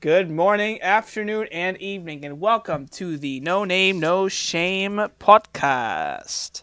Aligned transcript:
Good 0.00 0.30
morning, 0.30 0.80
afternoon, 0.80 1.48
and 1.52 1.76
evening, 1.76 2.24
and 2.24 2.40
welcome 2.40 2.88
to 2.92 3.18
the 3.18 3.38
No 3.40 3.66
Name, 3.66 4.00
No 4.00 4.28
Shame 4.28 4.96
podcast. 5.18 6.62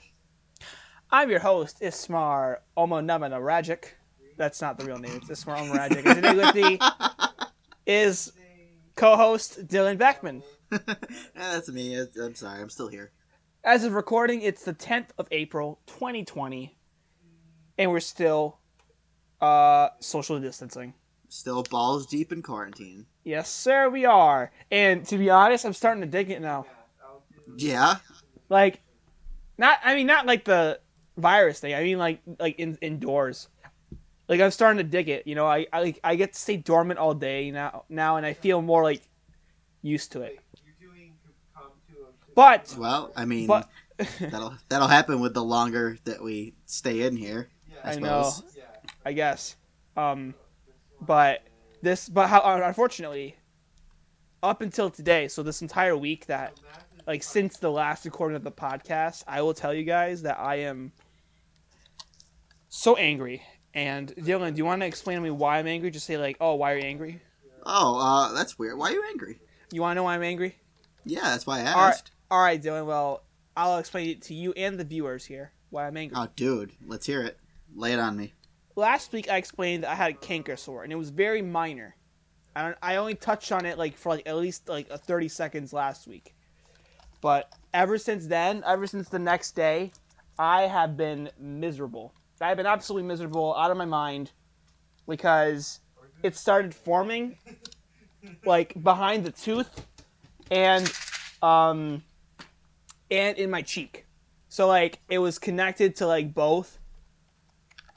I'm 1.11 1.29
your 1.29 1.41
host, 1.41 1.77
Ismar 1.79 2.63
Omonamana 2.75 3.39
Rajic. 3.39 3.89
That's 4.37 4.59
not 4.59 4.79
the 4.79 4.85
real 4.85 4.97
name, 4.97 5.17
it's 5.17 5.29
Ismar 5.29 5.55
Omo 5.55 5.77
Rajic. 5.77 6.03
And 6.07 6.15
today 6.15 6.33
with 6.33 6.55
me 6.55 6.79
is 7.85 8.33
co 8.95 9.15
host 9.15 9.67
Dylan 9.67 9.99
Beckman. 9.99 10.41
that's 11.35 11.69
me. 11.69 11.95
I'm 11.95 12.33
sorry. 12.33 12.59
I'm 12.59 12.71
still 12.71 12.87
here. 12.87 13.11
As 13.63 13.83
of 13.83 13.93
recording, 13.93 14.41
it's 14.41 14.65
the 14.65 14.73
10th 14.73 15.09
of 15.19 15.27
April, 15.29 15.79
2020, 15.85 16.75
and 17.77 17.91
we're 17.91 17.99
still 17.99 18.57
uh, 19.41 19.89
social 19.99 20.39
distancing. 20.39 20.95
Still 21.29 21.63
balls 21.63 22.05
deep 22.05 22.31
in 22.31 22.41
quarantine. 22.41 23.05
Yes, 23.23 23.49
sir, 23.49 23.89
we 23.89 24.05
are. 24.05 24.51
And 24.71 25.05
to 25.07 25.17
be 25.17 25.29
honest, 25.29 25.65
I'm 25.65 25.73
starting 25.73 26.01
to 26.01 26.07
dig 26.07 26.29
it 26.29 26.41
now. 26.41 26.65
Yeah. 27.57 27.97
Like, 28.49 28.81
not 29.57 29.79
I 29.83 29.95
mean 29.95 30.07
not 30.07 30.25
like 30.25 30.45
the 30.45 30.79
virus 31.17 31.59
thing. 31.59 31.73
I 31.73 31.83
mean 31.83 31.97
like 31.97 32.21
like 32.39 32.59
in, 32.59 32.77
indoors. 32.81 33.49
Like 34.29 34.39
I'm 34.41 34.51
starting 34.51 34.77
to 34.77 34.83
dig 34.83 35.09
it. 35.09 35.27
You 35.27 35.35
know, 35.35 35.45
I 35.45 35.67
I 35.73 35.81
like 35.81 35.99
I 36.03 36.15
get 36.15 36.33
to 36.33 36.39
stay 36.39 36.57
dormant 36.57 36.99
all 36.99 37.13
day 37.13 37.51
now 37.51 37.83
now, 37.89 38.17
and 38.17 38.25
I 38.25 38.33
feel 38.33 38.61
more 38.61 38.83
like 38.83 39.01
used 39.81 40.13
to 40.13 40.21
it. 40.21 40.39
But 42.35 42.75
Well, 42.77 43.11
I 43.15 43.25
mean, 43.25 43.47
but 43.47 43.67
that'll 44.19 44.55
that'll 44.69 44.87
happen 44.87 45.19
with 45.19 45.33
the 45.33 45.43
longer 45.43 45.97
that 46.03 46.23
we 46.23 46.53
stay 46.65 47.01
in 47.01 47.15
here. 47.17 47.49
I, 47.83 47.93
I 47.93 47.95
know. 47.95 48.31
I 49.03 49.13
guess. 49.13 49.55
Um, 49.95 50.35
but 51.01 51.43
this, 51.81 52.09
but 52.09 52.27
how 52.27 52.41
unfortunately, 52.63 53.35
up 54.43 54.61
until 54.61 54.89
today, 54.89 55.27
so 55.27 55.43
this 55.43 55.61
entire 55.61 55.95
week 55.95 56.25
that, 56.27 56.59
like, 57.05 57.23
since 57.23 57.57
the 57.57 57.71
last 57.71 58.05
recording 58.05 58.35
of 58.35 58.43
the 58.43 58.51
podcast, 58.51 59.23
I 59.27 59.41
will 59.41 59.53
tell 59.53 59.73
you 59.73 59.83
guys 59.83 60.21
that 60.23 60.39
I 60.39 60.55
am 60.55 60.91
so 62.69 62.95
angry. 62.95 63.41
And 63.73 64.13
Dylan, 64.15 64.53
do 64.53 64.57
you 64.57 64.65
want 64.65 64.81
to 64.81 64.87
explain 64.87 65.17
to 65.17 65.23
me 65.23 65.29
why 65.29 65.59
I'm 65.59 65.67
angry? 65.67 65.91
Just 65.91 66.05
say 66.05 66.17
like, 66.17 66.37
oh, 66.39 66.55
why 66.55 66.73
are 66.73 66.77
you 66.77 66.85
angry? 66.85 67.21
Oh, 67.65 67.99
uh, 67.99 68.33
that's 68.33 68.57
weird. 68.57 68.77
Why 68.77 68.89
are 68.89 68.93
you 68.93 69.03
angry? 69.09 69.39
You 69.71 69.81
want 69.81 69.91
to 69.91 69.95
know 69.95 70.03
why 70.03 70.15
I'm 70.15 70.23
angry? 70.23 70.55
Yeah, 71.05 71.21
that's 71.23 71.45
why 71.45 71.61
I 71.61 71.73
All 71.73 71.81
right. 71.81 71.89
asked. 71.89 72.11
All 72.31 72.41
right, 72.41 72.61
Dylan. 72.61 72.85
Well, 72.85 73.23
I'll 73.55 73.77
explain 73.77 74.09
it 74.09 74.21
to 74.23 74.33
you 74.33 74.53
and 74.53 74.79
the 74.79 74.83
viewers 74.83 75.25
here 75.25 75.51
why 75.69 75.87
I'm 75.87 75.97
angry. 75.97 76.17
Oh, 76.19 76.27
dude, 76.35 76.73
let's 76.85 77.05
hear 77.05 77.23
it. 77.23 77.39
Lay 77.75 77.93
it 77.93 77.99
on 77.99 78.15
me. 78.15 78.33
Last 78.77 79.11
week 79.11 79.29
I 79.29 79.37
explained 79.37 79.83
that 79.83 79.91
I 79.91 79.95
had 79.95 80.11
a 80.11 80.13
canker 80.13 80.55
sore 80.55 80.83
and 80.83 80.93
it 80.93 80.95
was 80.95 81.09
very 81.09 81.41
minor. 81.41 81.95
I 82.55 82.73
I 82.81 82.95
only 82.95 83.15
touched 83.15 83.51
on 83.51 83.65
it 83.65 83.77
like 83.77 83.97
for 83.97 84.09
like 84.09 84.27
at 84.27 84.37
least 84.37 84.69
like 84.69 84.89
a 84.89 84.97
30 84.97 85.27
seconds 85.27 85.73
last 85.73 86.07
week. 86.07 86.33
But 87.19 87.51
ever 87.73 87.97
since 87.97 88.27
then, 88.27 88.63
ever 88.65 88.87
since 88.87 89.09
the 89.09 89.19
next 89.19 89.55
day, 89.55 89.91
I 90.37 90.63
have 90.63 90.95
been 90.95 91.29
miserable. 91.39 92.13
I've 92.39 92.57
been 92.57 92.67
absolutely 92.67 93.07
miserable, 93.07 93.55
out 93.55 93.71
of 93.71 93.77
my 93.77 93.85
mind 93.85 94.31
because 95.07 95.79
it 96.21 96.35
started 96.35 96.75
forming 96.75 97.35
like 98.45 98.81
behind 98.83 99.25
the 99.25 99.31
tooth 99.31 99.85
and 100.51 100.91
um 101.41 102.03
and 103.09 103.37
in 103.37 103.49
my 103.49 103.63
cheek. 103.63 104.05
So 104.49 104.67
like 104.67 104.99
it 105.09 105.17
was 105.17 105.39
connected 105.39 105.95
to 105.97 106.07
like 106.07 106.33
both 106.35 106.76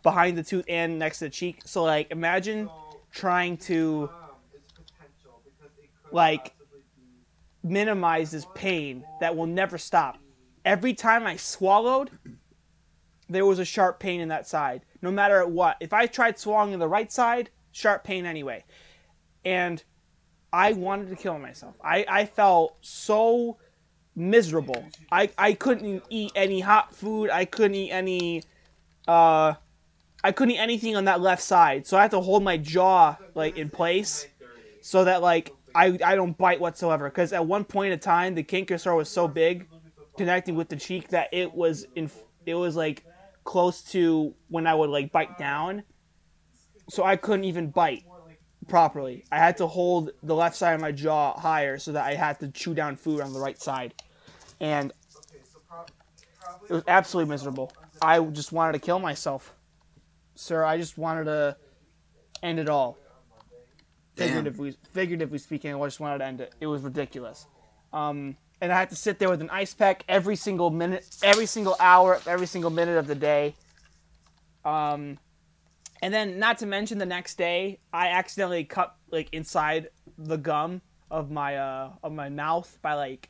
behind 0.03 0.37
the 0.37 0.43
tooth 0.43 0.65
and 0.69 0.99
next 0.99 1.19
to 1.19 1.27
the 1.27 1.31
cheek. 1.31 1.63
So 1.65 1.85
like 1.85 2.11
imagine 2.11 2.69
trying 3.13 3.57
to 3.59 4.11
like 6.13 6.55
minimize 7.63 8.31
this 8.31 8.47
pain 8.55 9.05
that 9.21 9.37
will 9.37 9.47
never 9.47 9.79
stop. 9.79 10.19
Every 10.65 10.95
time 10.95 11.27
I 11.27 11.37
swallowed, 11.37 12.11
there 13.29 13.47
was 13.47 13.59
a 13.59 13.65
sharp 13.65 14.01
pain 14.01 14.21
in 14.21 14.29
that 14.29 14.47
side. 14.47 14.83
No 15.03 15.11
matter 15.11 15.47
what. 15.47 15.77
If 15.81 15.93
I 15.93 16.07
tried 16.07 16.39
swallowing 16.39 16.79
the 16.79 16.89
right 16.89 17.11
side, 17.11 17.51
sharp 17.73 18.05
pain 18.05 18.27
anyway. 18.27 18.65
And 19.45 19.83
I 20.53 20.73
wanted 20.73 21.09
to 21.11 21.17
kill 21.17 21.39
myself. 21.39 21.77
I, 21.83 22.05
I 22.09 22.25
felt 22.27 22.77
so 22.81 23.57
miserable. 24.17 24.85
I, 25.13 25.31
I 25.39 25.53
couldn't 25.53 26.03
eat 26.11 26.33
any 26.35 26.61
hot 26.61 26.95
food. 26.95 27.31
I 27.31 27.45
couldn't 27.45 27.77
eat 27.77 27.91
any 27.91 28.43
uh 29.09 29.55
I 30.23 30.33
couldn't 30.33 30.55
eat 30.55 30.59
anything 30.59 30.97
on 30.97 31.05
that 31.07 31.21
left 31.21 31.43
side, 31.43 31.87
so 31.87 31.97
I 31.97 32.03
had 32.03 32.11
to 32.11 32.21
hold 32.21 32.43
my 32.43 32.57
jaw 32.57 33.17
like 33.35 33.57
in 33.57 33.71
place, 33.71 34.27
so 34.83 35.05
that 35.05 35.23
like 35.23 35.53
I 35.75 35.99
I 36.05 36.15
don't 36.15 36.37
bite 36.37 36.61
whatsoever. 36.61 37.09
Because 37.09 37.33
at 37.33 37.47
one 37.47 37.65
point 37.65 37.93
in 37.93 37.99
time, 37.99 38.35
the 38.35 38.79
sore 38.79 38.95
was 38.95 39.09
so 39.09 39.27
big, 39.27 39.67
connecting 40.17 40.57
with 40.57 40.69
the 40.69 40.77
cheek 40.77 41.09
that 41.09 41.29
it 41.33 41.53
was 41.55 41.87
in 41.95 42.11
it 42.45 42.55
was 42.55 42.77
like 42.77 43.05
close 43.45 43.83
to 43.83 44.35
when 44.49 44.67
I 44.67 44.75
would 44.75 44.91
like 44.91 45.11
bite 45.11 45.39
down, 45.39 45.83
so 46.89 47.03
I 47.03 47.17
couldn't 47.17 47.45
even 47.45 47.71
bite 47.71 48.05
properly. 48.69 49.25
I 49.33 49.39
had 49.39 49.57
to 49.57 49.67
hold 49.67 50.11
the 50.23 50.35
left 50.35 50.55
side 50.55 50.75
of 50.75 50.81
my 50.81 50.93
jaw 50.93 51.39
higher 51.39 51.79
so 51.79 51.93
that 51.93 52.05
I 52.05 52.15
had 52.15 52.39
to 52.41 52.49
chew 52.49 52.75
down 52.75 52.97
food 52.97 53.23
on 53.23 53.33
the 53.33 53.41
right 53.41 53.61
side, 53.61 53.95
and 54.61 54.93
it 56.69 56.75
was 56.75 56.85
absolutely 56.89 57.31
miserable. 57.31 57.73
I 58.03 58.21
just 58.21 58.53
wanted 58.53 58.73
to 58.75 58.79
kill 58.79 58.99
myself 58.99 59.55
sir. 60.41 60.65
I 60.65 60.77
just 60.77 60.99
wanted 60.99 61.25
to 61.25 61.57
end 62.43 62.59
it 62.59 62.69
all. 62.69 62.99
Damn. 64.17 64.29
Figuratively, 64.29 64.77
figuratively 64.93 65.39
speaking, 65.39 65.75
I 65.75 65.87
just 65.87 66.01
wanted 66.01 66.19
to 66.19 66.25
end 66.25 66.41
it. 66.41 66.55
It 66.61 66.67
was 66.67 66.83
ridiculous. 66.83 67.47
Um, 67.93 68.37
and 68.61 68.73
I 68.73 68.79
had 68.79 68.91
to 68.91 68.97
sit 68.97 69.19
there 69.19 69.31
with 69.31 69.41
an 69.41 69.51
ice 69.51 69.73
pack 69.73 70.05
every 70.09 70.37
single 70.37 70.71
minute, 70.71 71.07
every 71.23 71.47
single 71.47 71.77
hour, 71.81 72.21
every 72.27 72.47
single 72.47 72.71
minute 72.71 72.99
of 72.99 73.07
the 73.07 73.15
day. 73.15 73.55
Um, 74.65 75.19
and 76.03 76.13
then, 76.13 76.39
not 76.39 76.59
to 76.59 76.67
mention, 76.67 76.99
the 76.99 77.07
next 77.07 77.37
day, 77.37 77.79
I 77.93 78.09
accidentally 78.09 78.65
cut 78.65 78.95
like 79.11 79.33
inside 79.33 79.89
the 80.19 80.37
gum 80.37 80.83
of 81.11 81.31
my 81.31 81.57
uh 81.57 81.91
of 82.03 82.13
my 82.13 82.29
mouth 82.29 82.79
by 82.83 82.95
like 82.95 83.29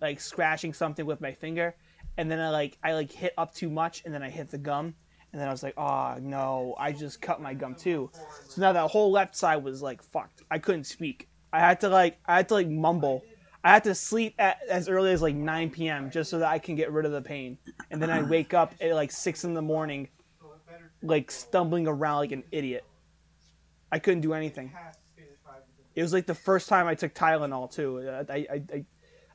like 0.00 0.20
scratching 0.20 0.72
something 0.72 1.06
with 1.06 1.20
my 1.20 1.32
finger, 1.32 1.74
and 2.16 2.30
then 2.30 2.40
I 2.40 2.50
like 2.50 2.78
I 2.82 2.94
like 2.94 3.12
hit 3.12 3.34
up 3.36 3.54
too 3.54 3.70
much, 3.70 4.02
and 4.04 4.12
then 4.12 4.22
I 4.22 4.30
hit 4.30 4.50
the 4.50 4.58
gum, 4.58 4.94
and 5.32 5.40
then 5.40 5.48
I 5.48 5.50
was 5.50 5.62
like, 5.62 5.74
oh 5.76 6.16
no, 6.20 6.74
I 6.78 6.92
just 6.92 7.20
cut 7.20 7.40
my 7.40 7.54
gum 7.54 7.74
too. 7.74 8.10
So 8.48 8.60
now 8.60 8.72
that 8.72 8.90
whole 8.90 9.10
left 9.10 9.36
side 9.36 9.62
was 9.62 9.82
like 9.82 10.02
fucked. 10.02 10.42
I 10.50 10.58
couldn't 10.58 10.84
speak. 10.84 11.28
I 11.52 11.60
had 11.60 11.80
to 11.80 11.88
like 11.88 12.18
I 12.26 12.36
had 12.36 12.48
to 12.48 12.54
like 12.54 12.68
mumble. 12.68 13.22
I 13.64 13.72
had 13.72 13.84
to 13.84 13.94
sleep 13.94 14.34
at 14.38 14.58
as 14.68 14.88
early 14.88 15.12
as 15.12 15.22
like 15.22 15.34
9 15.34 15.70
p.m. 15.70 16.10
just 16.10 16.30
so 16.30 16.38
that 16.38 16.48
I 16.48 16.58
can 16.58 16.76
get 16.76 16.92
rid 16.92 17.04
of 17.04 17.12
the 17.12 17.20
pain. 17.20 17.58
And 17.90 18.00
then 18.00 18.10
I 18.10 18.22
wake 18.30 18.54
up 18.54 18.74
at 18.80 18.94
like 18.94 19.10
six 19.10 19.44
in 19.44 19.54
the 19.54 19.62
morning, 19.62 20.08
like 21.02 21.30
stumbling 21.30 21.86
around 21.88 22.18
like 22.18 22.32
an 22.32 22.44
idiot. 22.52 22.84
I 23.90 23.98
couldn't 23.98 24.20
do 24.20 24.34
anything. 24.34 24.72
It 25.94 26.02
was 26.02 26.12
like 26.12 26.26
the 26.26 26.34
first 26.34 26.68
time 26.68 26.86
I 26.86 26.94
took 26.94 27.14
Tylenol 27.14 27.70
too. 27.72 28.08
I 28.28 28.34
I, 28.34 28.62
I, 28.72 28.84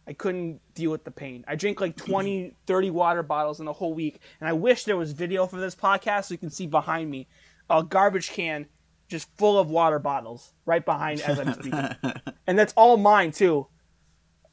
I 0.08 0.14
couldn't 0.14 0.60
deal 0.74 0.92
with 0.92 1.04
the 1.04 1.12
pain. 1.12 1.46
I 1.48 1.56
drank 1.56 1.80
like 1.80 1.96
20, 1.96 2.54
30 2.66 2.90
water 2.90 3.24
bottles 3.24 3.60
in 3.60 3.68
a 3.68 3.74
whole 3.74 3.94
week, 3.94 4.20
and 4.40 4.50
I 4.50 4.54
wish 4.54 4.84
there 4.84 4.98
was 4.98 5.12
video 5.12 5.46
for 5.46 5.58
this 5.58 5.76
podcast 5.76 6.26
so 6.26 6.34
you 6.34 6.38
can 6.38 6.50
see 6.50 6.68
behind 6.68 7.10
me 7.10 7.28
a 7.72 7.84
garbage 7.84 8.32
can 8.32 8.68
just 9.08 9.30
full 9.38 9.60
of 9.60 9.70
water 9.70 10.00
bottles 10.00 10.54
right 10.66 10.86
behind 10.86 11.22
as 11.22 11.40
I'm 11.40 11.54
speaking, 11.54 11.90
and 12.48 12.58
that's 12.58 12.74
all 12.76 12.98
mine 12.98 13.32
too. 13.32 13.68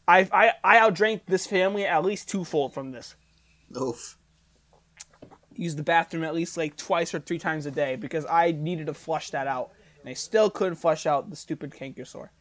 I 0.07 0.29
I 0.33 0.53
I 0.65 0.79
outdrank 0.79 1.23
this 1.27 1.47
family 1.47 1.87
at 1.87 2.05
least 2.05 2.29
twofold 2.29 2.75
from 2.75 2.91
this. 2.91 3.15
Oof. 3.81 4.17
Use 5.55 5.75
the 5.75 5.83
bathroom 5.83 6.25
at 6.25 6.35
least 6.35 6.57
like 6.57 6.77
twice 6.77 7.13
or 7.15 7.21
three 7.21 7.39
times 7.39 7.67
a 7.67 7.71
day 7.71 7.97
because 7.97 8.25
I 8.27 8.53
needed 8.53 8.87
to 8.87 8.95
flush 8.95 9.31
that 9.31 9.47
out, 9.47 9.73
and 10.01 10.09
I 10.09 10.15
still 10.15 10.51
couldn't 10.51 10.77
flush 10.77 11.07
out 11.07 11.31
the 11.31 11.37
stupid 11.37 11.75
canker 11.75 12.05
sore. 12.05 12.33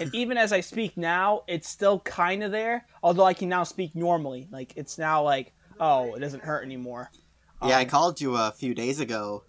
And 0.00 0.14
even 0.14 0.36
as 0.36 0.52
I 0.52 0.60
speak 0.60 0.96
now, 0.96 1.42
it's 1.48 1.68
still 1.68 2.00
kind 2.00 2.42
of 2.44 2.52
there. 2.52 2.86
Although 3.02 3.24
I 3.24 3.34
can 3.34 3.48
now 3.48 3.64
speak 3.64 3.94
normally, 3.94 4.48
like 4.50 4.72
it's 4.76 4.98
now 4.98 5.22
like, 5.22 5.52
oh, 5.80 6.14
it 6.14 6.20
doesn't 6.20 6.42
hurt 6.44 6.64
anymore. 6.64 7.10
Yeah, 7.62 7.78
I 7.78 7.82
Um, 7.82 7.88
called 7.88 8.20
you 8.20 8.36
a 8.36 8.52
few 8.52 8.74
days 8.74 9.00
ago, 9.00 9.44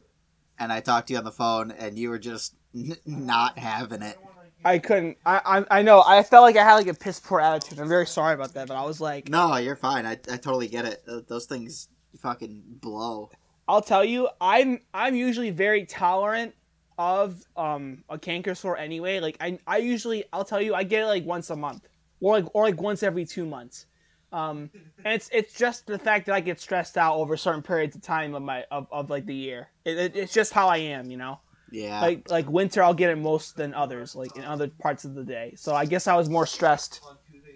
and 0.58 0.72
I 0.74 0.80
talked 0.80 1.08
to 1.08 1.14
you 1.14 1.20
on 1.20 1.26
the 1.26 1.32
phone, 1.32 1.72
and 1.72 1.98
you 2.00 2.10
were 2.10 2.18
just 2.20 2.56
n- 2.74 2.98
not 3.06 3.60
having 3.60 4.02
it. 4.02 4.18
I 4.66 4.80
couldn't. 4.80 5.18
I, 5.26 5.42
I 5.70 5.80
I 5.80 5.82
know. 5.84 6.04
I 6.06 6.22
felt 6.24 6.44
like 6.44 6.58
I 6.58 6.64
had 6.64 6.76
like 6.76 6.88
a 6.88 6.94
piss 6.94 7.20
poor 7.20 7.40
attitude. 7.40 7.80
I'm 7.80 7.88
very 7.88 8.08
sorry 8.08 8.34
about 8.34 8.54
that, 8.56 8.68
but 8.68 8.76
I 8.76 8.84
was 8.86 9.00
like, 9.00 9.30
No, 9.30 9.56
you're 9.58 9.76
fine. 9.76 10.06
I, 10.06 10.14
I 10.14 10.38
totally 10.38 10.68
get 10.68 10.86
it. 10.86 11.04
Those 11.28 11.46
things 11.46 11.88
fucking 12.22 12.64
blow. 12.82 13.30
I'll 13.68 13.82
tell 13.82 14.04
you, 14.04 14.28
I'm 14.42 14.80
I'm 14.94 15.16
usually 15.16 15.52
very 15.52 15.86
tolerant 15.86 16.56
of 17.00 17.42
um 17.56 18.04
a 18.10 18.20
canker 18.20 18.54
sore 18.54 18.78
anyway. 18.78 19.20
Like 19.22 19.38
I 19.40 19.58
I 19.66 19.78
usually 19.78 20.26
I'll 20.34 20.46
tell 20.46 20.62
you 20.62 20.76
I 20.76 20.84
get 20.84 21.02
it 21.04 21.08
like 21.08 21.26
once 21.26 21.50
a 21.50 21.56
month 21.56 21.88
or 22.20 22.40
like 22.40 22.54
or 22.54 22.64
like 22.66 22.80
once 22.80 23.02
every 23.02 23.26
two 23.26 23.46
months. 23.46 23.88
Um, 24.32 24.70
and 25.04 25.16
it's 25.16 25.30
it's 25.32 25.54
just 25.54 25.88
the 25.88 25.98
fact 25.98 26.28
that 26.28 26.36
I 26.36 26.42
get 26.42 26.60
stressed 26.60 26.98
out 26.98 27.16
over 27.16 27.36
certain 27.38 27.64
periods 27.64 27.96
of 27.96 28.04
time 28.04 28.36
of 28.36 28.44
my 28.44 28.66
of, 28.70 28.86
of 28.92 29.10
like 29.10 29.26
the 29.26 29.34
year. 29.34 29.70
It, 29.86 29.98
it, 29.98 30.16
it's 30.16 30.34
just 30.34 30.54
how 30.54 30.68
I 30.68 30.78
am, 30.78 31.10
you 31.10 31.18
know. 31.18 31.40
Yeah. 31.72 32.02
Like 32.02 32.30
like 32.30 32.50
winter, 32.50 32.84
I'll 32.84 32.94
get 32.94 33.10
it 33.10 33.18
most 33.18 33.56
than 33.56 33.74
others, 33.74 34.14
like 34.14 34.36
in 34.36 34.44
other 34.44 34.68
parts 34.68 35.06
of 35.06 35.16
the 35.16 35.24
day. 35.24 35.54
So 35.56 35.74
I 35.74 35.86
guess 35.86 36.06
I 36.06 36.16
was 36.16 36.30
more 36.30 36.46
stressed 36.46 37.00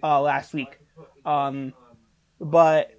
uh, 0.02 0.20
last 0.20 0.54
week. 0.54 0.78
Um, 1.24 1.74
but 2.40 2.90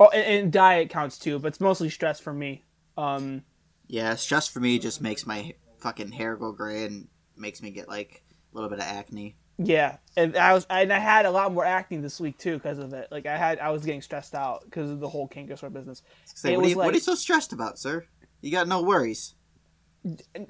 oh, 0.00 0.08
and, 0.08 0.24
and 0.24 0.52
diet 0.52 0.90
counts 0.90 1.16
too, 1.16 1.38
but 1.38 1.48
it's 1.48 1.60
mostly 1.60 1.90
stress 1.90 2.18
for 2.18 2.32
me. 2.32 2.64
Um, 2.98 3.44
yeah, 3.86 4.14
stress 4.14 4.48
for 4.48 4.60
me 4.60 4.78
just 4.78 5.00
makes 5.00 5.26
my 5.26 5.54
fucking 5.78 6.12
hair 6.12 6.36
go 6.36 6.52
gray 6.52 6.84
and 6.84 7.08
makes 7.36 7.62
me 7.62 7.70
get 7.70 7.88
like 7.88 8.22
a 8.52 8.54
little 8.54 8.70
bit 8.70 8.78
of 8.78 8.84
acne. 8.84 9.36
Yeah, 9.58 9.98
and 10.16 10.36
I 10.36 10.52
was 10.52 10.66
and 10.68 10.92
I 10.92 10.98
had 10.98 11.26
a 11.26 11.30
lot 11.30 11.52
more 11.52 11.64
acne 11.64 11.98
this 11.98 12.18
week 12.18 12.38
too 12.38 12.54
because 12.54 12.78
of 12.78 12.92
it. 12.92 13.08
Like 13.12 13.26
I 13.26 13.36
had, 13.36 13.60
I 13.60 13.70
was 13.70 13.84
getting 13.84 14.02
stressed 14.02 14.34
out 14.34 14.64
because 14.64 14.90
of 14.90 14.98
the 14.98 15.08
whole 15.08 15.28
canker 15.28 15.56
sore 15.56 15.70
business. 15.70 16.02
Say, 16.24 16.56
what, 16.56 16.66
are 16.66 16.68
you, 16.68 16.76
what 16.76 16.90
are 16.90 16.94
you 16.94 17.00
so 17.00 17.14
stressed 17.14 17.52
about, 17.52 17.78
sir? 17.78 18.04
You 18.40 18.50
got 18.50 18.66
no 18.66 18.82
worries. 18.82 19.34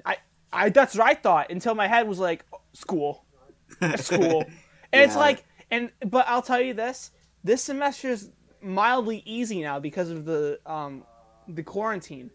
I, 0.05 0.17
I 0.51 0.69
that's 0.69 0.95
what 0.95 1.07
I 1.07 1.13
thought 1.13 1.51
until 1.51 1.75
my 1.75 1.87
head 1.87 2.07
was 2.07 2.17
like 2.17 2.45
school, 2.73 3.25
school, 3.97 4.43
and 4.91 5.03
it's 5.03 5.15
like, 5.15 5.45
and 5.69 5.91
but 6.05 6.25
I'll 6.27 6.41
tell 6.41 6.61
you 6.61 6.73
this: 6.73 7.11
this 7.43 7.63
semester 7.63 8.09
is 8.09 8.31
mildly 8.61 9.21
easy 9.25 9.61
now 9.61 9.79
because 9.79 10.09
of 10.09 10.25
the 10.25 10.59
um 10.65 11.03
the 11.47 11.61
quarantine. 11.63 12.31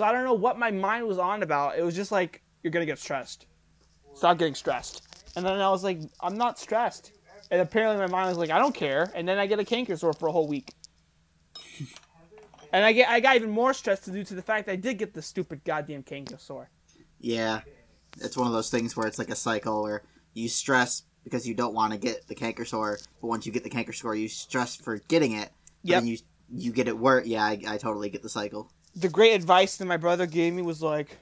So 0.00 0.06
I 0.06 0.12
don't 0.12 0.24
know 0.24 0.32
what 0.32 0.58
my 0.58 0.70
mind 0.70 1.06
was 1.06 1.18
on 1.18 1.42
about. 1.42 1.76
It 1.76 1.82
was 1.82 1.94
just 1.94 2.10
like 2.10 2.40
you're 2.62 2.70
gonna 2.70 2.86
get 2.86 2.98
stressed. 2.98 3.44
Stop 4.14 4.38
getting 4.38 4.54
stressed. 4.54 5.02
And 5.36 5.44
then 5.44 5.60
I 5.60 5.68
was 5.68 5.84
like, 5.84 5.98
I'm 6.22 6.38
not 6.38 6.58
stressed. 6.58 7.12
And 7.50 7.60
apparently 7.60 7.98
my 7.98 8.10
mind 8.10 8.30
was 8.30 8.38
like, 8.38 8.48
I 8.48 8.58
don't 8.58 8.74
care. 8.74 9.12
And 9.14 9.28
then 9.28 9.36
I 9.36 9.46
get 9.46 9.58
a 9.58 9.64
canker 9.66 9.98
sore 9.98 10.14
for 10.14 10.28
a 10.28 10.32
whole 10.32 10.48
week. 10.48 10.72
and 12.72 12.82
I 12.82 12.92
get 12.92 13.10
I 13.10 13.20
got 13.20 13.36
even 13.36 13.50
more 13.50 13.74
stressed 13.74 14.10
due 14.10 14.24
to 14.24 14.34
the 14.34 14.40
fact 14.40 14.64
that 14.64 14.72
I 14.72 14.76
did 14.76 14.96
get 14.96 15.12
the 15.12 15.20
stupid 15.20 15.64
goddamn 15.64 16.02
canker 16.02 16.38
sore. 16.38 16.70
Yeah, 17.18 17.60
it's 18.22 18.38
one 18.38 18.46
of 18.46 18.54
those 18.54 18.70
things 18.70 18.96
where 18.96 19.06
it's 19.06 19.18
like 19.18 19.28
a 19.28 19.36
cycle 19.36 19.82
where 19.82 20.02
you 20.32 20.48
stress 20.48 21.02
because 21.24 21.46
you 21.46 21.52
don't 21.52 21.74
want 21.74 21.92
to 21.92 21.98
get 21.98 22.26
the 22.26 22.34
canker 22.34 22.64
sore, 22.64 22.98
but 23.20 23.26
once 23.26 23.44
you 23.44 23.52
get 23.52 23.64
the 23.64 23.68
canker 23.68 23.92
sore, 23.92 24.14
you 24.14 24.28
stress 24.28 24.76
for 24.76 24.96
getting 25.08 25.32
it. 25.32 25.50
Then 25.84 26.06
you 26.06 26.16
you 26.50 26.72
get 26.72 26.88
it 26.88 26.98
worse. 26.98 27.26
Yeah, 27.26 27.44
I, 27.44 27.60
I 27.68 27.76
totally 27.76 28.08
get 28.08 28.22
the 28.22 28.30
cycle. 28.30 28.72
The 28.96 29.08
great 29.08 29.34
advice 29.34 29.76
that 29.76 29.86
my 29.86 29.96
brother 29.96 30.26
gave 30.26 30.52
me 30.52 30.62
was 30.62 30.82
like, 30.82 31.18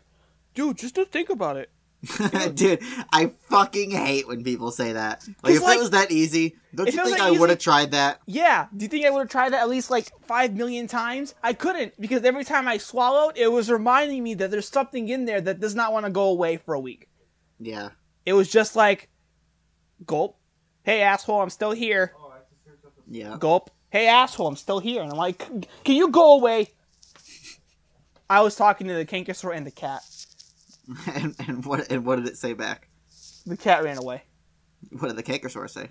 dude, 0.54 0.78
just 0.78 0.94
don't 0.94 1.10
think 1.10 1.30
about 1.30 1.56
it. 1.56 1.70
Dude, 2.54 2.80
I 3.12 3.32
fucking 3.48 3.90
hate 3.90 4.28
when 4.28 4.44
people 4.44 4.70
say 4.70 4.92
that. 4.92 5.26
Like, 5.42 5.54
if 5.54 5.62
like, 5.62 5.78
it 5.78 5.80
was 5.80 5.90
that 5.90 6.12
easy, 6.12 6.54
don't 6.72 6.86
you 6.86 6.92
think 6.92 7.18
I 7.18 7.32
would 7.32 7.50
have 7.50 7.58
tried 7.58 7.90
that? 7.90 8.20
Yeah. 8.26 8.66
Do 8.76 8.84
you 8.84 8.88
think 8.88 9.04
I 9.04 9.10
would 9.10 9.20
have 9.20 9.28
tried 9.28 9.52
that 9.52 9.62
at 9.62 9.68
least 9.68 9.90
like 9.90 10.12
five 10.22 10.54
million 10.54 10.86
times? 10.86 11.34
I 11.42 11.54
couldn't 11.54 12.00
because 12.00 12.22
every 12.22 12.44
time 12.44 12.68
I 12.68 12.78
swallowed, 12.78 13.36
it 13.36 13.50
was 13.50 13.68
reminding 13.68 14.22
me 14.22 14.34
that 14.34 14.52
there's 14.52 14.68
something 14.68 15.08
in 15.08 15.24
there 15.24 15.40
that 15.40 15.58
does 15.58 15.74
not 15.74 15.92
want 15.92 16.06
to 16.06 16.12
go 16.12 16.26
away 16.26 16.58
for 16.58 16.74
a 16.74 16.80
week. 16.80 17.08
Yeah. 17.58 17.90
It 18.24 18.34
was 18.34 18.48
just 18.48 18.76
like, 18.76 19.08
gulp. 20.06 20.38
Hey 20.84 21.02
asshole, 21.02 21.42
I'm 21.42 21.50
still 21.50 21.72
here. 21.72 22.14
Yeah. 23.08 23.36
Gulp. 23.38 23.70
Hey 23.90 24.06
asshole, 24.06 24.46
I'm 24.46 24.56
still 24.56 24.78
here. 24.78 25.02
And 25.02 25.10
I'm 25.10 25.18
like, 25.18 25.38
can 25.38 25.96
you 25.96 26.10
go 26.10 26.34
away? 26.34 26.70
I 28.30 28.40
was 28.40 28.54
talking 28.56 28.86
to 28.88 28.94
the 28.94 29.04
canker 29.04 29.34
sore 29.34 29.52
and 29.52 29.66
the 29.66 29.70
cat. 29.70 30.02
and, 31.14 31.34
and 31.46 31.64
what 31.64 31.90
and 31.90 32.04
what 32.04 32.16
did 32.16 32.26
it 32.26 32.36
say 32.36 32.52
back? 32.52 32.88
The 33.46 33.56
cat 33.56 33.84
ran 33.84 33.98
away. 33.98 34.22
What 34.90 35.08
did 35.08 35.16
the 35.16 35.22
canker 35.22 35.48
sore 35.48 35.68
say? 35.68 35.88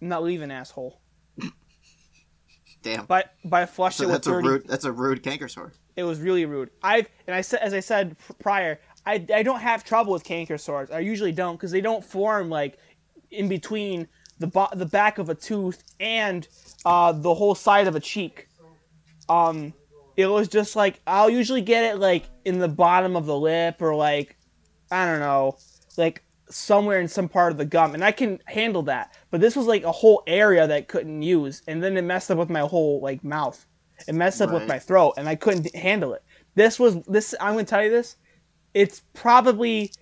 I'm 0.00 0.08
not 0.08 0.22
leaving, 0.22 0.50
asshole. 0.50 1.00
Damn. 2.82 3.06
But 3.06 3.34
but 3.44 3.62
I 3.62 3.66
flushed 3.66 3.98
So 3.98 4.04
it 4.04 4.06
with 4.06 4.14
that's 4.14 4.26
a 4.26 4.30
30 4.30 4.48
rude 4.48 4.68
that's 4.68 4.84
a 4.84 4.92
rude 4.92 5.22
canker 5.22 5.48
sore. 5.48 5.72
It 5.96 6.04
was 6.04 6.20
really 6.20 6.44
rude. 6.46 6.70
I've 6.82 7.08
and 7.26 7.34
I 7.34 7.40
said 7.40 7.60
as 7.60 7.74
I 7.74 7.80
said 7.80 8.16
prior, 8.38 8.80
I, 9.06 9.24
I 9.34 9.42
don't 9.42 9.60
have 9.60 9.84
trouble 9.84 10.12
with 10.12 10.24
canker 10.24 10.58
sores. 10.58 10.90
I 10.90 11.00
usually 11.00 11.32
don't 11.32 11.56
because 11.56 11.70
they 11.70 11.80
don't 11.80 12.04
form 12.04 12.50
like 12.50 12.78
in 13.30 13.48
between 13.48 14.06
the 14.38 14.46
bo- 14.46 14.68
the 14.72 14.86
back 14.86 15.18
of 15.18 15.28
a 15.28 15.34
tooth 15.34 15.82
and 15.98 16.46
uh, 16.84 17.12
the 17.12 17.34
whole 17.34 17.54
side 17.54 17.88
of 17.88 17.96
a 17.96 18.00
cheek. 18.00 18.48
Um, 19.28 19.74
it 20.18 20.26
was 20.26 20.48
just 20.48 20.74
like 20.74 21.00
I'll 21.06 21.30
usually 21.30 21.60
get 21.62 21.84
it 21.84 22.00
like 22.00 22.24
in 22.44 22.58
the 22.58 22.68
bottom 22.68 23.14
of 23.14 23.24
the 23.24 23.38
lip 23.38 23.80
or 23.80 23.94
like 23.94 24.36
I 24.90 25.06
don't 25.06 25.20
know, 25.20 25.58
like 25.96 26.24
somewhere 26.50 27.00
in 27.00 27.06
some 27.06 27.28
part 27.28 27.52
of 27.52 27.58
the 27.58 27.64
gum, 27.64 27.94
and 27.94 28.04
I 28.04 28.10
can 28.10 28.40
handle 28.46 28.82
that. 28.82 29.16
But 29.30 29.40
this 29.40 29.54
was 29.54 29.66
like 29.66 29.84
a 29.84 29.92
whole 29.92 30.24
area 30.26 30.66
that 30.66 30.76
I 30.76 30.80
couldn't 30.80 31.22
use, 31.22 31.62
and 31.68 31.80
then 31.80 31.96
it 31.96 32.02
messed 32.02 32.32
up 32.32 32.38
with 32.38 32.50
my 32.50 32.60
whole 32.60 33.00
like 33.00 33.22
mouth. 33.22 33.64
It 34.08 34.14
messed 34.14 34.42
up 34.42 34.50
with 34.50 34.66
my 34.66 34.80
throat, 34.80 35.14
and 35.18 35.28
I 35.28 35.36
couldn't 35.36 35.72
handle 35.74 36.14
it. 36.14 36.24
This 36.56 36.80
was 36.80 36.96
this. 37.04 37.32
I'm 37.40 37.54
gonna 37.54 37.64
tell 37.64 37.84
you 37.84 37.90
this. 37.90 38.16
It's 38.74 39.02
probably 39.14 39.92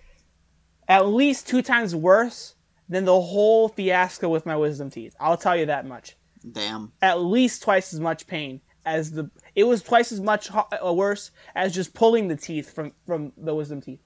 at 0.88 1.08
least 1.08 1.46
two 1.46 1.60
times 1.60 1.94
worse 1.94 2.54
than 2.88 3.04
the 3.04 3.20
whole 3.20 3.68
fiasco 3.68 4.30
with 4.30 4.46
my 4.46 4.56
wisdom 4.56 4.88
teeth. 4.88 5.14
I'll 5.20 5.36
tell 5.36 5.56
you 5.56 5.66
that 5.66 5.86
much 5.86 6.16
Damn. 6.52 6.92
at 7.02 7.20
least 7.20 7.62
twice 7.62 7.92
as 7.92 8.00
much 8.00 8.26
pain 8.26 8.62
as 8.86 9.10
the 9.12 9.30
it 9.54 9.64
was 9.64 9.82
twice 9.82 10.12
as 10.12 10.20
much 10.20 10.48
ho- 10.48 10.94
worse 10.94 11.30
as 11.54 11.74
just 11.74 11.92
pulling 11.94 12.28
the 12.28 12.36
teeth 12.36 12.72
from 12.72 12.92
from 13.06 13.32
the 13.36 13.54
wisdom 13.54 13.80
teeth 13.80 14.00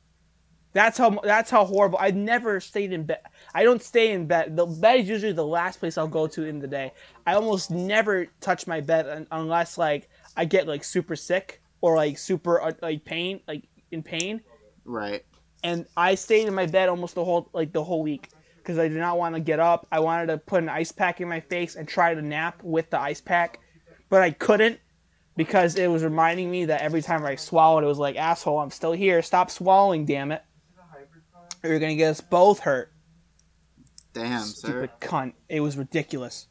that's 0.73 0.97
how 0.99 1.11
that's 1.23 1.50
how 1.50 1.65
horrible 1.65 1.99
i 2.00 2.11
never 2.11 2.61
stayed 2.61 2.93
in 2.93 3.05
bed 3.05 3.19
i 3.55 3.62
don't 3.62 3.82
stay 3.82 4.12
in 4.12 4.27
bed 4.27 4.56
the 4.56 4.67
bed 4.67 5.00
is 5.00 5.09
usually 5.09 5.32
the 5.32 5.44
last 5.47 5.79
place 5.81 5.99
i'll 5.99 6.09
go 6.09 6.27
to 6.27 6.44
in 6.44 6.59
the 6.59 6.67
day 6.67 6.93
i 7.27 7.35
almost 7.35 7.71
never 7.71 8.27
touch 8.41 8.67
my 8.67 8.81
bed 8.81 9.06
un- 9.09 9.27
unless 9.32 9.77
like 9.79 10.09
i 10.37 10.44
get 10.44 10.67
like 10.67 10.82
super 10.85 11.15
sick 11.17 11.61
or 11.82 11.97
like 11.97 12.19
super 12.19 12.61
uh, 12.61 12.73
like 12.82 13.05
pain 13.05 13.41
like 13.49 13.65
in 13.91 14.03
pain 14.03 14.41
Right. 14.85 15.25
and 15.62 15.87
I 15.97 16.15
stayed 16.15 16.49
in 16.49 16.55
my 16.55 16.67
bed 16.67 16.88
almost 16.88 17.15
the 17.15 17.25
whole 17.25 17.49
like 17.53 17.73
the 17.73 17.85
whole 17.85 18.03
week 18.03 18.31
because 18.56 18.79
I 18.79 18.88
did 18.88 18.97
not 18.99 19.19
want 19.19 19.35
to 19.35 19.41
get 19.41 19.61
up. 19.61 19.87
I 19.93 20.00
wanted 20.00 20.27
to 20.29 20.38
put 20.38 20.62
an 20.62 20.69
ice 20.69 20.91
pack 20.93 21.21
in 21.21 21.29
my 21.29 21.41
face 21.41 21.77
and 21.77 21.87
try 21.87 22.15
to 22.15 22.23
nap 22.23 22.62
with 22.62 22.91
the 22.91 22.99
ice 23.00 23.21
pack, 23.21 23.61
but 24.10 24.20
I 24.20 24.32
couldn't 24.32 24.78
because 25.36 25.76
it 25.76 25.86
was 25.88 26.04
reminding 26.04 26.50
me 26.50 26.66
that 26.66 26.82
every 26.82 27.00
time 27.00 27.24
I 27.24 27.36
swallowed, 27.36 27.82
it 27.82 27.86
was 27.86 27.98
like 27.98 28.16
asshole, 28.16 28.58
I'm 28.58 28.70
still 28.70 28.92
here. 28.92 29.22
Stop 29.22 29.50
swallowing, 29.50 30.04
damn 30.04 30.32
it. 30.32 30.42
Or 31.62 31.70
you're 31.70 31.78
gonna 31.78 31.94
get 31.94 32.10
us 32.10 32.20
both 32.20 32.58
hurt. 32.58 32.92
Damn, 34.12 34.42
sir. 34.42 34.68
Stupid 34.68 34.90
cunt. 35.00 35.32
It 35.48 35.60
was 35.60 35.76
ridiculous. 35.76 36.48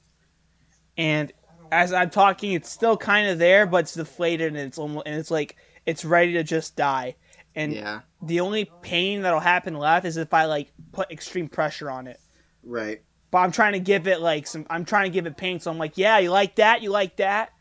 And 0.98 1.32
as 1.72 1.94
I'm 1.94 2.10
talking, 2.10 2.54
it's 2.54 2.70
still 2.70 2.98
kind 2.98 3.30
of 3.30 3.38
there, 3.38 3.66
but 3.66 3.80
it's 3.82 3.94
deflated 3.94 4.50
and 4.50 4.58
it's 4.58 4.78
almost 4.78 5.08
and 5.08 5.16
it's 5.20 5.32
like 5.32 5.56
it's 5.86 6.06
ready 6.06 6.34
to 6.34 6.44
just 6.44 6.76
die. 6.76 7.16
And 7.56 7.74
Yeah. 7.74 8.02
the 8.22 8.40
only 8.40 8.72
pain 8.82 9.24
that'll 9.24 9.40
happen 9.40 9.74
left 9.76 10.06
is 10.06 10.18
if 10.18 10.34
I 10.34 10.46
like 10.46 10.72
put 10.92 11.12
extreme 11.12 11.50
pressure 11.50 11.90
on 11.90 12.08
it. 12.08 12.20
Right. 12.64 13.02
But 13.32 13.40
I'm 13.40 13.52
trying 13.52 13.74
to 13.74 13.80
give 13.80 14.08
it 14.08 14.22
like 14.22 14.48
some. 14.48 14.66
I'm 14.70 14.86
trying 14.86 15.06
to 15.06 15.14
give 15.14 15.26
it 15.26 15.38
pain, 15.38 15.60
so 15.60 15.70
I'm 15.70 15.78
like, 15.78 15.98
yeah, 15.98 16.18
you 16.18 16.32
like 16.32 16.56
that? 16.56 16.82
You 16.82 16.90
like 16.90 17.18
that? 17.18 17.52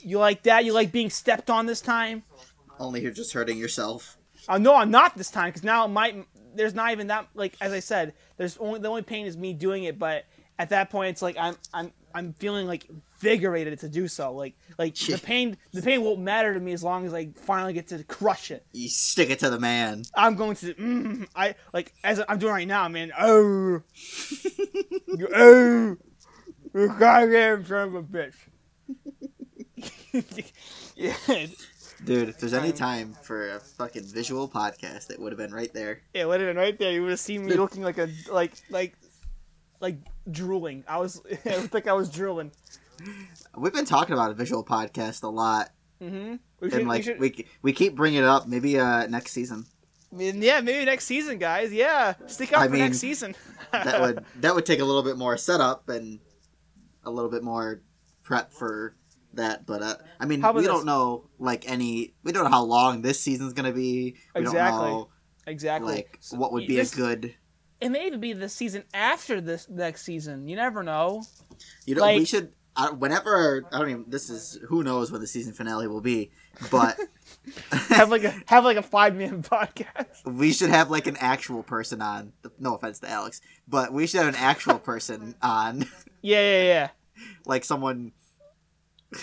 You 0.00 0.18
like 0.18 0.44
that? 0.44 0.64
You 0.64 0.72
like 0.72 0.92
being 0.92 1.10
stepped 1.10 1.50
on 1.50 1.66
this 1.66 1.80
time? 1.80 2.22
Only 2.78 3.02
you're 3.02 3.10
just 3.10 3.32
hurting 3.32 3.58
yourself. 3.58 4.16
Uh, 4.48 4.58
no, 4.58 4.74
I'm 4.74 4.90
not 4.90 5.16
this 5.16 5.30
time 5.30 5.48
because 5.48 5.64
now 5.64 5.86
might. 5.86 6.24
There's 6.54 6.74
not 6.74 6.92
even 6.92 7.08
that. 7.08 7.28
Like 7.34 7.54
as 7.60 7.72
I 7.72 7.80
said, 7.80 8.14
there's 8.36 8.56
only 8.58 8.78
the 8.78 8.88
only 8.88 9.02
pain 9.02 9.26
is 9.26 9.36
me 9.36 9.52
doing 9.52 9.84
it. 9.84 9.98
But 9.98 10.26
at 10.58 10.68
that 10.70 10.90
point, 10.90 11.10
it's 11.10 11.22
like 11.22 11.36
I'm 11.38 11.56
I'm 11.74 11.92
I'm 12.14 12.32
feeling 12.34 12.66
like 12.66 12.88
invigorated 12.88 13.78
to 13.80 13.88
do 13.88 14.08
so. 14.08 14.32
Like 14.32 14.54
like 14.78 14.94
the 14.94 15.18
pain 15.18 15.56
the 15.72 15.82
pain 15.82 16.02
won't 16.02 16.20
matter 16.20 16.54
to 16.54 16.60
me 16.60 16.72
as 16.72 16.82
long 16.82 17.06
as 17.06 17.14
I 17.14 17.28
finally 17.34 17.72
get 17.72 17.88
to 17.88 18.02
crush 18.04 18.50
it. 18.50 18.64
You 18.72 18.88
stick 18.88 19.30
it 19.30 19.38
to 19.40 19.50
the 19.50 19.58
man. 19.58 20.02
I'm 20.14 20.34
going 20.36 20.56
to. 20.56 20.74
Mm, 20.74 21.28
I 21.34 21.54
like 21.72 21.92
as 22.04 22.22
I'm 22.28 22.38
doing 22.38 22.52
right 22.52 22.68
now, 22.68 22.88
man. 22.88 23.12
Oh, 23.18 23.82
oh, 25.34 25.96
you 26.74 26.94
goddamn 26.98 27.64
son 27.66 27.88
of 27.88 27.94
a 27.94 28.02
bitch. 28.02 28.34
yeah, 30.96 31.46
Dude, 32.04 32.28
if 32.28 32.38
there's 32.38 32.54
any 32.54 32.72
time 32.72 33.12
for 33.22 33.50
a 33.56 33.60
fucking 33.60 34.04
visual 34.04 34.48
podcast, 34.48 35.10
it 35.10 35.18
would 35.18 35.32
have 35.32 35.38
been 35.38 35.52
right 35.52 35.72
there. 35.72 36.02
it 36.14 36.26
would 36.26 36.40
have 36.40 36.48
been 36.48 36.56
right 36.56 36.78
there. 36.78 36.92
You 36.92 37.02
would 37.02 37.10
have 37.10 37.20
seen 37.20 37.44
me 37.44 37.54
looking 37.54 37.82
like 37.82 37.98
a 37.98 38.08
like 38.30 38.52
like 38.70 38.96
like 39.80 39.98
drooling. 40.30 40.84
I 40.88 40.98
was. 40.98 41.20
I 41.46 41.68
like 41.72 41.86
I 41.86 41.92
was 41.92 42.10
drooling. 42.10 42.52
We've 43.56 43.72
been 43.72 43.84
talking 43.84 44.12
about 44.14 44.30
a 44.30 44.34
visual 44.34 44.64
podcast 44.64 45.22
a 45.22 45.28
lot, 45.28 45.70
Mm-hmm. 46.02 46.36
We 46.60 46.70
should, 46.70 46.80
and 46.80 46.88
like 46.88 46.98
we 46.98 47.02
should, 47.04 47.20
we 47.20 47.46
we 47.62 47.72
keep 47.72 47.94
bringing 47.96 48.20
it 48.20 48.24
up. 48.26 48.46
Maybe 48.48 48.78
uh 48.78 49.06
next 49.06 49.32
season. 49.32 49.66
I 50.12 50.16
mean, 50.16 50.40
yeah, 50.42 50.60
maybe 50.60 50.84
next 50.84 51.04
season, 51.04 51.38
guys. 51.38 51.72
Yeah, 51.72 52.14
stick 52.26 52.52
out 52.52 52.62
I 52.62 52.66
for 52.66 52.72
mean, 52.72 52.80
next 52.82 52.98
season. 52.98 53.34
That 53.72 54.00
would 54.00 54.24
that 54.40 54.54
would 54.54 54.64
take 54.66 54.80
a 54.80 54.84
little 54.84 55.02
bit 55.02 55.16
more 55.16 55.36
setup 55.36 55.88
and 55.88 56.20
a 57.04 57.10
little 57.10 57.30
bit 57.30 57.42
more 57.42 57.82
prep 58.22 58.52
for 58.52 58.96
that. 59.34 59.66
But 59.66 59.82
uh, 59.82 59.94
I 60.20 60.26
mean, 60.26 60.40
we 60.54 60.60
this? 60.62 60.66
don't 60.66 60.86
know 60.86 61.28
like 61.38 61.68
any. 61.68 62.14
We 62.22 62.32
don't 62.32 62.44
know 62.44 62.50
how 62.50 62.64
long 62.64 63.02
this 63.02 63.20
season's 63.20 63.52
gonna 63.52 63.72
be. 63.72 64.16
We 64.34 64.40
Exactly. 64.40 64.78
don't 64.80 64.90
know 64.90 65.08
exactly. 65.46 65.94
like 65.96 66.16
So, 66.20 66.36
what 66.36 66.52
would 66.52 66.66
be 66.66 66.76
this- 66.76 66.92
a 66.92 66.96
good. 66.96 67.34
It 67.80 67.90
may 67.90 68.06
even 68.06 68.20
be 68.20 68.32
the 68.32 68.48
season 68.48 68.84
after 68.92 69.40
this 69.40 69.68
next 69.68 70.02
season. 70.02 70.48
You 70.48 70.56
never 70.56 70.82
know. 70.82 71.22
You 71.86 71.94
know, 71.94 72.02
like- 72.02 72.18
we 72.18 72.24
should. 72.24 72.52
I, 72.76 72.90
whenever 72.90 73.64
I 73.72 73.78
don't 73.80 73.90
even. 73.90 74.04
This 74.06 74.30
is 74.30 74.56
who 74.68 74.84
knows 74.84 75.10
when 75.10 75.20
the 75.20 75.26
season 75.26 75.52
finale 75.52 75.88
will 75.88 76.00
be, 76.00 76.30
but 76.70 76.96
have 77.88 78.08
like 78.08 78.22
a 78.22 78.32
have 78.46 78.62
like 78.62 78.76
a 78.76 78.82
five 78.82 79.16
man 79.16 79.42
podcast. 79.42 80.06
we 80.24 80.52
should 80.52 80.70
have 80.70 80.88
like 80.88 81.08
an 81.08 81.16
actual 81.18 81.64
person 81.64 82.00
on. 82.00 82.32
No 82.60 82.76
offense 82.76 83.00
to 83.00 83.10
Alex, 83.10 83.40
but 83.66 83.92
we 83.92 84.06
should 84.06 84.18
have 84.20 84.28
an 84.28 84.36
actual 84.36 84.78
person 84.78 85.34
on, 85.42 85.86
Yeah, 86.22 86.40
yeah, 86.40 86.62
yeah. 86.62 86.88
like 87.46 87.64
someone. 87.64 88.12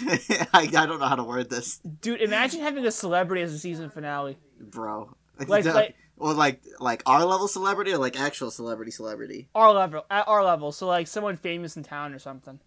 I, 0.01 0.19
I 0.53 0.65
don't 0.85 0.99
know 0.99 1.05
how 1.05 1.15
to 1.15 1.23
word 1.23 1.49
this, 1.49 1.77
Dude, 2.01 2.19
imagine 2.21 2.59
having 2.61 2.85
a 2.85 2.91
celebrity 2.91 3.43
as 3.43 3.53
a 3.53 3.59
season 3.59 3.89
finale. 3.89 4.37
bro. 4.59 5.15
Like- 5.47 5.63
like- 5.65 5.95
or 6.17 6.33
like 6.33 6.61
like 6.79 7.03
our 7.05 7.25
level 7.25 7.47
celebrity 7.47 7.91
or 7.93 7.97
like 7.97 8.19
actual 8.19 8.51
celebrity 8.51 8.91
celebrity. 8.91 9.49
Our 9.55 9.73
level, 9.73 10.05
at 10.09 10.27
our 10.27 10.43
level. 10.43 10.71
So 10.71 10.87
like 10.87 11.07
someone 11.07 11.37
famous 11.37 11.77
in 11.77 11.83
town 11.83 12.13
or 12.13 12.19
something. 12.19 12.59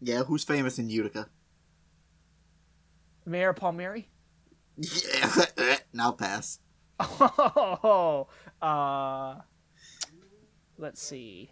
Yeah, 0.00 0.22
who's 0.22 0.44
famous 0.44 0.78
in 0.78 0.90
Utica? 0.90 1.28
Mayor 3.26 3.52
Palmieri. 3.52 4.08
Yeah, 4.76 5.76
now 5.92 6.12
pass. 6.12 6.60
Oh, 7.00 8.26
uh, 8.60 9.36
let's 10.78 11.02
see. 11.02 11.50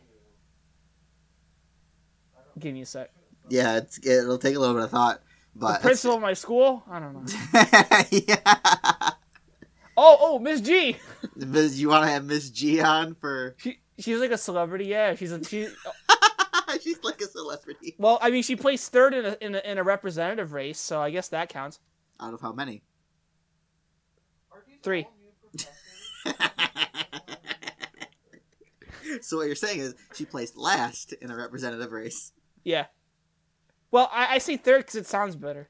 Give 2.59 2.73
me 2.75 2.83
a 2.83 2.87
sec. 2.87 3.11
Yeah, 3.49 3.79
it's, 3.79 4.05
it'll 4.05 4.39
take 4.39 4.57
a 4.57 4.59
little 4.59 4.75
bit 4.75 4.85
of 4.85 4.91
thought, 4.91 5.21
The 5.55 5.61
but 5.61 5.83
principal 5.83 6.17
of 6.17 6.23
my 6.23 6.33
school? 6.33 6.83
I 6.91 6.99
don't 6.99 7.15
know. 7.15 7.25
yeah. 8.11 9.11
Oh, 9.97 10.17
oh, 10.21 10.39
Miss 10.39 10.61
G. 10.61 10.97
Miss- 11.35 11.79
you 11.79 11.89
want 11.89 12.05
to 12.05 12.11
have 12.11 12.25
Miss 12.25 12.51
G 12.51 12.81
on 12.81 13.15
for? 13.15 13.57
She 13.59 13.79
she's 13.99 14.21
like 14.21 14.31
a 14.31 14.39
celebrity. 14.39 14.87
Yeah, 14.87 15.15
she's 15.15 15.33
a 15.33 15.43
she. 15.45 15.69
Oh. 16.69 16.79
She's 16.83 17.03
like 17.05 17.21
a 17.21 17.27
celebrity. 17.27 17.95
Well, 17.97 18.19
I 18.21 18.31
mean, 18.31 18.43
she 18.43 18.57
placed 18.57 18.91
third 18.93 19.15
in 19.15 19.25
a, 19.25 19.37
in 19.41 19.55
a 19.55 19.59
in 19.59 19.79
a 19.79 19.85
representative 19.85 20.53
race, 20.53 20.79
so 20.79 21.01
I 21.01 21.11
guess 21.11 21.29
that 21.29 21.49
counts. 21.49 21.79
Out 22.21 22.35
of 22.35 22.41
how 22.41 22.53
many? 22.53 22.83
Three. 24.83 25.07
so 29.21 29.37
what 29.37 29.47
you're 29.47 29.55
saying 29.55 29.81
is 29.81 29.95
she 30.15 30.25
placed 30.25 30.57
last 30.57 31.13
in 31.15 31.31
a 31.31 31.37
representative 31.37 31.93
race. 31.93 32.33
Yeah. 32.65 32.87
Well, 33.91 34.11
I, 34.13 34.35
I 34.35 34.39
say 34.39 34.57
third 34.57 34.79
because 34.79 34.97
it 34.97 35.07
sounds 35.07 35.37
better. 35.37 35.69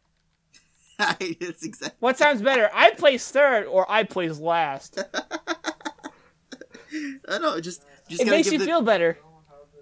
it's 1.20 1.62
exactly. 1.64 1.96
What 2.00 2.16
sounds 2.18 2.40
better? 2.42 2.70
I 2.72 2.90
place 2.92 3.30
third 3.30 3.66
or 3.66 3.90
I 3.90 4.04
place 4.04 4.38
last. 4.40 4.98
I 6.92 7.14
don't 7.28 7.42
know. 7.42 7.60
Just 7.60 7.84
just 8.08 8.22
It 8.22 8.28
makes 8.28 8.50
you 8.50 8.58
the- 8.58 8.64
feel 8.64 8.82
better. 8.82 9.18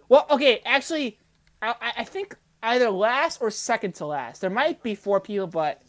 Well, 0.09 0.27
okay, 0.31 0.61
actually, 0.65 1.19
I, 1.63 1.75
I- 1.99 2.05
think 2.05 2.37
either 2.63 2.91
last 2.91 3.41
or 3.41 3.51
second 3.51 3.95
to 3.97 4.07
last. 4.07 4.41
There 4.41 4.51
might 4.51 4.83
be 4.83 4.95
four 4.95 5.21
people, 5.21 5.47
but 5.47 5.83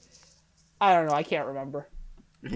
I 0.81 0.93
don't 0.93 1.07
know. 1.07 1.13
I 1.13 1.23
can't 1.23 1.47
remember. 1.47 1.89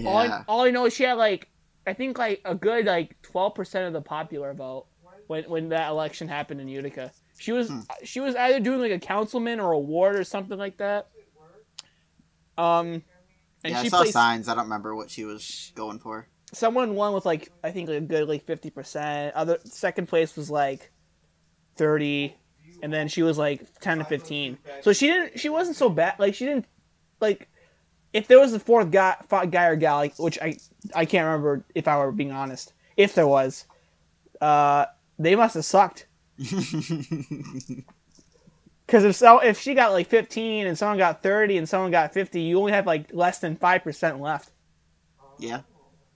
All, 0.06 0.16
I, 0.16 0.24
Yeah. 0.26 0.44
all 0.46 0.62
I 0.62 0.70
know 0.70 0.86
is 0.86 0.94
she 0.94 1.04
had 1.04 1.14
like, 1.14 1.48
I 1.86 1.92
think 1.94 2.18
like 2.18 2.40
a 2.44 2.54
good 2.54 2.86
like 2.86 3.20
twelve 3.22 3.54
percent 3.54 3.86
of 3.86 3.92
the 3.92 4.00
popular 4.02 4.52
vote 4.54 4.86
when 5.26 5.44
when 5.44 5.68
that 5.70 5.88
election 5.90 6.28
happened 6.28 6.60
in 6.60 6.68
Utica. 6.68 7.10
She 7.38 7.52
was 7.52 7.68
Hmm. 7.68 7.80
she 8.04 8.20
was 8.20 8.36
either 8.36 8.60
doing 8.60 8.80
like 8.80 8.92
a 8.92 8.98
councilman 8.98 9.58
or 9.60 9.72
a 9.72 9.78
ward 9.78 10.16
or 10.16 10.24
something 10.24 10.58
like 10.58 10.76
that. 10.76 11.08
Um, 12.58 13.02
and 13.64 13.72
yeah, 13.72 13.80
I 13.80 13.88
saw 13.88 13.98
placed 13.98 14.12
signs. 14.12 14.48
I 14.48 14.54
don't 14.54 14.64
remember 14.64 14.94
what 14.94 15.10
she 15.10 15.24
was 15.24 15.72
going 15.74 15.98
for. 15.98 16.26
someone 16.52 16.94
won 16.94 17.12
with 17.12 17.24
like 17.26 17.50
I 17.62 17.70
think 17.70 17.88
like 17.88 17.98
a 17.98 18.00
good 18.02 18.28
like 18.28 18.44
fifty 18.44 18.70
percent. 18.70 19.34
Other 19.34 19.58
second 19.64 20.06
place 20.08 20.36
was 20.36 20.50
like 20.50 20.90
thirty, 21.76 22.34
and 22.82 22.92
then 22.92 23.08
she 23.08 23.22
was 23.22 23.38
like 23.38 23.62
ten 23.80 23.98
to 23.98 24.04
fifteen. 24.04 24.58
So 24.82 24.92
she 24.92 25.06
didn't. 25.08 25.38
She 25.38 25.48
wasn't 25.48 25.76
so 25.76 25.88
bad. 25.88 26.18
Like 26.18 26.34
she 26.34 26.46
didn't 26.46 26.66
like. 27.20 27.48
If 28.12 28.26
there 28.26 28.40
was 28.40 28.52
a 28.52 28.58
fourth 28.58 28.90
guy, 28.90 29.14
guy 29.50 29.66
or 29.66 29.76
gal, 29.76 29.98
like, 29.98 30.18
which 30.18 30.38
I 30.40 30.56
I 30.94 31.04
can't 31.04 31.26
remember 31.26 31.64
if 31.74 31.86
I 31.86 31.96
were 31.98 32.10
being 32.10 32.32
honest. 32.32 32.72
If 32.96 33.14
there 33.14 33.28
was, 33.28 33.66
uh, 34.40 34.86
they 35.18 35.36
must 35.36 35.54
have 35.54 35.64
sucked. 35.64 36.06
Because 38.90 39.04
if 39.04 39.14
so, 39.14 39.38
if 39.38 39.60
she 39.60 39.74
got 39.74 39.92
like 39.92 40.08
fifteen 40.08 40.66
and 40.66 40.76
someone 40.76 40.98
got 40.98 41.22
thirty 41.22 41.58
and 41.58 41.68
someone 41.68 41.92
got 41.92 42.12
fifty, 42.12 42.40
you 42.40 42.58
only 42.58 42.72
have 42.72 42.88
like 42.88 43.14
less 43.14 43.38
than 43.38 43.54
five 43.54 43.84
percent 43.84 44.20
left. 44.20 44.50
yeah. 45.38 45.60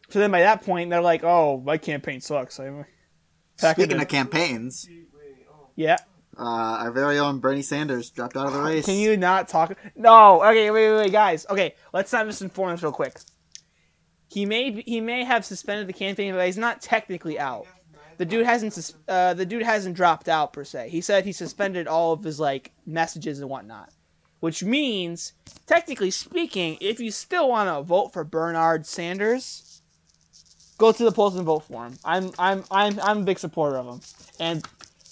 So 0.08 0.18
then 0.18 0.32
by 0.32 0.40
that 0.40 0.62
point, 0.62 0.90
they're 0.90 1.00
like, 1.00 1.22
"Oh, 1.22 1.62
my 1.64 1.78
campaign 1.78 2.20
sucks." 2.20 2.58
I'm 2.58 2.84
Speaking 3.58 4.00
of 4.00 4.08
campaigns, 4.08 4.88
yeah. 5.76 5.98
uh, 6.36 6.42
our 6.42 6.90
very 6.90 7.20
own 7.20 7.38
Bernie 7.38 7.62
Sanders 7.62 8.10
dropped 8.10 8.36
out 8.36 8.48
of 8.48 8.52
the 8.52 8.60
race. 8.60 8.86
Can 8.86 8.96
you 8.96 9.16
not 9.16 9.46
talk? 9.46 9.78
No. 9.94 10.42
Okay, 10.42 10.72
wait, 10.72 10.90
wait, 10.90 10.96
wait, 10.96 11.12
guys. 11.12 11.46
Okay, 11.48 11.76
let's 11.92 12.12
not 12.12 12.26
misinform 12.26 12.72
this 12.72 12.82
real 12.82 12.90
quick. 12.90 13.20
He 14.26 14.46
may 14.46 14.82
he 14.82 15.00
may 15.00 15.22
have 15.22 15.44
suspended 15.44 15.86
the 15.86 15.92
campaign, 15.92 16.34
but 16.34 16.44
he's 16.44 16.58
not 16.58 16.82
technically 16.82 17.38
out. 17.38 17.68
The 18.16 18.24
dude 18.24 18.46
hasn't 18.46 18.94
uh, 19.08 19.34
the 19.34 19.46
dude 19.46 19.62
hasn't 19.62 19.96
dropped 19.96 20.28
out 20.28 20.52
per 20.52 20.64
se. 20.64 20.88
He 20.90 21.00
said 21.00 21.24
he 21.24 21.32
suspended 21.32 21.86
all 21.86 22.12
of 22.12 22.22
his 22.22 22.38
like 22.38 22.72
messages 22.86 23.40
and 23.40 23.50
whatnot, 23.50 23.90
which 24.40 24.62
means 24.62 25.32
technically 25.66 26.10
speaking, 26.10 26.78
if 26.80 27.00
you 27.00 27.10
still 27.10 27.48
want 27.48 27.68
to 27.68 27.82
vote 27.82 28.12
for 28.12 28.24
Bernard 28.24 28.86
Sanders, 28.86 29.82
go 30.78 30.92
to 30.92 31.04
the 31.04 31.12
polls 31.12 31.36
and 31.36 31.44
vote 31.44 31.60
for 31.60 31.86
him. 31.86 31.94
I'm 32.04 32.30
I'm 32.38 32.64
I'm 32.70 32.98
I'm 33.00 33.18
a 33.18 33.24
big 33.24 33.38
supporter 33.38 33.78
of 33.78 33.86
him, 33.86 34.00
and 34.38 34.66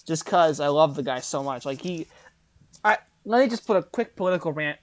just 0.06 0.26
cause 0.26 0.60
I 0.60 0.68
love 0.68 0.94
the 0.94 1.02
guy 1.02 1.20
so 1.20 1.42
much, 1.42 1.64
like 1.64 1.80
he 1.80 2.06
I 2.84 2.98
let 3.24 3.42
me 3.42 3.48
just 3.48 3.66
put 3.66 3.76
a 3.76 3.82
quick 3.82 4.16
political 4.16 4.52
rant. 4.52 4.78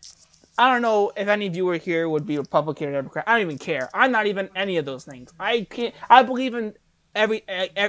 I 0.57 0.73
don't 0.73 0.81
know 0.81 1.11
if 1.15 1.27
any 1.29 1.47
viewer 1.47 1.77
here 1.77 2.09
would 2.09 2.25
be 2.25 2.38
Republican 2.38 2.89
or 2.89 2.91
Democrat. 2.91 3.23
I 3.27 3.33
don't 3.33 3.41
even 3.41 3.57
care. 3.57 3.89
I'm 3.93 4.11
not 4.11 4.27
even 4.27 4.49
any 4.57 4.75
of 4.75 4.83
those 4.85 5.05
things. 5.05 5.31
I 5.39 5.65
can't. 5.69 5.95
I 6.09 6.21
believe 6.23 6.53
in 6.53 6.73
every 7.19 7.43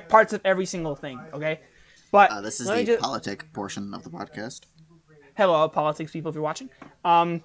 parts 0.08 0.32
of 0.32 0.40
every 0.44 0.66
single 0.66 0.94
thing. 0.96 1.20
Okay, 1.32 1.60
but 2.12 2.30
Uh, 2.30 2.40
this 2.40 2.60
is 2.60 2.66
the 2.68 2.84
just- 2.84 3.00
politic 3.02 3.52
portion 3.52 3.94
of 3.94 4.02
the 4.04 4.10
podcast. 4.10 4.62
hello 5.36 5.68
politics 5.68 6.12
people 6.12 6.28
if 6.28 6.34
you're 6.34 6.42
watching. 6.44 6.68
Um, 7.04 7.42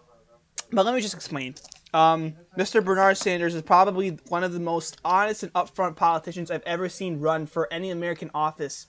but 0.72 0.86
let 0.86 0.96
me 0.96 1.01
just 1.01 1.13
explain. 1.13 1.56
Um, 1.94 2.34
Mr. 2.58 2.84
Bernard 2.84 3.15
Sanders 3.18 3.56
is 3.56 3.62
probably 3.62 4.10
one 4.27 4.44
of 4.44 4.51
the 4.51 4.60
most 4.60 4.98
honest 5.06 5.44
and 5.44 5.54
upfront 5.54 5.96
politicians 5.96 6.51
I've 6.51 6.63
ever 6.63 6.89
seen 6.89 7.20
run 7.22 7.46
for 7.46 7.72
any 7.72 7.92
American 7.92 8.30
office 8.34 8.88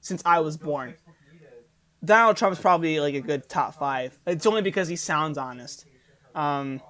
since 0.00 0.22
I 0.24 0.40
was 0.40 0.56
born. 0.56 0.94
Donald 2.04 2.36
Trump's 2.36 2.60
probably 2.60 2.98
like 3.00 3.14
a 3.14 3.20
good 3.20 3.48
top 3.48 3.74
five. 3.74 4.18
It's 4.26 4.46
only 4.46 4.62
because 4.62 4.88
he 4.88 4.96
sounds 4.96 5.36
honest. 5.38 5.84
Um, 6.34 6.80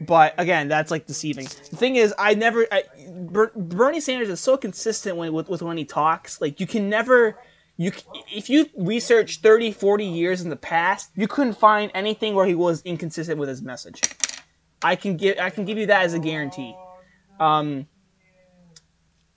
but 0.00 0.34
again, 0.38 0.68
that's 0.68 0.90
like 0.90 1.06
deceiving. 1.06 1.44
The 1.44 1.76
thing 1.76 1.96
is, 1.96 2.14
I 2.18 2.34
never. 2.34 2.66
I, 2.70 2.84
Ber, 3.08 3.52
Bernie 3.54 4.00
Sanders 4.00 4.28
is 4.28 4.40
so 4.40 4.56
consistent 4.56 5.16
when, 5.16 5.32
with, 5.32 5.48
with 5.48 5.62
when 5.62 5.76
he 5.76 5.84
talks. 5.84 6.40
Like 6.40 6.60
you 6.60 6.66
can 6.66 6.88
never. 6.88 7.38
You 7.76 7.92
if 8.30 8.50
you 8.50 8.68
research 8.76 9.40
30, 9.40 9.72
40 9.72 10.04
years 10.04 10.42
in 10.42 10.50
the 10.50 10.56
past, 10.56 11.10
you 11.16 11.26
couldn't 11.26 11.54
find 11.54 11.90
anything 11.94 12.34
where 12.34 12.46
he 12.46 12.54
was 12.54 12.82
inconsistent 12.82 13.38
with 13.38 13.48
his 13.48 13.62
message. 13.62 14.00
I 14.82 14.96
can 14.96 15.16
give 15.16 15.38
I 15.38 15.50
can 15.50 15.64
give 15.64 15.78
you 15.78 15.86
that 15.86 16.04
as 16.04 16.14
a 16.14 16.18
guarantee. 16.18 16.76
Um, 17.40 17.86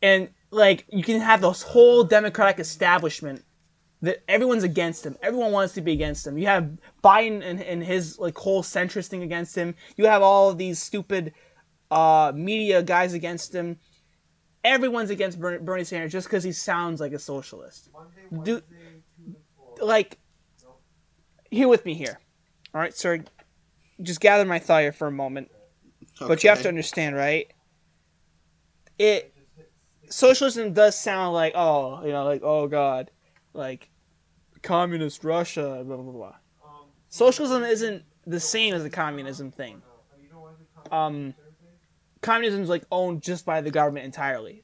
and 0.01 0.29
like 0.51 0.85
you 0.89 1.03
can 1.03 1.21
have 1.21 1.41
this 1.41 1.61
whole 1.61 2.03
Democratic 2.03 2.59
establishment 2.59 3.43
that 4.01 4.23
everyone's 4.27 4.63
against 4.63 5.05
him. 5.05 5.17
Everyone 5.21 5.51
wants 5.51 5.73
to 5.73 5.81
be 5.81 5.93
against 5.93 6.25
him. 6.27 6.37
You 6.37 6.47
have 6.47 6.69
Biden 7.03 7.41
and, 7.43 7.61
and 7.61 7.83
his 7.83 8.19
like 8.19 8.37
whole 8.37 8.63
centrist 8.63 9.07
thing 9.07 9.23
against 9.23 9.55
him. 9.55 9.75
You 9.95 10.05
have 10.05 10.21
all 10.21 10.49
of 10.49 10.57
these 10.57 10.81
stupid 10.81 11.33
uh, 11.91 12.31
media 12.35 12.83
guys 12.83 13.13
against 13.13 13.53
him. 13.53 13.77
Everyone's 14.63 15.11
against 15.11 15.39
Bernie, 15.39 15.59
Bernie 15.59 15.83
Sanders 15.83 16.11
just 16.11 16.27
because 16.27 16.43
he 16.43 16.51
sounds 16.51 16.99
like 16.99 17.13
a 17.13 17.19
socialist. 17.19 17.89
Do 18.43 18.61
like 19.79 20.17
here 21.51 21.67
with 21.67 21.85
me 21.85 21.93
here. 21.93 22.19
All 22.73 22.81
right, 22.81 22.95
sir. 22.95 23.23
Just 24.01 24.19
gather 24.19 24.45
my 24.45 24.59
thought 24.59 24.81
here 24.81 24.91
for 24.91 25.07
a 25.07 25.11
moment. 25.11 25.49
But 26.19 26.43
you 26.43 26.49
have 26.49 26.61
to 26.63 26.67
understand, 26.67 27.15
right? 27.15 27.51
It 28.97 29.33
socialism 30.09 30.73
does 30.73 30.97
sound 30.97 31.33
like 31.33 31.53
oh, 31.55 32.03
you 32.05 32.11
know, 32.11 32.25
like 32.25 32.41
oh 32.43 32.67
god, 32.67 33.11
like 33.55 33.89
communist 34.61 35.23
Russia, 35.23 35.83
blah 35.85 35.97
blah 35.97 36.11
blah. 36.11 36.35
Socialism 37.09 37.63
isn't 37.63 38.03
the 38.27 38.39
same 38.39 38.73
as 38.73 38.83
the 38.83 38.89
communism 38.89 39.51
thing. 39.51 39.81
Um, 40.91 41.33
communism 42.21 42.61
is 42.61 42.69
like 42.69 42.83
owned 42.91 43.21
just 43.21 43.45
by 43.45 43.61
the 43.61 43.71
government 43.71 44.05
entirely, 44.05 44.63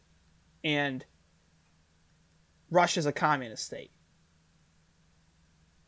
and 0.63 1.05
Russia's 2.69 3.05
a 3.05 3.11
communist 3.11 3.65
state. 3.65 3.91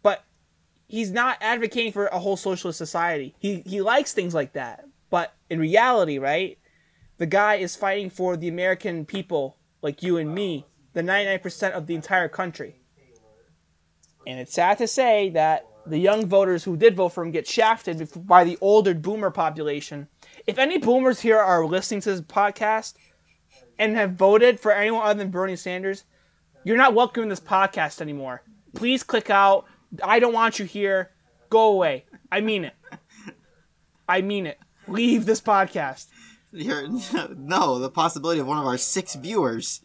But 0.01 0.23
he's 0.87 1.11
not 1.11 1.37
advocating 1.41 1.91
for 1.91 2.07
a 2.07 2.19
whole 2.19 2.37
socialist 2.37 2.77
society. 2.77 3.35
He 3.39 3.61
he 3.65 3.81
likes 3.81 4.13
things 4.13 4.33
like 4.33 4.53
that, 4.53 4.85
but 5.09 5.33
in 5.49 5.59
reality, 5.59 6.17
right? 6.17 6.57
The 7.17 7.25
guy 7.25 7.55
is 7.55 7.75
fighting 7.75 8.09
for 8.09 8.35
the 8.35 8.47
American 8.47 9.05
people, 9.05 9.57
like 9.81 10.01
you 10.01 10.17
and 10.17 10.33
me, 10.33 10.65
the 10.93 11.01
99% 11.01 11.71
of 11.71 11.85
the 11.87 11.95
entire 11.95 12.27
country. 12.27 12.82
And 14.25 14.39
it's 14.39 14.53
sad 14.53 14.77
to 14.77 14.87
say 14.87 15.29
that 15.31 15.67
the 15.85 15.97
young 15.97 16.27
voters 16.27 16.63
who 16.63 16.77
did 16.77 16.95
vote 16.95 17.09
for 17.09 17.23
him 17.23 17.31
get 17.31 17.47
shafted 17.47 18.07
by 18.25 18.43
the 18.43 18.57
older 18.61 18.93
boomer 18.93 19.31
population. 19.31 20.07
If 20.47 20.57
any 20.57 20.77
boomers 20.77 21.19
here 21.19 21.39
are 21.39 21.65
listening 21.65 22.01
to 22.01 22.11
this 22.11 22.21
podcast 22.21 22.93
and 23.77 23.95
have 23.95 24.13
voted 24.13 24.59
for 24.59 24.71
anyone 24.71 25.05
other 25.05 25.19
than 25.19 25.31
Bernie 25.31 25.55
Sanders, 25.55 26.05
you're 26.63 26.77
not 26.77 26.93
welcome 26.93 27.23
in 27.23 27.29
this 27.29 27.39
podcast 27.39 28.01
anymore. 28.01 28.43
Please 28.73 29.03
click 29.03 29.29
out. 29.29 29.65
I 30.01 30.19
don't 30.19 30.33
want 30.33 30.59
you 30.59 30.65
here. 30.65 31.11
Go 31.49 31.73
away. 31.73 32.05
I 32.31 32.41
mean 32.41 32.65
it. 32.65 32.73
I 34.07 34.21
mean 34.21 34.47
it. 34.47 34.59
Leave 34.87 35.25
this 35.25 35.41
podcast. 35.41 36.07
You're, 36.51 36.87
no, 37.35 37.79
the 37.79 37.89
possibility 37.89 38.39
of 38.39 38.47
one 38.47 38.57
of 38.57 38.65
our 38.65 38.77
six 38.77 39.15
viewers. 39.15 39.81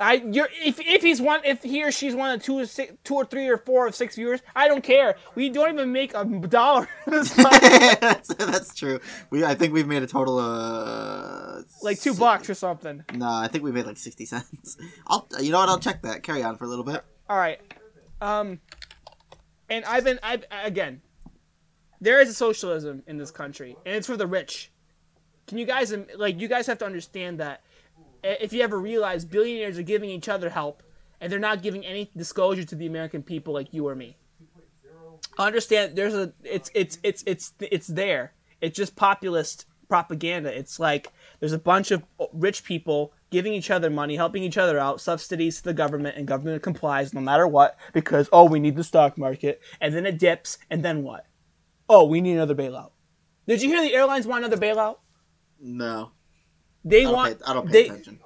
I 0.00 0.14
you're 0.14 0.48
if 0.64 0.80
if 0.80 1.02
he's 1.02 1.20
one 1.22 1.40
if 1.44 1.62
he 1.62 1.84
or 1.84 1.92
she's 1.92 2.16
one 2.16 2.32
of 2.34 2.42
two 2.42 2.58
or 2.58 2.66
six, 2.66 2.92
two 3.04 3.14
or 3.14 3.24
three 3.24 3.46
or 3.48 3.58
four 3.58 3.86
of 3.86 3.94
six 3.94 4.16
viewers, 4.16 4.40
I 4.56 4.66
don't 4.66 4.82
care. 4.82 5.14
We 5.36 5.50
don't 5.50 5.72
even 5.72 5.92
make 5.92 6.14
a 6.14 6.24
dollar. 6.24 6.88
that's, 7.06 8.34
that's 8.34 8.74
true. 8.74 8.98
We 9.30 9.44
I 9.44 9.54
think 9.54 9.72
we've 9.72 9.86
made 9.86 10.02
a 10.02 10.06
total 10.08 10.38
of 10.40 11.64
like 11.82 12.00
two 12.00 12.12
si- 12.12 12.18
bucks 12.18 12.50
or 12.50 12.54
something. 12.54 13.04
No, 13.14 13.28
I 13.28 13.46
think 13.48 13.62
we 13.62 13.70
made 13.70 13.86
like 13.86 13.96
sixty 13.96 14.24
cents. 14.24 14.76
I'll 15.06 15.28
you 15.40 15.52
know 15.52 15.58
what? 15.60 15.68
I'll 15.68 15.78
check 15.78 16.02
that. 16.02 16.22
Carry 16.22 16.42
on 16.42 16.56
for 16.56 16.64
a 16.64 16.68
little 16.68 16.84
bit. 16.84 17.04
All 17.28 17.38
right. 17.38 17.60
Um, 18.20 18.60
and 19.70 19.84
I've 19.84 20.04
been 20.04 20.18
I've 20.22 20.44
again. 20.50 21.02
There 22.00 22.20
is 22.20 22.28
a 22.28 22.34
socialism 22.34 23.02
in 23.06 23.16
this 23.16 23.30
country, 23.30 23.76
and 23.86 23.94
it's 23.94 24.06
for 24.06 24.16
the 24.16 24.26
rich. 24.26 24.72
Can 25.46 25.58
you 25.58 25.66
guys 25.66 25.94
like 26.16 26.40
you 26.40 26.48
guys 26.48 26.66
have 26.66 26.78
to 26.78 26.84
understand 26.86 27.38
that 27.40 27.60
i- 27.60 27.73
if 28.24 28.52
you 28.52 28.62
ever 28.62 28.78
realize 28.78 29.24
billionaires 29.24 29.78
are 29.78 29.82
giving 29.82 30.10
each 30.10 30.28
other 30.28 30.50
help 30.50 30.82
and 31.20 31.30
they're 31.30 31.38
not 31.38 31.62
giving 31.62 31.84
any 31.84 32.10
disclosure 32.16 32.64
to 32.64 32.74
the 32.74 32.86
American 32.86 33.22
people 33.22 33.54
like 33.54 33.72
you 33.72 33.86
or 33.86 33.94
me. 33.94 34.16
Understand 35.38 35.96
there's 35.96 36.14
a 36.14 36.32
it's 36.42 36.70
it's 36.74 36.98
it's 37.02 37.24
it's 37.26 37.52
it's 37.60 37.86
there. 37.88 38.32
It's 38.60 38.76
just 38.76 38.94
populist 38.94 39.66
propaganda. 39.88 40.56
It's 40.56 40.78
like 40.78 41.12
there's 41.40 41.52
a 41.52 41.58
bunch 41.58 41.90
of 41.90 42.04
rich 42.32 42.64
people 42.64 43.12
giving 43.30 43.52
each 43.52 43.70
other 43.70 43.90
money, 43.90 44.16
helping 44.16 44.42
each 44.42 44.58
other 44.58 44.78
out, 44.78 45.00
subsidies 45.00 45.56
to 45.58 45.64
the 45.64 45.74
government, 45.74 46.16
and 46.16 46.26
government 46.26 46.62
complies 46.62 47.12
no 47.12 47.20
matter 47.20 47.48
what 47.48 47.76
because 47.92 48.28
oh 48.32 48.44
we 48.44 48.60
need 48.60 48.76
the 48.76 48.84
stock 48.84 49.18
market, 49.18 49.60
and 49.80 49.94
then 49.94 50.06
it 50.06 50.18
dips, 50.18 50.58
and 50.70 50.84
then 50.84 51.02
what? 51.02 51.26
Oh 51.88 52.04
we 52.04 52.20
need 52.20 52.34
another 52.34 52.54
bailout. 52.54 52.90
Did 53.46 53.60
you 53.60 53.68
hear 53.68 53.82
the 53.82 53.94
airlines 53.94 54.26
want 54.26 54.44
another 54.44 54.60
bailout? 54.60 54.98
No, 55.60 56.12
They 56.84 57.06
I 57.06 57.10
want 57.10 57.38
pay, 57.38 57.44
I 57.46 57.54
don't 57.54 57.66
pay 57.66 57.72
they 57.72 57.88
attention. 57.88 58.18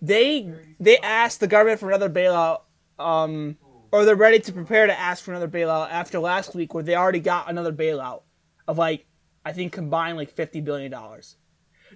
they 0.00 0.52
they 0.80 0.98
asked 0.98 1.40
the 1.40 1.46
government 1.46 1.80
for 1.80 1.88
another 1.88 2.08
bailout, 2.08 2.62
um, 2.98 3.58
or 3.92 4.04
they're 4.04 4.16
ready 4.16 4.38
to 4.40 4.52
prepare 4.52 4.86
to 4.86 4.98
ask 4.98 5.22
for 5.24 5.32
another 5.32 5.48
bailout 5.48 5.90
after 5.90 6.18
last 6.18 6.54
week, 6.54 6.72
where 6.74 6.82
they 6.82 6.94
already 6.94 7.20
got 7.20 7.50
another 7.50 7.72
bailout 7.72 8.22
of 8.66 8.78
like 8.78 9.06
I 9.44 9.52
think 9.52 9.72
combined 9.72 10.16
like 10.16 10.30
fifty 10.30 10.60
billion 10.60 10.90
dollars. 10.90 11.36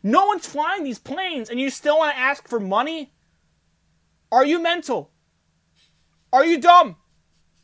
No 0.02 0.26
one's 0.26 0.46
flying 0.46 0.84
these 0.84 0.98
planes, 0.98 1.50
and 1.50 1.60
you 1.60 1.70
still 1.70 1.98
want 1.98 2.14
to 2.14 2.20
ask 2.20 2.48
for 2.48 2.58
money? 2.60 3.12
Are 4.30 4.44
you 4.44 4.62
mental? 4.62 5.10
Are 6.32 6.44
you 6.44 6.58
dumb? 6.58 6.96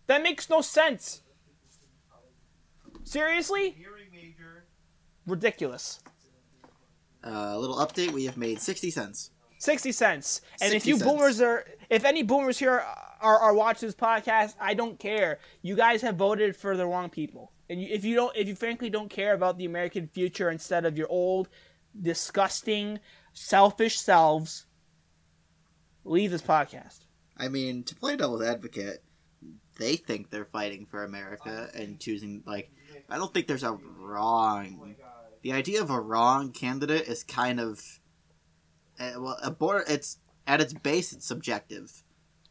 That 0.07 0.23
makes 0.23 0.51
no 0.51 0.61
sense. 0.61 1.23
Seriously? 3.05 3.75
Ridiculous. 5.27 6.01
Uh, 7.25 7.53
a 7.55 7.59
little 7.59 7.77
update. 7.77 8.13
We 8.13 8.25
have 8.27 8.37
made 8.37 8.61
sixty 8.61 8.91
cents. 8.91 9.31
60 9.59 9.93
cents. 9.93 10.41
And 10.63 10.73
if 10.73 10.87
you 10.87 10.97
cents. 10.97 11.11
boomers 11.11 11.41
are, 11.41 11.65
if 11.91 12.05
any 12.05 12.23
boomers 12.23 12.59
here 12.59 12.85
are, 13.21 13.39
are 13.39 13.55
watching 13.55 13.89
this 13.89 13.97
podcast, 13.97 14.55
I 14.61 14.75
don't 14.75 14.99
care. 14.99 15.41
You 15.63 15.75
guys 15.75 16.01
have 16.03 16.17
voted 16.17 16.55
for 16.55 16.77
the 16.77 16.87
wrong 16.87 17.11
people. 17.11 17.53
And 17.69 17.81
if 17.81 18.05
you 18.05 18.15
don't, 18.15 18.35
if 18.37 18.49
you 18.49 18.55
frankly 18.55 18.89
don't 18.89 19.11
care 19.11 19.35
about 19.35 19.59
the 19.59 19.65
American 19.65 20.07
future 20.07 20.51
instead 20.51 20.85
of 20.87 20.97
your 20.97 21.09
old, 21.09 21.49
disgusting, 22.01 23.01
selfish 23.33 23.99
selves, 23.99 24.67
leave 26.05 26.31
this 26.31 26.43
podcast. 26.43 27.01
I 27.37 27.49
mean, 27.49 27.85
to 27.85 27.95
play 27.95 28.17
devil's 28.17 28.43
advocate, 28.43 29.03
they 29.79 29.97
think 29.97 30.31
they're 30.31 30.45
fighting 30.45 30.87
for 30.87 31.05
America 31.05 31.69
and 31.75 32.01
choosing 32.01 32.43
like. 32.47 32.71
I 33.11 33.17
don't 33.17 33.33
think 33.33 33.47
there's 33.47 33.65
a 33.65 33.73
wrong. 33.73 34.95
The 35.43 35.53
idea 35.53 35.81
of 35.81 35.91
a 35.91 36.01
wrong 36.01 36.53
candidate 36.53 37.07
is 37.09 37.23
kind 37.25 37.61
of. 37.61 37.81
Uh, 38.99 39.13
well, 39.19 39.39
a 39.43 39.51
border. 39.51 39.85
It's 39.89 40.19
at 40.47 40.61
its 40.61 40.73
base, 40.73 41.13
it's 41.13 41.27
subjective. 41.27 42.03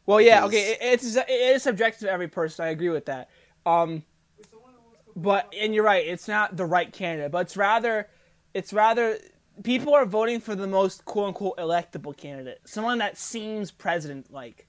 Well, 0.06 0.20
yeah, 0.20 0.40
Because- 0.40 0.48
okay, 0.54 0.70
it, 0.72 0.78
it's 0.80 1.16
it 1.16 1.28
is 1.30 1.62
subjective 1.62 2.00
to 2.08 2.10
every 2.10 2.28
person. 2.28 2.64
I 2.64 2.68
agree 2.68 2.88
with 2.88 3.06
that. 3.06 3.28
Um, 3.66 4.04
but 5.16 5.52
and 5.58 5.74
you're 5.74 5.84
right, 5.84 6.06
it's 6.06 6.28
not 6.28 6.56
the 6.56 6.64
right 6.64 6.90
candidate, 6.92 7.32
but 7.32 7.40
it's 7.40 7.56
rather, 7.56 8.08
it's 8.54 8.72
rather 8.72 9.18
people 9.64 9.92
are 9.94 10.06
voting 10.06 10.40
for 10.40 10.54
the 10.54 10.66
most 10.66 11.04
quote 11.04 11.28
unquote 11.28 11.58
electable 11.58 12.16
candidate, 12.16 12.60
someone 12.64 12.98
that 12.98 13.18
seems 13.18 13.70
president 13.70 14.32
like. 14.32 14.67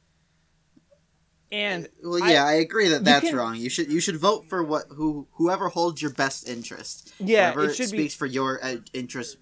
And 1.52 1.90
Well, 2.04 2.20
yeah, 2.20 2.46
I, 2.46 2.54
agree 2.54 2.90
that 2.90 3.04
that's 3.04 3.28
can- 3.28 3.36
wrong. 3.36 3.56
You 3.56 3.70
should 3.70 3.92
you 3.92 4.00
should 4.00 4.18
vote 4.18 4.46
for 4.46 4.64
what 4.64 4.86
who 4.90 5.28
whoever 5.34 5.70
holds 5.70 6.02
your 6.02 6.12
best 6.12 6.48
interest. 6.48 7.12
yeah, 7.20 7.52
Whoever 7.52 7.72
it 7.72 7.76
should 7.76 7.90
speaks 7.90 8.14
be 8.14 8.18
for 8.18 8.26
your 8.28 8.64
uh, 8.64 8.78
interest 8.94 9.38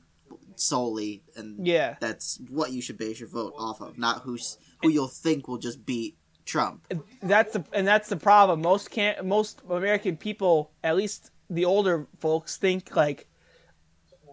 solely, 0.56 1.24
and 1.36 1.66
yeah. 1.68 1.96
that's 2.00 2.40
what 2.50 2.72
you 2.72 2.82
should 2.82 2.98
base 2.98 3.20
your 3.20 3.30
vote 3.30 3.54
off 3.58 3.82
of, 3.82 3.98
not 3.98 4.22
who's 4.22 4.58
who 4.82 4.90
you'll 4.90 5.08
think 5.08 5.48
will 5.48 5.58
just 5.58 5.86
beat 5.86 6.18
Trump. 6.46 6.88
That's 7.22 7.54
the 7.54 7.64
and 7.74 7.86
that's 7.86 8.10
the 8.10 8.16
problem. 8.16 8.62
Most 8.62 8.90
can 8.90 9.28
most 9.28 9.62
American 9.70 10.16
people, 10.18 10.72
at 10.84 10.96
least 10.96 11.32
the 11.50 11.66
older 11.66 12.08
folks, 12.20 12.58
think 12.58 12.96
like 12.96 13.28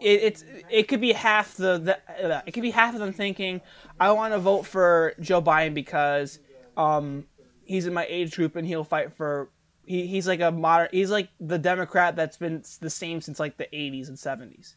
it, 0.01 0.23
it's 0.23 0.45
it 0.71 0.89
could 0.89 1.01
be 1.01 1.13
half 1.13 1.57
the, 1.57 1.79
the 1.79 2.35
uh, 2.35 2.43
it 2.47 2.53
could 2.53 2.63
be 2.63 2.71
half 2.71 2.95
of 2.95 3.01
them 3.01 3.13
thinking 3.13 3.61
I 3.99 4.13
want 4.13 4.33
to 4.33 4.39
vote 4.39 4.65
for 4.65 5.15
Joe 5.21 5.43
Biden 5.43 5.75
because 5.75 6.39
um 6.77 7.27
he's 7.65 7.87
in 7.87 7.95
my 7.95 8.07
age 8.09 8.37
group 8.37 8.57
and 8.57 8.67
he'll 8.67 8.85
fight 8.85 9.13
for 9.17 9.51
he, 9.87 10.07
he's 10.07 10.27
like 10.27 10.41
a 10.41 10.51
modern 10.51 10.89
he's 10.93 11.11
like 11.11 11.29
the 11.41 11.59
Democrat 11.59 12.17
that's 12.17 12.37
been 12.37 12.63
the 12.81 12.91
same 12.91 13.21
since 13.21 13.39
like 13.39 13.57
the 13.57 13.69
80s 13.73 14.09
and 14.09 14.17
70s, 14.17 14.75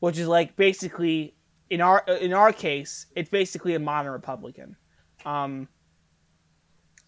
which 0.00 0.18
is 0.18 0.28
like 0.28 0.56
basically 0.56 1.34
in 1.70 1.80
our 1.80 2.04
in 2.20 2.32
our 2.32 2.52
case 2.52 3.06
it's 3.14 3.30
basically 3.30 3.74
a 3.74 3.78
modern 3.78 4.12
Republican. 4.12 4.76
Um, 5.24 5.68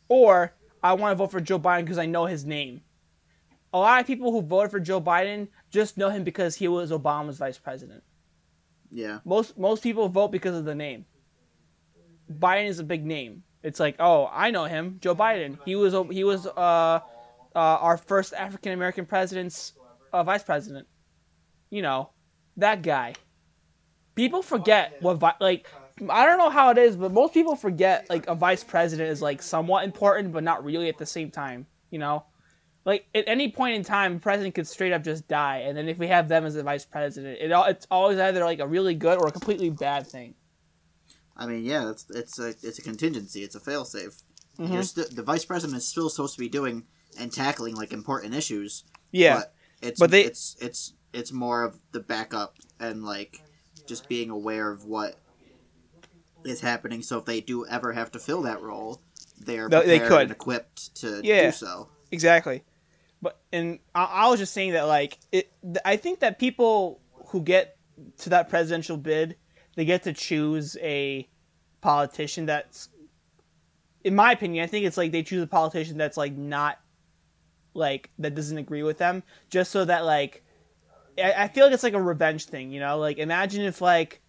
or 0.08 0.52
I 0.82 0.94
want 0.94 1.12
to 1.12 1.16
vote 1.16 1.30
for 1.30 1.40
Joe 1.40 1.58
Biden 1.58 1.82
because 1.82 1.98
I 1.98 2.06
know 2.06 2.26
his 2.26 2.44
name. 2.44 2.80
A 3.72 3.78
lot 3.78 4.00
of 4.00 4.06
people 4.06 4.32
who 4.32 4.40
voted 4.40 4.70
for 4.70 4.80
Joe 4.80 5.00
Biden 5.00 5.48
just 5.70 5.98
know 5.98 6.08
him 6.08 6.24
because 6.24 6.56
he 6.56 6.68
was 6.68 6.90
Obama's 6.90 7.38
vice 7.38 7.58
president. 7.58 8.02
Yeah, 8.90 9.18
Most 9.24 9.58
most 9.58 9.82
people 9.82 10.08
vote 10.08 10.32
because 10.32 10.56
of 10.56 10.64
the 10.64 10.74
name. 10.74 11.04
Biden 12.32 12.66
is 12.66 12.78
a 12.78 12.84
big 12.84 13.04
name. 13.04 13.42
It's 13.62 13.80
like, 13.80 13.96
oh, 13.98 14.30
I 14.32 14.50
know 14.50 14.64
him, 14.64 14.98
Joe 15.00 15.14
Biden. 15.14 15.58
He 15.64 15.74
was 15.74 15.94
he 16.10 16.24
was 16.24 16.46
uh, 16.46 16.50
uh, 16.56 17.00
our 17.54 17.96
first 17.96 18.32
African 18.34 18.72
American 18.72 19.04
president's 19.04 19.72
uh, 20.12 20.22
vice 20.22 20.42
president. 20.42 20.86
You 21.70 21.82
know, 21.82 22.10
that 22.56 22.82
guy. 22.82 23.14
People 24.14 24.42
forget 24.42 24.96
what 25.00 25.18
vi- 25.18 25.34
like 25.40 25.68
I 26.08 26.26
don't 26.26 26.38
know 26.38 26.50
how 26.50 26.70
it 26.70 26.78
is, 26.78 26.96
but 26.96 27.12
most 27.12 27.34
people 27.34 27.56
forget 27.56 28.08
like 28.08 28.26
a 28.28 28.34
vice 28.34 28.62
president 28.62 29.10
is 29.10 29.22
like 29.22 29.42
somewhat 29.42 29.84
important, 29.84 30.32
but 30.32 30.44
not 30.44 30.64
really 30.64 30.88
at 30.88 30.98
the 30.98 31.06
same 31.06 31.30
time. 31.30 31.66
You 31.90 31.98
know, 31.98 32.24
like 32.84 33.06
at 33.14 33.24
any 33.26 33.50
point 33.50 33.76
in 33.76 33.84
time, 33.84 34.16
a 34.16 34.18
president 34.18 34.54
could 34.54 34.66
straight 34.66 34.92
up 34.92 35.02
just 35.02 35.26
die, 35.26 35.58
and 35.66 35.76
then 35.76 35.88
if 35.88 35.98
we 35.98 36.06
have 36.08 36.28
them 36.28 36.44
as 36.44 36.56
a 36.56 36.62
vice 36.62 36.84
president, 36.84 37.38
it 37.40 37.50
al- 37.50 37.64
it's 37.64 37.86
always 37.90 38.18
either 38.18 38.44
like 38.44 38.60
a 38.60 38.66
really 38.66 38.94
good 38.94 39.18
or 39.18 39.26
a 39.26 39.32
completely 39.32 39.70
bad 39.70 40.06
thing. 40.06 40.34
I 41.38 41.46
mean, 41.46 41.64
yeah, 41.64 41.90
it's 41.90 42.06
it's 42.10 42.38
a 42.38 42.48
it's 42.62 42.78
a 42.78 42.82
contingency. 42.82 43.42
It's 43.44 43.54
a 43.54 43.60
failsafe. 43.60 44.22
Mhm. 44.58 44.72
You're 44.72 44.82
sti- 44.82 45.04
the 45.12 45.22
vice 45.22 45.44
president 45.44 45.78
is 45.78 45.86
still 45.86 46.08
supposed 46.08 46.34
to 46.34 46.40
be 46.40 46.48
doing 46.48 46.84
and 47.18 47.32
tackling 47.32 47.74
like 47.76 47.92
important 47.92 48.34
issues. 48.34 48.84
Yeah, 49.12 49.36
but 49.36 49.54
it's 49.80 50.00
But 50.00 50.10
they- 50.10 50.24
it's 50.24 50.56
it's 50.60 50.94
it's 51.12 51.32
more 51.32 51.62
of 51.62 51.78
the 51.92 52.00
backup 52.00 52.56
and 52.80 53.04
like 53.04 53.42
just 53.86 54.08
being 54.08 54.30
aware 54.30 54.70
of 54.70 54.84
what 54.84 55.16
is 56.44 56.60
happening. 56.60 57.02
So 57.02 57.18
if 57.18 57.24
they 57.24 57.40
do 57.40 57.66
ever 57.66 57.92
have 57.92 58.10
to 58.12 58.18
fill 58.18 58.42
that 58.42 58.60
role, 58.62 59.00
they're 59.40 59.68
No, 59.68 59.82
they 59.82 59.98
could. 60.00 60.22
and 60.22 60.30
equipped 60.30 60.94
to 60.96 61.20
Yeah. 61.24 61.46
do 61.46 61.52
so. 61.52 61.88
exactly. 62.10 62.64
But 63.20 63.38
and 63.52 63.78
I, 63.94 64.04
I 64.04 64.28
was 64.28 64.38
just 64.38 64.52
saying 64.54 64.72
that 64.72 64.82
like 64.84 65.18
it, 65.32 65.52
I 65.84 65.96
think 65.96 66.20
that 66.20 66.38
people 66.38 67.00
who 67.28 67.42
get 67.42 67.76
to 68.18 68.30
that 68.30 68.48
presidential 68.48 68.96
bid, 68.96 69.36
they 69.78 69.84
get 69.84 70.02
to 70.02 70.12
choose 70.12 70.76
a 70.80 71.28
politician 71.82 72.46
that's, 72.46 72.88
in 74.02 74.12
my 74.12 74.32
opinion, 74.32 74.64
I 74.64 74.66
think 74.66 74.84
it's 74.84 74.96
like 74.96 75.12
they 75.12 75.22
choose 75.22 75.40
a 75.40 75.46
politician 75.46 75.96
that's 75.96 76.16
like 76.16 76.36
not, 76.36 76.80
like 77.74 78.10
that 78.18 78.34
doesn't 78.34 78.58
agree 78.58 78.82
with 78.82 78.98
them, 78.98 79.22
just 79.50 79.70
so 79.70 79.84
that 79.84 80.04
like, 80.04 80.42
I, 81.16 81.44
I 81.44 81.46
feel 81.46 81.66
like 81.66 81.74
it's 81.74 81.84
like 81.84 81.92
a 81.92 82.02
revenge 82.02 82.46
thing, 82.46 82.72
you 82.72 82.80
know. 82.80 82.98
Like 82.98 83.18
imagine 83.18 83.62
if 83.62 83.80
like, 83.80 84.20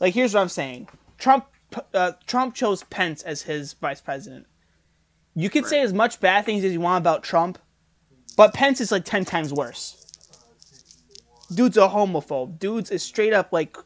like 0.00 0.12
here's 0.12 0.34
what 0.34 0.42
I'm 0.42 0.50
saying, 0.50 0.90
Trump 1.16 1.46
uh, 1.94 2.12
Trump 2.26 2.54
chose 2.54 2.82
Pence 2.84 3.22
as 3.22 3.40
his 3.40 3.72
vice 3.72 4.02
president. 4.02 4.46
You 5.34 5.48
can 5.48 5.64
say 5.64 5.80
as 5.80 5.94
much 5.94 6.20
bad 6.20 6.44
things 6.44 6.62
as 6.62 6.74
you 6.74 6.80
want 6.82 7.02
about 7.02 7.22
Trump, 7.22 7.58
but 8.36 8.52
Pence 8.52 8.82
is 8.82 8.92
like 8.92 9.06
ten 9.06 9.24
times 9.24 9.50
worse. 9.50 9.96
Dude's 11.54 11.78
a 11.78 11.88
homophobe. 11.88 12.58
Dude's 12.58 12.90
is 12.90 13.02
straight 13.02 13.32
up 13.32 13.50
like 13.50 13.78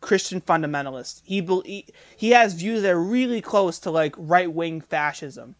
Christian 0.00 0.40
fundamentalist. 0.40 1.22
He 1.24 1.40
he, 1.64 1.86
he 2.16 2.30
has 2.30 2.54
views 2.54 2.82
that 2.82 2.92
are 2.92 3.02
really 3.02 3.40
close 3.40 3.78
to 3.80 3.90
like 3.90 4.14
right 4.16 4.52
wing 4.52 4.80
fascism. 4.80 5.56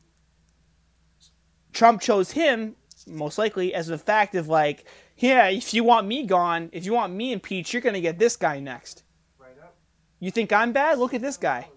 Trump 1.73 2.01
chose 2.01 2.33
him 2.33 2.77
most 3.07 3.39
likely 3.39 3.75
as 3.75 3.89
a 3.89 3.99
fact 3.99 4.35
of 4.35 4.49
like, 4.49 4.85
yeah, 5.19 5.47
if 5.49 5.73
you 5.73 5.85
want 5.85 6.07
me 6.07 6.27
gone, 6.27 6.69
if 6.73 6.85
you 6.85 6.93
want 6.93 7.13
me 7.13 7.33
impeached, 7.33 7.73
you're 7.73 7.83
gonna 7.83 8.01
get 8.01 8.19
this 8.19 8.37
guy 8.37 8.61
next. 8.61 9.05
You 10.19 10.31
think 10.31 10.53
I'm 10.53 10.73
bad? 10.73 10.99
Look 10.99 11.15
at 11.15 11.23
this 11.23 11.39
guy. 11.39 11.69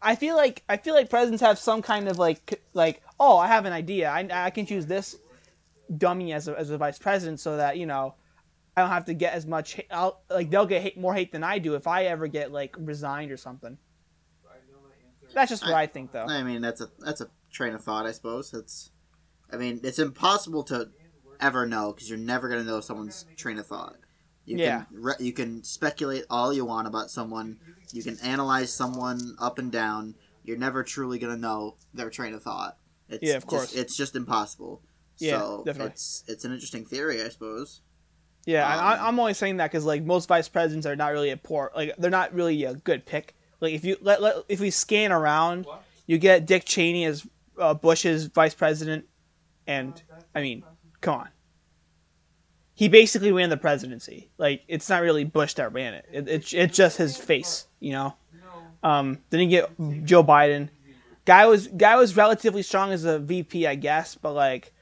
I 0.00 0.14
feel 0.14 0.36
like 0.36 0.62
I 0.68 0.76
feel 0.76 0.94
like 0.94 1.10
presidents 1.10 1.42
have 1.42 1.58
some 1.58 1.82
kind 1.82 2.08
of 2.08 2.18
like 2.18 2.62
like 2.74 3.02
oh 3.18 3.38
I 3.38 3.48
have 3.48 3.64
an 3.64 3.72
idea 3.72 4.08
I, 4.10 4.28
I 4.30 4.50
can 4.50 4.66
choose 4.66 4.86
this 4.86 5.16
dummy 5.96 6.32
as 6.32 6.48
a, 6.48 6.58
as 6.58 6.70
a 6.70 6.78
vice 6.78 6.98
president 6.98 7.40
so 7.40 7.56
that 7.56 7.76
you 7.76 7.86
know 7.86 8.14
I 8.76 8.82
don't 8.82 8.90
have 8.90 9.06
to 9.06 9.14
get 9.14 9.32
as 9.32 9.46
much 9.46 9.72
hate, 9.74 9.86
I'll, 9.90 10.20
like 10.28 10.50
they'll 10.50 10.66
get 10.66 10.82
hate, 10.82 10.98
more 10.98 11.14
hate 11.14 11.32
than 11.32 11.42
I 11.42 11.58
do 11.58 11.74
if 11.76 11.86
I 11.86 12.04
ever 12.04 12.26
get 12.26 12.52
like 12.52 12.76
resigned 12.78 13.32
or 13.32 13.36
something. 13.38 13.78
That's 15.34 15.50
just 15.50 15.64
what 15.64 15.74
I 15.74 15.86
think 15.86 16.12
though. 16.12 16.26
I 16.26 16.42
mean, 16.42 16.60
that's 16.62 16.80
a 16.80 16.88
that's 17.00 17.20
a 17.20 17.28
train 17.50 17.74
of 17.74 17.82
thought, 17.82 18.06
I 18.06 18.12
suppose. 18.12 18.54
It's, 18.54 18.90
I 19.52 19.56
mean, 19.56 19.80
it's 19.82 19.98
impossible 19.98 20.62
to 20.64 20.88
ever 21.40 21.66
know 21.66 21.92
because 21.92 22.08
you're 22.08 22.18
never 22.18 22.48
gonna 22.48 22.64
know 22.64 22.80
someone's 22.80 23.26
train 23.36 23.58
of 23.58 23.66
thought. 23.66 23.96
You 24.44 24.58
Yeah. 24.58 24.84
can 24.84 25.02
re- 25.02 25.14
you 25.18 25.32
can 25.32 25.62
speculate 25.64 26.24
all 26.30 26.52
you 26.52 26.64
want 26.64 26.86
about 26.86 27.10
someone. 27.10 27.58
You 27.92 28.02
can 28.02 28.18
analyze 28.20 28.72
someone 28.72 29.36
up 29.38 29.58
and 29.58 29.72
down. 29.72 30.14
You're 30.44 30.58
never 30.58 30.84
truly 30.84 31.18
gonna 31.18 31.36
know 31.36 31.76
their 31.92 32.08
train 32.08 32.32
of 32.32 32.42
thought. 32.42 32.78
It's 33.08 33.22
Yeah, 33.22 33.36
of 33.36 33.42
just- 33.42 33.46
course. 33.48 33.74
it's 33.74 33.96
just 33.96 34.14
impossible. 34.16 34.82
Yeah, 35.18 35.38
so 35.38 35.62
definitely. 35.66 35.92
it's 35.92 36.24
it's 36.28 36.44
an 36.44 36.52
interesting 36.52 36.84
theory, 36.86 37.22
I 37.22 37.28
suppose. 37.30 37.80
Yeah, 38.46 38.64
Um, 38.72 38.84
I, 38.84 39.08
I'm 39.08 39.18
only 39.18 39.34
saying 39.34 39.58
that 39.58 39.70
because 39.70 39.84
like 39.84 40.02
most 40.04 40.28
vice 40.28 40.48
presidents 40.48 40.86
are 40.86 40.96
not 40.96 41.12
really 41.12 41.30
a 41.30 41.36
poor, 41.36 41.72
like 41.74 41.94
they're 41.98 42.10
not 42.10 42.32
really 42.32 42.64
a 42.64 42.74
good 42.74 43.04
pick. 43.04 43.34
Like 43.60 43.74
if 43.74 43.84
you 43.84 43.96
let, 44.00 44.22
let 44.22 44.36
if 44.48 44.60
we 44.60 44.70
scan 44.70 45.12
around, 45.12 45.66
you 46.06 46.16
get 46.18 46.46
Dick 46.46 46.64
Cheney 46.64 47.04
as 47.04 47.26
uh, 47.58 47.74
Bush's 47.74 48.26
vice 48.26 48.54
president, 48.54 49.04
and 49.66 50.00
I 50.34 50.42
mean, 50.42 50.62
come 51.00 51.20
on, 51.20 51.28
he 52.74 52.88
basically 52.88 53.32
ran 53.32 53.50
the 53.50 53.56
presidency. 53.56 54.30
Like 54.38 54.62
it's 54.68 54.88
not 54.88 55.02
really 55.02 55.24
Bush 55.24 55.54
that 55.54 55.72
ran 55.72 55.94
it. 55.94 56.06
it 56.12 56.28
it's 56.28 56.52
it's 56.52 56.76
just 56.76 56.98
his 56.98 57.16
face, 57.16 57.66
you 57.80 57.92
know. 57.92 58.14
Um, 58.82 59.18
then 59.30 59.40
you 59.40 59.48
get 59.48 59.70
Joe 60.04 60.22
Biden. 60.22 60.68
Guy 61.24 61.46
was 61.46 61.66
guy 61.66 61.96
was 61.96 62.16
relatively 62.16 62.62
strong 62.62 62.92
as 62.92 63.04
a 63.04 63.18
VP, 63.18 63.66
I 63.66 63.74
guess, 63.74 64.14
but 64.14 64.34
like 64.34 64.72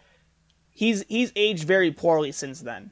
he's 0.70 1.02
he's 1.08 1.32
aged 1.34 1.64
very 1.64 1.90
poorly 1.92 2.32
since 2.32 2.60
then. 2.60 2.90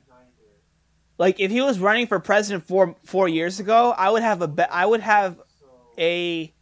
Like 1.19 1.41
if 1.41 1.51
he 1.51 1.61
was 1.61 1.79
running 1.79 2.07
for 2.07 2.19
president 2.19 2.67
four 2.67 2.97
four 3.05 3.29
years 3.29 3.61
ago, 3.61 3.95
I 3.97 4.11
would 4.11 4.23
have 4.23 4.43
a 4.43 4.49
be- 4.49 4.63
I 4.63 4.87
would 4.87 5.01
have 5.01 5.41
a 5.99 6.53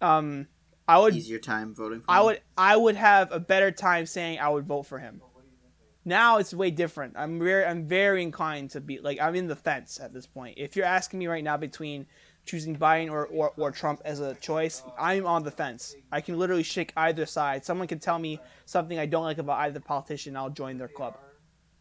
um 0.00 0.46
I 0.88 0.98
would 0.98 1.14
Easier 1.14 1.38
time 1.38 1.74
voting. 1.74 2.00
For 2.00 2.10
I 2.10 2.18
him. 2.18 2.24
would 2.24 2.40
I 2.56 2.76
would 2.76 2.96
have 2.96 3.32
a 3.32 3.40
better 3.40 3.70
time 3.70 4.06
saying 4.06 4.38
I 4.38 4.48
would 4.48 4.66
vote 4.66 4.84
for 4.84 4.98
him. 4.98 5.20
Now 6.04 6.38
it's 6.38 6.54
way 6.54 6.70
different. 6.70 7.14
I'm 7.16 7.38
very 7.38 7.64
I'm 7.64 7.86
very 7.86 8.22
inclined 8.22 8.70
to 8.70 8.80
be 8.80 8.98
like 9.00 9.20
I'm 9.20 9.34
in 9.34 9.46
the 9.46 9.56
fence 9.56 10.00
at 10.00 10.12
this 10.12 10.26
point. 10.26 10.54
If 10.56 10.76
you're 10.76 10.86
asking 10.86 11.18
me 11.18 11.26
right 11.26 11.44
now 11.44 11.56
between 11.56 12.06
choosing 12.46 12.74
Biden 12.74 13.10
or, 13.10 13.26
or, 13.26 13.52
or 13.58 13.70
Trump 13.70 14.00
as 14.04 14.18
a 14.20 14.34
choice, 14.36 14.82
I'm 14.98 15.26
on 15.26 15.42
the 15.44 15.50
fence. 15.50 15.94
I 16.10 16.22
can 16.22 16.38
literally 16.38 16.62
shake 16.62 16.92
either 16.96 17.26
side. 17.26 17.64
Someone 17.64 17.86
can 17.86 17.98
tell 17.98 18.18
me 18.18 18.40
something 18.64 18.98
I 18.98 19.06
don't 19.06 19.24
like 19.24 19.38
about 19.38 19.58
either 19.58 19.78
politician, 19.78 20.36
I'll 20.36 20.50
join 20.50 20.78
their 20.78 20.88
club. 20.88 21.18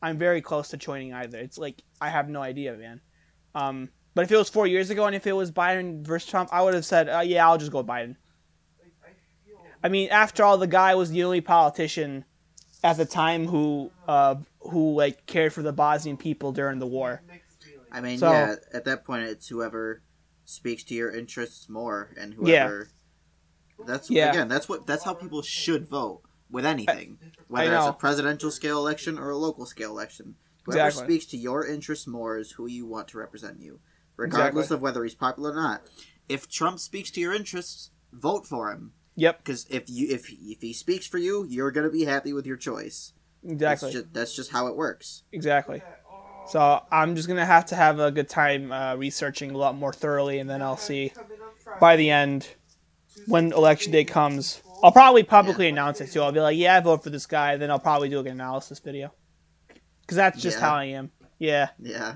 I'm 0.01 0.17
very 0.17 0.41
close 0.41 0.69
to 0.69 0.77
joining 0.77 1.13
either. 1.13 1.38
It's 1.39 1.57
like 1.57 1.83
I 1.99 2.09
have 2.09 2.29
no 2.29 2.41
idea, 2.41 2.73
man. 2.73 3.01
Um, 3.55 3.89
but 4.15 4.23
if 4.23 4.31
it 4.31 4.38
was 4.38 4.49
four 4.49 4.67
years 4.67 4.89
ago 4.89 5.05
and 5.05 5.15
if 5.15 5.27
it 5.27 5.33
was 5.33 5.51
Biden 5.51 6.05
versus 6.05 6.29
Trump, 6.29 6.49
I 6.51 6.62
would 6.62 6.73
have 6.73 6.85
said, 6.85 7.09
uh, 7.09 7.19
yeah, 7.19 7.47
I'll 7.47 7.57
just 7.57 7.71
go 7.71 7.83
Biden. 7.83 8.15
I 9.83 9.88
mean, 9.89 10.09
after 10.09 10.43
all, 10.43 10.57
the 10.57 10.67
guy 10.67 10.95
was 10.95 11.09
the 11.12 11.23
only 11.23 11.41
politician 11.41 12.25
at 12.83 12.97
the 12.97 13.05
time 13.05 13.45
who 13.47 13.91
uh, 14.07 14.35
who 14.59 14.95
like 14.95 15.25
cared 15.25 15.53
for 15.53 15.62
the 15.62 15.71
Bosnian 15.71 16.17
people 16.17 16.51
during 16.51 16.79
the 16.79 16.88
war. 16.88 17.21
I 17.91 18.01
mean, 18.01 18.17
So- 18.19 18.31
yeah. 18.31 18.55
At 18.73 18.85
that 18.85 19.05
point, 19.05 19.23
it's 19.23 19.47
whoever 19.47 20.01
speaks 20.45 20.83
to 20.85 20.93
your 20.93 21.12
interests 21.12 21.69
more, 21.69 22.13
and 22.19 22.33
whoever. 22.33 22.89
Yeah. 23.79 23.85
That's 23.85 24.09
Yeah. 24.09 24.29
again. 24.31 24.47
That's 24.49 24.67
what. 24.67 24.85
That's 24.85 25.03
how 25.03 25.13
people 25.13 25.41
should 25.41 25.88
vote 25.88 26.21
with 26.49 26.65
anything, 26.65 27.19
whether 27.47 27.75
it's 27.75 27.85
a 27.88 27.93
presidential 27.93 28.51
scale 28.51 28.77
election 28.77 29.17
or 29.17 29.29
a 29.29 29.38
local 29.38 29.65
scale 29.65 29.91
election. 29.91 30.35
Whoever 30.65 30.88
Exactly. 30.88 31.15
speaks 31.15 31.31
to 31.31 31.38
your 31.38 31.65
interests 31.65 32.05
more 32.07 32.38
is 32.38 32.51
who 32.51 32.67
you 32.67 32.85
want 32.85 33.07
to 33.09 33.17
represent 33.17 33.59
you, 33.59 33.79
regardless 34.17 34.65
Exactly. 34.65 34.75
of 34.75 34.81
whether 34.81 35.03
he's 35.03 35.15
popular 35.15 35.51
or 35.51 35.55
not. 35.55 35.81
If 36.27 36.47
Trump 36.49 36.79
speaks 36.79 37.09
to 37.12 37.21
your 37.21 37.33
interests, 37.33 37.91
vote 38.12 38.45
for 38.45 38.71
him. 38.71 38.93
Yep, 39.15 39.39
Because 39.43 39.65
if 39.69 39.89
you 39.89 40.07
if 40.09 40.29
if 40.29 40.62
he 40.62 40.73
speaks 40.73 41.05
for 41.07 41.17
you, 41.17 41.45
you're 41.49 41.71
gonna 41.71 41.89
be 41.89 42.05
happy 42.05 42.33
with 42.33 42.45
your 42.45 42.57
choice. 42.57 43.13
exactly, 43.43 43.88
That's 43.88 43.93
just, 43.93 44.13
that's 44.13 44.35
just 44.35 44.51
how 44.51 44.67
it 44.67 44.75
works. 44.75 45.23
exactly. 45.31 45.81
So 46.47 46.81
I'm 46.91 47.15
just 47.15 47.27
gonna 47.27 47.45
have 47.45 47.65
to 47.67 47.75
have 47.75 47.99
a 47.99 48.12
good 48.12 48.29
time 48.29 48.71
uh, 48.71 48.95
researching 48.95 49.51
a 49.51 49.57
lot 49.57 49.75
more 49.75 49.93
thoroughly, 49.93 50.39
and 50.39 50.49
then 50.49 50.62
I'll 50.62 50.77
see 50.77 51.12
by 51.79 51.95
the 51.95 52.09
end 52.09 52.47
when 53.27 53.51
election 53.53 53.91
day 53.91 54.03
comes. 54.05 54.62
I'll 54.83 54.91
probably 54.91 55.23
publicly 55.23 55.67
announce 55.67 56.01
it 56.01 56.11
too. 56.11 56.21
I'll 56.21 56.31
be 56.31 56.39
like, 56.39 56.57
"Yeah, 56.57 56.77
I 56.77 56.79
vote 56.79 57.03
for 57.03 57.09
this 57.09 57.25
guy." 57.25 57.57
Then 57.57 57.69
I'll 57.71 57.79
probably 57.79 58.09
do 58.09 58.17
like 58.17 58.27
an 58.27 58.33
analysis 58.33 58.79
video 58.79 59.13
because 60.01 60.15
that's 60.17 60.41
just 60.41 60.57
Yeah. 60.57 60.61
how 60.69 60.75
I 60.75 60.83
am. 60.85 61.11
Yeah. 61.37 61.69
Yeah. 61.79 62.15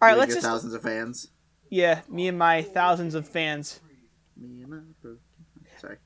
All 0.00 0.08
right, 0.08 0.18
let's 0.18 0.34
just 0.34 0.46
thousands 0.46 0.74
of 0.74 0.82
fans. 0.82 1.28
yeah, 1.70 2.00
me 2.08 2.26
and 2.28 2.36
my 2.38 2.62
thousands 2.62 3.14
of 3.14 3.28
fans. 3.28 3.80
Me 4.36 4.62
and 4.62 4.68
my 4.70 5.10
Sorry. 5.80 5.96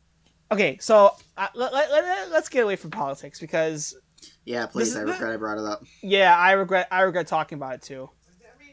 Okay, 0.52 0.76
so 0.80 1.14
uh, 1.36 1.48
let, 1.54 1.72
let, 1.72 1.90
let, 1.90 2.30
let's 2.30 2.48
get 2.48 2.62
away 2.64 2.76
from 2.76 2.90
politics 2.90 3.40
because 3.40 3.96
Yeah, 4.44 4.66
please. 4.66 4.94
I 4.96 5.00
regret 5.00 5.32
I 5.32 5.36
brought 5.36 5.58
it 5.58 5.64
up. 5.64 5.82
yeah, 6.02 6.36
I 6.36 6.52
regret 6.52 6.88
I 6.90 7.00
regret 7.02 7.26
talking 7.26 7.56
about 7.56 7.74
it 7.74 7.82
too. 7.82 8.10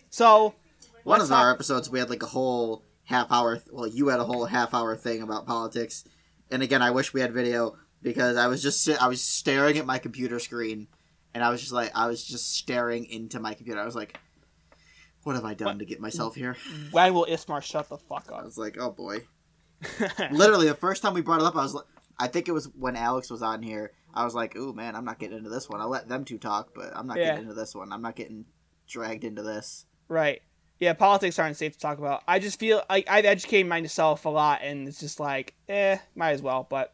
So 0.09 0.53
One 1.03 1.21
of 1.21 1.31
our 1.31 1.51
episodes, 1.51 1.89
we 1.89 1.99
had 1.99 2.09
like 2.09 2.23
a 2.23 2.27
whole 2.27 2.83
half 3.05 3.31
hour. 3.31 3.62
Well, 3.71 3.88
you 3.88 4.09
had 4.09 4.19
a 4.19 4.25
whole 4.25 4.45
half 4.45 4.73
hour 4.73 4.95
thing 4.95 5.21
about 5.21 5.45
politics, 5.47 6.03
and 6.51 6.62
again, 6.63 6.82
I 6.82 6.91
wish 6.91 7.13
we 7.13 7.21
had 7.21 7.34
video 7.34 7.77
because 8.01 8.38
I 8.38 8.47
was 8.47 8.62
just 8.62 8.88
I 9.01 9.08
was 9.08 9.21
staring 9.21 9.77
at 9.77 9.86
my 9.86 9.97
computer 9.97 10.39
screen, 10.39 10.88
and 11.34 11.43
I 11.43 11.49
was 11.49 11.62
just 11.62 11.71
like 11.73 11.91
I 11.95 12.08
was 12.08 12.23
just 12.23 12.56
staring 12.56 13.06
into 13.06 13.39
my 13.39 13.53
computer. 13.53 13.79
I 13.79 13.86
was 13.86 13.95
like, 13.95 14.19
"What 15.23 15.36
have 15.36 15.45
I 15.45 15.53
done 15.53 15.67
What? 15.67 15.79
to 15.79 15.86
get 15.86 15.99
myself 15.99 16.36
here?" 16.36 16.56
when 16.91 17.13
will 17.13 17.25
Ismar 17.29 17.62
shut 17.62 17.89
the 17.89 17.97
fuck 17.97 18.32
up? 18.32 18.39
I 18.41 18.43
was 18.45 18.58
like, 18.58 18.77
"Oh 18.79 18.91
boy." 18.91 19.27
Literally, 20.32 20.67
the 20.67 20.75
first 20.75 21.01
time 21.01 21.13
we 21.13 21.21
brought 21.21 21.41
it 21.41 21.45
up, 21.45 21.56
I 21.56 21.63
was 21.63 21.73
like, 21.73 21.86
I 22.17 22.27
think 22.27 22.47
it 22.47 22.53
was 22.53 22.65
when 22.77 22.95
Alex 22.95 23.29
was 23.29 23.41
on 23.41 23.62
here. 23.62 23.91
I 24.13 24.23
was 24.23 24.36
like, 24.36 24.56
"Ooh, 24.56 24.73
man, 24.73 24.95
I'm 24.95 25.03
not 25.06 25.19
getting 25.19 25.38
into 25.38 25.49
this 25.49 25.67
one. 25.69 25.82
I'll 25.82 25.89
let 25.89 26.08
them 26.08 26.23
two 26.23 26.38
talk, 26.38 26.69
but 26.75 26.95
I'm 26.95 27.08
not 27.08 27.17
Yeah. 27.17 27.25
getting 27.32 27.43
into 27.43 27.53
this 27.56 27.73
one. 27.75 27.91
I'm 27.91 28.01
not 28.01 28.15
getting 28.15 28.45
dragged 28.88 29.23
into 29.23 29.41
this." 29.43 29.86
right. 30.08 30.41
Yeah, 30.84 30.91
politics 30.91 31.39
aren't 31.39 31.56
safe 31.56 31.72
to 31.74 31.80
talk 31.80 31.98
about. 31.98 32.24
I 32.28 32.39
just 32.39 32.60
feel 32.60 32.84
like 32.89 33.10
I've 33.10 33.24
educated 33.24 33.67
myself 33.69 34.26
a 34.26 34.30
lot, 34.30 34.60
and 34.63 34.86
it's 34.86 35.00
just 35.00 35.17
like, 35.17 35.54
eh, 35.69 35.98
might 36.13 36.32
as 36.32 36.41
well. 36.41 36.67
But 36.69 36.93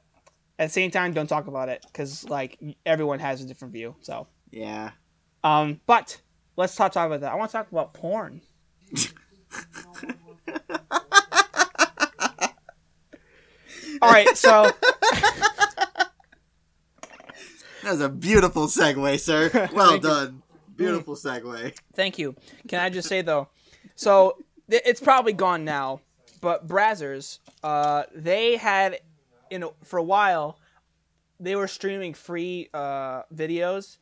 at 0.59 0.67
the 0.67 0.71
same 0.71 0.91
time, 0.91 1.11
don't 1.11 1.25
talk 1.25 1.47
about 1.47 1.69
it 1.69 1.83
because 1.87 2.23
like 2.29 2.59
everyone 2.85 3.17
has 3.17 3.41
a 3.41 3.45
different 3.47 3.73
view. 3.73 3.95
So, 4.01 4.27
Yeah. 4.51 4.91
um, 5.43 5.81
but 5.87 6.21
let's 6.55 6.75
talk 6.75 6.91
talk 6.91 7.07
about 7.07 7.21
that. 7.21 7.31
I 7.31 7.35
want 7.35 7.49
to 7.49 7.57
talk 7.57 7.71
about 7.71 7.95
porn. 7.95 8.41
All 14.01 14.11
right, 14.11 14.37
so 14.37 14.71
That 17.81 17.91
was 17.91 18.01
a 18.01 18.09
beautiful 18.09 18.67
segue, 18.67 19.19
sir. 19.19 19.49
Well 19.73 19.89
Thank 19.91 20.03
you. 20.03 20.09
done. 20.09 20.43
Beautiful 20.75 21.15
segue. 21.15 21.75
Thank 21.93 22.17
you. 22.19 22.35
Can 22.67 22.79
I 22.79 22.89
just 22.89 23.07
say 23.09 23.21
though, 23.21 23.49
so 23.99 24.37
it's 24.69 25.01
probably 25.01 25.33
gone 25.33 25.65
now, 25.65 25.99
but 26.39 26.65
Brazzers, 26.65 27.39
uh, 27.65 28.03
they 28.15 28.55
had, 28.55 29.01
you 29.51 29.59
know, 29.59 29.73
for 29.83 29.99
a 29.99 30.03
while, 30.03 30.57
they 31.37 31.57
were 31.57 31.67
streaming 31.67 32.13
free 32.13 32.69
uh, 32.73 33.23
videos 33.35 33.97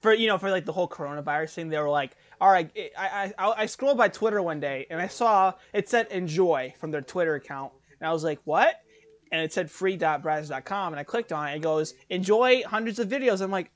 for 0.00 0.14
you 0.14 0.26
know 0.26 0.38
for 0.38 0.50
like 0.50 0.64
the 0.64 0.72
whole 0.72 0.88
coronavirus 0.88 1.52
thing. 1.52 1.68
They 1.68 1.78
were 1.78 1.90
like, 1.90 2.16
all 2.40 2.50
right, 2.50 2.70
I 2.98 3.34
I 3.38 3.46
I 3.46 3.52
I 3.58 3.66
scrolled 3.66 3.98
by 3.98 4.08
Twitter 4.08 4.40
one 4.40 4.58
day 4.58 4.86
and 4.88 5.02
I 5.02 5.08
saw 5.08 5.52
it 5.74 5.86
said 5.86 6.06
enjoy 6.10 6.72
from 6.80 6.90
their 6.90 7.02
Twitter 7.02 7.34
account, 7.34 7.74
and 8.00 8.08
I 8.08 8.12
was 8.14 8.24
like, 8.24 8.40
what? 8.44 8.80
And 9.32 9.42
it 9.42 9.52
said 9.52 9.70
free.brazzers.com, 9.70 10.94
and 10.94 11.00
I 11.00 11.04
clicked 11.04 11.30
on 11.30 11.48
it. 11.48 11.56
It 11.56 11.62
goes 11.62 11.92
enjoy 12.08 12.62
hundreds 12.62 12.98
of 12.98 13.08
videos. 13.08 13.42
I'm 13.42 13.50
like, 13.50 13.70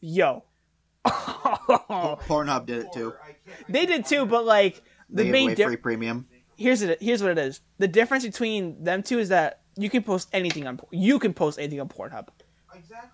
yo. 0.00 0.44
Pornhub 1.04 2.64
did 2.64 2.86
it 2.86 2.92
too. 2.94 3.12
They 3.68 3.84
did 3.84 4.06
too, 4.06 4.24
but 4.24 4.46
like 4.46 4.82
the 5.08 5.24
They 5.24 5.30
main 5.30 5.42
away 5.48 5.54
di- 5.54 5.64
free 5.64 5.76
premium. 5.76 6.28
here's 6.56 6.82
it. 6.82 7.00
Here's 7.02 7.22
what 7.22 7.32
it 7.32 7.38
is. 7.38 7.60
The 7.78 7.88
difference 7.88 8.24
between 8.24 8.82
them 8.84 9.02
two 9.02 9.18
is 9.18 9.28
that 9.30 9.60
you 9.76 9.88
can 9.90 10.02
post 10.02 10.28
anything 10.32 10.66
on 10.66 10.80
you 10.90 11.18
can 11.18 11.32
post 11.34 11.58
anything 11.58 11.80
on 11.80 11.88
Pornhub. 11.88 12.28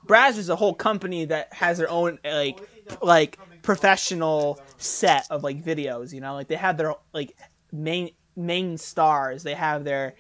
Brazzers 0.07 0.39
is 0.39 0.49
a 0.49 0.57
whole 0.57 0.75
company 0.75 1.25
that 1.27 1.53
has 1.53 1.79
their 1.79 1.91
own 1.91 2.19
like 2.25 2.61
like 3.03 3.39
professional 3.63 4.61
set 4.79 5.27
of 5.31 5.43
like 5.43 5.63
videos. 5.65 6.13
You 6.13 6.21
know, 6.21 6.35
like 6.35 6.49
they 6.49 6.57
have 6.57 6.77
their 6.77 6.95
like 7.13 7.37
main 7.73 8.11
main 8.37 8.77
stars. 8.79 9.43
They 9.43 9.55
have 9.55 9.85
their 9.85 10.15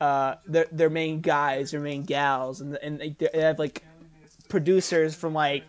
uh 0.00 0.36
their 0.46 0.66
their 0.70 0.90
main 0.90 1.20
guys, 1.20 1.70
their 1.72 1.80
main 1.80 2.02
gals, 2.02 2.60
and 2.60 2.76
and 2.82 3.00
they, 3.00 3.16
they 3.18 3.40
have 3.40 3.58
like 3.58 3.84
producers 4.48 5.14
from 5.14 5.34
like 5.34 5.64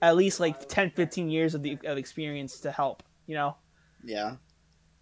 at 0.00 0.16
least 0.16 0.40
like 0.40 0.68
10, 0.68 0.90
15 0.90 1.30
years 1.30 1.54
of 1.54 1.62
the 1.62 1.78
of 1.84 1.96
experience 1.98 2.60
to 2.60 2.70
help. 2.72 3.02
You 3.26 3.34
know, 3.36 3.56
Yeah. 4.04 4.36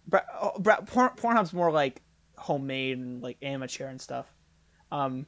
Bra- 0.07 0.21
oh, 0.41 0.59
Bra- 0.59 0.81
Porn- 0.81 1.15
Pornhub's 1.15 1.53
more 1.53 1.71
like 1.71 2.01
homemade 2.37 2.97
and 2.97 3.21
like 3.21 3.37
amateur 3.41 3.87
and 3.87 4.01
stuff. 4.01 4.25
Um, 4.91 5.25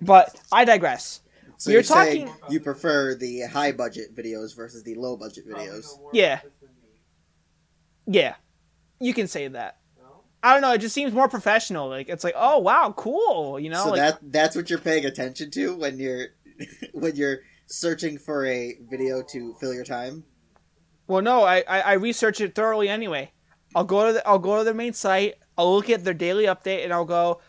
but 0.00 0.40
I 0.52 0.64
digress. 0.64 1.20
So 1.56 1.70
You're 1.70 1.78
you're, 1.78 1.84
saying 1.84 2.26
talking- 2.26 2.52
you 2.52 2.60
prefer 2.60 3.14
the 3.14 3.42
high 3.42 3.72
budget 3.72 4.14
videos 4.14 4.54
versus 4.54 4.82
the 4.84 4.94
low 4.94 5.16
budget 5.16 5.48
videos. 5.48 5.86
Yeah. 6.12 6.40
Yeah, 8.06 8.36
you 9.00 9.12
can 9.12 9.26
say 9.26 9.48
that. 9.48 9.76
I 10.42 10.52
don't 10.52 10.62
know. 10.62 10.72
It 10.72 10.78
just 10.78 10.94
seems 10.94 11.12
more 11.12 11.28
professional. 11.28 11.88
Like 11.88 12.08
it's 12.08 12.22
like, 12.24 12.34
oh 12.36 12.58
wow, 12.58 12.94
cool. 12.96 13.58
You 13.58 13.70
know, 13.70 13.82
so 13.84 13.90
like 13.90 13.98
that 13.98 14.18
that's 14.32 14.54
what 14.56 14.70
you're 14.70 14.78
paying 14.78 15.04
attention 15.04 15.50
to 15.52 15.74
when 15.76 15.98
you're 15.98 16.26
when 16.92 17.16
you're 17.16 17.38
searching 17.66 18.18
for 18.18 18.46
a 18.46 18.76
video 18.88 19.22
to 19.32 19.54
fill 19.60 19.74
your 19.74 19.84
time. 19.84 20.24
well, 21.08 21.20
no, 21.22 21.42
I, 21.42 21.64
I 21.68 21.80
I 21.80 21.92
research 21.94 22.40
it 22.40 22.54
thoroughly 22.54 22.88
anyway. 22.88 23.32
I'll 23.74 23.84
go 23.84 24.06
to 24.06 24.12
the, 24.14 24.26
I'll 24.26 24.38
go 24.38 24.58
to 24.58 24.64
their 24.64 24.74
main 24.74 24.92
site. 24.92 25.34
I'll 25.56 25.74
look 25.74 25.90
at 25.90 26.04
their 26.04 26.14
daily 26.14 26.44
update, 26.44 26.84
and 26.84 26.92
I'll 26.92 27.04
go. 27.04 27.40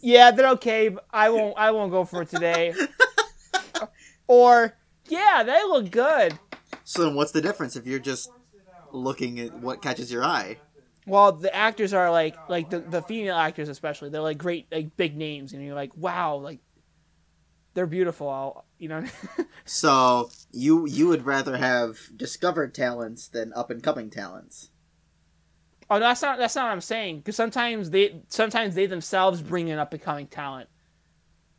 Yeah, 0.00 0.30
they're 0.30 0.50
okay. 0.50 0.88
But 0.88 1.04
I 1.10 1.30
won't. 1.30 1.58
I 1.58 1.70
won't 1.72 1.90
go 1.90 2.04
for 2.04 2.22
it 2.22 2.30
today. 2.30 2.74
or 4.26 4.74
yeah, 5.08 5.42
they 5.44 5.62
look 5.64 5.90
good. 5.90 6.38
So 6.84 7.04
then 7.04 7.14
what's 7.14 7.32
the 7.32 7.40
difference 7.40 7.76
if 7.76 7.86
you're 7.86 7.98
just 7.98 8.30
looking 8.92 9.40
at 9.40 9.52
what 9.54 9.82
catches 9.82 10.10
your 10.10 10.24
eye? 10.24 10.58
Well, 11.06 11.32
the 11.32 11.54
actors 11.54 11.92
are 11.92 12.10
like 12.10 12.36
like 12.48 12.70
the, 12.70 12.80
the 12.80 13.02
female 13.02 13.36
actors 13.36 13.68
especially. 13.68 14.10
They're 14.10 14.20
like 14.20 14.38
great 14.38 14.66
like 14.70 14.96
big 14.96 15.16
names, 15.16 15.52
and 15.52 15.64
you're 15.64 15.74
like, 15.74 15.96
wow, 15.96 16.36
like 16.36 16.60
they're 17.74 17.86
beautiful. 17.86 18.28
I'll, 18.28 18.64
you 18.78 18.88
know. 18.88 19.04
So 19.64 20.30
you 20.50 20.86
you 20.86 21.08
would 21.08 21.26
rather 21.26 21.58
have 21.58 21.98
discovered 22.16 22.74
talents 22.74 23.28
than 23.28 23.52
up 23.52 23.70
and 23.70 23.82
coming 23.82 24.08
talents. 24.08 24.70
oh, 25.90 25.96
no, 25.96 26.00
that's 26.00 26.22
not 26.22 26.38
that's 26.38 26.56
not 26.56 26.64
what 26.64 26.72
I'm 26.72 26.80
saying. 26.80 27.18
Because 27.18 27.36
sometimes 27.36 27.90
they 27.90 28.22
sometimes 28.28 28.74
they 28.74 28.86
themselves 28.86 29.42
bring 29.42 29.68
in 29.68 29.78
up 29.78 29.92
and 29.92 30.00
coming 30.00 30.26
talent, 30.26 30.70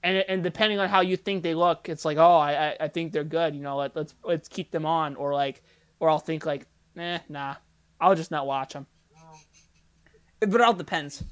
and 0.01 0.25
and 0.27 0.41
depending 0.41 0.79
on 0.79 0.89
how 0.89 1.01
you 1.01 1.17
think 1.17 1.43
they 1.43 1.53
look, 1.53 1.87
it's 1.87 2.03
like, 2.03 2.17
oh, 2.17 2.37
I 2.37 2.69
I, 2.69 2.77
I 2.79 2.87
think 2.87 3.11
they're 3.13 3.23
good. 3.23 3.53
You 3.53 3.61
know, 3.61 3.77
let, 3.77 3.95
let's 3.95 4.15
let's 4.23 4.47
keep 4.49 4.71
them 4.71 4.87
on, 4.87 5.15
or 5.15 5.31
like, 5.35 5.61
or 5.99 6.09
I'll 6.09 6.17
think 6.17 6.47
like, 6.47 6.65
eh, 6.97 7.19
nah, 7.29 7.57
I'll 8.01 8.15
just 8.15 8.31
not 8.31 8.47
watch 8.47 8.73
them. 8.73 8.87
But 10.39 10.55
it 10.55 10.61
all 10.61 10.73
depends. 10.73 11.23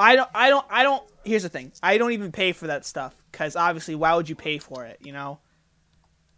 I 0.00 0.16
don't. 0.16 0.30
I 0.34 0.48
don't. 0.50 0.66
I 0.70 0.82
don't. 0.82 1.02
Here's 1.24 1.42
the 1.42 1.48
thing. 1.48 1.72
I 1.82 1.98
don't 1.98 2.12
even 2.12 2.32
pay 2.32 2.52
for 2.52 2.66
that 2.68 2.84
stuff 2.86 3.14
because 3.30 3.54
obviously, 3.56 3.94
why 3.94 4.14
would 4.14 4.28
you 4.28 4.34
pay 4.34 4.58
for 4.58 4.84
it? 4.86 4.98
You 5.02 5.12
know. 5.12 5.38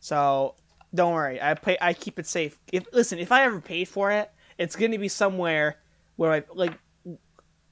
So 0.00 0.56
don't 0.94 1.14
worry. 1.14 1.40
I 1.40 1.54
pay. 1.54 1.78
I 1.80 1.94
keep 1.94 2.18
it 2.18 2.26
safe. 2.26 2.58
If 2.72 2.84
listen, 2.92 3.18
if 3.18 3.30
I 3.32 3.44
ever 3.44 3.60
paid 3.60 3.88
for 3.88 4.10
it, 4.10 4.30
it's 4.58 4.74
going 4.76 4.90
to 4.92 4.98
be 4.98 5.08
somewhere 5.08 5.76
where 6.16 6.32
I 6.32 6.42
like. 6.54 6.72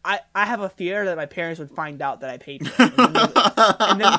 I 0.05 0.21
I 0.35 0.47
have 0.47 0.61
a 0.61 0.69
fear 0.69 1.05
that 1.07 1.17
my 1.17 1.27
parents 1.27 1.59
would 1.59 1.71
find 1.71 2.01
out 2.01 2.21
that 2.21 2.31
I 2.31 2.39
paid 2.39 2.67
for 2.67 2.85
it. 2.85 2.93
And 3.81 4.01
then- 4.01 4.19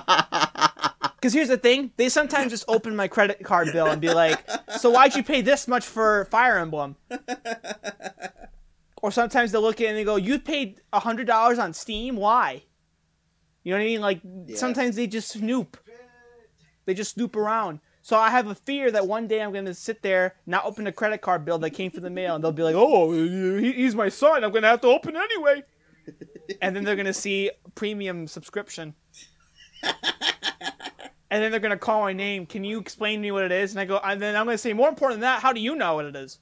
Because 1.15 1.33
here's 1.33 1.47
the 1.47 1.57
thing, 1.57 1.91
they 1.97 2.09
sometimes 2.09 2.51
just 2.51 2.65
open 2.67 2.95
my 2.95 3.07
credit 3.07 3.43
card 3.43 3.71
bill 3.71 3.87
and 3.87 3.99
be 4.01 4.13
like, 4.13 4.43
"So 4.77 4.91
why'd 4.91 5.15
you 5.15 5.23
pay 5.23 5.41
this 5.41 5.67
much 5.67 5.85
for 5.85 6.25
Fire 6.25 6.57
Emblem?" 6.59 6.97
Or 9.01 9.11
sometimes 9.11 9.51
they'll 9.51 9.61
look 9.61 9.81
at 9.81 9.85
it 9.85 9.89
and 9.89 9.97
they 9.97 10.03
go, 10.03 10.15
"You 10.15 10.39
paid 10.39 10.81
a 10.93 10.99
hundred 10.99 11.27
dollars 11.27 11.57
on 11.59 11.73
Steam. 11.73 12.15
Why?" 12.17 12.63
You 13.63 13.71
know 13.71 13.77
what 13.77 13.83
I 13.83 13.87
mean? 13.87 14.01
Like 14.01 14.21
Yeah. 14.23 14.57
sometimes 14.57 14.95
they 14.95 15.07
just 15.07 15.29
snoop. 15.29 15.77
They 16.85 16.93
just 16.93 17.13
snoop 17.13 17.35
around. 17.35 17.79
So 18.03 18.17
I 18.17 18.31
have 18.31 18.47
a 18.47 18.55
fear 18.55 18.89
that 18.91 19.07
one 19.07 19.27
day 19.27 19.41
I'm 19.41 19.53
gonna 19.53 19.73
sit 19.75 20.01
there, 20.01 20.35
not 20.47 20.65
open 20.65 20.87
a 20.87 20.91
credit 20.91 21.19
card 21.21 21.45
bill 21.45 21.59
that 21.59 21.69
came 21.71 21.91
from 21.91 22.03
the 22.03 22.09
mail, 22.09 22.35
and 22.35 22.43
they'll 22.43 22.51
be 22.51 22.63
like, 22.63 22.75
"Oh, 22.75 23.11
he's 23.11 23.93
my 23.95 24.09
son. 24.09 24.43
I'm 24.43 24.51
gonna 24.51 24.67
have 24.67 24.81
to 24.81 24.87
open 24.87 25.15
it 25.15 25.19
anyway." 25.19 25.63
and 26.61 26.75
then 26.75 26.83
they're 26.83 26.95
gonna 26.95 27.13
see 27.13 27.51
premium 27.75 28.27
subscription. 28.27 28.95
and 29.83 31.41
then 31.43 31.51
they're 31.51 31.59
gonna 31.59 31.77
call 31.77 32.01
my 32.01 32.13
name. 32.13 32.45
Can 32.45 32.63
you 32.63 32.79
explain 32.79 33.19
to 33.19 33.21
me 33.21 33.31
what 33.31 33.43
it 33.43 33.51
is? 33.51 33.71
And 33.71 33.79
I 33.79 33.85
go, 33.85 33.99
and 34.03 34.21
then 34.21 34.35
I'm 34.35 34.45
gonna 34.45 34.57
say, 34.57 34.73
more 34.73 34.89
important 34.89 35.21
than 35.21 35.29
that, 35.29 35.41
how 35.41 35.53
do 35.53 35.61
you 35.61 35.75
know 35.75 35.95
what 35.95 36.05
it 36.05 36.15
is? 36.15 36.39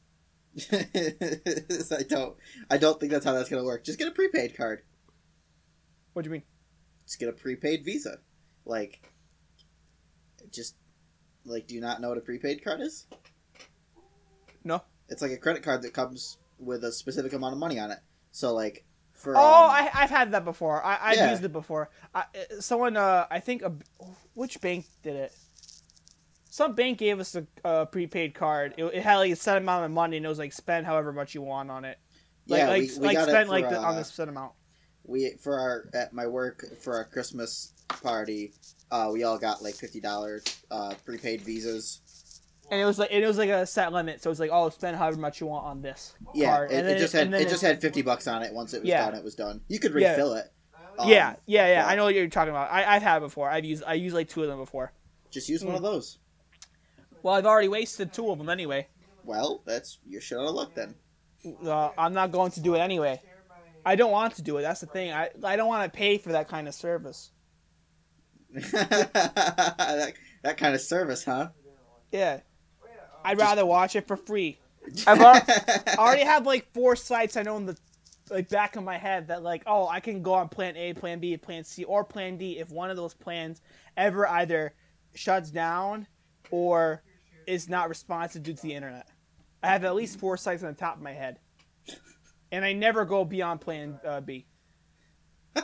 I 0.71 2.03
don't 2.07 2.35
I 2.69 2.77
don't 2.77 2.99
think 2.99 3.11
that's 3.11 3.25
how 3.25 3.33
that's 3.33 3.49
gonna 3.49 3.63
work. 3.63 3.83
Just 3.83 3.99
get 3.99 4.07
a 4.07 4.11
prepaid 4.11 4.55
card. 4.57 4.81
What 6.13 6.23
do 6.23 6.27
you 6.29 6.33
mean? 6.33 6.43
Just 7.05 7.19
get 7.19 7.29
a 7.29 7.33
prepaid 7.33 7.85
Visa. 7.85 8.19
Like 8.65 9.01
just 10.51 10.75
like 11.45 11.67
do 11.67 11.75
you 11.75 11.81
not 11.81 12.01
know 12.01 12.09
what 12.09 12.17
a 12.17 12.21
prepaid 12.21 12.63
card 12.63 12.81
is? 12.81 13.07
No. 14.63 14.81
It's 15.07 15.21
like 15.21 15.31
a 15.31 15.37
credit 15.37 15.63
card 15.63 15.81
that 15.83 15.93
comes 15.93 16.37
with 16.59 16.83
a 16.83 16.91
specific 16.91 17.33
amount 17.33 17.53
of 17.53 17.59
money 17.59 17.79
on 17.79 17.91
it. 17.91 17.99
So 18.31 18.53
like 18.53 18.85
for 19.13 19.35
Oh, 19.35 19.39
um, 19.65 19.71
I, 19.71 19.89
I've 19.93 20.09
had 20.09 20.31
that 20.31 20.45
before. 20.45 20.83
I, 20.83 20.97
I've 21.01 21.17
Yeah. 21.17 21.31
used 21.31 21.43
it 21.43 21.51
before. 21.53 21.89
I, 22.15 22.21
uh, 22.21 22.61
someone, 22.61 22.95
uh, 22.95 23.27
I 23.29 23.39
think, 23.39 23.61
a, 23.63 23.73
which 24.33 24.61
bank 24.61 24.85
did 25.03 25.15
it? 25.15 25.33
Some 26.59 26.75
bank 26.75 26.97
gave 26.97 27.21
us 27.21 27.37
a, 27.37 27.47
a 27.63 27.85
prepaid 27.85 28.33
card. 28.33 28.73
It, 28.75 28.83
it 28.83 29.01
had 29.01 29.15
like 29.15 29.31
a 29.31 29.35
set 29.37 29.55
amount 29.55 29.85
of 29.85 29.91
money, 29.91 30.17
and 30.17 30.25
it 30.25 30.27
was 30.29 30.39
like 30.39 30.51
spend 30.51 30.85
however 30.85 31.13
much 31.13 31.33
you 31.33 31.41
want 31.41 31.71
on 31.71 31.85
it. 31.85 31.97
Like, 32.49 32.59
yeah, 32.59 32.67
like, 32.67 32.81
we, 32.81 32.99
we 32.99 33.05
like 33.07 33.17
got 33.17 33.29
spend 33.29 33.47
for, 33.47 33.53
like 33.53 33.69
the, 33.69 33.77
on 33.79 33.93
uh, 33.93 33.97
this 33.97 34.11
set 34.11 34.27
amount. 34.27 34.51
we 35.05 35.35
for 35.41 35.57
our 35.57 35.85
at 35.93 36.11
my 36.11 36.27
work 36.27 36.65
for 36.81 36.97
our 36.97 37.05
Christmas 37.05 37.71
party, 37.87 38.51
uh, 38.91 39.09
we 39.09 39.23
all 39.23 39.37
got 39.37 39.61
like 39.63 39.75
fifty 39.75 40.01
dollar 40.01 40.41
uh, 40.69 40.95
prepaid 41.05 41.43
visas. 41.43 42.01
And 42.69 42.81
it 42.81 42.83
was 42.83 42.99
like 42.99 43.11
it 43.11 43.25
was 43.25 43.37
like 43.37 43.49
a 43.49 43.65
set 43.65 43.93
limit, 43.93 44.21
so 44.21 44.27
it 44.27 44.31
was 44.31 44.41
like, 44.41 44.51
oh, 44.51 44.69
spend 44.69 44.97
however 44.97 45.17
much 45.17 45.39
you 45.39 45.47
want 45.47 45.65
on 45.65 45.81
this 45.81 46.13
Yeah, 46.35 46.57
card. 46.57 46.73
it, 46.73 46.85
it 46.85 46.99
just 46.99 47.13
had 47.13 47.33
it 47.33 47.47
just 47.47 47.61
had 47.61 47.79
fifty 47.79 48.01
bucks 48.01 48.27
on 48.27 48.43
it. 48.43 48.53
Once 48.53 48.73
it 48.73 48.81
was 48.81 48.89
Yeah. 48.89 49.05
done, 49.05 49.17
it 49.17 49.23
was 49.23 49.35
done. 49.35 49.61
You 49.69 49.79
could 49.79 49.93
Yeah. 49.93 50.09
refill 50.09 50.33
it. 50.33 50.47
Um, 50.97 51.07
yeah, 51.07 51.35
yeah, 51.45 51.67
yeah. 51.67 51.71
yeah. 51.71 51.87
I 51.87 51.95
know 51.95 52.03
what 52.03 52.15
you're 52.15 52.27
talking 52.27 52.49
about. 52.49 52.69
I, 52.69 52.83
I've 52.83 53.01
had 53.01 53.19
it 53.19 53.21
before. 53.21 53.49
I've 53.49 53.63
used 53.63 53.81
I 53.87 53.93
used 53.93 54.13
like 54.13 54.27
two 54.27 54.41
of 54.41 54.49
them 54.49 54.57
before. 54.59 54.91
Just 55.31 55.47
use 55.47 55.61
Hmm. 55.61 55.67
one 55.67 55.75
of 55.77 55.83
those. 55.83 56.19
Well, 57.21 57.33
I've 57.33 57.45
already 57.45 57.67
wasted 57.67 58.13
two 58.13 58.29
of 58.31 58.37
them 58.37 58.49
anyway. 58.49 58.87
Well, 59.23 59.61
that's 59.65 59.99
you 60.05 60.19
should 60.21 60.39
have 60.39 60.51
looked 60.51 60.75
then. 60.75 60.95
Uh, 61.65 61.91
I'm 61.97 62.13
not 62.13 62.31
going 62.31 62.51
to 62.51 62.61
do 62.61 62.75
it 62.75 62.79
anyway. 62.79 63.21
I 63.85 63.95
don't 63.95 64.11
want 64.11 64.35
to 64.35 64.41
do 64.41 64.57
it. 64.57 64.61
That's 64.61 64.81
the 64.81 64.87
thing. 64.87 65.11
I 65.11 65.29
I 65.43 65.55
don't 65.55 65.67
want 65.67 65.91
to 65.91 65.97
pay 65.97 66.17
for 66.17 66.31
that 66.31 66.47
kind 66.47 66.67
of 66.67 66.73
service. 66.73 67.31
that, 68.51 70.13
that 70.43 70.57
kind 70.57 70.75
of 70.75 70.81
service, 70.81 71.23
huh? 71.23 71.49
Yeah. 72.11 72.39
I'd 73.23 73.37
rather 73.37 73.65
watch 73.65 73.95
it 73.95 74.07
for 74.07 74.17
free. 74.17 74.59
I've 75.07 75.19
al- 75.19 75.43
I 75.45 75.95
already 75.97 76.23
have 76.23 76.45
like 76.45 76.71
four 76.73 76.95
sites 76.95 77.37
I 77.37 77.43
know 77.43 77.57
in 77.57 77.65
the 77.65 77.77
like 78.29 78.49
back 78.49 78.75
of 78.75 78.83
my 78.83 78.97
head 78.97 79.27
that 79.27 79.43
like, 79.43 79.63
oh, 79.65 79.87
I 79.87 79.99
can 79.99 80.21
go 80.21 80.33
on 80.33 80.49
plan 80.49 80.75
A, 80.77 80.93
plan 80.93 81.19
B, 81.19 81.35
plan 81.37 81.63
C, 81.63 81.83
or 81.83 82.03
plan 82.03 82.37
D 82.37 82.59
if 82.59 82.69
one 82.69 82.89
of 82.89 82.97
those 82.97 83.13
plans 83.13 83.61
ever 83.97 84.27
either 84.27 84.73
shuts 85.13 85.49
down 85.49 86.07
or 86.51 87.03
is 87.49 87.67
not 87.67 87.89
responsive 87.89 88.43
due 88.43 88.53
to 88.53 88.61
the 88.61 88.73
internet. 88.73 89.07
I 89.63 89.67
have 89.67 89.83
at 89.83 89.95
least 89.95 90.19
four 90.19 90.37
sites 90.37 90.63
on 90.63 90.69
the 90.69 90.75
top 90.79 90.95
of 90.97 91.01
my 91.01 91.11
head. 91.13 91.39
And 92.51 92.63
I 92.63 92.73
never 92.73 93.05
go 93.05 93.25
beyond 93.25 93.59
plan 93.61 93.99
uh, 94.05 94.21
B. 94.21 94.45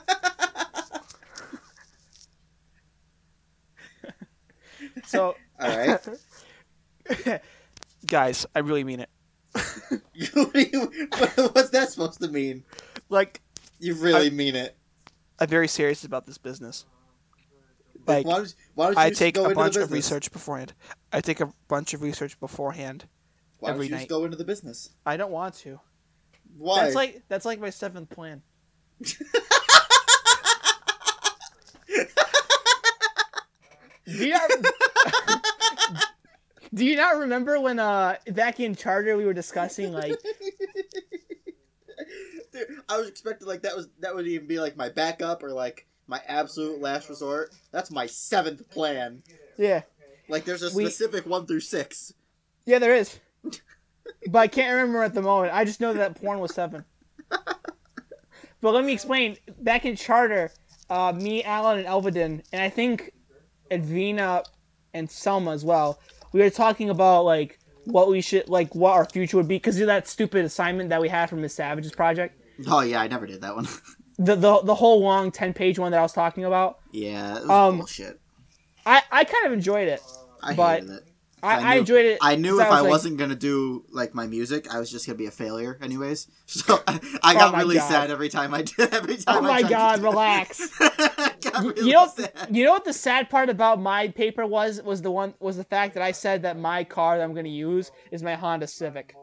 So, 5.06 5.36
All 5.60 5.78
right. 5.78 7.41
guys, 8.08 8.45
I 8.56 8.60
really 8.60 8.84
mean 8.84 9.02
it. 9.02 9.10
What 10.34 10.54
do 10.54 10.60
you- 10.62 11.10
What's 11.54 11.69
that 11.69 11.89
supposed 11.91 12.21
to 12.21 12.28
mean? 12.28 12.63
Like, 13.10 13.41
You 13.80 13.93
really 13.95 14.30
mean 14.30 14.56
it. 14.56 14.76
I'm 15.39 15.48
very 15.48 15.67
serious 15.67 16.04
about 16.06 16.26
this 16.26 16.38
business. 16.38 16.86
Then 18.06 18.18
Like, 18.18 18.26
why 18.26 18.36
don't, 18.38 18.56
why 18.76 18.86
don't 18.88 18.96
you 18.96 19.00
I 19.02 19.10
just 19.10 19.20
take 19.20 19.36
go 19.36 19.41
a 19.41 19.44
into 19.46 19.56
bunch 19.56 19.76
of 19.76 19.91
research 19.91 20.32
beforehand. 20.32 20.74
I 21.12 21.22
take 21.22 21.39
a 21.39 21.52
bunch 21.68 21.94
of 21.94 22.02
research 22.02 22.39
beforehand. 22.39 23.06
Why 23.60 23.70
don't 23.70 23.76
every 23.76 23.86
you 23.88 23.91
just 23.91 24.02
night. 24.02 24.10
go 24.10 24.26
into 24.26 24.38
the 24.38 24.46
business? 24.46 24.89
I 25.06 25.18
don't 25.18 25.32
want 25.32 25.56
to. 25.56 25.80
Why? 26.58 26.84
That's 26.84 26.96
like 26.96 27.24
that's 27.28 27.46
like 27.46 27.60
my 27.60 27.70
seventh 27.70 28.10
plan. 28.10 28.41
Do 34.06 34.28
you 34.28 34.34
not, 34.34 34.52
do 36.74 36.86
you 36.86 36.96
not 36.96 37.18
remember 37.18 37.60
when 37.60 37.80
uh 37.80 38.18
back 38.34 38.60
in 38.60 38.76
charter 38.76 39.18
we 39.18 39.26
were 39.26 39.34
discussing 39.34 39.91
like 39.94 40.13
Dude, 42.54 42.68
I 42.88 42.98
was 42.98 43.10
expecting 43.10 43.48
like 43.48 43.63
that 43.63 43.76
was 43.76 43.89
that 44.00 44.13
would 44.15 44.28
even 44.28 44.46
be 44.48 44.60
like 44.60 44.78
my 44.78 44.89
backup 44.89 45.41
or 45.44 45.52
like 45.52 45.88
my 46.08 46.22
absolute 46.28 46.80
last 46.82 47.10
resort. 47.10 47.52
That's 47.72 47.91
my 47.91 48.06
seventh 48.06 48.70
plan. 48.70 49.24
Yeah, 49.58 49.82
Like 50.30 50.46
there's 50.46 50.63
a 50.63 50.76
We- 50.76 50.86
specific 50.86 51.26
one 51.26 51.46
through 51.46 51.62
six. 51.62 52.13
yeah, 52.65 52.80
there 52.80 52.96
is. 52.96 53.20
but 54.28 54.39
I 54.39 54.48
can't 54.48 54.72
remember 54.76 55.04
at 55.04 55.13
the 55.13 55.22
moment. 55.22 55.54
I 55.54 55.65
just 55.65 55.80
know 55.82 55.94
that 55.94 56.15
porn 56.22 56.39
was 56.39 56.54
seven. 56.54 56.84
but 57.30 58.74
let 58.74 58.84
me 58.86 58.94
explain. 58.94 59.38
Back 59.62 59.86
in 59.86 59.96
charter, 59.96 60.52
uh, 60.89 61.13
me, 61.15 61.44
Alan, 61.44 61.78
and 61.80 61.88
Elvedin, 61.88 62.44
and 62.52 62.62
I 62.62 62.70
think 62.70 63.12
Edvina 63.72 64.44
and 64.94 65.10
Selma 65.10 65.52
as 65.52 65.63
well. 65.65 66.00
We 66.34 66.41
were 66.41 66.50
talking 66.50 66.89
about 66.89 67.24
like 67.26 67.60
what 67.86 68.10
we 68.10 68.22
should 68.22 68.50
like 68.50 68.74
what 68.76 68.91
our 68.94 69.06
future 69.06 69.38
would 69.38 69.48
be 69.48 69.56
because 69.56 69.80
of 69.80 69.88
that 69.88 70.08
stupid 70.08 70.44
assignment 70.46 70.89
that 70.89 71.02
we 71.02 71.08
had 71.10 71.30
from 71.30 71.41
Miss 71.41 71.54
Savage's 71.56 71.91
project. 71.94 72.39
Oh 72.68 72.82
yeah, 72.82 73.02
I 73.02 73.08
never 73.08 73.26
did 73.28 73.41
that 73.41 73.56
one. 73.56 73.68
The, 74.17 74.36
the, 74.36 74.62
the 74.62 74.75
whole 74.75 75.01
long 75.01 75.32
10 75.32 75.54
page 75.54 75.78
one 75.78 75.91
that 75.91 75.99
I 75.99 76.04
was 76.04 76.13
talking 76.13 76.45
about. 76.45 76.80
yeah, 76.91 77.38
it 77.38 77.41
was 77.41 77.49
Um, 77.49 77.78
bullshit. 77.80 78.19
I, 78.86 79.01
I 79.12 79.23
kind 79.23 79.45
of 79.47 79.54
enjoyed 79.54 79.88
it. 79.88 80.01
I 80.41 80.54
but 80.54 80.82
hated 80.82 80.89
it. 80.97 81.04
I, 81.43 81.47
I 81.47 81.54
I, 81.58 81.73
knew- 81.73 81.80
enjoyed 81.82 82.06
it. 82.06 82.17
I 82.21 82.36
knew 82.36 82.60
if 82.62 82.65
I 82.67 82.69
was 82.69 82.82
like- 82.84 82.89
wasn't 82.89 83.17
gonna 83.17 83.36
do 83.36 83.84
like 83.91 84.15
my 84.15 84.25
music, 84.25 84.73
I 84.73 84.80
was 84.80 84.89
just 84.89 85.06
gonna 85.06 85.17
be 85.17 85.25
a 85.25 85.32
failure, 85.32 85.78
anyways. 85.82 86.28
So 86.47 86.80
I 86.88 87.34
got 87.34 87.54
Oh 87.54 87.58
really 87.58 87.75
God. 87.75 87.88
sad 87.89 88.12
every 88.12 88.30
time 88.30 88.54
I 88.54 88.62
did. 88.78 88.93
Every 88.93 89.17
time. 89.17 89.43
Oh 89.43 89.49
I 89.49 89.62
my 89.62 89.69
god, 89.69 90.01
relax. 90.01 90.71
I 90.82 91.32
really 91.62 91.88
you 91.88 91.93
know, 91.93 92.08
sad. 92.08 92.32
you 92.51 92.63
know 92.65 92.71
what 92.71 92.86
the 92.86 92.93
sad 92.93 93.30
part 93.30 93.49
about 93.49 93.80
my 93.82 94.08
paper 94.10 94.45
was 94.45 94.82
was 94.82 95.01
the 95.01 95.12
one 95.12 95.34
was 95.39 95.58
the 95.58 95.63
fact 95.63 95.93
that 95.95 96.04
I 96.04 96.12
said 96.12 96.41
that 96.43 96.58
my 96.58 96.84
car 96.84 97.17
that 97.17 97.23
I'm 97.23 97.34
going 97.34 97.45
to 97.45 97.51
use 97.51 97.91
is 98.12 98.23
my 98.23 98.36
Honda 98.36 98.67
Civic, 98.67 99.13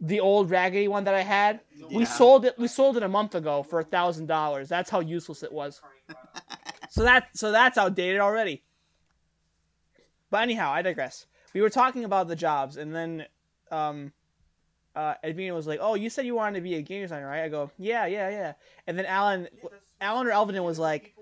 the 0.00 0.20
old 0.20 0.50
raggedy 0.50 0.88
one 0.88 1.04
that 1.04 1.14
I 1.14 1.22
had. 1.22 1.60
We 1.90 2.04
sold 2.04 2.44
it. 2.44 2.58
We 2.58 2.68
sold 2.68 2.96
it 2.96 3.02
a 3.02 3.08
month 3.08 3.34
ago 3.34 3.62
for 3.62 3.80
a 3.80 3.84
thousand 3.84 4.26
dollars. 4.26 4.68
That's 4.68 4.90
how 4.90 5.00
useless 5.00 5.42
it 5.42 5.52
was. 5.52 5.80
so 6.90 7.02
that 7.02 7.28
so 7.34 7.52
that's 7.52 7.78
outdated 7.78 8.20
already. 8.20 8.62
But 10.30 10.42
anyhow, 10.42 10.72
I 10.72 10.82
digress. 10.82 11.26
We 11.54 11.60
were 11.60 11.70
talking 11.70 12.04
about 12.04 12.28
the 12.28 12.36
jobs, 12.36 12.76
and 12.76 12.94
then 12.94 13.24
um, 13.70 14.12
uh, 14.94 15.14
Edwina 15.24 15.54
was 15.54 15.66
like, 15.66 15.78
"Oh, 15.80 15.94
you 15.94 16.10
said 16.10 16.26
you 16.26 16.34
wanted 16.34 16.56
to 16.56 16.62
be 16.62 16.74
a 16.74 16.82
game 16.82 17.02
designer, 17.02 17.28
right?" 17.28 17.42
I 17.42 17.48
go, 17.48 17.70
"Yeah, 17.78 18.06
yeah, 18.06 18.28
yeah." 18.28 18.52
And 18.86 18.98
then 18.98 19.06
Alan, 19.06 19.48
Alan 20.00 20.26
or 20.26 20.30
Elvin 20.30 20.62
was 20.64 20.78
like, 20.78 21.14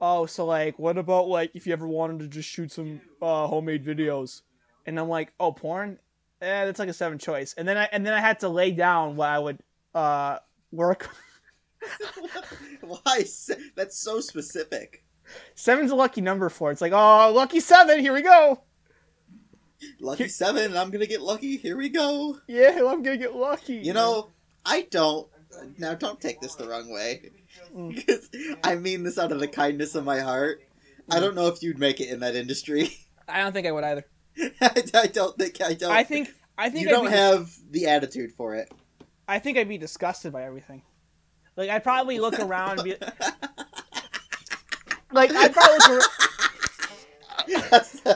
"Oh, 0.00 0.26
so 0.26 0.44
like, 0.46 0.78
what 0.78 0.98
about 0.98 1.28
like 1.28 1.50
if 1.54 1.66
you 1.66 1.72
ever 1.72 1.88
wanted 1.88 2.20
to 2.20 2.28
just 2.28 2.48
shoot 2.48 2.70
some 2.70 3.00
uh, 3.20 3.46
homemade 3.46 3.84
videos?" 3.84 4.42
And 4.86 4.98
I'm 5.00 5.08
like, 5.08 5.32
"Oh, 5.40 5.52
porn? 5.52 5.98
Eh, 6.40 6.64
that's 6.64 6.78
like 6.78 6.88
a 6.88 6.94
seven 6.94 7.18
choice." 7.18 7.54
And 7.54 7.66
then 7.66 7.76
I 7.76 7.88
and 7.92 8.04
then 8.06 8.14
I 8.14 8.20
had 8.20 8.40
to 8.40 8.48
lay 8.48 8.70
down 8.70 9.16
what 9.16 9.28
I 9.28 9.38
would 9.38 9.58
uh 9.94 10.38
work. 10.72 11.08
Why? 12.80 13.24
That's 13.74 13.98
so 13.98 14.20
specific. 14.20 15.04
Seven's 15.54 15.90
a 15.90 15.94
lucky 15.94 16.20
number 16.20 16.48
for 16.48 16.70
it. 16.70 16.72
It's 16.72 16.80
like, 16.80 16.92
oh, 16.92 17.32
lucky 17.32 17.60
seven. 17.60 18.00
Here 18.00 18.12
we 18.12 18.22
go. 18.22 18.62
Lucky 20.00 20.28
seven, 20.28 20.64
and 20.64 20.78
I'm 20.78 20.90
gonna 20.90 21.06
get 21.06 21.22
lucky. 21.22 21.56
Here 21.56 21.76
we 21.76 21.88
go. 21.88 22.38
Yeah, 22.46 22.82
I'm 22.86 23.02
gonna 23.02 23.16
get 23.16 23.34
lucky. 23.34 23.76
You 23.76 23.92
know, 23.92 24.30
I 24.64 24.82
don't. 24.90 25.28
Now, 25.78 25.94
don't 25.94 26.20
take 26.20 26.40
this 26.40 26.54
the 26.54 26.68
wrong 26.68 26.92
way. 26.92 27.30
Mm. 27.74 27.94
Because 27.94 28.30
I 28.62 28.74
mean 28.76 29.02
this 29.02 29.18
out 29.18 29.32
of 29.32 29.40
the 29.40 29.48
kindness 29.48 29.94
of 29.94 30.04
my 30.04 30.20
heart. 30.20 30.62
I 31.10 31.18
don't 31.18 31.34
know 31.34 31.48
if 31.48 31.62
you'd 31.62 31.78
make 31.78 32.00
it 32.00 32.08
in 32.08 32.20
that 32.20 32.36
industry. 32.36 32.90
I 33.28 33.40
don't 33.40 33.52
think 33.52 33.66
I 33.66 33.72
would 33.72 33.84
either. 33.84 34.04
I, 34.60 34.82
I 34.94 35.06
don't 35.06 35.36
think 35.36 35.60
I 35.60 35.74
don't. 35.74 35.90
I 35.90 36.04
think 36.04 36.32
I 36.56 36.70
think 36.70 36.84
you 36.84 36.90
I'd 36.90 36.92
don't 36.92 37.06
be, 37.06 37.12
have 37.12 37.50
the 37.70 37.86
attitude 37.86 38.32
for 38.32 38.54
it. 38.54 38.70
I 39.28 39.38
think 39.38 39.58
I'd 39.58 39.68
be 39.68 39.78
disgusted 39.78 40.32
by 40.32 40.44
everything. 40.44 40.82
Like 41.56 41.70
I'd 41.70 41.84
probably 41.84 42.20
look 42.20 42.38
around 42.38 42.80
and 42.80 42.84
be 42.84 42.90
like 45.12 45.32
I'd 45.32 45.52
probably 45.52 45.78
look 45.78 45.90
around. 45.90 46.04
That's- 47.70 48.02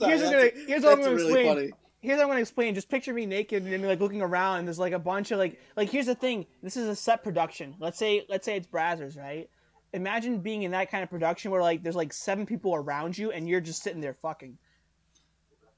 Here's 0.00 0.22
what 0.22 0.22
I'm 0.26 0.30
gonna 0.30 0.50
here's 0.66 0.82
what 0.82 0.92
I'm 0.92 1.00
gonna 1.00 1.14
really 1.14 1.24
explain. 1.24 1.46
funny. 1.46 1.72
Here's 2.00 2.16
what 2.16 2.24
I'm 2.24 2.28
gonna 2.30 2.40
explain. 2.40 2.74
Just 2.74 2.88
picture 2.88 3.12
me 3.12 3.26
naked 3.26 3.64
and 3.64 3.86
like 3.86 4.00
looking 4.00 4.22
around, 4.22 4.60
and 4.60 4.68
there's 4.68 4.78
like 4.78 4.92
a 4.92 4.98
bunch 4.98 5.30
of 5.30 5.38
like 5.38 5.60
like 5.76 5.90
here's 5.90 6.06
the 6.06 6.14
thing. 6.14 6.46
This 6.62 6.76
is 6.76 6.88
a 6.88 6.96
set 6.96 7.22
production. 7.22 7.74
Let's 7.78 7.98
say 7.98 8.24
let's 8.28 8.46
say 8.46 8.56
it's 8.56 8.66
Brazzers, 8.66 9.18
right? 9.18 9.48
Imagine 9.92 10.40
being 10.40 10.62
in 10.62 10.70
that 10.70 10.90
kind 10.90 11.02
of 11.02 11.10
production 11.10 11.50
where 11.50 11.62
like 11.62 11.82
there's 11.82 11.96
like 11.96 12.12
seven 12.12 12.46
people 12.46 12.74
around 12.74 13.18
you 13.18 13.32
and 13.32 13.48
you're 13.48 13.60
just 13.60 13.82
sitting 13.82 14.00
there 14.00 14.14
fucking. 14.14 14.56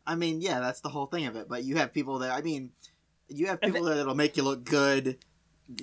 I 0.06 0.14
mean, 0.16 0.40
yeah, 0.40 0.60
that's 0.60 0.80
the 0.80 0.88
whole 0.88 1.06
thing 1.06 1.26
of 1.26 1.36
it. 1.36 1.48
But 1.48 1.64
you 1.64 1.76
have 1.76 1.92
people 1.92 2.18
that 2.20 2.30
I 2.32 2.40
mean, 2.42 2.70
you 3.28 3.46
have 3.46 3.60
people 3.60 3.84
there 3.84 3.96
that'll 3.96 4.14
make 4.14 4.36
you 4.36 4.42
look 4.42 4.64
good. 4.64 5.18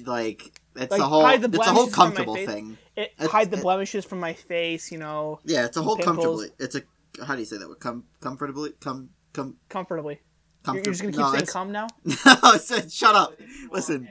Like 0.05 0.59
it's 0.75 0.91
Like, 0.91 1.01
a 1.01 1.05
whole, 1.05 1.25
it's 1.27 1.43
a 1.57 1.63
whole 1.63 1.87
blemishes 1.87 1.95
from 1.95 2.09
my 2.09 2.15
comfortable 2.15 2.35
thing. 2.35 2.77
It 2.95 3.01
It's- 3.17 3.29
hide 3.29 3.49
the 3.49 3.57
it- 3.57 3.63
blemishes 3.63 4.05
from 4.05 4.19
my 4.19 4.33
face, 4.33 4.91
you 4.91 4.97
know, 4.97 5.39
Yeah, 5.45 5.65
it's 5.65 5.77
a 5.77 5.81
whole 5.81 5.95
Pimples. 5.95 6.15
comfortably. 6.17 6.51
It's 6.59 6.75
a 6.75 6.83
how 7.25 7.33
do 7.35 7.39
you 7.39 7.45
say 7.45 7.57
that? 7.57 7.67
word? 7.67 7.79
Com- 7.79 8.03
comfortably, 8.21 8.71
com, 8.79 9.09
com, 9.33 9.57
comfortably. 9.67 10.19
You're, 10.67 10.75
you're 10.75 10.83
just 10.83 11.01
gonna 11.01 11.11
keep 11.13 11.19
no, 11.21 11.31
saying 11.31 11.43
it's- 11.43 11.53
"come" 11.53 11.71
now. 11.71 11.87
no, 12.05 12.53
it's- 12.55 12.93
shut 12.93 13.15
up. 13.15 13.33
Listen, 13.71 14.09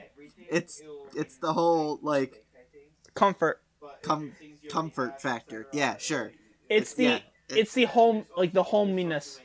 it's 0.49 0.81
it's 1.15 1.37
the 1.37 1.53
whole 1.53 1.99
like 2.01 2.43
Comfort. 3.13 3.61
com- 4.01 4.33
comfort 4.69 5.21
factor. 5.21 5.67
Yeah, 5.71 5.97
sure. 5.97 6.31
It's 6.69 6.93
the 6.95 7.03
yeah, 7.03 7.15
it- 7.15 7.23
it's 7.57 7.73
the 7.73 7.85
home 7.85 8.25
like 8.35 8.53
the 8.53 8.63
homeliness. 8.63 9.39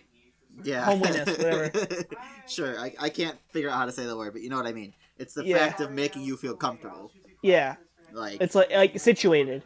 Yeah. 0.62 0.84
Homeliness, 0.84 1.28
whatever. 1.38 1.70
sure, 2.48 2.78
I, 2.78 2.94
I 3.00 3.08
can't 3.08 3.36
figure 3.50 3.68
out 3.70 3.76
how 3.78 3.86
to 3.86 3.92
say 3.92 4.04
the 4.06 4.16
word, 4.16 4.32
but 4.32 4.42
you 4.42 4.48
know 4.50 4.56
what 4.56 4.66
I 4.66 4.72
mean. 4.72 4.92
It's 5.18 5.34
the 5.34 5.44
Yeah. 5.44 5.58
fact 5.58 5.80
of 5.80 5.90
making 5.90 6.22
you 6.22 6.36
feel 6.36 6.54
comfortable. 6.56 7.10
Yeah, 7.42 7.76
Like 8.12 8.40
it's 8.40 8.54
like 8.54 8.70
like 8.72 8.98
situated. 8.98 9.62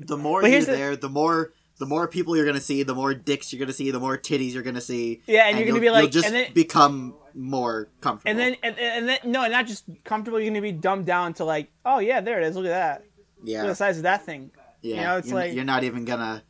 the 0.00 0.16
more 0.16 0.40
But 0.42 0.50
you're 0.50 0.60
the- 0.60 0.66
there, 0.72 0.96
the 0.96 1.08
more 1.08 1.52
the 1.78 1.86
more 1.86 2.08
people 2.08 2.36
you're 2.36 2.44
gonna 2.46 2.60
see, 2.60 2.82
the 2.82 2.94
more 2.94 3.14
dicks 3.14 3.52
you're 3.52 3.60
gonna 3.60 3.72
see, 3.72 3.90
the 3.92 4.00
more 4.00 4.18
titties 4.18 4.52
you're 4.52 4.64
gonna 4.64 4.80
see. 4.80 5.22
Yeah, 5.26 5.46
and, 5.46 5.56
you're 5.58 5.68
gonna 5.68 5.80
be 5.80 5.90
like, 5.90 6.02
you'll 6.02 6.10
just 6.10 6.26
and 6.26 6.34
then 6.34 6.52
become 6.52 7.14
more 7.34 7.88
comfortable. 8.00 8.30
and 8.30 8.38
then 8.38 8.56
and, 8.64 8.76
and 8.78 9.08
then 9.08 9.18
no, 9.24 9.46
not 9.46 9.66
just 9.68 9.84
comfortable. 10.04 10.40
You're 10.40 10.50
gonna 10.50 10.60
be 10.60 10.72
dumbed 10.72 11.06
down 11.06 11.34
to 11.34 11.44
like, 11.44 11.70
oh 11.84 12.00
yeah, 12.00 12.20
there 12.20 12.40
it 12.40 12.46
is. 12.48 12.56
Look 12.56 12.64
at 12.66 12.70
that. 12.70 13.00
Look 13.38 13.42
at 13.44 13.48
yeah, 13.48 13.66
the 13.66 13.74
size 13.76 13.96
of 13.98 14.02
that 14.02 14.24
thing. 14.26 14.50
yeah, 14.82 15.04
know, 15.06 15.16
it's 15.18 15.28
you're, 15.28 15.36
like- 15.38 15.54
you're 15.54 15.64
not 15.64 15.84
even 15.84 16.04
gonna. 16.04 16.42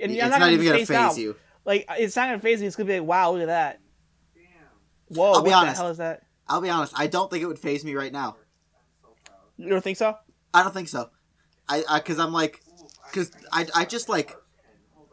And 0.00 0.12
it's 0.12 0.20
not, 0.22 0.38
gonna 0.38 0.52
even 0.52 0.64
gonna 0.66 0.78
phase 0.78 0.90
out. 0.92 1.18
you. 1.18 1.34
Like 1.68 1.84
it's 1.98 2.16
not 2.16 2.28
gonna 2.28 2.40
phase 2.40 2.62
me. 2.62 2.66
It's 2.66 2.76
gonna 2.76 2.86
be 2.86 2.98
like, 2.98 3.06
wow, 3.06 3.30
look 3.30 3.42
at 3.42 3.48
that. 3.48 3.80
Damn. 4.34 5.16
Whoa, 5.18 5.32
I'll 5.32 5.42
be 5.42 5.50
what 5.50 5.56
honest. 5.56 5.76
the 5.76 5.82
hell 5.82 5.90
is 5.90 5.98
that? 5.98 6.22
I'll 6.48 6.62
be 6.62 6.70
honest. 6.70 6.94
I 6.96 7.08
don't 7.08 7.30
think 7.30 7.42
it 7.42 7.46
would 7.46 7.58
phase 7.58 7.84
me 7.84 7.94
right 7.94 8.10
now. 8.10 8.36
You 9.58 9.68
don't 9.68 9.84
think 9.84 9.98
so? 9.98 10.16
I 10.54 10.62
don't 10.62 10.72
think 10.72 10.88
so. 10.88 11.10
I 11.68 11.82
because 11.98 12.18
I'm 12.18 12.32
like, 12.32 12.62
because 13.04 13.30
I 13.52 13.66
I 13.74 13.84
just 13.84 14.08
like, 14.08 14.34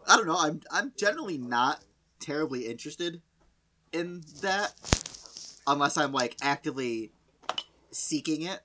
I 0.08 0.16
don't 0.16 0.28
know. 0.28 0.38
I'm 0.40 0.62
I'm 0.72 0.94
generally 0.98 1.38
not 1.38 1.84
terribly 2.22 2.68
interested 2.68 3.22
in 3.92 4.24
that 4.42 4.74
unless 5.68 5.98
I'm 5.98 6.14
like 6.14 6.38
actively 6.42 7.12
seeking 7.92 8.44
it. 8.44 8.62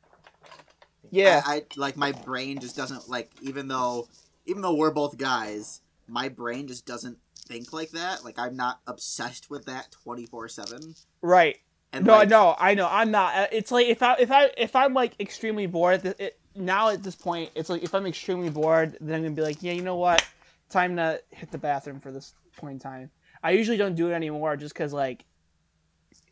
Yeah. 1.10 1.42
I, 1.44 1.56
I 1.56 1.62
like 1.74 1.96
my 1.96 2.12
brain 2.12 2.60
just 2.60 2.76
doesn't 2.76 3.08
like 3.08 3.32
even 3.42 3.66
though 3.66 4.06
even 4.46 4.62
though 4.62 4.74
we're 4.74 4.92
both 4.92 5.18
guys, 5.18 5.80
my 6.06 6.28
brain 6.28 6.68
just 6.68 6.86
doesn't 6.86 7.18
think 7.50 7.72
like 7.72 7.90
that. 7.90 8.24
Like 8.24 8.38
I'm 8.38 8.56
not 8.56 8.80
obsessed 8.86 9.50
with 9.50 9.66
that 9.66 9.90
twenty 9.90 10.26
four 10.26 10.48
seven. 10.48 10.94
right. 11.22 11.56
And 11.92 12.06
No, 12.06 12.18
like, 12.18 12.28
no, 12.28 12.54
I 12.56 12.74
know. 12.74 12.86
I'm 12.88 13.10
not. 13.10 13.34
Uh, 13.34 13.46
It's 13.50 13.72
like 13.72 13.88
if 13.88 14.00
I 14.02 14.14
if 14.20 14.30
I 14.30 14.50
if 14.56 14.76
I'm 14.76 14.94
like 14.94 15.18
extremely 15.20 15.66
bored. 15.66 16.04
It, 16.04 16.20
it, 16.20 16.40
now 16.54 16.88
at 16.88 17.02
this 17.02 17.16
point, 17.16 17.50
it's 17.54 17.68
like 17.68 17.82
if 17.82 17.94
I'm 17.94 18.06
extremely 18.06 18.48
bored, 18.50 18.96
then 19.00 19.16
I'm 19.16 19.22
gonna 19.22 19.34
be 19.34 19.42
like, 19.42 19.62
yeah, 19.62 19.72
you 19.72 19.82
know 19.82 19.96
what? 19.96 20.24
Time 20.68 20.96
to 20.96 21.20
hit 21.30 21.50
the 21.50 21.58
bathroom 21.58 21.98
for 22.00 22.12
this 22.12 22.34
point 22.56 22.74
in 22.74 22.78
time. 22.78 23.10
I 23.42 23.50
usually 23.52 23.76
don't 23.76 23.96
do 23.96 24.10
it 24.10 24.14
anymore, 24.14 24.56
just 24.56 24.72
because 24.74 24.92
like 24.92 25.24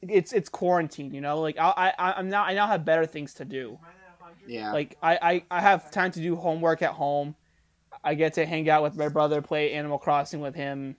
it's 0.00 0.33
it's 0.33 0.48
quarantine. 0.48 1.12
You 1.12 1.20
know, 1.20 1.40
like 1.40 1.59
I 1.59 1.92
I 1.98 2.12
I'm 2.12 2.28
now 2.28 2.44
I 2.44 2.54
now 2.54 2.68
have 2.68 2.85
better 2.85 3.07
things 3.07 3.35
to 3.35 3.44
do. 3.44 3.78
Yeah. 4.46 4.72
Like 4.72 4.96
I, 5.02 5.18
I 5.20 5.44
I 5.59 5.61
have 5.61 5.90
time 5.90 6.12
to 6.12 6.20
do 6.20 6.37
homework 6.37 6.83
at 6.83 6.92
home. 6.92 7.35
I 8.04 8.14
get 8.14 8.35
to 8.35 8.46
hang 8.46 8.68
out 8.70 8.83
with 8.83 8.96
my 8.96 9.09
brother, 9.09 9.42
play 9.42 9.72
Animal 9.72 9.98
Crossing 9.98 10.40
with 10.40 10.54
him. 10.54 10.96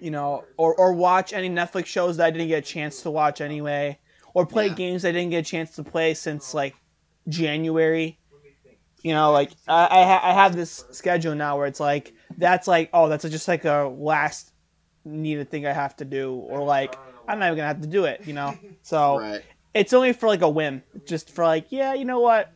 You 0.00 0.10
know, 0.10 0.44
or 0.56 0.74
or 0.74 0.92
watch 0.92 1.32
any 1.32 1.48
Netflix 1.48 1.86
shows 1.86 2.16
that 2.16 2.26
I 2.26 2.30
didn't 2.30 2.48
get 2.48 2.58
a 2.58 2.66
chance 2.66 3.02
to 3.02 3.10
watch 3.10 3.40
anyway, 3.40 3.98
or 4.34 4.44
play 4.46 4.68
Yeah. 4.68 4.74
games 4.74 5.04
I 5.04 5.12
didn't 5.12 5.30
get 5.30 5.38
a 5.46 5.50
chance 5.50 5.76
to 5.76 5.84
play 5.84 6.14
since 6.14 6.52
like 6.54 6.74
January. 7.28 8.18
You 9.02 9.12
know, 9.12 9.32
like 9.32 9.52
I 9.68 9.84
I, 9.90 10.04
ha- 10.04 10.20
I 10.22 10.32
have 10.32 10.56
this 10.56 10.84
schedule 10.90 11.34
now 11.34 11.56
where 11.58 11.66
it's 11.66 11.80
like 11.80 12.12
that's 12.38 12.66
like 12.66 12.90
oh 12.92 13.08
that's 13.08 13.24
just 13.28 13.48
like 13.48 13.64
a 13.64 13.92
last 13.96 14.52
needed 15.04 15.50
thing 15.50 15.66
I 15.66 15.72
have 15.72 15.96
to 15.96 16.04
do, 16.04 16.34
or 16.34 16.62
like 16.64 16.96
I'm 17.28 17.38
not 17.38 17.46
even 17.46 17.58
gonna 17.58 17.68
have 17.68 17.82
to 17.82 17.88
do 17.88 18.04
it. 18.04 18.22
You 18.26 18.32
know, 18.34 18.58
so 18.82 19.20
right. 19.20 19.42
it's 19.74 19.92
only 19.92 20.12
for 20.12 20.26
like 20.26 20.42
a 20.42 20.48
whim, 20.48 20.82
just 21.06 21.30
for 21.30 21.44
like, 21.44 21.66
yeah, 21.70 21.94
you 21.94 22.04
know 22.04 22.20
what? 22.20 22.50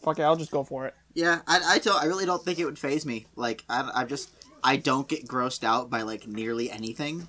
Fuck 0.00 0.18
it, 0.18 0.22
I'll 0.22 0.36
just 0.36 0.50
go 0.50 0.64
for 0.64 0.86
it. 0.86 0.94
Yeah, 1.14 1.40
I, 1.46 1.60
I 1.64 1.78
don't. 1.78 2.00
I 2.00 2.06
really 2.06 2.26
don't 2.26 2.42
think 2.42 2.58
it 2.58 2.64
would 2.66 2.78
phase 2.78 3.06
me. 3.06 3.26
Like, 3.36 3.64
I, 3.68 3.90
I'm 3.94 4.06
just, 4.06 4.30
I 4.64 4.76
don't 4.76 5.08
get 5.08 5.26
grossed 5.26 5.64
out 5.64 5.90
by 5.90 6.02
like 6.02 6.26
nearly 6.26 6.70
anything, 6.70 7.26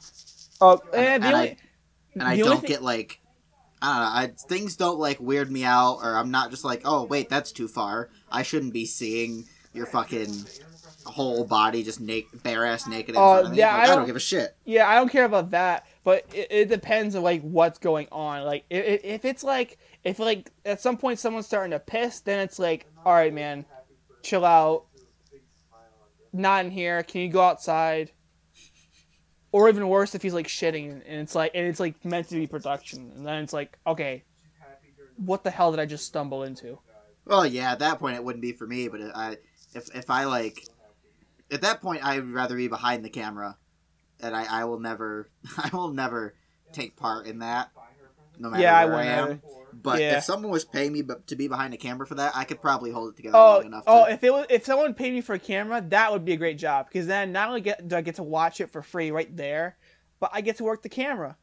Oh, 0.59 0.81
And- 0.93 0.95
eh, 0.95 1.13
and 1.15 1.23
and 1.23 1.33
only, 1.35 1.49
I- 1.49 1.57
and 2.13 2.23
I 2.23 2.37
don't 2.37 2.61
thing- 2.61 2.67
get 2.67 2.81
like, 2.83 3.19
I 3.81 3.85
don't 3.93 4.01
know. 4.01 4.19
I, 4.45 4.47
things 4.49 4.75
don't 4.75 4.97
like 4.99 5.19
weird 5.19 5.51
me 5.51 5.63
out, 5.63 5.99
or 6.03 6.17
I'm 6.17 6.31
not 6.31 6.49
just 6.49 6.63
like, 6.65 6.81
oh 6.85 7.03
wait, 7.03 7.29
that's 7.29 7.51
too 7.51 7.67
far. 7.67 8.09
I 8.31 8.41
shouldn't 8.43 8.73
be 8.73 8.85
seeing 8.85 9.45
your 9.73 9.85
fucking 9.85 10.33
whole 11.05 11.45
body 11.45 11.83
just 11.83 12.01
naked, 12.01 12.41
bare 12.43 12.65
ass 12.65 12.87
naked. 12.87 13.15
Oh, 13.17 13.47
me. 13.49 13.57
yeah, 13.57 13.71
Like, 13.71 13.75
I 13.75 13.83
I, 13.83 13.87
don't, 13.87 13.97
don't- 13.97 14.05
give 14.07 14.15
a 14.15 14.19
shit. 14.19 14.55
Yeah, 14.65 14.89
I 14.89 14.95
don't 14.95 15.09
care 15.09 15.25
about 15.25 15.51
that, 15.51 15.85
but 16.03 16.25
it, 16.33 16.47
it 16.49 16.69
depends 16.69 17.15
on 17.15 17.21
like 17.21 17.41
what's 17.43 17.77
going 17.77 18.07
on. 18.11 18.43
Like 18.45 18.65
if, 18.71 19.03
if 19.05 19.25
it's 19.25 19.43
like 19.43 19.77
if 20.03 20.17
like 20.17 20.51
at 20.65 20.81
some 20.81 20.97
point 20.97 21.19
someone's 21.19 21.45
starting 21.45 21.71
to 21.71 21.79
piss, 21.79 22.21
then 22.21 22.39
it's 22.39 22.57
like, 22.57 22.87
all 23.05 23.13
right, 23.13 23.33
man, 23.33 23.63
chill 24.23 24.43
out. 24.43 24.85
Not 26.33 26.65
in 26.65 26.71
here. 26.71 27.03
Can 27.03 27.21
you 27.21 27.29
go 27.29 27.41
outside? 27.41 28.11
Or 29.51 29.69
even 29.69 29.87
worse, 29.87 30.13
if 30.13 30.21
he's 30.21 30.33
like 30.33 30.47
shitting 30.47 30.91
and 30.91 31.21
it's 31.21 31.33
like 31.33 31.51
and 31.55 31.65
it's 31.65 31.79
like 31.79 32.03
meant 32.03 32.27
to 32.29 32.35
be 32.35 32.47
production, 32.47 33.11
and 33.15 33.25
then 33.25 33.43
it's 33.43 33.53
like, 33.53 33.77
okay, 33.87 34.23
what 35.17 35.43
the 35.43 35.49
hell 35.49 35.71
did 35.71 35.79
I 35.79 35.85
just 35.85 36.05
stumble 36.05 36.43
into? 36.43 36.79
Well, 37.25 37.45
yeah, 37.45 37.71
at 37.71 37.79
that 37.79 37.99
point 37.99 38.15
it 38.15 38.23
wouldn't 38.23 38.41
be 38.41 38.51
for 38.51 38.67
me, 38.67 38.87
but 38.87 39.01
I 39.15 39.37
if 39.73 39.93
if 39.95 40.09
I 40.09 40.25
like 40.25 40.63
at 41.51 41.61
that 41.61 41.81
point 41.81 42.05
I 42.05 42.19
would 42.19 42.31
rather 42.31 42.55
be 42.55 42.67
behind 42.67 43.03
the 43.03 43.09
camera, 43.09 43.57
and 44.19 44.35
I 44.35 44.61
I 44.61 44.65
will 44.65 44.79
never 44.79 45.29
I 45.57 45.69
will 45.73 45.93
never 45.93 46.35
take 46.71 46.95
part 46.95 47.25
in 47.25 47.39
that. 47.39 47.71
No 48.39 48.49
matter 48.49 48.63
Yeah, 48.63 48.77
I 48.77 48.85
where 48.85 48.93
I, 48.95 48.97
wouldn't 48.97 49.09
am. 49.09 49.23
either. 49.25 49.41
But 49.73 49.99
Yeah. 50.01 50.17
if 50.17 50.23
someone 50.23 50.51
was 50.51 50.65
paying 50.65 50.93
me 50.93 51.03
to 51.27 51.35
be 51.35 51.47
behind 51.47 51.73
a 51.73 51.77
camera 51.77 52.07
for 52.07 52.15
that, 52.15 52.35
I 52.35 52.45
could 52.45 52.61
probably 52.61 52.91
hold 52.91 53.13
it 53.13 53.15
together 53.17 53.37
Oh, 53.37 53.57
long 53.57 53.65
enough. 53.65 53.83
oh! 53.87 54.05
to, 54.05 54.11
If 54.11 54.23
it 54.23 54.33
was, 54.33 54.45
if 54.49 54.65
someone 54.65 54.93
paid 54.93 55.13
me 55.13 55.21
for 55.21 55.35
a 55.35 55.39
camera, 55.39 55.81
that 55.89 56.11
would 56.11 56.25
be 56.25 56.33
a 56.33 56.37
great 56.37 56.57
job 56.57 56.87
because 56.87 57.07
then 57.07 57.31
not 57.31 57.47
only 57.49 57.61
get 57.61 57.87
do 57.87 57.95
I 57.95 58.01
get 58.01 58.15
to 58.15 58.23
watch 58.23 58.59
it 58.61 58.71
for 58.71 58.81
free 58.81 59.11
right 59.11 59.35
there, 59.35 59.77
but 60.19 60.31
I 60.33 60.41
get 60.41 60.57
to 60.57 60.63
work 60.63 60.81
the 60.81 60.89
camera. 60.89 61.37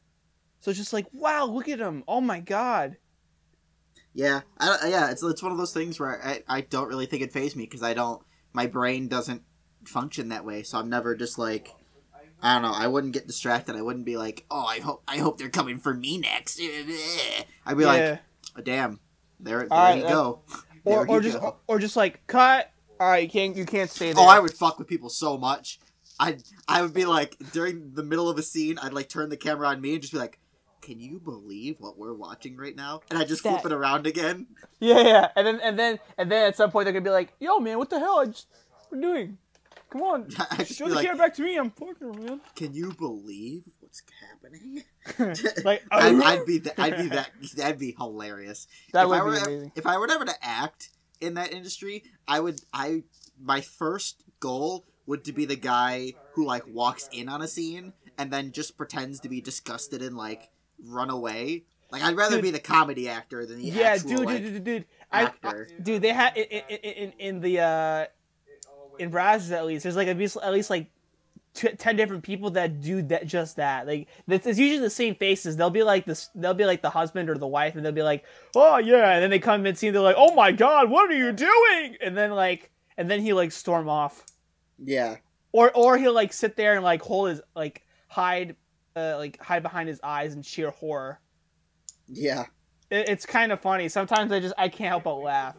So 0.59 0.71
it's 0.71 0.79
just 0.79 0.93
like, 0.93 1.05
wow, 1.13 1.45
look 1.45 1.69
at 1.69 1.79
him! 1.79 2.03
Oh 2.07 2.21
my 2.21 2.39
god! 2.39 2.97
yeah, 4.13 4.41
I, 4.57 4.87
yeah, 4.87 5.11
it's 5.11 5.21
it's 5.23 5.43
one 5.43 5.51
of 5.51 5.57
those 5.57 5.73
things 5.73 5.99
where 5.99 6.21
I 6.25 6.43
I 6.47 6.61
don't 6.61 6.87
really 6.87 7.05
think 7.05 7.21
it 7.21 7.33
phased 7.33 7.55
me 7.55 7.65
because 7.65 7.83
I 7.83 7.93
don't 7.93 8.21
my 8.53 8.65
brain 8.67 9.07
doesn't 9.07 9.43
function 9.85 10.29
that 10.29 10.45
way, 10.45 10.63
so 10.63 10.79
I'm 10.79 10.89
never 10.89 11.15
just 11.15 11.37
like. 11.37 11.69
I 12.45 12.53
don't 12.53 12.61
know. 12.61 12.73
I 12.77 12.85
wouldn't 12.85 13.13
get 13.13 13.25
distracted. 13.25 13.75
I 13.75 13.81
wouldn't 13.81 14.05
be 14.05 14.17
like, 14.17 14.45
"Oh, 14.51 14.65
I 14.65 14.77
hope 14.77 15.01
I 15.07 15.17
hope 15.17 15.39
they're 15.39 15.49
coming 15.49 15.79
for 15.79 15.95
me 15.95 16.19
next." 16.19 16.61
I'd 17.65 17.75
be 17.75 17.85
like, 17.85 18.19
oh, 18.55 18.61
"Damn, 18.61 18.99
there, 19.39 19.59
there 19.59 19.67
Alright, 19.71 19.97
you 19.97 20.03
that- 20.03 20.11
go." 20.11 20.41
Or, 20.83 21.07
or 21.07 21.19
just 21.21 21.39
go. 21.39 21.57
or 21.65 21.79
just 21.79 21.95
like 21.95 22.27
cut. 22.27 22.69
All 22.99 23.09
right, 23.09 23.23
you 23.23 23.29
can't 23.29 23.55
you 23.55 23.65
can't 23.65 23.89
stay 23.89 24.11
oh, 24.11 24.13
there. 24.13 24.23
Oh, 24.23 24.27
I 24.27 24.39
would 24.39 24.53
fuck 24.53 24.77
with 24.77 24.87
people 24.87 25.09
so 25.09 25.39
much. 25.39 25.79
I 26.19 26.37
I 26.67 26.83
would 26.83 26.93
be 26.93 27.05
like 27.05 27.35
during 27.51 27.93
the 27.95 28.03
middle 28.03 28.29
of 28.29 28.37
a 28.37 28.43
scene, 28.43 28.77
I'd 28.77 28.93
like 28.93 29.09
turn 29.09 29.29
the 29.29 29.37
camera 29.37 29.67
on 29.69 29.81
me 29.81 29.93
and 29.93 30.01
just 30.01 30.13
be 30.13 30.19
like, 30.19 30.37
"Can 30.83 30.99
you 30.99 31.19
believe 31.19 31.77
what 31.79 31.97
we're 31.97 32.13
watching 32.13 32.57
right 32.57 32.75
now?" 32.75 33.01
And 33.09 33.17
I 33.17 33.23
just 33.23 33.41
flip 33.41 33.65
it 33.65 33.71
around 33.71 34.05
again. 34.05 34.45
Yeah, 34.79 35.01
yeah, 35.01 35.27
and 35.35 35.47
then 35.47 35.59
and 35.61 35.79
then 35.79 35.99
and 36.19 36.31
then 36.31 36.47
at 36.47 36.55
some 36.55 36.69
point 36.69 36.85
they're 36.85 36.93
gonna 36.93 37.03
be 37.03 37.09
like, 37.09 37.33
"Yo, 37.39 37.57
man, 37.57 37.79
what 37.79 37.89
the 37.89 37.97
hell? 37.97 38.19
I 38.19 38.25
just 38.27 38.45
what 38.89 38.99
are 38.99 39.01
you 39.01 39.07
doing? 39.07 39.37
Come 39.89 40.01
on, 40.01 40.29
show 40.65 40.85
be 40.85 40.89
the 40.89 40.95
like, 40.95 41.05
camera 41.05 41.17
back 41.17 41.35
to 41.35 41.41
me. 41.43 41.57
I'm 41.57 41.71
fucking 41.71 42.25
man." 42.25 42.41
"Can 42.55 42.73
you 42.73 42.93
believe 42.93 43.63
what's 43.79 44.01
happening?" 44.29 44.83
like 45.63 45.83
I'd, 45.91 46.21
I'd 46.21 46.45
be 46.45 46.57
that. 46.59 46.79
I'd 46.79 46.97
be 46.97 47.07
that. 47.09 47.31
That'd 47.55 47.79
be 47.79 47.95
hilarious. 47.97 48.67
That 48.93 49.03
if 49.03 49.09
would 49.09 49.15
I 49.15 49.19
be 49.19 49.25
were, 49.25 49.37
amazing. 49.37 49.71
If 49.75 49.85
I 49.85 49.97
were 49.97 50.09
ever 50.11 50.25
to 50.25 50.35
act 50.41 50.89
in 51.21 51.35
that 51.35 51.53
industry, 51.53 52.03
I 52.27 52.39
would. 52.39 52.61
I 52.73 53.03
my 53.39 53.61
first 53.61 54.23
goal 54.39 54.85
would 55.05 55.23
to 55.25 55.33
be 55.33 55.45
the 55.45 55.55
guy 55.55 56.13
who 56.33 56.45
like 56.45 56.67
walks 56.67 57.07
in 57.11 57.29
on 57.29 57.41
a 57.41 57.47
scene 57.47 57.93
and 58.17 58.31
then 58.31 58.51
just 58.51 58.77
pretends 58.77 59.19
to 59.21 59.29
be 59.29 59.41
disgusted 59.41 60.01
and 60.01 60.17
like 60.17 60.49
run 60.83 61.09
away. 61.09 61.63
Like 61.91 62.03
I'd 62.03 62.15
rather 62.15 62.37
Dude. 62.37 62.43
be 62.43 62.51
the 62.51 62.59
comedy 62.59 63.07
actor 63.07 63.45
than 63.45 63.59
the 63.59 63.65
yeah, 63.65 63.89
actual, 63.89 64.09
dude, 64.09 64.25
like, 64.25 64.41
dude, 64.41 64.53
dude, 64.53 64.63
dude, 64.63 64.85
I, 65.11 65.31
I, 65.43 65.53
dude, 65.81 66.01
they 66.01 66.11
had 66.11 66.35
in, 66.35 66.43
in, 66.43 66.77
in, 66.77 67.13
in 67.19 67.39
the 67.41 67.59
uh, 67.59 68.05
in 68.99 69.11
Brazzers 69.11 69.51
at 69.51 69.65
least. 69.65 69.83
There's 69.83 69.95
like 69.95 70.07
at 70.07 70.17
least 70.17 70.37
at 70.41 70.53
least 70.53 70.69
like 70.69 70.87
t- 71.53 71.69
ten 71.77 71.95
different 71.95 72.23
people 72.23 72.51
that 72.51 72.81
do 72.81 73.01
that 73.03 73.27
just 73.27 73.57
that. 73.57 73.87
Like 73.87 74.07
it's 74.27 74.45
it's 74.47 74.59
usually 74.59 74.79
the 74.81 74.89
same 74.89 75.15
faces. 75.15 75.57
They'll 75.57 75.69
be 75.69 75.83
like 75.83 76.05
this. 76.05 76.29
They'll 76.35 76.53
be 76.53 76.65
like 76.65 76.81
the 76.81 76.89
husband 76.89 77.29
or 77.29 77.37
the 77.37 77.47
wife, 77.47 77.75
and 77.75 77.85
they'll 77.85 77.91
be 77.91 78.03
like, 78.03 78.25
"Oh 78.55 78.77
yeah," 78.77 79.11
and 79.13 79.23
then 79.23 79.29
they 79.29 79.39
come 79.39 79.63
mid 79.63 79.77
scene. 79.77 79.93
They're 79.93 80.01
like, 80.01 80.15
"Oh 80.17 80.33
my 80.35 80.51
god, 80.51 80.89
what 80.89 81.09
are 81.11 81.15
you 81.15 81.31
doing?" 81.31 81.97
And 82.01 82.17
then 82.17 82.31
like, 82.31 82.71
and 82.97 83.09
then 83.09 83.21
he 83.21 83.33
like 83.33 83.51
storm 83.51 83.89
off, 83.89 84.23
Yeah, 84.77 85.17
or 85.51 85.71
or 85.75 85.97
he'll 85.97 86.13
like 86.13 86.33
sit 86.33 86.55
there 86.55 86.75
and 86.75 86.83
like 86.83 87.01
hold 87.01 87.29
his 87.29 87.41
like 87.55 87.83
hide, 88.07 88.55
uh, 88.95 89.15
like 89.17 89.39
hide 89.41 89.63
behind 89.63 89.89
his 89.89 89.99
eyes 90.03 90.33
in 90.35 90.41
sheer 90.41 90.71
horror. 90.71 91.19
yeah. 92.07 92.45
it, 92.89 93.09
it's 93.09 93.25
kind 93.25 93.51
of 93.51 93.59
funny. 93.61 93.89
Sometimes 93.89 94.31
I 94.31 94.39
just 94.39 94.53
I 94.57 94.69
can't 94.69 94.89
help 94.89 95.03
but 95.05 95.15
laugh. 95.15 95.55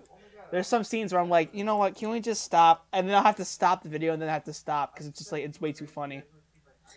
There's 0.51 0.67
some 0.69 0.85
scenes 0.85 1.13
where 1.13 1.21
I'm 1.21 1.29
like, 1.29 1.55
you 1.55 1.65
know 1.65 1.77
what? 1.77 1.95
Can 1.97 2.11
we 2.11 2.21
just 2.21 2.43
stop? 2.43 2.87
And 2.93 3.09
then 3.09 3.15
I'll 3.17 3.23
have 3.23 3.37
to 3.37 3.45
stop 3.45 3.83
the 3.83 3.89
video 3.89 4.13
and 4.13 4.23
then 4.23 4.29
I 4.29 4.33
have 4.33 4.45
to 4.45 4.53
stop 4.53 4.95
because 4.95 5.07
it's 5.07 5.19
just 5.19 5.33
like 5.33 5.45
it's 5.45 5.61
way 5.61 5.73
too 5.73 5.87
funny. 5.87 6.23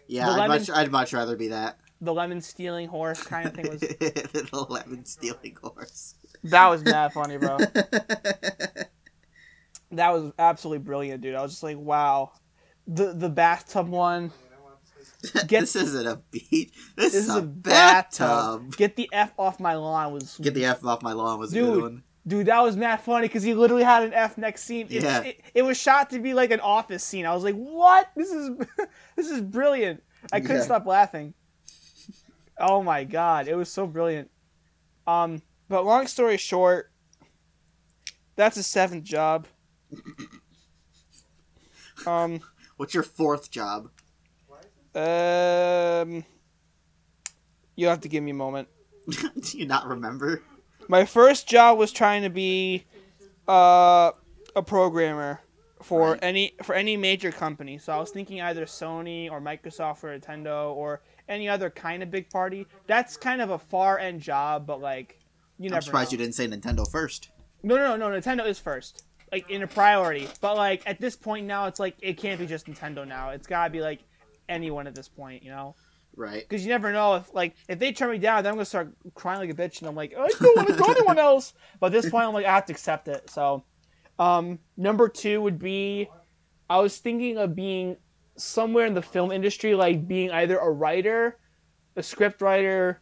Yeah, 0.08 0.26
The 0.28 0.32
I'd 0.34 0.38
lemon- 0.38 0.60
much, 0.60 0.70
I'd 0.70 0.92
much 0.92 1.14
rather 1.14 1.36
be 1.36 1.48
that. 1.50 1.80
The 2.02 2.14
lemon 2.14 2.42
stealing 2.42 2.88
horse 2.88 3.22
kind 3.24 3.48
of 3.48 3.54
thing 3.56 3.70
was 3.70 3.80
the 3.82 4.66
lemon 4.70 5.04
stealing 5.06 5.58
horse. 5.62 6.16
that 6.46 6.68
was 6.68 6.84
mad 6.84 7.12
funny, 7.14 7.38
bro. 7.38 7.58
That 9.92 10.12
was 10.14 10.32
absolutely 10.38 10.84
brilliant, 10.84 11.22
dude. 11.22 11.34
I 11.36 11.42
was 11.42 11.52
just 11.54 11.64
like, 11.64 11.78
wow. 11.78 12.32
The 12.88 13.14
the 13.14 13.30
bathtub 13.30 13.90
one. 13.90 14.32
Get- 15.48 15.62
this 15.62 15.76
isn't 15.76 16.08
a 16.08 16.18
beach. 16.32 16.72
This, 16.96 17.14
This 17.14 17.16
is, 17.16 17.30
is 17.30 17.36
a 17.36 17.40
a 17.40 17.42
bathtub. 17.42 18.28
bathtub. 18.28 18.76
Get 18.78 18.96
the 18.96 19.10
f 19.12 19.34
off 19.40 19.60
my 19.60 19.74
lawn 19.76 20.14
was 20.14 20.38
Get 20.40 20.54
the 20.54 20.66
f 20.66 20.86
off 20.86 21.02
my 21.02 21.14
lawn 21.14 21.40
was 21.40 21.52
a 21.54 21.56
Dude. 21.56 21.74
good 21.74 21.82
one. 21.82 22.04
Dude, 22.28 22.48
that 22.48 22.62
was 22.62 22.76
mad 22.76 22.98
funny 23.02 23.28
because 23.28 23.44
he 23.44 23.54
literally 23.54 23.84
had 23.84 24.04
an 24.04 24.14
F 24.14 24.38
next 24.38 24.64
scene. 24.64 24.88
It, 24.90 25.04
Yeah. 25.04 25.22
it, 25.24 25.42
it 25.56 25.62
was 25.64 25.80
shot 25.80 26.10
to 26.12 26.20
be 26.20 26.34
like 26.34 26.52
an 26.52 26.60
office 26.60 27.04
scene. 27.04 27.26
I 27.26 27.34
was 27.34 27.44
like, 27.44 27.56
"What? 27.56 28.10
This 28.16 28.30
is 28.30 28.52
this 29.16 29.30
is 29.30 29.42
brilliant." 29.42 30.04
I 30.32 30.40
couldn't 30.42 30.58
Yeah. 30.58 30.64
stop 30.64 30.86
laughing. 30.86 31.34
Oh 32.60 32.84
my 32.84 33.04
god, 33.06 33.48
it 33.48 33.56
was 33.56 33.72
so 33.72 33.88
brilliant. 33.88 34.30
Um, 35.08 35.42
but 35.70 35.86
long 35.86 36.08
story 36.08 36.38
short, 36.38 36.92
that's 38.36 38.58
a 38.58 38.64
seventh 38.64 39.06
job. 39.06 39.48
Um, 42.06 42.42
What's 42.78 42.94
your 42.94 43.04
fourth 43.04 43.50
job? 43.50 43.90
um, 44.96 46.24
you 47.76 47.88
have 47.88 48.02
to 48.02 48.10
give 48.10 48.24
me 48.24 48.32
a 48.32 48.36
moment. 48.36 48.68
Do 49.10 49.58
you 49.58 49.66
not 49.66 49.88
remember? 49.88 50.42
My 50.90 51.06
first 51.06 51.48
job 51.48 51.78
was 51.78 51.92
trying 51.92 52.24
to 52.24 52.30
be 52.32 52.84
uh, 53.48 54.12
a 54.56 54.64
programmer 54.64 55.40
for 55.84 56.12
Right. 56.12 56.20
any 56.24 56.54
for 56.64 56.74
any 56.76 56.98
major 56.98 57.32
company. 57.32 57.78
So 57.78 57.94
I 57.94 57.98
was 58.00 58.10
thinking 58.10 58.42
either 58.42 58.66
Sony 58.66 59.30
or 59.32 59.40
Microsoft 59.40 60.04
or 60.04 60.18
Nintendo 60.20 60.72
or 60.74 61.02
any 61.30 61.48
other 61.48 61.70
kind 61.70 62.02
of 62.04 62.10
big 62.10 62.30
party. 62.32 62.66
That's 62.88 63.16
kind 63.16 63.40
of 63.40 63.52
a 63.52 63.60
far 63.60 64.00
end 64.00 64.20
job, 64.22 64.66
but 64.66 64.82
like 64.82 65.20
you 65.60 65.70
know 65.70 65.76
I'm 65.76 65.82
surprised 65.84 66.12
know. 66.12 66.18
you 66.18 66.24
didn't 66.26 66.36
say 66.36 66.48
Nintendo 66.48 66.90
first. 66.90 67.30
No, 67.62 67.76
no, 67.76 67.96
no, 67.96 68.10
no. 68.10 68.20
Nintendo 68.20 68.46
is 68.48 68.58
first, 68.58 69.04
like 69.32 69.48
in 69.50 69.62
a 69.62 69.68
priority. 69.68 70.28
But 70.42 70.58
like 70.58 70.82
at 70.88 71.00
this 71.00 71.16
point 71.16 71.46
now, 71.46 71.68
it's 71.68 71.80
like 71.80 71.96
it 72.02 72.18
can't 72.18 72.40
be 72.40 72.48
just 72.48 72.66
Nintendo 72.66 73.08
now. 73.08 73.30
It's 73.30 73.46
gotta 73.46 73.70
be 73.70 73.80
like 73.82 74.00
anyone 74.50 74.88
at 74.88 74.96
this 74.96 75.08
point, 75.08 75.44
you 75.44 75.52
know. 75.52 75.76
Right. 76.20 76.46
Because 76.50 76.66
you 76.66 76.70
never 76.70 76.92
know 76.92 77.16
if 77.16 77.34
like 77.34 77.56
if 77.70 77.80
they 77.80 77.94
turn 77.94 78.12
me 78.12 78.18
down, 78.18 78.44
then 78.44 78.52
I'm 78.52 78.58
gonna 78.58 78.66
start 78.66 78.92
crying 79.16 79.40
like 79.40 79.50
a 79.50 79.54
bitch, 79.54 79.80
and 79.80 79.88
I'm 79.88 79.96
like, 79.96 80.12
I 80.12 80.28
don't 80.28 80.58
want 80.58 80.68
to 80.68 80.74
go 80.76 80.86
anyone 80.92 81.18
else. 81.18 81.54
But 81.80 81.88
at 81.88 81.92
this 81.94 82.12
point, 82.12 82.26
I'm 82.26 82.34
like, 82.34 82.46
I 82.46 82.54
have 82.56 82.66
to 82.66 82.74
accept 82.74 83.08
it. 83.08 83.30
So, 83.30 83.64
um, 84.20 84.60
number 84.76 85.08
two 85.08 85.42
would 85.42 85.58
be, 85.58 86.10
I 86.70 86.80
was 86.80 86.98
thinking 86.98 87.38
of 87.38 87.56
being 87.56 87.96
somewhere 88.36 88.86
in 88.86 88.94
the 88.94 89.02
film 89.02 89.32
industry, 89.32 89.74
like 89.76 90.10
being 90.10 90.30
either 90.32 90.58
a 90.58 90.70
writer, 90.70 91.38
a 91.96 92.04
script 92.04 92.42
writer, 92.42 93.00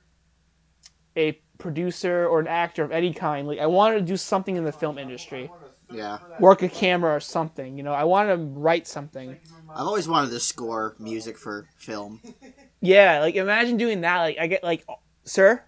a 1.16 1.32
producer, 1.58 2.28
or 2.28 2.40
an 2.40 2.48
actor 2.48 2.84
of 2.84 2.92
any 2.92 3.12
kind. 3.14 3.48
Like 3.48 3.58
I 3.58 3.66
wanted 3.66 3.96
to 3.96 4.02
do 4.06 4.16
something 4.16 4.56
in 4.56 4.64
the 4.64 4.72
film 4.72 5.00
industry, 5.00 5.50
Yeah. 5.90 6.20
work 6.40 6.62
a 6.62 6.70
camera 6.70 7.16
or 7.16 7.20
something. 7.20 7.78
You 7.78 7.84
know, 7.84 7.94
I 7.94 8.04
wanted 8.04 8.36
to 8.38 8.44
write 8.44 8.86
something. 8.88 9.36
I've 9.72 9.88
always 9.88 10.08
wanted 10.08 10.30
to 10.30 10.40
score 10.40 10.96
music 11.00 11.36
for 11.36 11.66
film. 11.78 12.22
Yeah, 12.82 13.20
like 13.20 13.36
imagine 13.36 13.78
doing 13.78 14.02
that. 14.02 14.20
Like 14.20 14.38
I 14.40 14.48
get 14.48 14.64
like, 14.64 14.86
sir, 15.24 15.64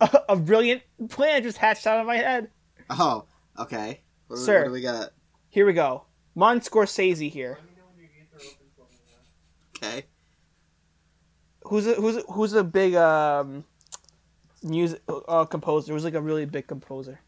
a, 0.00 0.20
a 0.30 0.36
brilliant 0.36 0.82
plan 1.08 1.42
just 1.42 1.58
hatched 1.58 1.86
out 1.86 2.00
of 2.00 2.06
my 2.06 2.16
head. 2.16 2.50
Oh, 2.90 3.26
okay. 3.58 4.02
What, 4.26 4.38
Sir. 4.38 4.60
what 4.60 4.68
do 4.68 4.72
we 4.72 4.80
got? 4.82 5.10
Here 5.50 5.66
we 5.66 5.72
go. 5.72 6.04
Mon 6.34 6.60
Scorsese 6.60 7.30
here. 7.30 7.58
Okay. 9.76 10.04
Who's 11.64 11.86
a, 11.86 11.94
who's 11.94 12.16
a, 12.16 12.20
who's 12.22 12.52
a 12.54 12.64
big 12.64 12.94
um 12.94 13.64
music 14.62 15.00
uh, 15.28 15.44
composer? 15.44 15.92
Who's 15.92 16.04
like 16.04 16.14
a 16.14 16.20
really 16.20 16.46
big 16.46 16.66
composer? 16.66 17.20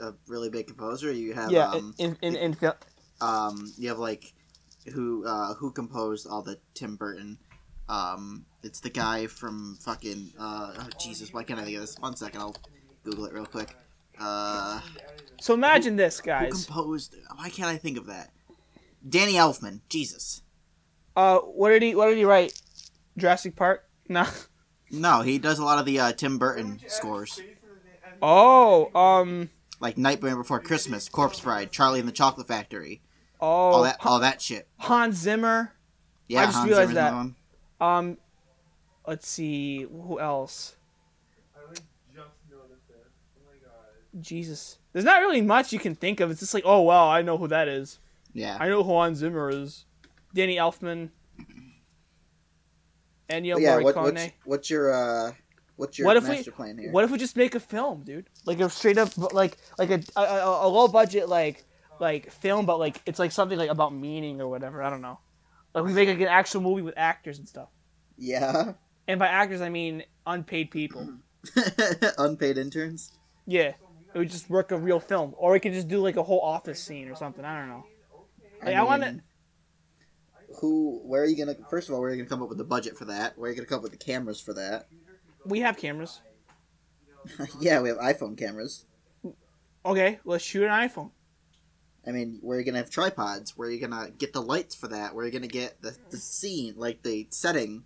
A 0.00 0.12
really 0.28 0.50
big 0.50 0.66
composer. 0.66 1.12
You 1.12 1.32
have 1.34 1.50
yeah, 1.50 1.70
um, 1.70 1.94
in 1.98 2.16
in 2.22 2.36
in, 2.36 2.54
fil- 2.54 2.76
um, 3.20 3.72
you 3.78 3.88
have 3.88 3.98
like 3.98 4.34
who 4.92 5.24
uh, 5.26 5.54
who 5.54 5.70
composed 5.72 6.26
all 6.26 6.42
the 6.42 6.58
Tim 6.74 6.96
Burton 6.96 7.38
Um, 7.88 8.46
it's 8.62 8.80
the 8.80 8.90
guy 8.90 9.26
from 9.26 9.76
fucking. 9.80 10.32
Uh, 10.38 10.72
oh 10.78 10.88
Jesus, 11.00 11.32
why 11.32 11.44
can't 11.44 11.60
I 11.60 11.64
think 11.64 11.76
of 11.76 11.82
this? 11.82 11.96
One 11.98 12.16
second, 12.16 12.40
I'll 12.40 12.56
Google 13.04 13.26
it 13.26 13.32
real 13.32 13.46
quick. 13.46 13.76
Uh, 14.18 14.80
So 15.40 15.54
imagine 15.54 15.96
this, 15.96 16.20
guys. 16.20 16.52
who 16.52 16.64
composed? 16.64 17.14
Why 17.36 17.48
can't 17.50 17.68
I 17.68 17.76
think 17.76 17.96
of 17.98 18.06
that? 18.06 18.30
Danny 19.08 19.34
Elfman. 19.34 19.80
Jesus. 19.88 20.42
Uh, 21.14 21.38
what 21.38 21.70
did 21.70 21.82
he? 21.82 21.94
What 21.94 22.06
did 22.06 22.16
he 22.18 22.24
write? 22.24 22.60
Jurassic 23.16 23.56
Park? 23.56 23.82
No. 24.08 24.24
No, 24.90 25.22
he 25.22 25.38
does 25.38 25.58
a 25.58 25.64
lot 25.64 25.80
of 25.80 25.84
the 25.86 25.98
uh, 25.98 26.12
Tim 26.12 26.38
Burton 26.38 26.80
scores, 26.86 27.40
Oh, 28.22 28.90
um, 28.94 29.50
like 29.80 29.98
Nightmare 29.98 30.36
Before 30.36 30.60
Christmas, 30.60 31.08
Corpse 31.08 31.40
Bride, 31.40 31.72
Charlie 31.72 31.98
and 31.98 32.08
the 32.08 32.12
Chocolate 32.12 32.46
Factory, 32.46 33.02
oh, 33.46 33.72
all 33.72 33.82
that, 33.82 33.96
all 34.04 34.20
that 34.20 34.40
shit. 34.42 34.66
Hans 34.78 35.16
Zimmer. 35.16 35.72
Yeah, 36.28 36.42
I 36.42 36.44
just 36.46 36.56
Hans 36.56 36.68
realized 36.68 36.94
Zimmer's 36.94 37.32
that. 37.78 37.84
Um, 37.84 38.18
let's 39.06 39.28
see, 39.28 39.82
who 39.82 40.18
else? 40.20 40.76
I 41.54 41.68
like 41.68 41.78
just 42.14 42.28
noticed 42.50 42.90
it. 42.90 43.06
Oh 43.38 43.42
my 43.46 43.58
god. 43.64 44.22
Jesus, 44.22 44.78
there's 44.92 45.04
not 45.04 45.20
really 45.20 45.40
much 45.42 45.72
you 45.72 45.78
can 45.78 45.94
think 45.94 46.20
of. 46.20 46.30
It's 46.30 46.40
just 46.40 46.54
like, 46.54 46.64
oh 46.66 46.82
wow, 46.82 47.08
I 47.08 47.22
know 47.22 47.36
who 47.38 47.48
that 47.48 47.68
is. 47.68 47.98
Yeah. 48.32 48.56
I 48.60 48.68
know 48.68 48.82
who 48.82 48.92
Hans 48.92 49.18
Zimmer 49.18 49.50
is. 49.50 49.84
Danny 50.34 50.56
Elfman. 50.56 51.10
Ennio 53.28 53.60
yeah, 53.60 53.78
what, 53.78 53.96
what's, 53.96 54.22
what's 54.44 54.70
your 54.70 54.92
uh, 54.94 55.32
what's 55.76 55.98
your 55.98 56.06
What 56.06 56.16
if 56.16 56.24
we- 56.24 56.36
master 56.36 56.52
plan 56.52 56.78
here? 56.78 56.92
What 56.92 57.02
if 57.04 57.10
we 57.10 57.18
just 57.18 57.36
make 57.36 57.54
a 57.56 57.60
film, 57.60 58.02
dude? 58.04 58.28
Like 58.44 58.60
a 58.60 58.70
straight 58.70 58.98
up, 58.98 59.10
like 59.32 59.56
like 59.78 59.90
a, 59.90 60.00
a, 60.16 60.66
a 60.66 60.68
low 60.68 60.86
budget 60.86 61.28
like 61.28 61.64
like 62.00 62.30
film, 62.30 62.66
but 62.66 62.78
like 62.78 63.00
it's 63.06 63.18
like 63.18 63.32
something 63.32 63.58
like 63.58 63.70
about 63.70 63.94
meaning 63.94 64.40
or 64.40 64.48
whatever. 64.48 64.82
I 64.82 64.90
don't 64.90 65.00
know. 65.02 65.18
Like 65.74 65.84
we 65.84 65.92
make 65.92 66.08
like 66.08 66.20
an 66.20 66.28
actual 66.28 66.60
movie 66.62 66.82
with 66.82 66.94
actors 66.96 67.38
and 67.38 67.48
stuff. 67.48 67.68
Yeah, 68.18 68.72
And 69.08 69.18
by 69.18 69.26
actors, 69.26 69.60
I 69.60 69.68
mean 69.68 70.02
unpaid 70.26 70.70
people. 70.70 71.06
unpaid 72.18 72.56
interns. 72.58 73.12
Yeah, 73.46 73.72
it 74.14 74.18
would 74.18 74.30
just 74.30 74.48
work 74.48 74.72
a 74.72 74.78
real 74.78 75.00
film, 75.00 75.34
or 75.36 75.52
we 75.52 75.60
could 75.60 75.72
just 75.74 75.88
do 75.88 76.00
like 76.00 76.16
a 76.16 76.22
whole 76.22 76.40
office 76.40 76.82
scene 76.82 77.08
or 77.08 77.14
something. 77.14 77.44
I 77.44 77.58
don't 77.60 77.68
know. 77.68 77.84
Like, 78.64 78.74
I 78.74 78.82
wanna- 78.82 79.20
Who? 80.60 81.00
Where 81.04 81.22
are 81.22 81.26
you 81.26 81.36
gonna? 81.36 81.56
First 81.68 81.88
of 81.88 81.94
all, 81.94 82.00
where 82.00 82.10
are 82.10 82.14
you 82.14 82.22
gonna 82.22 82.28
come 82.30 82.42
up 82.42 82.48
with 82.48 82.58
the 82.58 82.64
budget 82.64 82.96
for 82.96 83.04
that? 83.06 83.36
Where 83.36 83.48
are 83.48 83.52
you 83.52 83.56
gonna 83.56 83.68
come 83.68 83.78
up 83.78 83.82
with 83.82 83.92
the 83.92 83.98
cameras 83.98 84.40
for 84.40 84.54
that? 84.54 84.88
We 85.44 85.60
have 85.60 85.76
cameras. 85.76 86.20
yeah, 87.60 87.80
we 87.80 87.88
have 87.90 87.98
iPhone 87.98 88.36
cameras. 88.38 88.86
Okay, 89.84 90.18
let's 90.24 90.42
shoot 90.42 90.64
an 90.64 90.70
iPhone. 90.70 91.10
I 92.06 92.12
mean, 92.12 92.38
where 92.40 92.56
are 92.56 92.60
you 92.60 92.66
gonna 92.66 92.78
have 92.78 92.90
tripods? 92.90 93.56
Where 93.56 93.68
are 93.68 93.70
you 93.72 93.80
gonna 93.80 94.10
get 94.10 94.32
the 94.32 94.42
lights 94.42 94.74
for 94.74 94.88
that? 94.88 95.14
Where 95.14 95.24
are 95.24 95.26
you 95.26 95.32
gonna 95.32 95.48
get 95.48 95.82
the, 95.82 95.96
the 96.10 96.16
scene, 96.18 96.74
like 96.76 97.02
the 97.02 97.26
setting? 97.30 97.84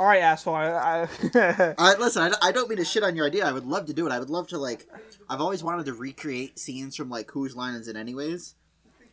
All 0.00 0.06
right, 0.06 0.20
asshole. 0.22 0.54
I, 0.54 1.08
I 1.34 1.74
Uh, 1.78 1.94
listen, 1.98 2.22
I, 2.22 2.48
I 2.48 2.52
don't 2.52 2.68
mean 2.68 2.78
to 2.78 2.84
shit 2.84 3.02
on 3.02 3.16
your 3.16 3.26
idea. 3.26 3.44
I 3.46 3.50
would 3.52 3.66
love 3.66 3.86
to 3.86 3.92
do 3.92 4.06
it. 4.06 4.12
I 4.12 4.18
would 4.20 4.30
love 4.30 4.46
to 4.48 4.58
like. 4.58 4.86
I've 5.28 5.40
always 5.40 5.64
wanted 5.64 5.86
to 5.86 5.92
recreate 5.94 6.58
scenes 6.58 6.94
from 6.96 7.10
like 7.10 7.30
Whose 7.32 7.56
Line 7.56 7.74
Is 7.74 7.88
It 7.88 7.96
Anyways? 7.96 8.54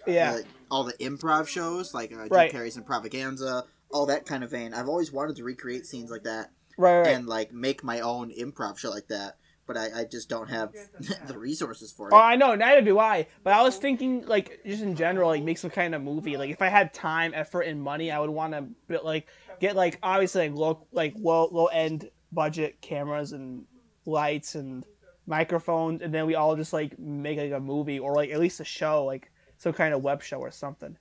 yeah. 0.05 0.33
Like, 0.33 0.45
all 0.69 0.83
the 0.83 0.93
improv 0.93 1.47
shows, 1.47 1.93
like 1.93 2.11
uh, 2.11 2.23
Jim 2.23 2.27
Right. 2.29 2.51
Carrey's 2.51 2.77
Improvaganza, 2.77 3.63
all 3.91 4.05
that 4.07 4.25
kind 4.27 4.43
of 4.43 4.51
vein. 4.51 4.73
I've 4.73 4.87
always 4.87 5.11
wanted 5.11 5.35
to 5.37 5.43
recreate 5.43 5.85
scenes 5.87 6.11
like 6.11 6.23
that 6.23 6.51
Right, 6.77 6.99
right. 6.99 7.07
and 7.07 7.25
like 7.27 7.51
make 7.53 7.83
my 7.83 8.01
own 8.01 8.31
improv 8.31 8.77
show 8.77 8.89
like 8.91 9.07
that. 9.07 9.37
But 9.67 9.77
I, 9.77 10.01
I 10.01 10.03
just 10.05 10.29
don't 10.29 10.49
have 10.49 10.73
the 11.27 11.37
resources 11.37 11.91
for 11.91 12.09
it. 12.09 12.13
Oh, 12.13 12.17
I 12.17 12.35
know, 12.35 12.55
neither 12.55 12.81
do 12.81 12.99
I. 12.99 13.27
But 13.43 13.53
I 13.53 13.63
was 13.63 13.77
thinking, 13.77 14.25
like, 14.25 14.59
just 14.65 14.83
in 14.83 14.95
general, 14.95 15.29
like, 15.29 15.43
make 15.43 15.57
some 15.57 15.71
kind 15.71 15.95
of 15.95 16.01
movie. 16.03 16.37
Like, 16.37 16.51
if 16.51 16.61
I 16.61 16.69
had 16.69 16.93
time, 16.93 17.33
effort, 17.33 17.61
and 17.61 17.81
money, 17.81 18.11
I 18.11 18.19
would 18.19 18.29
want 18.29 18.53
to, 18.53 19.01
like, 19.01 19.27
get 19.59 19.75
like 19.75 19.99
obviously 20.03 20.49
like 20.49 20.57
low, 20.57 20.87
like 20.91 21.13
low, 21.17 21.47
low 21.51 21.67
end 21.67 22.09
budget 22.31 22.81
cameras 22.81 23.31
and 23.31 23.65
lights 24.05 24.55
and 24.55 24.85
microphones, 25.25 26.01
and 26.01 26.13
then 26.13 26.25
we 26.25 26.35
all 26.35 26.55
just 26.55 26.73
like 26.73 26.97
make 26.99 27.37
like 27.37 27.51
a 27.51 27.59
movie 27.59 27.99
or 27.99 28.13
like 28.15 28.29
at 28.31 28.39
least 28.39 28.59
a 28.59 28.65
show, 28.65 29.05
like 29.05 29.31
some 29.57 29.73
kind 29.73 29.93
of 29.93 30.01
web 30.01 30.21
show 30.21 30.39
or 30.39 30.51
something. 30.51 30.97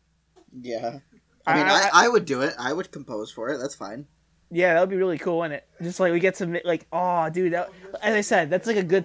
Yeah. 0.61 0.99
I 1.47 1.57
mean, 1.57 1.67
I, 1.67 1.91
I, 1.93 2.09
would 2.09 2.25
do 2.25 2.41
it. 2.41 2.55
I 2.59 2.73
would 2.73 2.91
compose 2.91 3.31
for 3.31 3.51
it. 3.51 3.59
That's 3.59 3.75
fine. 3.75 4.07
Yeah, 4.55 4.75
that 4.75 4.81
would 4.81 4.91
be 4.91 4.97
really 4.97 5.19
cool, 5.19 5.39
wouldn't 5.39 5.55
it? 5.55 5.69
Just 5.83 5.99
like 5.99 6.13
we 6.13 6.21
get 6.21 6.37
some 6.37 6.57
like, 6.65 6.87
oh, 6.93 7.29
dude, 7.29 7.55
that, 7.55 7.71
as 8.01 8.15
I 8.15 8.21
said, 8.21 8.51
that's 8.51 8.69
like 8.69 8.77
a 8.77 8.85
good. 8.85 9.05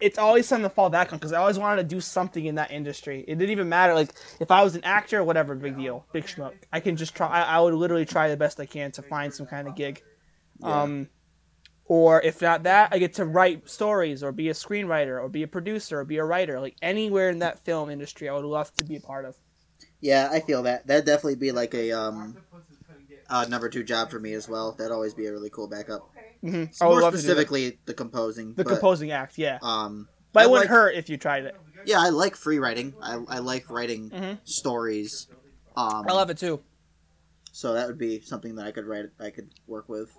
It's 0.00 0.18
always 0.18 0.46
something 0.46 0.68
to 0.68 0.74
fall 0.74 0.90
back 0.90 1.14
on 1.14 1.18
because 1.18 1.32
I 1.32 1.38
always 1.38 1.58
wanted 1.58 1.88
to 1.88 1.88
do 1.88 1.98
something 1.98 2.44
in 2.44 2.56
that 2.56 2.70
industry. 2.70 3.24
It 3.26 3.38
didn't 3.38 3.52
even 3.52 3.70
matter 3.70 3.94
like 3.94 4.10
if 4.38 4.50
I 4.50 4.62
was 4.62 4.74
an 4.74 4.84
actor 4.84 5.20
or 5.20 5.24
whatever, 5.24 5.54
big 5.54 5.78
deal, 5.78 6.04
big 6.12 6.24
schmuck. 6.24 6.52
I 6.70 6.80
can 6.80 6.94
just 6.94 7.16
try. 7.16 7.26
I, 7.26 7.56
I 7.56 7.60
would 7.60 7.72
literally 7.72 8.04
try 8.04 8.28
the 8.28 8.36
best 8.36 8.60
I 8.60 8.66
can 8.66 8.92
to 8.92 9.02
find 9.02 9.32
some 9.32 9.46
kind 9.46 9.66
of 9.66 9.76
gig. 9.76 10.02
Yeah. 10.60 10.82
Um, 10.82 11.08
or 11.86 12.20
if 12.20 12.42
not 12.42 12.64
that, 12.64 12.90
I 12.92 12.98
get 12.98 13.14
to 13.14 13.24
write 13.24 13.70
stories 13.70 14.22
or 14.22 14.30
be 14.30 14.50
a 14.50 14.52
screenwriter 14.52 15.22
or 15.22 15.30
be 15.30 15.42
a 15.42 15.48
producer 15.48 16.00
or 16.00 16.04
be 16.04 16.18
a 16.18 16.24
writer. 16.24 16.60
Like 16.60 16.76
anywhere 16.82 17.30
in 17.30 17.38
that 17.38 17.64
film 17.64 17.88
industry, 17.88 18.28
I 18.28 18.34
would 18.34 18.44
love 18.44 18.74
to 18.74 18.84
be 18.84 18.96
a 18.96 19.00
part 19.00 19.24
of. 19.24 19.36
Yeah, 20.02 20.28
I 20.30 20.40
feel 20.40 20.64
that. 20.64 20.86
That'd 20.86 21.06
definitely 21.06 21.36
be 21.36 21.52
like 21.52 21.72
a 21.72 21.92
um, 21.92 22.36
uh, 23.30 23.46
number 23.48 23.68
two 23.68 23.82
job 23.82 24.10
for 24.10 24.18
me 24.20 24.32
as 24.34 24.48
well. 24.48 24.72
That'd 24.72 24.92
always 24.92 25.14
be 25.14 25.26
a 25.26 25.32
really 25.32 25.50
cool 25.50 25.66
backup. 25.68 26.08
hmm 26.40 26.64
I 26.80 26.86
would 26.86 26.92
More 26.92 27.00
love 27.02 27.14
to 27.14 27.20
do 27.20 27.26
that. 27.26 27.32
specifically, 27.32 27.78
the 27.86 27.94
composing. 27.94 28.54
the 28.54 28.64
but, 28.64 28.70
composing 28.72 29.10
act, 29.10 29.38
yeah. 29.38 29.58
Um, 29.62 30.08
But 30.32 30.40
I 30.40 30.44
it 30.44 30.50
wouldn't 30.50 30.70
like- 30.70 30.76
hurt 30.76 30.94
if 30.94 31.08
you 31.08 31.16
tried 31.16 31.44
it. 31.44 31.54
Yeah, 31.84 32.00
I 32.00 32.08
like 32.08 32.34
free 32.36 32.58
writing. 32.58 32.94
I, 33.00 33.22
I 33.28 33.38
like 33.38 33.70
writing 33.70 34.10
Mhm. 34.10 34.38
stories. 34.44 35.28
Um, 35.76 36.04
I 36.08 36.12
love 36.12 36.30
it 36.30 36.38
too. 36.38 36.60
so 37.52 37.72
that 37.74 37.86
would 37.86 37.96
be 37.98 38.20
something 38.20 38.56
that 38.56 38.66
I 38.66 38.70
could 38.72 38.84
write. 38.86 39.06
I 39.20 39.30
could 39.30 39.50
work 39.66 39.88
with. 39.88 40.10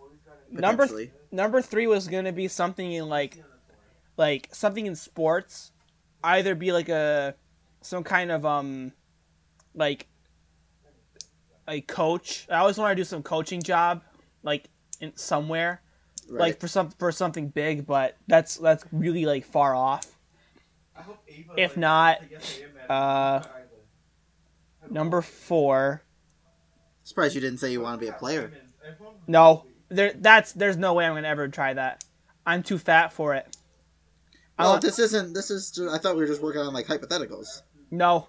Number 0.50 0.84
potentially. 0.84 1.12
number 1.32 1.62
three 1.62 1.86
was 1.88 2.08
gonna 2.08 2.32
be 2.32 2.48
something 2.48 2.92
in 2.94 3.10
like 3.10 3.44
like 4.16 4.48
something 4.54 4.86
in 4.86 4.96
sports 4.96 5.72
either 6.24 6.56
be 6.56 6.72
like 6.72 6.88
a 6.90 7.36
some 7.82 8.04
kind 8.04 8.32
of 8.32 8.46
um 8.46 8.94
like 9.76 10.08
a 11.68 11.82
coach 11.82 12.48
i 12.50 12.58
always 12.58 12.78
want 12.78 12.92
to 12.92 12.96
do 12.96 13.04
some 13.04 13.22
coaching 13.24 13.62
job 13.62 14.02
like 14.44 14.70
in 15.02 15.16
somewhere 15.16 15.82
Right. 16.30 16.40
like 16.42 16.60
for 16.60 16.68
some 16.68 16.90
for 16.92 17.12
something 17.12 17.48
big 17.50 17.86
but 17.86 18.18
that's 18.28 18.56
that's 18.58 18.84
really 18.92 19.26
like 19.26 19.46
far 19.46 19.74
off 19.76 20.06
If 21.56 21.78
not, 21.78 22.20
uh, 22.90 23.44
number 24.90 25.22
four 25.22 26.02
surprised 27.04 27.36
you 27.36 27.42
didn't 27.42 27.60
say 27.60 27.72
you 27.72 27.82
want 27.82 28.00
to 28.00 28.06
be 28.06 28.10
a 28.10 28.14
player. 28.14 28.52
no 29.28 29.66
there 29.90 30.12
that's 30.16 30.52
there's 30.54 30.76
no 30.78 30.94
way 30.94 31.06
i'm 31.06 31.14
gonna 31.16 31.28
ever 31.28 31.48
try 31.48 31.74
that 31.74 32.04
i'm 32.46 32.62
too 32.64 32.78
fat 32.78 33.14
for 33.14 33.34
it 33.36 33.56
I 34.60 34.64
Well, 34.64 34.72
want- 34.72 34.82
this 34.82 34.98
isn't. 34.98 35.34
This 35.36 35.52
is. 35.52 35.80
I 35.92 36.00
thought 36.00 36.16
we 36.16 36.22
were 36.24 36.28
just 36.28 36.42
working 36.42 36.62
on 36.62 36.74
like 36.74 36.88
hypotheticals. 36.88 37.62
No, 37.92 38.28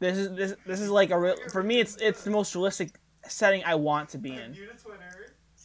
this 0.00 0.18
is 0.18 0.36
this 0.36 0.54
this 0.66 0.80
is 0.80 0.90
like 0.90 1.10
a 1.10 1.18
real 1.18 1.36
for 1.50 1.62
me. 1.62 1.80
It's 1.80 1.96
it's 1.96 2.24
the 2.24 2.30
most 2.30 2.54
realistic 2.54 2.98
setting 3.26 3.62
I 3.64 3.74
want 3.76 4.10
to 4.10 4.18
be 4.18 4.32
in. 4.34 4.56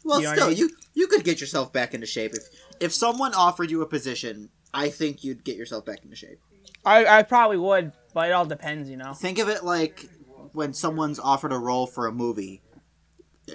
Well, 0.05 0.19
You 0.21 0.25
know 0.25 0.29
what 0.29 0.33
I 0.33 0.35
still, 0.35 0.47
mean? 0.49 0.57
you 0.57 0.69
you 0.93 1.07
could 1.07 1.23
get 1.23 1.41
yourself 1.41 1.73
back 1.73 1.93
into 1.93 2.07
shape 2.07 2.33
if 2.33 2.43
if 2.79 2.93
someone 2.93 3.33
offered 3.33 3.69
you 3.69 3.81
a 3.81 3.85
position. 3.85 4.49
I 4.73 4.89
think 4.89 5.23
you'd 5.23 5.43
get 5.43 5.57
yourself 5.57 5.85
back 5.85 6.03
into 6.03 6.15
shape. 6.15 6.39
I 6.85 7.05
I 7.05 7.23
probably 7.23 7.57
would, 7.57 7.91
but 8.13 8.29
it 8.29 8.31
all 8.33 8.45
depends, 8.45 8.89
you 8.89 8.97
know. 8.97 9.13
Think 9.13 9.39
of 9.39 9.49
it 9.49 9.63
like 9.63 10.07
when 10.53 10.73
someone's 10.73 11.19
offered 11.19 11.51
a 11.51 11.57
role 11.57 11.85
for 11.87 12.07
a 12.07 12.11
movie, 12.11 12.61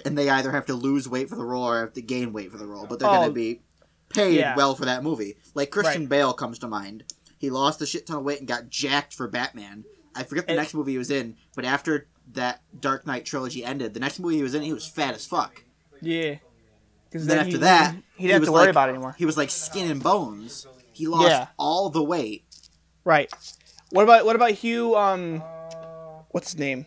and 0.05 0.17
they 0.17 0.29
either 0.29 0.51
have 0.51 0.65
to 0.67 0.73
lose 0.75 1.07
weight 1.09 1.29
for 1.29 1.35
the 1.35 1.43
role 1.45 1.63
or 1.63 1.79
have 1.81 1.93
to 1.93 2.01
gain 2.01 2.31
weight 2.33 2.51
for 2.51 2.57
the 2.57 2.65
role, 2.67 2.85
but 2.85 2.99
they're 2.99 3.09
going 3.09 3.23
Oh. 3.23 3.27
to 3.27 3.33
be 3.33 3.61
paid 4.09 4.37
Yeah. 4.37 4.55
well 4.55 4.75
for 4.75 4.85
that 4.85 5.03
movie. 5.03 5.35
Like 5.55 5.71
Christian 5.71 6.03
Right. 6.03 6.09
Bale 6.09 6.33
comes 6.33 6.59
to 6.59 6.67
mind. 6.67 7.03
He 7.37 7.49
lost 7.49 7.81
a 7.81 7.85
shit 7.85 8.05
ton 8.05 8.17
of 8.17 8.23
weight 8.23 8.39
and 8.39 8.47
got 8.47 8.69
jacked 8.69 9.13
for 9.13 9.27
Batman. 9.27 9.83
I 10.15 10.23
forget 10.23 10.45
the 10.45 10.51
And- 10.53 10.57
next 10.59 10.73
movie 10.73 10.93
he 10.93 10.97
was 10.97 11.11
in, 11.11 11.35
but 11.55 11.65
after 11.65 12.07
that 12.33 12.61
Dark 12.79 13.05
Knight 13.05 13.25
trilogy 13.25 13.63
ended, 13.63 13.93
the 13.93 13.99
next 13.99 14.19
movie 14.19 14.37
he 14.37 14.43
was 14.43 14.55
in, 14.55 14.61
he 14.63 14.73
was 14.73 14.87
fat 14.87 15.13
as 15.13 15.25
fuck. 15.25 15.63
Yeah. 16.01 16.35
Because 17.09 17.27
Then 17.27 17.37
after 17.39 17.57
that, 17.59 17.93
he 17.93 18.01
he 18.17 18.27
didn't 18.27 18.33
have 18.33 18.39
was 18.41 18.47
to 18.49 18.53
worry 18.53 18.61
like- 18.63 18.69
about 18.71 18.89
it 18.89 18.93
anymore. 18.93 19.15
He 19.17 19.25
was 19.25 19.37
like 19.37 19.49
skin 19.49 19.89
and 19.91 20.01
bones. 20.01 20.67
He 20.93 21.07
lost 21.07 21.27
Yeah. 21.29 21.47
all 21.57 21.89
the 21.89 22.03
weight. 22.03 22.43
Right. 23.03 23.31
What 23.91 24.03
about 24.03 24.25
what 24.25 24.35
about 24.35 24.51
Hugh? 24.51 24.95
Um, 24.95 25.41
what's 26.31 26.51
his 26.51 26.59
name? 26.59 26.85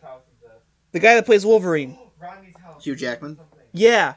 The 0.93 0.99
guy 1.01 1.15
that 1.15 1.27
plays 1.27 1.45
Wolverine. 1.47 1.97
Hugh 2.81 2.97
Jackman. 2.97 3.39
Yeah. 3.73 4.15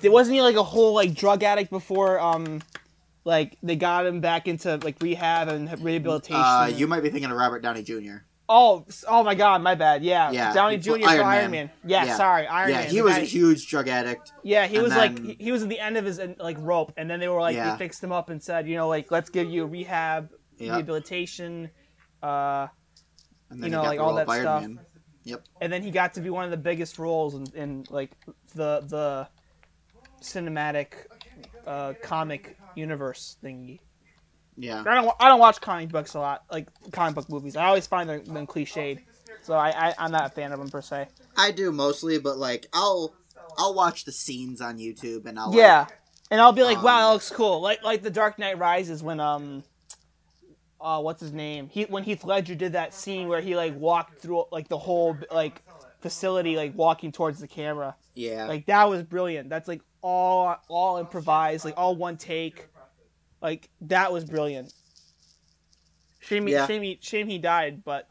There 0.00 0.10
wasn't 0.10 0.34
he 0.36 0.42
like 0.42 0.56
a 0.56 0.62
whole 0.62 0.94
like 0.94 1.14
drug 1.14 1.42
addict 1.42 1.70
before? 1.70 2.18
Um, 2.18 2.62
like 3.24 3.56
they 3.62 3.76
got 3.76 4.06
him 4.06 4.20
back 4.20 4.48
into 4.48 4.76
like 4.78 4.96
rehab 5.00 5.48
and 5.48 5.68
rehabilitation. 5.82 6.40
Uh, 6.42 6.70
you 6.74 6.86
might 6.88 7.02
be 7.02 7.10
thinking 7.10 7.30
of 7.30 7.36
Robert 7.36 7.62
Downey 7.62 7.82
Jr. 7.82 8.16
Oh, 8.54 8.84
oh 9.08 9.22
my 9.24 9.34
God, 9.34 9.62
my 9.62 9.74
bad. 9.74 10.04
Yeah, 10.04 10.30
Yeah, 10.30 10.52
Downey 10.52 10.76
Jr. 10.76 10.90
for 10.90 10.98
Iron 11.08 11.26
Iron 11.26 11.50
Man. 11.50 11.66
Man. 11.66 11.70
Yeah, 11.86 12.04
Yeah. 12.04 12.16
sorry, 12.16 12.46
Iron 12.46 12.70
Man. 12.70 12.78
yeah, 12.80 12.84
Man. 12.84 12.90
he 12.94 13.00
was 13.02 13.14
guy- 13.14 13.20
a 13.20 13.24
huge 13.24 13.66
drug 13.66 13.88
addict. 13.88 14.32
Yeah, 14.42 14.66
he 14.66 14.78
was 14.78 14.90
like 14.94 15.14
then- 15.14 15.24
he- 15.24 15.36
he 15.44 15.52
was 15.52 15.62
at 15.62 15.70
the 15.70 15.78
end 15.80 15.96
of 15.96 16.04
his 16.04 16.18
uh, 16.18 16.34
like 16.38 16.56
rope, 16.60 16.92
and 16.98 17.08
then 17.08 17.18
they 17.18 17.28
were 17.28 17.40
like 17.40 17.56
Yeah. 17.56 17.72
they 17.72 17.78
fixed 17.78 18.04
him 18.04 18.12
up 18.12 18.28
and 18.28 18.42
said, 18.42 18.68
you 18.68 18.76
know, 18.76 18.88
like 18.88 19.10
let's 19.10 19.30
give 19.30 19.48
you 19.48 19.64
rehab, 19.64 20.28
Yeah. 20.58 20.72
rehabilitation, 20.72 21.70
uh, 22.22 22.66
And 23.50 23.62
You 23.64 23.70
know, 23.70 23.82
like 23.82 24.00
all 24.00 24.14
that 24.14 24.28
stuff. 24.30 24.62
Man. 24.62 24.80
Yep. 25.24 25.42
And 25.60 25.72
then 25.72 25.82
he 25.82 25.90
got 25.90 26.14
to 26.14 26.20
be 26.20 26.30
one 26.30 26.44
of 26.44 26.50
the 26.50 26.56
biggest 26.56 26.98
roles 26.98 27.34
in, 27.34 27.44
in 27.54 27.84
like 27.90 28.10
the 28.54 28.80
the 28.88 29.28
cinematic 30.22 30.88
uh, 31.66 31.92
comic 32.02 32.56
universe 32.74 33.36
thingy. 33.42 33.80
Yeah. 34.62 34.84
I 34.86 34.94
don't 34.94 35.12
I 35.20 35.28
don't 35.28 35.40
watch 35.40 35.60
comic 35.60 35.88
books 35.90 36.14
a 36.14 36.20
lot, 36.20 36.44
like 36.50 36.68
comic 36.92 37.14
book 37.16 37.28
movies. 37.28 37.56
I 37.56 37.66
always 37.66 37.86
find 37.86 38.08
them, 38.08 38.24
them 38.24 38.46
cliched, 38.46 39.00
so 39.42 39.54
I, 39.54 39.88
I 39.88 39.94
I'm 39.98 40.12
not 40.12 40.26
a 40.26 40.28
fan 40.28 40.52
of 40.52 40.58
them 40.60 40.68
per 40.70 40.80
se. 40.80 41.08
I 41.36 41.50
do 41.50 41.72
mostly, 41.72 42.18
but 42.18 42.38
like 42.38 42.66
I'll 42.72 43.14
I'll 43.58 43.74
watch 43.74 44.04
the 44.04 44.12
scenes 44.12 44.60
on 44.60 44.78
YouTube 44.78 45.26
and 45.26 45.38
I'll 45.38 45.54
Yeah, 45.54 45.86
and 46.30 46.40
I'll 46.40 46.52
be 46.52 46.62
like, 46.62 46.78
Um, 46.78 46.84
wow, 46.84 47.08
that 47.08 47.12
looks 47.12 47.30
cool. 47.30 47.60
Like 47.60 47.82
like 47.82 48.02
the 48.02 48.10
Dark 48.10 48.38
Knight 48.38 48.58
Rises 48.58 49.02
when 49.02 49.18
um, 49.18 49.64
uh, 50.80 51.00
what's 51.00 51.20
his 51.20 51.32
name? 51.32 51.68
He 51.68 51.84
when 51.84 52.04
Heath 52.04 52.24
Ledger 52.24 52.54
did 52.54 52.72
that 52.74 52.94
scene 52.94 53.28
where 53.28 53.40
he 53.40 53.56
like 53.56 53.76
walked 53.76 54.20
through 54.20 54.44
like 54.52 54.68
the 54.68 54.78
whole 54.78 55.16
like 55.30 55.62
facility, 56.00 56.56
like 56.56 56.76
walking 56.76 57.12
towards 57.12 57.40
the 57.40 57.48
camera. 57.48 57.96
yeah. 58.14 58.46
Like 58.46 58.66
that 58.66 58.88
was 58.88 59.02
brilliant. 59.02 59.48
That's 59.48 59.68
like 59.68 59.80
all 60.02 60.56
all 60.68 60.98
improvised, 60.98 61.64
like 61.64 61.74
all 61.76 61.96
one 61.96 62.16
take. 62.16 62.68
Like 63.42 63.68
that 63.82 64.12
was 64.12 64.24
brilliant. 64.24 64.72
Shame, 66.20 66.46
he 66.46 66.52
Yeah. 66.52 66.66
shame, 66.66 66.82
he, 66.82 66.98
shame 67.02 67.26
he 67.28 67.38
died, 67.38 67.82
but 67.84 68.06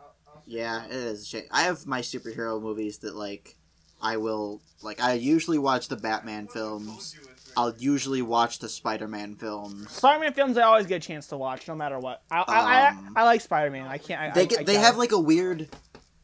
Yeah, 0.46 0.86
it 0.86 0.92
is 0.92 1.22
a 1.22 1.26
shame. 1.26 1.44
I 1.52 1.64
have 1.64 1.86
my 1.86 2.02
superhero 2.02 2.62
movies 2.62 3.00
that 3.00 3.16
like 3.16 3.56
I 4.02 4.18
will 4.18 4.62
like. 4.82 5.00
I 5.02 5.14
usually 5.14 5.58
watch 5.60 5.88
the 5.88 5.96
Batman 5.96 6.48
films. 6.48 7.16
I'll 7.56 7.76
usually 7.78 8.22
watch 8.22 8.60
the 8.60 8.70
Spider-Man 8.70 9.36
films. 9.36 9.92
Spider-Man 9.92 10.34
films 10.34 10.58
I 10.58 10.64
always 10.64 10.86
get 10.88 11.04
a 11.04 11.06
chance 11.06 11.28
to 11.28 11.38
watch, 11.38 11.68
no 11.68 11.76
matter 11.76 12.00
what. 12.00 12.24
I 12.32 12.44
I, 12.48 12.88
Um, 12.90 13.14
I, 13.16 13.22
I 13.22 13.24
like 13.26 13.42
Spider-Man. 13.42 13.88
I 13.88 13.98
can't. 13.98 14.22
I, 14.22 14.32
They 14.32 14.48
get, 14.48 14.60
I 14.62 14.64
they 14.64 14.74
gotta- 14.74 14.86
have 14.86 14.98
like 14.98 15.12
a 15.12 15.20
weird 15.20 15.68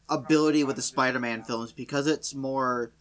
ability 0.08 0.64
with 0.64 0.76
the 0.76 0.82
Spider-Man 0.82 1.44
films 1.44 1.70
because 1.72 2.06
it's 2.06 2.34
more 2.34 2.92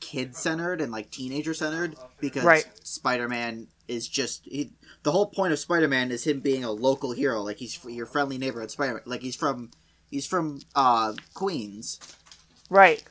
kid-centered 0.00 0.80
and 0.80 0.90
like 0.92 1.10
teenager-centered. 1.10 1.96
Because 2.20 2.44
Right. 2.44 2.68
Spider-Man 2.82 3.68
is 3.90 4.08
just 4.08 4.44
he, 4.44 4.72
the 5.02 5.12
whole 5.12 5.26
point 5.26 5.52
of 5.52 5.58
Spider-Man 5.58 6.10
is 6.12 6.24
him 6.26 6.40
being 6.40 6.64
a 6.64 6.70
local 6.70 7.12
hero. 7.12 7.42
Like 7.42 7.58
he's 7.58 7.78
your 7.84 8.06
friendly 8.06 8.38
neighborhood 8.38 8.70
Spider-Man. 8.70 9.02
Like 9.06 9.22
he's 9.22 9.36
from 9.36 9.70
he's 10.10 10.26
from 10.26 10.60
uh 10.74 11.12
Queens. 11.34 11.98
right. 12.70 13.02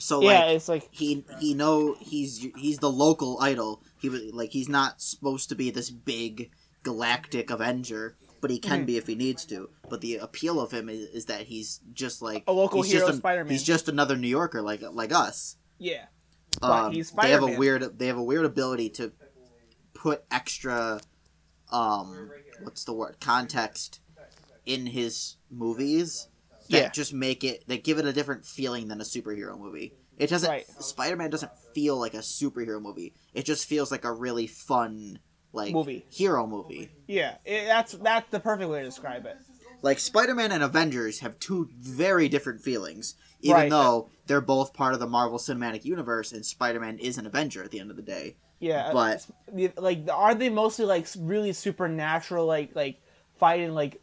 So 0.00 0.22
yeah, 0.22 0.44
like 0.44 0.56
it's 0.56 0.68
like 0.68 0.88
he 0.92 1.24
he 1.40 1.54
know 1.54 1.96
he's 2.00 2.46
he's 2.56 2.78
the 2.78 2.90
local 2.90 3.38
idol. 3.40 3.82
He 4.00 4.08
was 4.08 4.22
like 4.32 4.50
he's 4.50 4.68
not 4.68 5.02
supposed 5.02 5.48
to 5.48 5.56
be 5.56 5.70
this 5.70 5.90
big 5.90 6.52
galactic 6.84 7.50
Avenger, 7.50 8.16
but 8.40 8.50
he 8.52 8.60
can 8.60 8.82
Mhm. 8.82 8.86
be 8.86 8.96
if 8.96 9.08
he 9.08 9.16
needs 9.16 9.44
to. 9.46 9.70
But 9.90 10.00
the 10.00 10.16
appeal 10.18 10.60
of 10.60 10.70
him 10.70 10.88
is, 10.88 11.00
is 11.08 11.24
that 11.26 11.42
he's 11.46 11.80
just 11.92 12.22
like 12.22 12.44
A 12.46 12.52
local 12.52 12.82
he's 12.82 12.92
hero 12.92 13.06
just 13.08 13.16
a- 13.16 13.18
Spider-Man. 13.18 13.50
He's 13.50 13.64
just 13.64 13.88
another 13.88 14.16
New 14.16 14.28
Yorker 14.28 14.62
like 14.62 14.82
like 14.82 15.12
us. 15.12 15.56
yeah. 15.78 16.04
But 16.60 16.70
Um, 16.86 16.92
he's 16.92 17.10
they 17.10 17.30
have 17.32 17.42
a 17.42 17.58
weird 17.58 17.98
they 17.98 18.06
have 18.06 18.16
a 18.18 18.22
weird 18.22 18.44
ability 18.44 18.90
to 18.90 19.12
put 20.08 20.24
extra 20.30 21.00
um 21.70 22.30
what's 22.62 22.84
the 22.84 22.92
word 22.94 23.16
context 23.20 24.00
in 24.64 24.86
his 24.86 25.36
movies 25.50 26.28
that 26.70 26.78
Yeah. 26.82 26.88
just 26.90 27.12
make 27.12 27.44
it 27.44 27.64
that 27.68 27.84
give 27.84 27.98
it 27.98 28.06
a 28.06 28.12
different 28.12 28.44
feeling 28.46 28.88
than 28.88 29.00
a 29.00 29.04
superhero 29.04 29.58
movie. 29.58 29.92
It 30.18 30.28
doesn't 30.30 30.48
Right. 30.50 30.66
Spider-Man 30.82 31.30
doesn't 31.30 31.52
feel 31.74 31.96
like 31.98 32.14
a 32.14 32.18
superhero 32.18 32.80
movie. 32.80 33.14
It 33.34 33.44
just 33.44 33.66
feels 33.66 33.90
like 33.90 34.04
a 34.04 34.12
really 34.12 34.46
fun 34.46 35.18
like 35.52 35.72
Movie. 35.72 36.04
hero 36.10 36.46
movie. 36.46 36.90
Yeah, 37.06 37.36
it, 37.44 37.66
that's 37.66 37.92
that's 37.92 38.30
the 38.30 38.40
perfect 38.40 38.68
way 38.70 38.80
to 38.80 38.84
describe 38.86 39.26
it. 39.26 39.36
Like 39.80 39.98
Spider-Man 39.98 40.52
and 40.52 40.62
Avengers 40.62 41.20
have 41.20 41.38
two 41.38 41.68
very 41.78 42.28
different 42.28 42.60
feelings, 42.62 43.14
even 43.40 43.56
Right. 43.56 43.70
though 43.70 44.10
they're 44.26 44.40
both 44.40 44.72
part 44.74 44.92
of 44.94 45.00
the 45.00 45.06
Marvel 45.06 45.38
Cinematic 45.38 45.84
Universe 45.84 46.32
and 46.32 46.44
Spider-Man 46.44 46.98
is 46.98 47.16
an 47.18 47.26
Avenger 47.26 47.62
at 47.62 47.70
the 47.70 47.78
end 47.80 47.90
of 47.90 47.96
the 47.96 48.02
day. 48.02 48.36
Yeah, 48.60 48.88
uh, 48.88 48.92
But- 48.92 49.26
like 49.80 50.00
are 50.12 50.34
they 50.34 50.48
mostly 50.50 50.84
like 50.84 51.06
really 51.18 51.52
supernatural, 51.52 52.46
like 52.46 52.74
like 52.74 53.00
fighting 53.38 53.72
like 53.74 54.00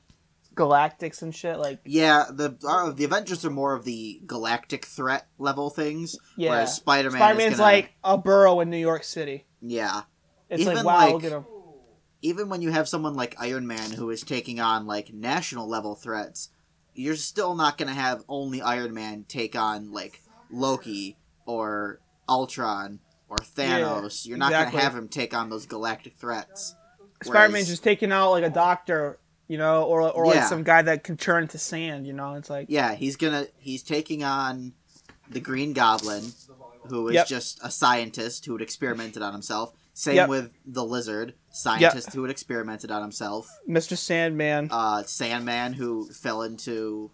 galactics 0.56 1.22
and 1.22 1.36
shit? 1.36 1.58
Like 1.60 1.80
Yeah, 1.86 2.26
the 2.32 2.58
our, 2.68 2.94
the 2.94 3.04
Avengers 3.04 3.44
are 3.46 3.50
more 3.50 3.74
of 3.74 3.84
the 3.84 4.22
galactic 4.26 4.86
threat 4.86 5.28
level 5.38 5.70
things, 5.70 6.16
yeah, 6.38 6.52
whereas 6.52 6.76
Spider-Man 6.76 7.20
Spider-Man's 7.20 7.58
gonna, 7.58 7.64
like 7.64 7.94
a 8.04 8.18
borough 8.18 8.60
in 8.62 8.70
New 8.70 8.78
York 8.78 9.04
City. 9.04 9.46
yeah. 9.62 10.04
It's 10.48 10.62
Even, 10.62 10.76
like 10.76 10.86
wow, 10.86 10.98
like- 11.00 11.14
look 11.14 11.24
at 11.24 11.32
him. 11.32 11.46
Even 12.22 12.50
when 12.50 12.62
you 12.62 12.72
have 12.72 12.88
someone 12.88 13.14
like 13.16 13.36
Iron 13.40 13.68
Man 13.68 13.92
who 13.92 14.10
is 14.10 14.22
taking 14.24 14.60
on 14.60 14.88
like 14.88 15.14
national 15.14 15.68
level 15.68 15.96
threats, 15.96 16.50
you're 16.94 17.16
still 17.16 17.56
not 17.56 17.78
gonna 17.78 17.94
have 17.94 18.24
only 18.30 18.62
Iron 18.62 18.94
Man 18.94 19.26
take 19.28 19.56
on 19.56 19.92
like 19.92 20.22
Loki 20.50 21.18
or 21.46 22.00
Ultron 22.30 23.00
or 23.30 23.38
Thanos. 23.38 24.26
you're 24.28 24.38
not 24.38 24.52
exactly. 24.52 24.72
gonna 24.78 24.84
have 24.84 24.96
him 24.96 25.08
take 25.08 25.34
on 25.34 25.50
those 25.50 25.66
galactic 25.66 26.16
threats. 26.16 26.76
Spider-Man's 27.24 27.68
just 27.68 27.84
taking 27.84 28.12
out 28.12 28.32
like 28.32 28.44
a 28.44 28.50
doctor, 28.50 29.18
you 29.48 29.58
know, 29.58 29.84
or 29.84 30.02
or 30.12 30.26
like 30.28 30.44
some 30.44 30.64
guy 30.64 30.82
that 30.82 31.04
can 31.04 31.18
turn 31.18 31.48
to 31.50 31.58
sand. 31.58 32.06
You 32.06 32.14
know, 32.14 32.36
it's 32.36 32.50
like 32.50 32.68
Yeah, 32.70 32.94
he's 32.96 33.16
gonna 33.16 33.48
he's 33.58 33.84
taking 33.84 34.24
on 34.24 34.74
the 35.30 35.40
Green 35.40 35.74
Goblin, 35.74 36.24
who 36.90 37.08
is 37.08 37.16
Yep. 37.16 37.28
just 37.28 37.60
a 37.64 37.72
scientist 37.72 38.46
who 38.46 38.54
had 38.54 38.62
experimented 38.62 39.22
on 39.24 39.34
himself. 39.34 39.74
Same 39.94 40.16
Yep. 40.18 40.30
with 40.30 40.52
the 40.66 40.84
lizard, 40.84 41.34
scientist 41.52 42.12
who 42.14 42.22
had 42.24 42.30
experimented 42.30 42.92
on 42.92 43.02
himself. 43.02 43.50
Mr. 43.68 43.98
Sandman. 43.98 44.68
Uh, 44.70 45.04
Sandman, 45.04 45.72
who 45.74 46.10
fell 46.12 46.42
into 46.44 47.12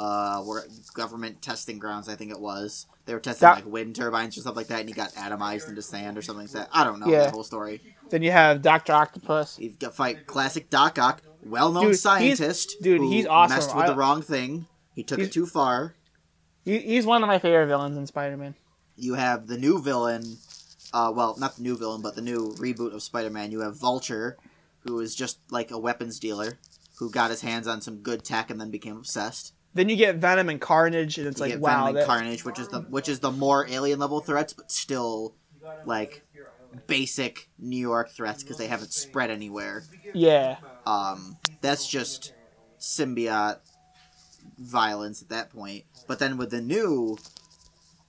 uh, 0.00 0.40
where 0.42 0.64
government 0.94 1.42
testing 1.42 1.78
grounds, 1.78 2.08
I 2.08 2.14
think 2.14 2.30
it 2.30 2.40
was. 2.40 2.86
They 3.04 3.12
were 3.12 3.20
testing 3.20 3.46
That- 3.46 3.56
like 3.56 3.66
wind 3.66 3.94
turbines 3.96 4.36
or 4.38 4.40
stuff 4.40 4.56
like 4.56 4.68
that, 4.68 4.80
and 4.80 4.88
he 4.88 4.94
got 4.94 5.12
atomized 5.12 5.68
into 5.68 5.82
sand 5.82 6.16
or 6.16 6.22
something 6.22 6.46
like 6.46 6.52
that. 6.52 6.70
I 6.72 6.84
don't 6.84 7.00
know 7.00 7.06
Yeah. 7.08 7.24
that 7.24 7.32
whole 7.32 7.44
story. 7.44 7.80
Then 8.08 8.22
you 8.22 8.30
have 8.32 8.62
Doctor 8.62 8.92
Octopus. 8.94 9.58
You've 9.58 9.78
got 9.78 9.94
fight 9.94 10.26
classic 10.26 10.70
Doc 10.70 10.98
Ock, 10.98 11.20
well-known 11.44 11.82
Dude, 11.82 11.90
he's- 11.90 12.00
scientist. 12.00 12.76
dude, 12.80 13.02
he's 13.02 13.26
awesome. 13.26 13.56
Messed 13.56 13.74
with 13.76 13.84
I- 13.84 13.88
the 13.88 13.94
wrong 13.96 14.22
thing. 14.22 14.66
He 14.94 15.02
took 15.04 15.18
it 15.18 15.32
too 15.32 15.46
far. 15.46 15.94
He, 16.64 16.78
he's 16.78 17.04
one 17.06 17.22
of 17.22 17.26
my 17.28 17.38
favorite 17.38 17.66
villains 17.66 17.96
in 17.96 18.06
Spider-Man. 18.06 18.54
you 18.96 19.14
have 19.14 19.46
the 19.48 19.56
new 19.58 19.80
villain 19.80 20.38
uh, 20.92 21.10
well 21.14 21.34
not 21.38 21.56
the 21.56 21.62
new 21.62 21.76
villain 21.76 22.02
but 22.02 22.16
the 22.16 22.20
new 22.20 22.52
reboot 22.58 22.92
of 22.92 23.02
spider-man 23.02 23.50
you 23.52 23.60
have 23.60 23.78
vulture 23.80 24.36
who 24.80 24.98
is 25.00 25.14
just 25.14 25.38
like 25.50 25.70
a 25.70 25.78
weapons 25.78 26.18
dealer 26.18 26.58
who 26.98 27.08
got 27.10 27.30
his 27.30 27.40
hands 27.40 27.66
on 27.68 27.80
some 27.80 27.98
good 28.02 28.22
tech 28.24 28.50
and 28.50 28.60
then 28.60 28.70
became 28.70 28.96
obsessed 28.98 29.54
Then 29.72 29.88
you 29.88 29.96
get 29.96 30.16
Venom 30.16 30.48
and 30.48 30.60
Carnage, 30.60 31.18
and 31.18 31.26
it's 31.26 31.38
you 31.38 31.44
like 31.44 31.52
get 31.52 31.60
wow, 31.60 31.70
Venom 31.70 31.86
and 31.88 31.96
that, 31.98 32.06
carnage 32.06 32.44
which 32.44 32.58
is 32.58 32.68
the 32.68 32.80
which 32.80 33.08
is 33.08 33.20
the 33.20 33.30
more 33.30 33.66
alien 33.68 33.98
level 33.98 34.20
threats 34.20 34.52
but 34.52 34.70
still 34.70 35.34
like 35.84 36.24
basic 36.86 37.48
new 37.58 37.76
york 37.76 38.10
threats 38.10 38.42
because 38.42 38.56
they 38.56 38.68
haven't 38.68 38.92
spread 38.92 39.28
anywhere 39.28 39.82
yeah, 40.14 40.56
um, 40.86 41.36
that's 41.60 41.86
just 41.86 42.32
symbiote 42.78 43.58
violence 44.58 45.22
at 45.22 45.28
that 45.28 45.50
point. 45.50 45.84
But 46.06 46.18
then 46.18 46.36
with 46.36 46.50
the 46.50 46.60
new 46.60 47.18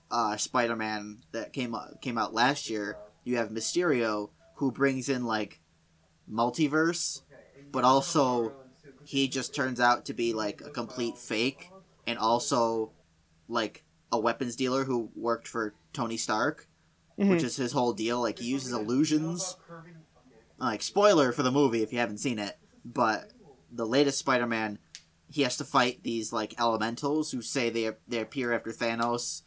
uh, 0.09 0.37
Spider-Man 0.37 1.19
that 1.31 1.53
came 1.53 1.75
came 2.01 2.17
out 2.17 2.33
last 2.33 2.69
year, 2.69 2.97
you 3.23 3.37
have 3.37 3.49
Mysterio 3.49 4.29
who 4.55 4.71
brings 4.71 5.09
in 5.09 5.25
like 5.25 5.59
multiverse, 6.31 7.21
but 7.71 7.83
also 7.83 8.53
he 9.11 9.27
just 9.27 9.53
turns 9.53 9.81
out 9.81 10.05
to 10.05 10.13
be 10.13 10.31
like 10.31 10.61
a 10.61 10.69
complete 10.69 11.17
fake 11.17 11.69
and 12.07 12.17
also 12.17 12.93
like 13.49 13.83
a 14.09 14.17
weapons 14.17 14.55
dealer 14.55 14.85
who 14.85 15.09
worked 15.17 15.49
for 15.49 15.73
Tony 15.91 16.15
Stark, 16.15 16.69
Mhm. 17.19 17.29
which 17.29 17.43
is 17.43 17.57
his 17.57 17.73
whole 17.73 17.91
deal. 17.91 18.21
Like 18.21 18.39
he 18.39 18.45
uses 18.45 18.71
illusions. 18.71 19.57
Like 20.57 20.81
spoiler 20.81 21.33
for 21.33 21.43
the 21.43 21.51
movie 21.51 21.83
if 21.83 21.91
you 21.91 21.99
haven't 21.99 22.19
seen 22.19 22.39
it, 22.39 22.57
but 22.85 23.31
the 23.69 23.85
latest 23.85 24.17
Spider-Man, 24.19 24.79
he 25.29 25.41
has 25.41 25.57
to 25.57 25.65
fight 25.65 26.03
these 26.03 26.31
like 26.31 26.57
elementals 26.57 27.31
who 27.31 27.41
say 27.41 27.69
they 27.69 27.91
they 28.07 28.19
appear 28.19 28.53
after 28.53 28.71
Thanos 28.71 29.41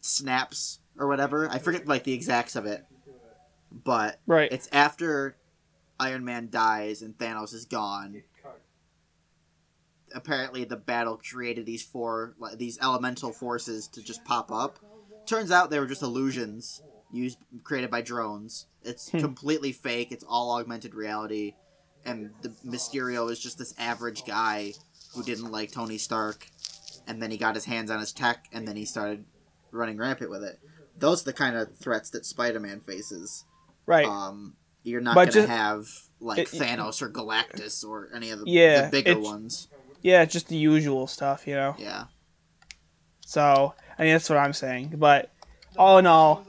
snaps 0.00 0.78
or 0.96 1.08
whatever. 1.08 1.46
I 1.50 1.58
forget 1.58 1.86
like 1.86 2.04
the 2.04 2.14
exacts 2.14 2.56
of 2.56 2.64
it, 2.64 2.86
but 3.70 4.18
right. 4.26 4.50
it's 4.50 4.68
after 4.72 5.36
Iron 6.00 6.24
Man 6.24 6.48
dies 6.50 7.02
and 7.02 7.18
Thanos 7.18 7.52
is 7.52 7.66
gone. 7.66 8.22
Apparently, 10.14 10.64
the 10.64 10.76
battle 10.76 11.16
created 11.18 11.66
these 11.66 11.82
four, 11.82 12.34
like, 12.38 12.58
these 12.58 12.78
elemental 12.80 13.32
forces 13.32 13.88
to 13.88 14.02
just 14.02 14.24
pop 14.24 14.50
up. 14.50 14.78
Turns 15.26 15.50
out 15.50 15.70
they 15.70 15.78
were 15.78 15.86
just 15.86 16.02
illusions 16.02 16.82
used, 17.12 17.38
created 17.62 17.90
by 17.90 18.00
drones. 18.02 18.66
It's 18.82 19.10
Hmm. 19.10 19.20
completely 19.20 19.72
fake. 19.72 20.10
It's 20.12 20.24
all 20.26 20.50
augmented 20.52 20.94
reality, 20.94 21.54
and 22.04 22.30
the 22.42 22.48
Mysterio 22.66 23.30
is 23.30 23.38
just 23.38 23.58
this 23.58 23.74
average 23.78 24.24
guy 24.24 24.74
who 25.14 25.22
didn't 25.22 25.50
like 25.52 25.70
Tony 25.70 25.98
Stark, 25.98 26.48
and 27.06 27.22
then 27.22 27.30
he 27.30 27.36
got 27.36 27.54
his 27.54 27.66
hands 27.66 27.90
on 27.90 28.00
his 28.00 28.12
tech, 28.12 28.46
and 28.52 28.66
then 28.66 28.76
he 28.76 28.84
started 28.84 29.24
running 29.70 29.96
rampant 29.98 30.30
with 30.30 30.42
it. 30.42 30.58
Those 30.98 31.22
are 31.22 31.26
the 31.26 31.32
kind 31.32 31.56
of 31.56 31.76
threats 31.76 32.10
that 32.10 32.26
Spider-Man 32.26 32.80
faces. 32.80 33.44
right. 33.86 34.06
Um, 34.06 34.56
you're 34.84 35.00
not 35.00 35.14
But 35.14 35.26
gonna 35.26 35.32
just- 35.32 35.48
have 35.48 35.88
like 36.20 36.38
it- 36.40 36.48
Thanos 36.50 37.02
or 37.02 37.10
Galactus 37.10 37.84
or 37.84 38.10
any 38.14 38.30
of 38.30 38.38
the, 38.40 38.44
Yeah, 38.50 38.84
the 38.86 38.90
bigger 38.90 39.18
ones. 39.18 39.68
Yeah, 40.02 40.22
it's 40.22 40.32
just 40.32 40.48
the 40.48 40.56
usual 40.56 41.06
stuff, 41.06 41.46
you 41.46 41.54
know. 41.54 41.74
Yeah, 41.78 42.04
So 43.24 43.74
I 43.98 44.02
mean 44.02 44.12
that's 44.12 44.28
what 44.28 44.38
I'm 44.38 44.52
saying. 44.52 44.94
But 44.96 45.30
all 45.76 45.98
in 45.98 46.06
all, 46.06 46.46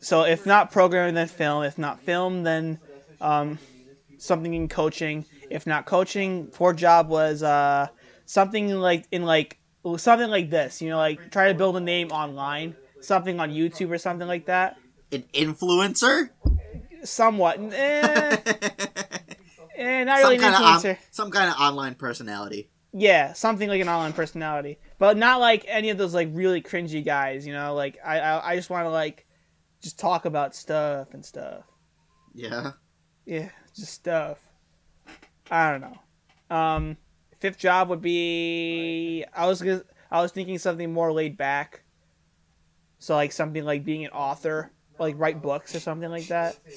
so 0.00 0.22
if 0.24 0.46
not 0.46 0.72
programming, 0.72 1.14
then 1.14 1.28
film. 1.28 1.64
If 1.64 1.76
not 1.78 2.00
film, 2.00 2.42
then 2.44 2.78
um, 3.20 3.58
something 4.18 4.52
in 4.54 4.68
coaching. 4.68 5.24
If 5.50 5.66
not 5.66 5.86
coaching, 5.86 6.46
poor 6.48 6.72
job 6.72 7.08
was 7.08 7.42
uh, 7.42 7.88
something 8.26 8.70
like 8.70 9.06
in 9.10 9.24
like 9.24 9.58
something 9.96 10.30
like 10.30 10.50
this. 10.50 10.80
You 10.80 10.90
know, 10.90 10.96
like 10.98 11.30
try 11.30 11.48
to 11.48 11.54
build 11.54 11.76
a 11.76 11.80
name 11.80 12.08
online, 12.10 12.76
something 13.00 13.38
on 13.40 13.50
YouTube 13.50 13.90
or 13.90 13.98
something 13.98 14.26
like 14.28 14.46
that. 14.46 14.76
An 15.12 15.24
influencer? 15.34 16.30
Somewhat. 17.04 17.58
Eh, 17.60 18.36
eh, 19.76 20.04
not 20.04 20.18
really 20.18 20.36
an 20.36 20.40
kind 20.40 20.54
influencer. 20.54 20.92
of 20.92 20.98
some 21.10 21.30
kind 21.30 21.50
of 21.50 21.56
online 21.60 21.94
personality. 21.94 22.70
Yeah, 22.96 23.32
something 23.32 23.68
like 23.68 23.80
an 23.80 23.88
online 23.88 24.12
personality, 24.12 24.78
but 24.98 25.16
not 25.16 25.40
like 25.40 25.64
any 25.66 25.90
of 25.90 25.98
those 25.98 26.14
like 26.14 26.28
really 26.32 26.62
cringy 26.62 27.04
guys. 27.04 27.44
You 27.44 27.52
know, 27.52 27.74
like 27.74 27.98
I 28.04 28.20
I, 28.20 28.50
I 28.52 28.56
just 28.56 28.70
want 28.70 28.86
to 28.86 28.90
like 28.90 29.26
just 29.82 29.98
talk 29.98 30.26
about 30.26 30.54
stuff 30.54 31.12
and 31.12 31.24
stuff. 31.24 31.64
Yeah. 32.34 32.72
Yeah, 33.26 33.48
just 33.74 33.92
stuff. 33.92 34.38
I 35.50 35.72
don't 35.72 35.80
know. 35.80 36.56
Um, 36.56 36.96
fifth 37.40 37.58
job 37.58 37.88
would 37.88 38.00
be 38.00 39.24
I 39.34 39.46
was 39.46 39.60
I 39.62 40.22
was 40.22 40.30
thinking 40.30 40.58
something 40.58 40.92
more 40.92 41.12
laid 41.12 41.36
back. 41.36 41.82
So 43.00 43.16
like 43.16 43.32
something 43.32 43.64
like 43.64 43.84
being 43.84 44.04
an 44.04 44.12
author, 44.12 44.70
like 45.00 45.16
write 45.18 45.42
books 45.42 45.74
or 45.74 45.80
something 45.80 46.10
like 46.10 46.28
that. 46.28 46.58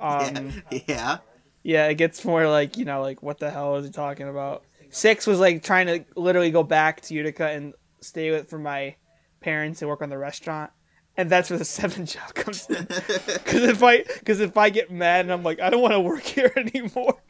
Um, 0.00 0.64
yeah. 0.72 0.80
yeah. 0.88 1.18
yeah, 1.62 1.86
it 1.86 1.94
gets 1.94 2.24
more 2.24 2.48
like 2.48 2.76
you 2.76 2.84
know 2.84 3.02
like 3.02 3.22
what 3.22 3.38
the 3.38 3.50
hell 3.50 3.76
is 3.76 3.84
he 3.86 3.92
talking 3.92 4.26
about? 4.26 4.64
Six 4.92 5.26
was 5.26 5.40
like 5.40 5.62
trying 5.62 5.86
to 5.86 6.04
literally 6.16 6.50
go 6.50 6.62
back 6.62 7.00
to 7.02 7.14
Utica 7.14 7.48
and 7.48 7.72
stay 8.00 8.30
with 8.30 8.48
for 8.48 8.58
my 8.58 8.94
parents 9.40 9.80
and 9.80 9.88
work 9.88 10.02
on 10.02 10.10
the 10.10 10.18
restaurant, 10.18 10.70
and 11.16 11.30
that's 11.30 11.48
where 11.48 11.58
the 11.58 11.64
seven 11.64 12.04
job 12.14 12.34
comes 12.34 12.68
in. 12.68 12.86
Because 12.86 13.62
if 13.64 13.82
I 13.82 14.02
because 14.02 14.40
if 14.40 14.56
I 14.58 14.68
get 14.70 14.90
mad 14.90 15.24
and 15.24 15.32
I'm 15.32 15.42
like 15.42 15.60
I 15.60 15.70
don't 15.70 15.80
want 15.80 15.94
to 15.94 16.00
work 16.00 16.22
here 16.36 16.52
anymore. 16.56 17.20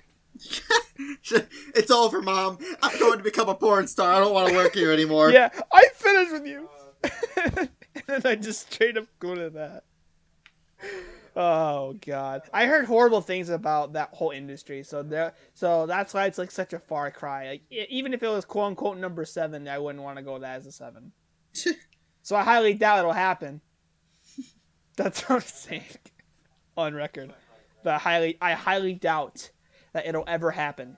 it's 1.74 1.90
over, 1.90 2.20
mom. 2.20 2.58
I'm 2.82 2.98
going 2.98 3.18
to 3.18 3.24
become 3.24 3.48
a 3.48 3.54
porn 3.54 3.86
star. 3.86 4.12
I 4.12 4.18
don't 4.18 4.34
want 4.34 4.48
to 4.48 4.54
work 4.54 4.74
here 4.74 4.90
anymore. 4.92 5.30
Yeah, 5.30 5.50
I 5.72 5.84
finished 5.94 6.32
with 6.32 6.46
you. 6.46 6.68
and 7.56 7.68
then 8.06 8.22
I 8.24 8.34
just 8.34 8.72
straight 8.72 8.96
up 8.96 9.06
go 9.20 9.34
to 9.36 9.50
that. 9.50 9.84
Oh 11.34 11.94
god, 12.04 12.42
I 12.52 12.66
heard 12.66 12.84
horrible 12.84 13.22
things 13.22 13.48
about 13.48 13.94
that 13.94 14.10
whole 14.12 14.30
industry. 14.30 14.82
So 14.82 15.02
there, 15.02 15.32
so 15.54 15.86
that's 15.86 16.12
why 16.12 16.26
it's 16.26 16.38
like 16.38 16.50
such 16.50 16.72
a 16.72 16.78
far 16.78 17.10
cry. 17.10 17.48
Like 17.48 17.62
even 17.70 18.12
if 18.12 18.22
it 18.22 18.28
was 18.28 18.44
quote 18.44 18.66
unquote 18.66 18.98
number 18.98 19.24
seven, 19.24 19.66
I 19.66 19.78
wouldn't 19.78 20.04
want 20.04 20.18
to 20.18 20.22
go 20.22 20.38
that 20.38 20.56
as 20.56 20.66
a 20.66 20.72
seven. 20.72 21.12
so 22.22 22.36
I 22.36 22.42
highly 22.42 22.74
doubt 22.74 23.00
it'll 23.00 23.12
happen. 23.12 23.60
That's 24.96 25.22
what 25.22 25.36
I'm 25.36 25.40
saying 25.42 25.82
on 26.76 26.94
record. 26.94 27.32
But 27.82 27.94
I 27.94 27.98
highly, 27.98 28.38
I 28.40 28.52
highly 28.52 28.94
doubt 28.94 29.50
that 29.92 30.06
it'll 30.06 30.24
ever 30.26 30.50
happen. 30.50 30.96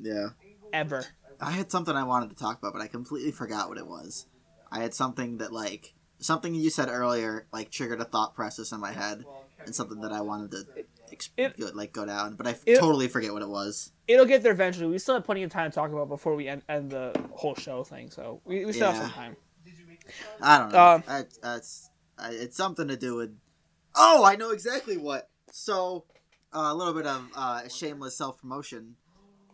Yeah. 0.00 0.30
Ever. 0.72 1.04
I 1.40 1.52
had 1.52 1.70
something 1.70 1.94
I 1.94 2.04
wanted 2.04 2.30
to 2.30 2.36
talk 2.36 2.58
about, 2.58 2.72
but 2.72 2.82
I 2.82 2.86
completely 2.86 3.32
forgot 3.32 3.68
what 3.68 3.78
it 3.78 3.86
was. 3.86 4.26
I 4.70 4.80
had 4.80 4.94
something 4.94 5.38
that 5.38 5.52
like 5.52 5.94
something 6.18 6.54
you 6.54 6.70
said 6.70 6.88
earlier, 6.88 7.46
like 7.52 7.70
triggered 7.70 8.00
a 8.00 8.04
thought 8.04 8.34
process 8.34 8.72
in 8.72 8.80
my 8.80 8.92
head, 8.92 9.24
and 9.66 9.74
something 9.74 10.00
that 10.00 10.12
I 10.12 10.20
wanted 10.22 10.50
to 10.52 10.64
ex- 11.12 11.30
It- 11.36 11.58
go, 11.58 11.70
like 11.74 11.92
go 11.92 12.06
down, 12.06 12.34
but 12.36 12.46
I 12.46 12.50
f- 12.50 12.64
totally 12.78 13.08
forget 13.08 13.32
what 13.32 13.42
it 13.42 13.48
was. 13.48 13.92
It'll 14.08 14.24
get 14.24 14.42
there 14.42 14.52
eventually. 14.52 14.86
We 14.86 14.98
still 14.98 15.14
have 15.16 15.24
plenty 15.24 15.42
of 15.42 15.50
time 15.50 15.70
to 15.70 15.74
talk 15.74 15.90
about 15.92 16.08
before 16.08 16.34
we 16.34 16.48
end, 16.48 16.62
end 16.68 16.90
the 16.90 17.12
whole 17.32 17.54
show 17.56 17.84
thing. 17.84 18.10
So 18.10 18.40
we, 18.44 18.64
we 18.64 18.72
still 18.72 18.92
have 18.92 19.02
some 19.02 19.10
time. 19.10 19.36
I 20.40 20.58
don't 20.58 20.72
know. 20.72 20.78
Um, 20.78 21.04
I, 21.08 21.24
that's 21.42 21.90
I, 22.18 22.30
it's 22.30 22.56
something 22.56 22.88
to 22.88 22.96
do 22.96 23.16
with. 23.16 23.36
Oh, 23.94 24.24
I 24.24 24.36
know 24.36 24.50
exactly 24.50 24.96
what. 24.96 25.28
So 25.50 26.04
uh, 26.54 26.68
a 26.70 26.74
little 26.74 26.94
bit 26.94 27.06
of 27.06 27.28
uh, 27.34 27.68
shameless 27.68 28.16
self 28.16 28.40
promotion. 28.40 28.94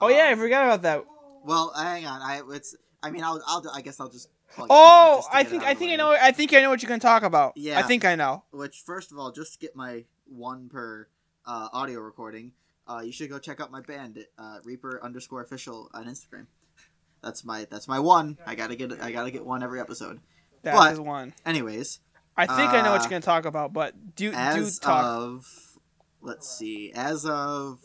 Oh 0.00 0.08
yeah, 0.08 0.28
I 0.30 0.34
forgot 0.34 0.64
about 0.64 0.82
that. 0.82 1.04
Well, 1.44 1.72
hang 1.74 2.06
on. 2.06 2.20
I 2.20 2.42
it's. 2.54 2.76
I 3.02 3.10
mean, 3.10 3.24
I'll. 3.24 3.42
I'll. 3.46 3.64
I 3.74 3.80
guess 3.80 3.98
I'll 4.00 4.10
just. 4.10 4.28
It 4.59 4.66
Oh, 4.70 5.16
in 5.16 5.18
just 5.18 5.30
to 5.30 5.36
I 5.36 5.44
think 5.44 5.62
I 5.64 5.74
think 5.74 5.92
I 5.92 5.96
know. 5.96 6.11
I 6.12 6.30
think 6.32 6.53
I 6.55 6.61
know 6.61 6.70
what 6.70 6.82
you're 6.82 6.88
gonna 6.88 7.00
talk 7.00 7.22
about. 7.22 7.53
Yeah. 7.57 7.78
I 7.78 7.82
think 7.82 8.05
I 8.05 8.14
know. 8.14 8.44
Which, 8.50 8.82
first 8.84 9.12
of 9.12 9.18
all, 9.18 9.30
just 9.32 9.55
to 9.55 9.59
get 9.59 9.74
my 9.76 10.05
one 10.26 10.68
per 10.68 11.09
uh, 11.46 11.68
audio 11.72 12.00
recording, 12.00 12.53
uh, 12.86 13.03
you 13.05 13.12
should 13.12 13.30
go 13.30 13.38
check 13.38 13.61
out 13.61 13.70
my 13.70 13.80
band 13.80 14.24
uh, 14.38 14.59
Reaper 14.64 15.00
underscore 15.03 15.42
official 15.42 15.90
on 15.94 16.07
Instagram. 16.07 16.46
That's 17.22 17.44
my 17.44 17.66
that's 17.70 17.86
my 17.86 18.00
one. 18.00 18.36
I 18.44 18.55
gotta 18.57 18.74
get 18.74 19.00
I 19.00 19.12
gotta 19.12 19.30
get 19.30 19.44
one 19.46 19.62
every 19.62 19.80
episode. 19.80 20.20
That 20.62 20.74
But- 20.74 20.92
is 20.94 21.00
one. 21.00 21.32
Anyways, 21.46 22.00
I 22.36 22.46
think 22.46 22.70
I 22.72 22.82
know 22.82 22.90
what 22.92 23.00
uh, 23.00 23.05
you're 23.05 23.11
gonna 23.11 23.20
talk 23.20 23.44
about, 23.44 23.72
but 23.72 24.16
do 24.16 24.32
do 24.32 24.70
talk. 24.80 25.05
of 25.05 25.78
let's 26.20 26.48
see, 26.50 26.92
as 26.94 27.24
of 27.24 27.78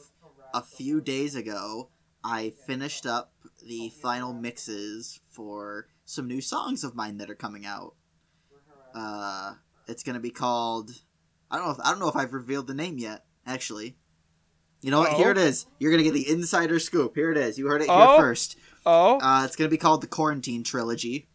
a 0.53 0.61
few 0.63 1.01
days 1.01 1.35
ago, 1.35 1.89
I 2.23 2.51
finished 2.65 3.05
up 3.05 3.31
the 3.63 3.89
final 4.01 4.33
mixes 4.33 5.19
for 5.29 5.87
some 6.07 6.25
new 6.25 6.39
songs 6.39 6.83
of 6.85 6.95
mine 6.95 7.17
that 7.17 7.29
are 7.29 7.35
coming 7.35 7.65
out. 7.65 7.93
Uh, 8.95 9.55
it's 9.87 10.03
gonna 10.03 10.21
be 10.21 10.31
called. 10.31 10.91
I 11.51 11.57
don't 11.57 11.65
know. 11.65 11.71
If, 11.73 11.79
I 11.83 11.91
don't 11.91 11.99
know 11.99 12.07
if 12.07 12.15
I've 12.15 12.33
revealed 12.33 12.65
the 12.67 12.73
name 12.73 12.97
yet. 12.97 13.25
Actually, 13.45 13.97
you 14.81 14.89
know 14.89 14.99
what? 14.99 15.11
Oh. 15.13 15.17
Here 15.17 15.31
it 15.31 15.37
is. 15.37 15.67
You're 15.79 15.91
gonna 15.91 16.03
get 16.03 16.13
the 16.13 16.27
insider 16.29 16.79
scoop. 16.79 17.13
Here 17.15 17.29
it 17.31 17.37
is. 17.37 17.57
You 17.59 17.67
heard 17.67 17.81
it 17.81 17.89
here 17.89 17.93
Oh. 17.95 18.17
first. 18.17 18.57
oh, 18.85 19.19
Uh, 19.19 19.43
it's 19.45 19.55
gonna 19.55 19.69
be 19.69 19.77
called 19.77 20.01
the 20.01 20.07
Quarantine 20.07 20.63
Trilogy. 20.63 21.27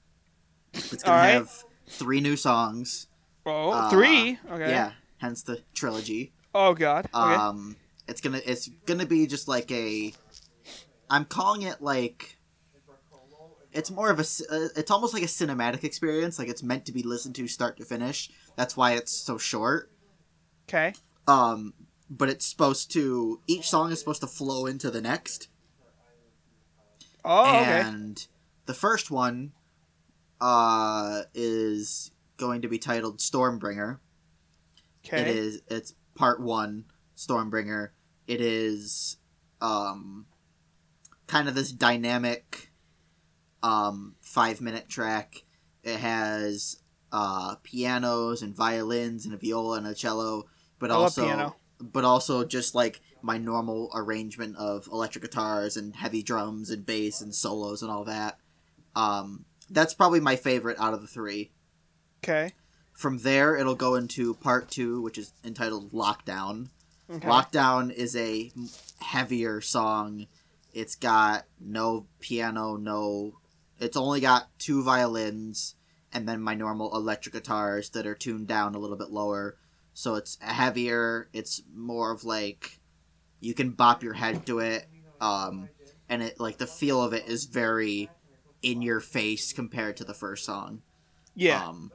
It's 0.73 1.03
gonna 1.03 1.17
right. 1.19 1.29
have 1.33 1.65
three 1.87 2.21
new 2.21 2.35
songs. 2.37 3.09
oh, 3.45 3.73
uh, 3.73 3.91
three. 3.91 4.39
Okay. 4.51 4.71
Yeah, 4.71 4.93
hence 5.19 5.43
the 5.43 5.63
trilogy. 5.75 6.33
Oh 6.55 6.73
god. 6.75 7.07
Okay. 7.15 7.35
Um, 7.35 7.77
it's 8.09 8.21
gonna 8.23 8.41
it's 8.45 8.69
gonna 8.87 9.07
be 9.07 9.27
just 9.27 9.49
like 9.49 9.71
a. 9.71 10.15
I'm 11.11 11.27
calling 11.27 11.63
it 11.63 11.83
like. 11.83 12.39
It's 13.73 13.91
more 13.91 14.11
of 14.11 14.19
a 14.19 14.23
uh, 14.23 14.69
It's 14.77 14.91
almost 14.91 15.15
like 15.15 15.23
a 15.23 15.27
cinematic 15.27 15.85
experience. 15.85 16.39
Like 16.39 16.49
it's 16.49 16.63
meant 16.63 16.87
to 16.87 16.93
be 16.93 17.03
listened 17.03 17.35
to 17.37 17.49
start 17.49 17.77
to 17.79 17.85
finish. 17.85 18.31
That's 18.57 18.77
why 18.77 18.93
it's 18.93 19.13
so 19.13 19.39
short. 19.39 19.91
okay. 20.69 20.95
Um, 21.27 21.75
but 22.11 22.29
it's 22.29 22.47
supposed 22.47 22.91
to. 22.93 23.41
Each 23.47 23.69
song 23.69 23.93
is 23.93 23.99
supposed 23.99 24.21
to 24.21 24.27
flow 24.27 24.67
into 24.67 24.91
the 24.91 25.01
next. 25.01 25.49
Oh, 27.25 27.61
okay. 27.61 27.81
and 27.81 28.27
the 28.67 28.75
first 28.75 29.11
one, 29.11 29.53
uh, 30.41 31.23
is 31.35 32.11
going 32.37 32.63
to 32.63 32.69
be 32.69 32.79
titled 32.79 33.19
Stormbringer. 33.19 34.01
Okay. 35.07 35.21
it 35.21 35.29
is 35.29 35.63
It's 35.69 35.95
part 36.17 36.43
one, 36.43 36.87
Stormbringer. 37.17 37.91
It 38.27 38.41
is, 38.41 39.19
um, 39.61 40.27
kind 41.29 41.49
of 41.49 41.55
this 41.55 41.71
dynamic, 41.71 42.72
um, 43.63 44.15
five 44.21 44.61
minute 44.61 44.89
track. 44.89 45.45
It 45.83 45.99
has 45.99 46.79
uh, 47.13 47.57
pianos 47.63 48.43
and 48.43 48.55
violins 48.55 49.25
and 49.25 49.35
a 49.35 49.39
viola 49.39 49.79
and 49.79 49.87
a 49.87 49.95
cello, 49.95 50.45
but 50.79 50.91
I 50.91 50.95
also, 50.95 51.57
but 51.81 52.05
also 52.05 52.45
just 52.45 52.75
like 52.75 53.01
my 53.23 53.39
normal 53.39 53.91
arrangement 53.95 54.57
of 54.57 54.87
electric 54.91 55.23
guitars 55.23 55.77
and 55.77 55.95
heavy 55.95 56.23
drums 56.23 56.71
and 56.71 56.85
bass 56.87 57.21
and 57.21 57.35
solos 57.35 57.83
and 57.83 57.91
all 57.91 58.05
that. 58.05 58.39
Um, 58.95 59.45
that's 59.71 59.95
probably 59.95 60.21
my 60.21 60.37
favorite 60.37 60.79
out 60.79 60.95
of 60.95 61.01
the 61.01 61.07
three. 61.07 61.53
Okay. 62.23 62.53
From 62.93 63.19
there, 63.19 63.57
it'll 63.57 63.75
go 63.75 63.95
into 63.95 64.35
part 64.35 64.71
two, 64.71 65.01
which 65.01 65.19
is 65.19 65.33
entitled 65.45 65.93
Lockdown. 65.93 66.69
Okay. 67.11 67.27
Lockdown 67.27 67.93
is 67.93 68.15
a 68.17 68.53
heavier 69.01 69.61
song. 69.61 70.27
It's 70.73 70.95
got 70.95 71.45
no 71.61 72.07
piano, 72.21 72.77
no. 72.77 73.39
It's 73.83 73.97
only 73.97 74.21
got 74.21 74.47
two 74.59 74.83
violins 74.83 75.75
and 76.13 76.29
then 76.29 76.41
my 76.41 76.55
normal 76.55 76.95
electric 76.95 77.35
guitars 77.35 77.91
that 77.91 78.07
are 78.07 78.15
tuned 78.15 78.47
down 78.47 78.75
a 78.75 78.79
little 78.79 78.97
bit 78.97 79.11
lower. 79.11 79.57
So 79.95 80.15
it's 80.15 80.39
heavier. 80.41 81.29
It's 81.33 81.63
more 81.75 82.13
of 82.13 82.25
like 82.25 82.81
you 83.41 83.55
can 83.55 83.71
bop 83.71 84.03
your 84.03 84.13
head 84.15 84.47
to 84.47 84.61
it, 84.61 84.87
um, 85.21 85.69
and 86.09 86.23
it 86.23 86.39
like 86.39 86.59
the 86.59 86.67
feel 86.67 87.03
of 87.03 87.13
it 87.13 87.27
is 87.27 87.45
very 87.45 88.09
in 88.63 88.83
your 88.83 89.01
face 89.01 89.53
compared 89.53 89.97
to 89.99 90.05
the 90.05 90.15
first 90.15 90.45
song. 90.45 90.83
yeah. 91.35 91.67
Um, 91.67 91.91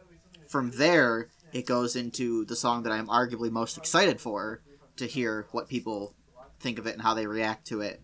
from 0.47 0.71
there, 0.71 1.29
it 1.53 1.65
goes 1.65 1.95
into 1.95 2.45
the 2.45 2.55
song 2.55 2.83
that 2.83 2.91
I'm 2.91 3.07
arguably 3.07 3.51
most 3.51 3.77
excited 3.77 4.21
for 4.21 4.61
to 4.97 5.05
hear 5.05 5.47
what 5.51 5.69
people 5.69 6.13
think 6.59 6.79
of 6.79 6.87
it 6.87 6.93
and 6.93 7.01
how 7.01 7.13
they 7.13 7.27
react 7.27 7.67
to 7.67 7.81
it. 7.81 8.01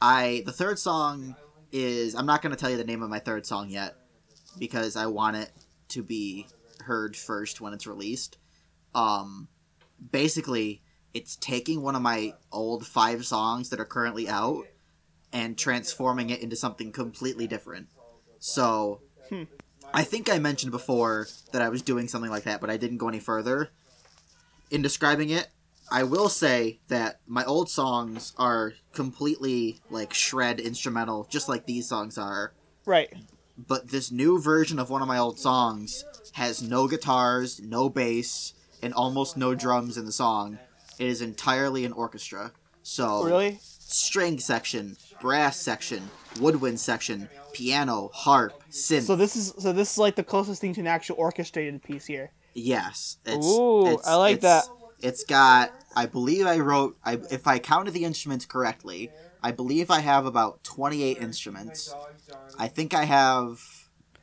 I 0.00 0.42
the 0.44 0.52
third 0.52 0.78
song 0.78 1.36
is 1.72 2.14
I'm 2.14 2.26
not 2.26 2.42
going 2.42 2.54
to 2.54 2.58
tell 2.58 2.70
you 2.70 2.76
the 2.76 2.84
name 2.84 3.02
of 3.02 3.10
my 3.10 3.18
third 3.18 3.46
song 3.46 3.70
yet 3.70 3.94
because 4.58 4.96
I 4.96 5.06
want 5.06 5.36
it 5.36 5.50
to 5.88 6.02
be 6.02 6.46
heard 6.84 7.16
first 7.16 7.60
when 7.60 7.72
it's 7.72 7.86
released. 7.86 8.38
Um, 8.94 9.48
basically, 10.10 10.82
it's 11.12 11.36
taking 11.36 11.82
one 11.82 11.94
of 11.96 12.02
my 12.02 12.34
old 12.52 12.86
five 12.86 13.26
songs 13.26 13.70
that 13.70 13.80
are 13.80 13.84
currently 13.84 14.28
out 14.28 14.64
and 15.32 15.58
transforming 15.58 16.30
it 16.30 16.40
into 16.40 16.56
something 16.56 16.92
completely 16.92 17.46
different. 17.46 17.88
So, 18.38 19.00
Hmm. 19.28 19.44
I 19.92 20.04
think 20.04 20.30
I 20.30 20.38
mentioned 20.38 20.72
before 20.72 21.26
that 21.52 21.62
I 21.62 21.68
was 21.68 21.82
doing 21.82 22.08
something 22.08 22.30
like 22.30 22.44
that, 22.44 22.60
but 22.60 22.70
I 22.70 22.76
didn't 22.76 22.98
go 22.98 23.08
any 23.08 23.20
further 23.20 23.70
in 24.70 24.82
describing 24.82 25.30
it. 25.30 25.48
I 25.90 26.02
will 26.02 26.28
say 26.28 26.80
that 26.88 27.20
my 27.26 27.44
old 27.44 27.70
songs 27.70 28.32
are 28.36 28.72
completely 28.92 29.80
like 29.90 30.12
shred 30.12 30.58
instrumental, 30.60 31.26
just 31.30 31.48
like 31.48 31.66
these 31.66 31.88
songs 31.88 32.18
are. 32.18 32.52
Right. 32.84 33.12
But 33.56 33.88
this 33.88 34.10
new 34.10 34.40
version 34.40 34.78
of 34.78 34.90
one 34.90 35.02
of 35.02 35.08
my 35.08 35.18
old 35.18 35.38
songs 35.38 36.04
has 36.32 36.62
no 36.62 36.88
guitars, 36.88 37.60
no 37.60 37.88
bass, 37.88 38.52
and 38.82 38.92
almost 38.92 39.36
no 39.36 39.54
drums 39.54 39.96
in 39.96 40.04
the 40.04 40.12
song. 40.12 40.58
It 40.98 41.06
is 41.06 41.22
entirely 41.22 41.84
an 41.84 41.92
orchestra. 41.92 42.52
So 42.82 43.08
oh, 43.08 43.24
Really? 43.24 43.58
string 43.60 44.38
section, 44.38 44.96
brass 45.20 45.58
section, 45.58 46.10
woodwind 46.40 46.80
section, 46.80 47.28
piano, 47.52 48.10
harp, 48.12 48.52
synth. 48.70 49.02
So 49.02 49.16
this 49.16 49.36
is 49.36 49.54
so 49.58 49.72
this 49.72 49.92
is 49.92 49.98
like 49.98 50.16
the 50.16 50.24
closest 50.24 50.60
thing 50.60 50.74
to 50.74 50.80
an 50.80 50.86
actual 50.86 51.16
orchestrated 51.18 51.82
piece 51.82 52.06
here. 52.06 52.32
Yes, 52.54 53.18
it's, 53.26 53.46
Ooh, 53.46 53.86
it's- 53.86 54.06
I 54.06 54.14
like 54.14 54.40
that. 54.40 54.64
It's 55.00 55.24
got, 55.24 55.72
I 55.94 56.06
believe 56.06 56.46
I 56.46 56.58
wrote, 56.58 56.96
I 57.04 57.20
if 57.30 57.46
I 57.46 57.58
counted 57.58 57.92
the 57.92 58.04
instruments 58.04 58.46
correctly, 58.46 59.10
I 59.42 59.52
believe 59.52 59.90
I 59.90 60.00
have 60.00 60.26
about 60.26 60.64
twenty 60.64 61.02
eight 61.02 61.18
instruments. 61.18 61.94
I 62.58 62.68
think 62.68 62.94
I 62.94 63.04
have, 63.04 63.60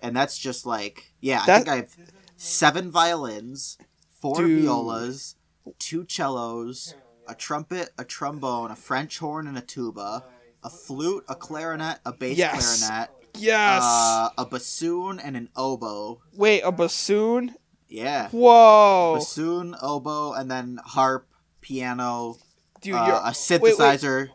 and 0.01 0.15
that's 0.15 0.37
just 0.37 0.65
like, 0.65 1.13
yeah, 1.21 1.41
I 1.43 1.45
That- 1.45 1.57
think 1.57 1.69
I 1.69 1.75
have 1.77 1.95
seven 2.35 2.91
violins, 2.91 3.77
four 4.19 4.37
Dude. 4.41 4.63
violas, 4.63 5.35
two 5.79 6.05
cellos, 6.09 6.95
a 7.27 7.35
trumpet, 7.35 7.91
a 7.97 8.03
trombone, 8.03 8.71
a 8.71 8.75
French 8.75 9.19
horn, 9.19 9.47
and 9.47 9.57
a 9.57 9.61
tuba, 9.61 10.25
a 10.63 10.69
flute, 10.69 11.23
a 11.29 11.35
clarinet, 11.35 11.99
a 12.05 12.11
bass 12.11 12.37
Yes. 12.37 12.79
clarinet, 12.79 13.09
Yes. 13.37 13.81
uh, 13.83 14.29
a 14.37 14.45
bassoon, 14.45 15.19
and 15.19 15.37
an 15.37 15.49
oboe. 15.55 16.21
Wait, 16.33 16.61
a 16.61 16.71
bassoon? 16.71 17.55
Yeah. 17.93 18.29
Whoa, 18.29 19.13
bassoon, 19.19 19.75
oboe, 19.81 20.33
and 20.33 20.49
then 20.49 20.79
harp, 20.83 21.27
piano, 21.61 22.37
dude, 22.81 22.95
uh, 22.95 23.05
you're 23.05 23.15
a 23.15 23.59
wait. 23.61 23.75
synthesizer. 23.77 24.29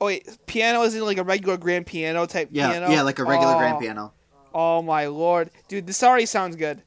oh 0.00 0.06
wait, 0.06 0.28
piano 0.46 0.82
isn't 0.82 1.04
like 1.04 1.18
a 1.18 1.24
regular 1.24 1.56
grand 1.56 1.86
piano 1.86 2.24
type 2.26 2.50
Yeah, 2.52 2.70
piano. 2.70 2.88
yeah, 2.88 3.02
like 3.02 3.18
a 3.18 3.24
regular 3.24 3.54
oh, 3.54 3.58
grand 3.58 3.80
piano. 3.80 4.12
Oh 4.54 4.80
my 4.82 5.06
lord, 5.06 5.50
dude, 5.68 5.86
this 5.88 6.02
already 6.04 6.26
sounds 6.26 6.54
good. 6.54 6.82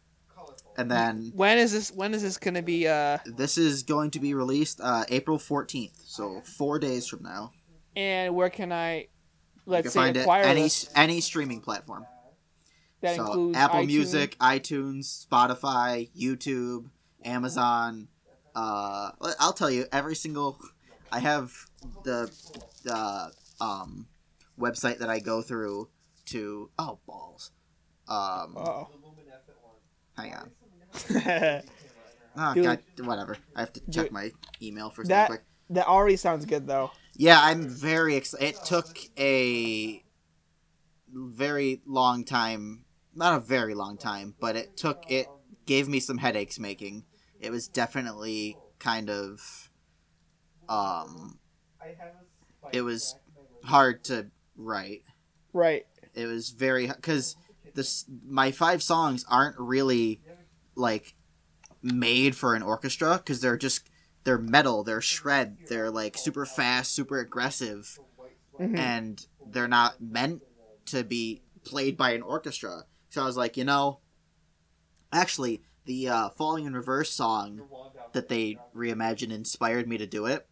And 0.77 0.89
then 0.89 1.31
When 1.35 1.57
is 1.59 1.71
this? 1.73 1.91
When 1.91 2.13
is 2.13 2.23
this 2.23 2.37
gonna 2.37 2.63
be? 2.63 2.87
Uh, 2.87 3.17
this 3.25 3.57
is 3.57 3.83
going 3.83 4.09
to 4.11 4.19
be 4.19 4.33
released 4.33 4.79
uh, 4.81 5.03
April 5.09 5.37
fourteenth, 5.37 6.01
so 6.05 6.41
four 6.57 6.79
days 6.79 7.05
from 7.05 7.21
now. 7.21 7.51
and 7.95 8.33
where 8.33 8.49
can 8.49 8.71
I? 8.71 8.95
You 8.95 9.07
Let's 9.65 9.83
can 9.83 9.91
say 9.91 9.99
find 9.99 10.17
it 10.17 10.47
any 10.47 10.61
this? 10.63 10.89
any 10.95 11.21
streaming 11.21 11.59
platform. 11.61 12.05
That 13.03 13.15
so 13.17 13.25
includes 13.27 13.57
Apple 13.57 13.79
iTunes? 13.81 13.85
Music, 13.87 14.37
iTunes, 14.39 15.27
Spotify, 15.27 16.09
YouTube, 16.17 16.89
Amazon. 17.23 18.07
Uh, 18.55 19.11
I'll 19.39 19.53
tell 19.53 19.69
you 19.69 19.85
every 19.91 20.15
single. 20.15 20.57
I 21.11 21.19
have 21.19 21.51
the 22.03 22.31
the 22.83 23.31
um 23.63 24.07
website 24.59 24.97
that 24.99 25.09
I 25.09 25.19
go 25.19 25.41
through 25.43 25.89
to. 26.27 26.71
Oh 26.79 26.99
balls. 27.05 27.51
Um, 28.07 28.55
Oh. 28.57 28.89
hang 30.17 30.33
on. 30.33 30.51
that 31.09 31.65
Oh 32.37 32.53
Dude. 32.55 32.63
god, 32.63 32.79
whatever. 33.01 33.37
I 33.55 33.59
have 33.59 33.73
to 33.73 33.81
check 33.91 34.11
my 34.11 34.31
email 34.61 34.89
for 34.89 35.03
That- 35.05 35.27
something 35.27 35.43
quick. 35.69 35.85
already 35.87 36.15
sounds 36.15 36.45
good 36.45 36.65
though. 36.67 36.91
Yeah, 37.15 37.39
I'm 37.41 37.67
very 37.69 38.15
excited. 38.15 38.55
It 38.55 38.65
took 38.65 38.97
a 39.19 40.03
very 41.13 41.81
long 41.85 42.23
time, 42.25 42.85
not 43.15 43.35
a 43.37 43.39
very 43.39 43.73
long 43.75 43.97
time, 43.97 44.35
but 44.39 44.55
it 44.55 44.75
took 44.75 45.03
it 45.07 45.27
gave 45.65 45.87
me 45.87 45.99
some 45.99 46.17
headaches 46.17 46.59
making. 46.59 47.05
It 47.39 47.51
was 47.51 47.67
definitely 47.67 48.57
kind 48.79 49.09
of 49.09 49.69
um 50.69 51.39
it 52.71 52.81
was 52.81 53.15
hard 53.63 54.03
to 54.05 54.27
write. 54.55 55.03
Right. 55.53 55.85
It 56.13 56.25
was 56.25 56.49
very 56.49 56.87
cuz 56.87 57.35
this 57.73 58.05
my 58.25 58.51
five 58.51 58.81
songs 58.83 59.25
aren't 59.29 59.57
really 59.59 60.21
like 60.75 61.15
made 61.81 62.35
for 62.35 62.55
an 62.55 62.63
orchestra 62.63 63.19
cuz 63.25 63.41
they're 63.41 63.57
just 63.57 63.89
they're 64.23 64.37
metal, 64.37 64.83
they're 64.83 65.01
shred, 65.01 65.57
they're 65.67 65.91
like 65.91 66.17
super 66.17 66.45
fast, 66.45 66.93
super 66.93 67.19
aggressive 67.19 67.99
Mhm. 68.59 68.77
and 68.77 69.27
they're 69.45 69.67
not 69.67 69.99
meant 70.01 70.41
to 70.85 71.03
be 71.03 71.41
played 71.63 71.97
by 71.97 72.11
an 72.11 72.21
orchestra. 72.21 72.85
So 73.13 73.21
I 73.21 73.25
was 73.25 73.37
like, 73.37 73.57
you 73.57 73.63
know, 73.63 73.99
actually, 75.11 75.61
the 75.85 76.09
uh, 76.09 76.29
"Falling 76.29 76.65
in 76.65 76.73
Reverse" 76.73 77.11
song 77.11 77.61
that 78.13 78.27
they 78.27 78.57
reimagined 78.75 79.31
inspired 79.31 79.87
me 79.87 79.99
to 79.99 80.07
do 80.07 80.25
it. 80.25 80.47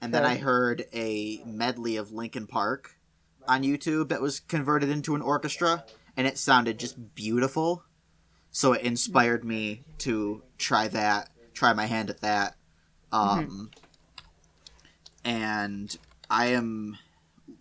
And 0.00 0.14
then 0.14 0.24
I 0.24 0.36
heard 0.36 0.84
a 0.94 1.42
medley 1.44 1.96
of 1.96 2.12
Linkin 2.12 2.46
Park 2.46 2.94
on 3.48 3.64
YouTube 3.64 4.10
that 4.10 4.22
was 4.22 4.38
converted 4.38 4.88
into 4.88 5.16
an 5.16 5.20
orchestra, 5.20 5.84
and 6.16 6.28
it 6.28 6.38
sounded 6.38 6.78
just 6.78 7.16
beautiful. 7.16 7.82
So 8.52 8.72
it 8.72 8.82
inspired 8.82 9.44
me 9.44 9.82
to 9.98 10.44
try 10.58 10.86
that, 10.86 11.30
try 11.54 11.72
my 11.72 11.86
hand 11.86 12.08
at 12.08 12.20
that. 12.20 12.54
Um, 13.10 13.72
and 15.24 15.96
I 16.30 16.46
am, 16.46 16.98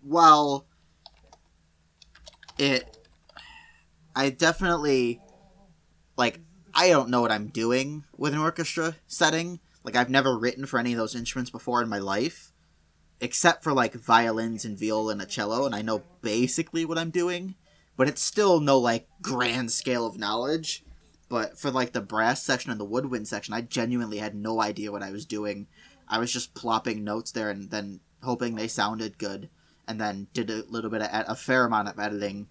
well, 0.03 0.67
it, 2.59 2.98
I 4.19 4.31
definitely, 4.31 5.21
like, 6.17 6.41
I 6.75 6.89
don't 6.89 7.09
know 7.09 7.21
what 7.21 7.31
I'm 7.31 7.47
doing 7.47 8.03
with 8.17 8.33
an 8.33 8.39
orchestra 8.39 8.97
setting. 9.07 9.61
Like, 9.85 9.95
I've 9.95 10.09
never 10.09 10.37
written 10.37 10.65
for 10.65 10.77
any 10.77 10.91
of 10.91 10.97
those 10.97 11.15
instruments 11.15 11.49
before 11.49 11.81
in 11.81 11.87
my 11.87 11.99
life, 11.99 12.51
except 13.21 13.63
for, 13.63 13.71
like, 13.71 13.93
violins 13.93 14.65
and 14.65 14.77
viola 14.77 15.13
and 15.13 15.21
a 15.21 15.25
cello, 15.25 15.65
and 15.65 15.73
I 15.73 15.81
know 15.81 16.03
basically 16.21 16.83
what 16.83 16.97
I'm 16.97 17.11
doing, 17.11 17.55
but 17.95 18.09
it's 18.09 18.21
still 18.21 18.59
no, 18.59 18.77
like, 18.77 19.07
grand 19.21 19.71
scale 19.71 20.05
of 20.05 20.19
knowledge. 20.19 20.83
But 21.29 21.57
for, 21.57 21.71
like, 21.71 21.93
the 21.93 22.01
brass 22.01 22.43
section 22.43 22.71
and 22.71 22.79
the 22.79 22.83
woodwind 22.83 23.29
section, 23.29 23.53
I 23.53 23.61
genuinely 23.61 24.17
had 24.17 24.35
no 24.35 24.61
idea 24.61 24.91
what 24.91 25.01
I 25.01 25.11
was 25.11 25.25
doing. 25.25 25.67
I 26.09 26.19
was 26.19 26.33
just 26.33 26.53
plopping 26.53 27.05
notes 27.05 27.31
there 27.31 27.49
and 27.49 27.71
then 27.71 28.01
hoping 28.21 28.55
they 28.55 28.67
sounded 28.67 29.17
good, 29.17 29.49
and 29.87 29.97
then 29.97 30.27
did 30.33 30.49
a 30.49 30.65
little 30.67 30.89
bit 30.89 31.03
of 31.03 31.09
a 31.09 31.35
fair 31.35 31.63
amount 31.63 31.87
of 31.87 31.97
editing, 31.97 32.49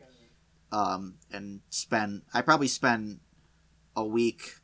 um, 0.72 1.14
and 1.32 1.60
spend. 1.70 2.22
I 2.32 2.42
probably 2.42 2.68
spent 2.68 3.20
a 3.96 4.04
week 4.04 4.56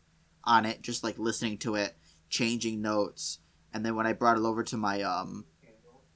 on 0.45 0.67
it, 0.67 0.83
just 0.83 1.03
like 1.03 1.19
listening 1.19 1.59
to 1.59 1.75
it, 1.75 1.97
changing 2.29 2.81
notes, 2.81 3.39
and 3.73 3.85
then 3.85 3.97
when 3.97 4.07
I 4.07 4.13
brought 4.13 4.37
it 4.37 4.43
over 4.45 4.63
to 4.65 4.77
my 4.77 5.03
um, 5.03 5.47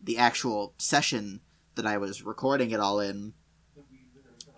the 0.02 0.18
actual 0.18 0.74
session 0.78 1.40
that 1.74 1.86
I 1.86 1.96
was 1.98 2.22
recording 2.22 2.70
it 2.70 2.80
all 2.80 3.00
in, 3.00 3.34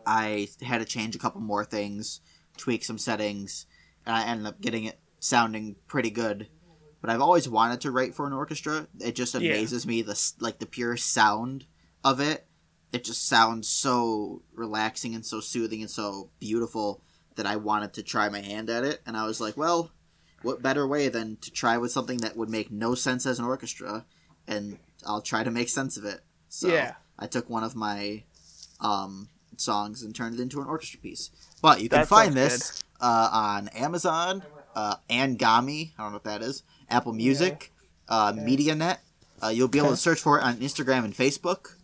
I 0.06 0.48
had 0.62 0.78
to 0.78 0.84
change 0.84 1.14
a 1.14 1.18
couple 1.18 1.40
more 1.40 1.64
things, 1.64 2.20
tweak 2.56 2.84
some 2.84 2.98
settings, 2.98 3.66
and 4.06 4.14
I 4.14 4.24
ended 4.24 4.46
up 4.46 4.60
getting 4.60 4.84
it 4.84 4.98
sounding 5.20 5.76
pretty 5.86 6.10
good 6.10 6.48
but 7.00 7.10
I've 7.10 7.20
always 7.20 7.48
wanted 7.48 7.80
to 7.82 7.90
write 7.90 8.14
for 8.14 8.26
an 8.26 8.32
orchestra. 8.32 8.86
It 9.00 9.14
just 9.14 9.34
Yeah. 9.34 9.40
amazes 9.40 9.86
me 9.86 10.02
the 10.02 10.32
like 10.38 10.58
the 10.58 10.66
pure 10.66 10.96
sound 10.96 11.66
of 12.04 12.20
it. 12.20 12.46
It 12.92 13.04
just 13.04 13.28
sounds 13.28 13.68
so 13.68 14.42
relaxing 14.54 15.14
and 15.14 15.24
so 15.24 15.40
soothing 15.40 15.80
and 15.80 15.90
so 15.90 16.30
beautiful 16.40 17.02
that 17.36 17.46
I 17.46 17.56
wanted 17.56 17.92
to 17.94 18.02
try 18.02 18.28
my 18.28 18.40
hand 18.40 18.68
at 18.68 18.84
it. 18.84 19.00
And 19.06 19.16
I 19.16 19.26
was 19.26 19.40
like, 19.40 19.56
well, 19.56 19.92
what 20.42 20.62
better 20.62 20.86
way 20.86 21.08
than 21.08 21.36
to 21.36 21.50
try 21.50 21.78
with 21.78 21.92
something 21.92 22.18
that 22.18 22.36
would 22.36 22.48
make 22.48 22.70
no 22.70 22.94
sense 22.94 23.26
as 23.26 23.38
an 23.38 23.44
orchestra, 23.44 24.04
and 24.48 24.78
I'll 25.06 25.22
try 25.22 25.44
to 25.44 25.50
make 25.50 25.68
sense 25.68 25.96
of 25.96 26.04
it. 26.04 26.20
So 26.48 26.68
Yeah. 26.68 26.94
I 27.18 27.26
took 27.26 27.48
one 27.48 27.62
of 27.62 27.76
my 27.76 28.24
um, 28.80 29.28
songs 29.56 30.02
and 30.02 30.14
turned 30.14 30.38
it 30.38 30.42
into 30.42 30.60
an 30.60 30.66
orchestra 30.66 30.98
piece. 31.00 31.30
But 31.62 31.80
you 31.80 31.88
can 31.88 32.00
That 32.00 32.08
find 32.08 32.34
this 32.34 32.82
uh, 33.00 33.28
on 33.32 33.68
Amazon, 33.68 34.42
uh, 34.74 34.96
Anghami. 35.08 35.92
I 35.98 36.02
don't 36.02 36.12
know 36.12 36.16
what 36.16 36.24
that 36.24 36.42
is. 36.42 36.62
Apple 36.88 37.12
Music, 37.12 37.72
uh, 38.08 38.32
MediaNet. 38.32 38.98
Uh, 39.42 39.48
you'll 39.48 39.68
be 39.68 39.78
able 39.78 39.90
to 39.90 39.96
search 39.96 40.20
for 40.20 40.38
it 40.38 40.42
on 40.42 40.56
Instagram 40.56 41.04
and 41.04 41.14
Facebook, 41.14 41.76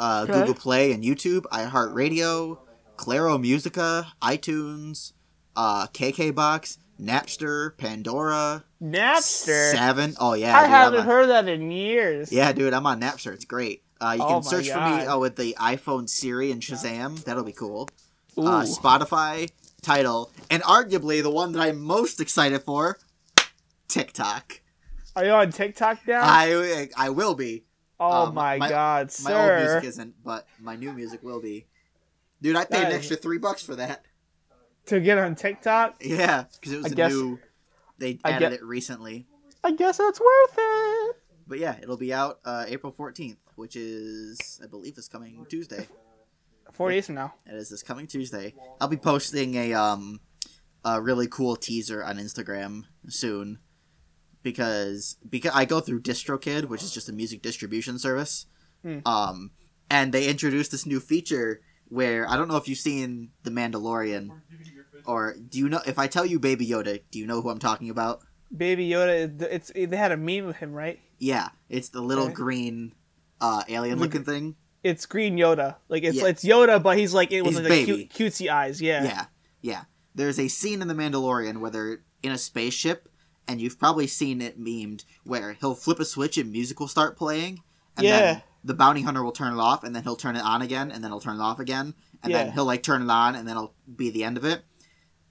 uh, 0.00 0.26
Okay. 0.28 0.40
Google 0.40 0.54
Play 0.54 0.90
and 0.92 1.04
YouTube, 1.04 1.42
iHeartRadio, 1.52 2.58
Claro 2.96 3.38
Musica, 3.38 4.12
iTunes, 4.20 5.12
uh, 5.54 5.86
KKBox, 5.88 6.78
Napster, 7.00 7.76
Pandora, 7.78 8.64
Napster. 8.82 9.70
Seven. 9.72 10.14
Oh 10.18 10.34
yeah, 10.34 10.56
I 10.56 10.62
dude, 10.62 10.70
haven't 10.70 11.00
on- 11.00 11.06
heard 11.06 11.28
that 11.28 11.48
in 11.48 11.70
years. 11.70 12.32
Yeah, 12.32 12.52
dude, 12.52 12.74
I'm 12.74 12.86
on 12.86 13.00
Napster. 13.00 13.32
It's 13.32 13.44
great. 13.44 13.82
Uh, 14.00 14.14
you 14.16 14.22
Oh 14.24 14.26
can 14.26 14.34
my 14.36 14.40
search 14.50 14.70
for 14.70 14.80
me 14.80 15.04
uh, 15.06 15.18
with 15.18 15.36
the 15.36 15.54
iPhone 15.60 16.08
Siri 16.08 16.50
and 16.50 16.60
Shazam. 16.62 17.22
That'll 17.24 17.44
be 17.44 17.52
cool 17.52 17.88
uh, 18.38 18.62
Spotify, 18.64 19.50
title, 19.82 20.30
and 20.50 20.62
arguably 20.62 21.22
the 21.22 21.30
one 21.30 21.52
that 21.52 21.60
I'm 21.60 21.80
most 21.80 22.20
excited 22.20 22.62
for, 22.62 22.98
TikTok. 23.88 24.60
Are 25.16 25.24
you 25.24 25.32
on 25.32 25.52
TikTok 25.52 26.06
now? 26.06 26.20
I 26.22 26.88
I 26.96 27.10
will 27.10 27.34
be. 27.34 27.64
Oh 28.00 28.26
um, 28.26 28.34
my, 28.34 28.58
my- 28.58 28.68
god, 28.68 29.10
My 29.22 29.32
old 29.34 29.62
music 29.62 29.84
isn't, 29.84 30.14
but 30.24 30.46
my 30.58 30.76
new 30.76 30.92
music 30.92 31.22
will 31.22 31.40
be. 31.40 31.66
Dude, 32.42 32.56
I 32.56 32.64
paid 32.64 32.78
That 32.84 32.86
an 32.92 32.96
extra 32.96 33.16
three 33.16 33.38
bucks 33.38 33.62
for 33.62 33.76
that. 33.76 34.04
to 34.86 34.98
get 35.00 35.18
on 35.18 35.34
TikTok. 35.34 35.96
Yeah, 36.00 36.44
because 36.54 36.72
it 36.72 36.82
was 36.82 36.94
guess- 36.94 37.12
new. 37.12 37.38
They 37.98 38.18
added 38.24 38.38
get- 38.40 38.52
it 38.54 38.64
recently. 38.64 39.26
I 39.62 39.72
guess 39.72 39.98
that's 39.98 40.18
worth 40.18 40.54
it. 40.56 41.16
But 41.46 41.58
yeah, 41.58 41.76
it'll 41.82 41.98
be 41.98 42.14
out 42.14 42.40
uh, 42.46 42.64
April 42.66 42.90
14th, 42.92 43.36
which 43.56 43.76
is, 43.76 44.58
I 44.64 44.66
believe, 44.66 44.94
this 44.96 45.06
coming 45.08 45.44
Tuesday. 45.50 45.86
Four 46.72 46.90
days 46.90 47.06
from 47.06 47.16
now. 47.16 47.34
It 47.46 47.54
is 47.56 47.68
this 47.68 47.82
coming 47.82 48.06
Tuesday. 48.06 48.54
I'll 48.80 48.88
be 48.88 48.96
posting 48.96 49.54
a 49.56 49.74
um 49.74 50.20
a 50.84 51.00
really 51.02 51.26
cool 51.28 51.56
teaser 51.56 52.02
on 52.02 52.16
Instagram 52.16 52.84
soon 53.08 53.58
because 54.42 55.16
because 55.28 55.52
I 55.54 55.64
go 55.64 55.80
through 55.80 56.02
DistroKid, 56.02 56.64
which 56.66 56.82
is 56.82 56.92
just 56.92 57.08
a 57.08 57.12
music 57.12 57.42
distribution 57.42 57.98
service. 57.98 58.46
Hmm. 58.82 58.98
Um 59.06 59.50
and 59.90 60.12
they 60.12 60.28
introduced 60.28 60.70
this 60.70 60.86
new 60.86 61.00
feature 61.00 61.60
where 61.88 62.28
I 62.28 62.36
don't 62.36 62.48
know 62.48 62.56
if 62.56 62.68
you've 62.68 62.78
seen 62.78 63.30
The 63.42 63.50
Mandalorian 63.50 64.30
or 65.06 65.34
do 65.48 65.58
you 65.58 65.68
know 65.68 65.80
if 65.86 65.98
I 65.98 66.06
tell 66.06 66.26
you 66.26 66.38
Baby 66.38 66.66
Yoda, 66.66 67.00
do 67.10 67.18
you 67.18 67.26
know 67.26 67.40
who 67.42 67.50
I'm 67.50 67.58
talking 67.58 67.90
about? 67.90 68.20
Baby 68.56 68.88
Yoda. 68.88 69.40
It's 69.42 69.70
they 69.74 69.96
had 69.96 70.12
a 70.12 70.16
meme 70.16 70.48
of 70.48 70.56
him, 70.56 70.72
right? 70.72 70.98
Yeah, 71.18 71.48
it's 71.68 71.90
the 71.90 72.00
little 72.00 72.24
Okay. 72.26 72.34
green 72.34 72.92
uh 73.40 73.62
alien 73.68 73.98
looking 73.98 74.24
thing. 74.24 74.56
It's 74.82 75.04
Green 75.04 75.36
Yoda. 75.36 75.76
Like 75.90 76.04
it's 76.04 76.16
Yeah. 76.16 76.28
it's 76.28 76.42
Yoda, 76.42 76.82
but 76.82 76.96
he's 76.96 77.12
like 77.12 77.32
it 77.32 77.42
was 77.42 77.56
like 77.56 77.68
baby. 77.68 78.06
cute, 78.06 78.32
cutesy 78.32 78.50
eyes. 78.50 78.80
Yeah. 78.80 79.04
Yeah, 79.04 79.24
yeah. 79.60 79.82
There's 80.14 80.38
a 80.40 80.48
scene 80.48 80.80
in 80.80 80.88
The 80.88 80.94
Mandalorian 80.94 81.58
where 81.58 81.70
they're 81.70 82.00
in 82.22 82.32
a 82.32 82.38
spaceship, 82.38 83.08
and 83.48 83.60
you've 83.60 83.78
probably 83.78 84.06
seen 84.06 84.40
it 84.40 84.60
memed 84.60 85.04
where 85.24 85.54
he'll 85.54 85.74
flip 85.74 86.00
a 86.00 86.04
switch 86.04 86.38
and 86.38 86.52
music 86.52 86.78
will 86.80 86.88
start 86.88 87.16
playing, 87.16 87.62
and 87.96 88.06
Yeah. 88.06 88.20
then 88.20 88.42
the 88.62 88.74
bounty 88.74 89.02
hunter 89.02 89.22
will 89.22 89.32
turn 89.32 89.52
it 89.52 89.60
off, 89.60 89.82
and 89.84 89.94
then 89.96 90.02
he'll 90.02 90.16
turn 90.16 90.36
it 90.36 90.44
on 90.44 90.62
again, 90.62 90.90
and 90.90 91.02
then 91.02 91.10
he'll 91.10 91.20
turn 91.20 91.36
it 91.36 91.42
off 91.42 91.58
again, 91.58 91.94
and 92.22 92.30
Yeah. 92.32 92.44
then 92.44 92.52
he'll 92.52 92.64
like 92.66 92.82
turn 92.82 93.02
it 93.02 93.10
on, 93.10 93.34
and 93.34 93.48
then 93.48 93.56
it'll 93.56 93.74
be 93.96 94.10
the 94.10 94.22
end 94.24 94.36
of 94.36 94.44
it. 94.44 94.64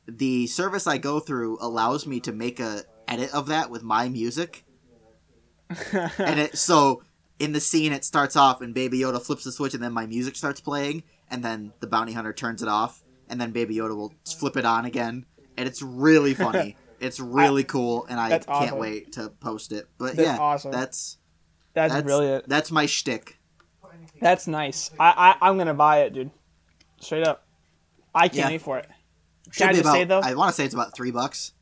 The 0.07 0.47
service 0.47 0.87
I 0.87 0.97
go 0.97 1.19
through 1.19 1.57
allows 1.61 2.07
me 2.07 2.19
to 2.21 2.31
make 2.31 2.59
a 2.59 2.83
edit 3.07 3.31
of 3.33 3.47
that 3.47 3.69
with 3.69 3.83
my 3.83 4.09
music, 4.09 4.65
and 6.17 6.39
it 6.39 6.57
so 6.57 7.03
in 7.37 7.51
the 7.53 7.59
scene 7.61 7.93
it 7.93 8.03
starts 8.03 8.35
off 8.35 8.59
and 8.59 8.73
Baby 8.73 8.99
Yoda 8.99 9.21
flips 9.21 9.43
the 9.43 9.51
switch 9.51 9.73
and 9.73 9.81
then 9.83 9.93
my 9.93 10.05
music 10.05 10.35
starts 10.35 10.59
playing 10.59 11.03
and 11.29 11.43
then 11.43 11.71
the 11.79 11.87
bounty 11.87 12.11
hunter 12.13 12.33
turns 12.33 12.61
it 12.61 12.67
off 12.67 13.03
and 13.29 13.39
then 13.39 13.51
Baby 13.51 13.75
Yoda 13.75 13.95
will 13.95 14.13
flip 14.25 14.57
it 14.57 14.65
on 14.65 14.85
again 14.85 15.25
and 15.55 15.67
it's 15.67 15.81
really 15.81 16.33
funny. 16.33 16.75
it's 16.99 17.19
really 17.19 17.63
cool 17.63 18.05
and 18.09 18.19
I 18.19 18.29
can't 18.29 18.45
awesome. 18.47 18.77
wait 18.79 19.13
to 19.13 19.29
post 19.29 19.71
it. 19.71 19.87
But 19.97 20.15
That's 20.15 20.27
yeah, 20.27 20.37
awesome. 20.37 20.71
that's 20.71 21.17
that's, 21.73 21.93
that's 21.93 22.05
brilliant. 22.05 22.47
That's 22.49 22.71
my 22.71 22.85
shtick. 22.85 23.37
That's 24.21 24.47
nice. 24.47 24.91
I, 24.99 25.35
I 25.41 25.49
I'm 25.49 25.57
gonna 25.57 25.73
buy 25.73 26.01
it, 26.01 26.13
dude. 26.13 26.31
Straight 26.99 27.25
up. 27.25 27.47
I 28.13 28.27
can't 28.27 28.37
Yeah. 28.37 28.47
wait 28.49 28.61
for 28.61 28.77
it. 28.77 28.87
Should 29.51 29.63
I 29.63 29.67
be 29.69 29.73
just 29.75 29.81
about, 29.81 29.93
say, 29.93 30.03
though? 30.03 30.19
I 30.19 30.33
want 30.35 30.49
to 30.49 30.55
say 30.55 30.65
it's 30.65 30.73
about 30.73 30.95
three 30.95 31.11
bucks. 31.11 31.53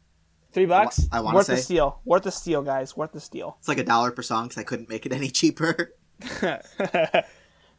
Three 0.54 0.66
bucks. 0.66 1.08
I 1.12 1.20
wanna 1.22 1.36
say 1.36 1.38
Worth 1.38 1.46
say. 1.46 1.56
the 1.56 1.62
steal. 1.62 2.02
Worth 2.06 2.24
the 2.24 2.32
steal, 2.32 2.62
guys. 2.64 2.98
Worth 2.98 3.12
the 3.12 3.20
steal. 3.20 3.58
It's 3.60 3.68
like 3.68 3.78
a 3.78 3.84
dollar 3.84 4.12
per 4.12 4.22
song 4.24 4.46
because 4.46 4.58
I 4.60 4.64
couldn't 4.64 4.90
make 4.90 5.06
it 5.06 5.14
any 5.14 5.30
cheaper. 5.30 5.94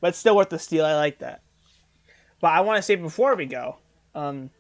but 0.01 0.15
still 0.15 0.37
worth 0.37 0.51
the 0.51 0.59
steal. 0.59 0.85
I 0.85 0.95
like 0.95 1.19
that. 1.19 1.43
But 2.41 2.53
I 2.53 2.61
want 2.61 2.77
to 2.77 2.83
say 2.83 2.95
before 2.95 3.35
we 3.35 3.47
go, 3.47 3.79
um, 4.15 4.51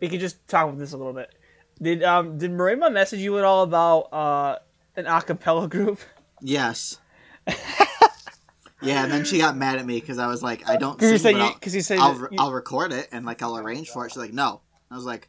we 0.00 0.08
could 0.08 0.20
just 0.20 0.46
talk 0.46 0.68
about 0.68 0.78
this 0.78 0.92
a 0.92 0.96
little 0.96 1.12
bit. 1.12 1.34
Did 1.80 2.02
um 2.02 2.38
did 2.38 2.50
Marima 2.52 2.90
message 2.92 3.20
you 3.20 3.38
at 3.38 3.44
all 3.44 3.62
about 3.62 4.00
uh 4.12 4.58
an 4.96 5.04
acapella 5.04 5.68
group? 5.68 6.00
yes. 6.40 6.98
yeah, 8.82 9.04
and 9.04 9.12
then 9.12 9.24
she 9.24 9.38
got 9.38 9.56
mad 9.56 9.78
at 9.78 9.86
me 9.86 10.00
because 10.00 10.18
I 10.18 10.26
was 10.26 10.42
like, 10.42 10.68
I 10.68 10.76
don't 10.76 10.96
Because 10.98 11.12
you 11.12 11.18
sing, 11.18 11.22
said 11.22 11.32
but 11.34 11.38
you 11.38 11.44
I'll- 11.44 11.54
because 11.54 11.74
you 11.74 11.80
said 11.82 11.98
I'll, 11.98 12.16
you- 12.18 12.28
I'll 12.38 12.52
record 12.52 12.92
it 12.92 13.08
and 13.12 13.24
like 13.26 13.42
I'll 13.42 13.56
arrange 13.58 13.88
for 13.90 14.06
it. 14.06 14.10
She's 14.12 14.18
like, 14.18 14.32
no. 14.32 14.60
I 14.90 14.94
was 14.94 15.04
like, 15.04 15.28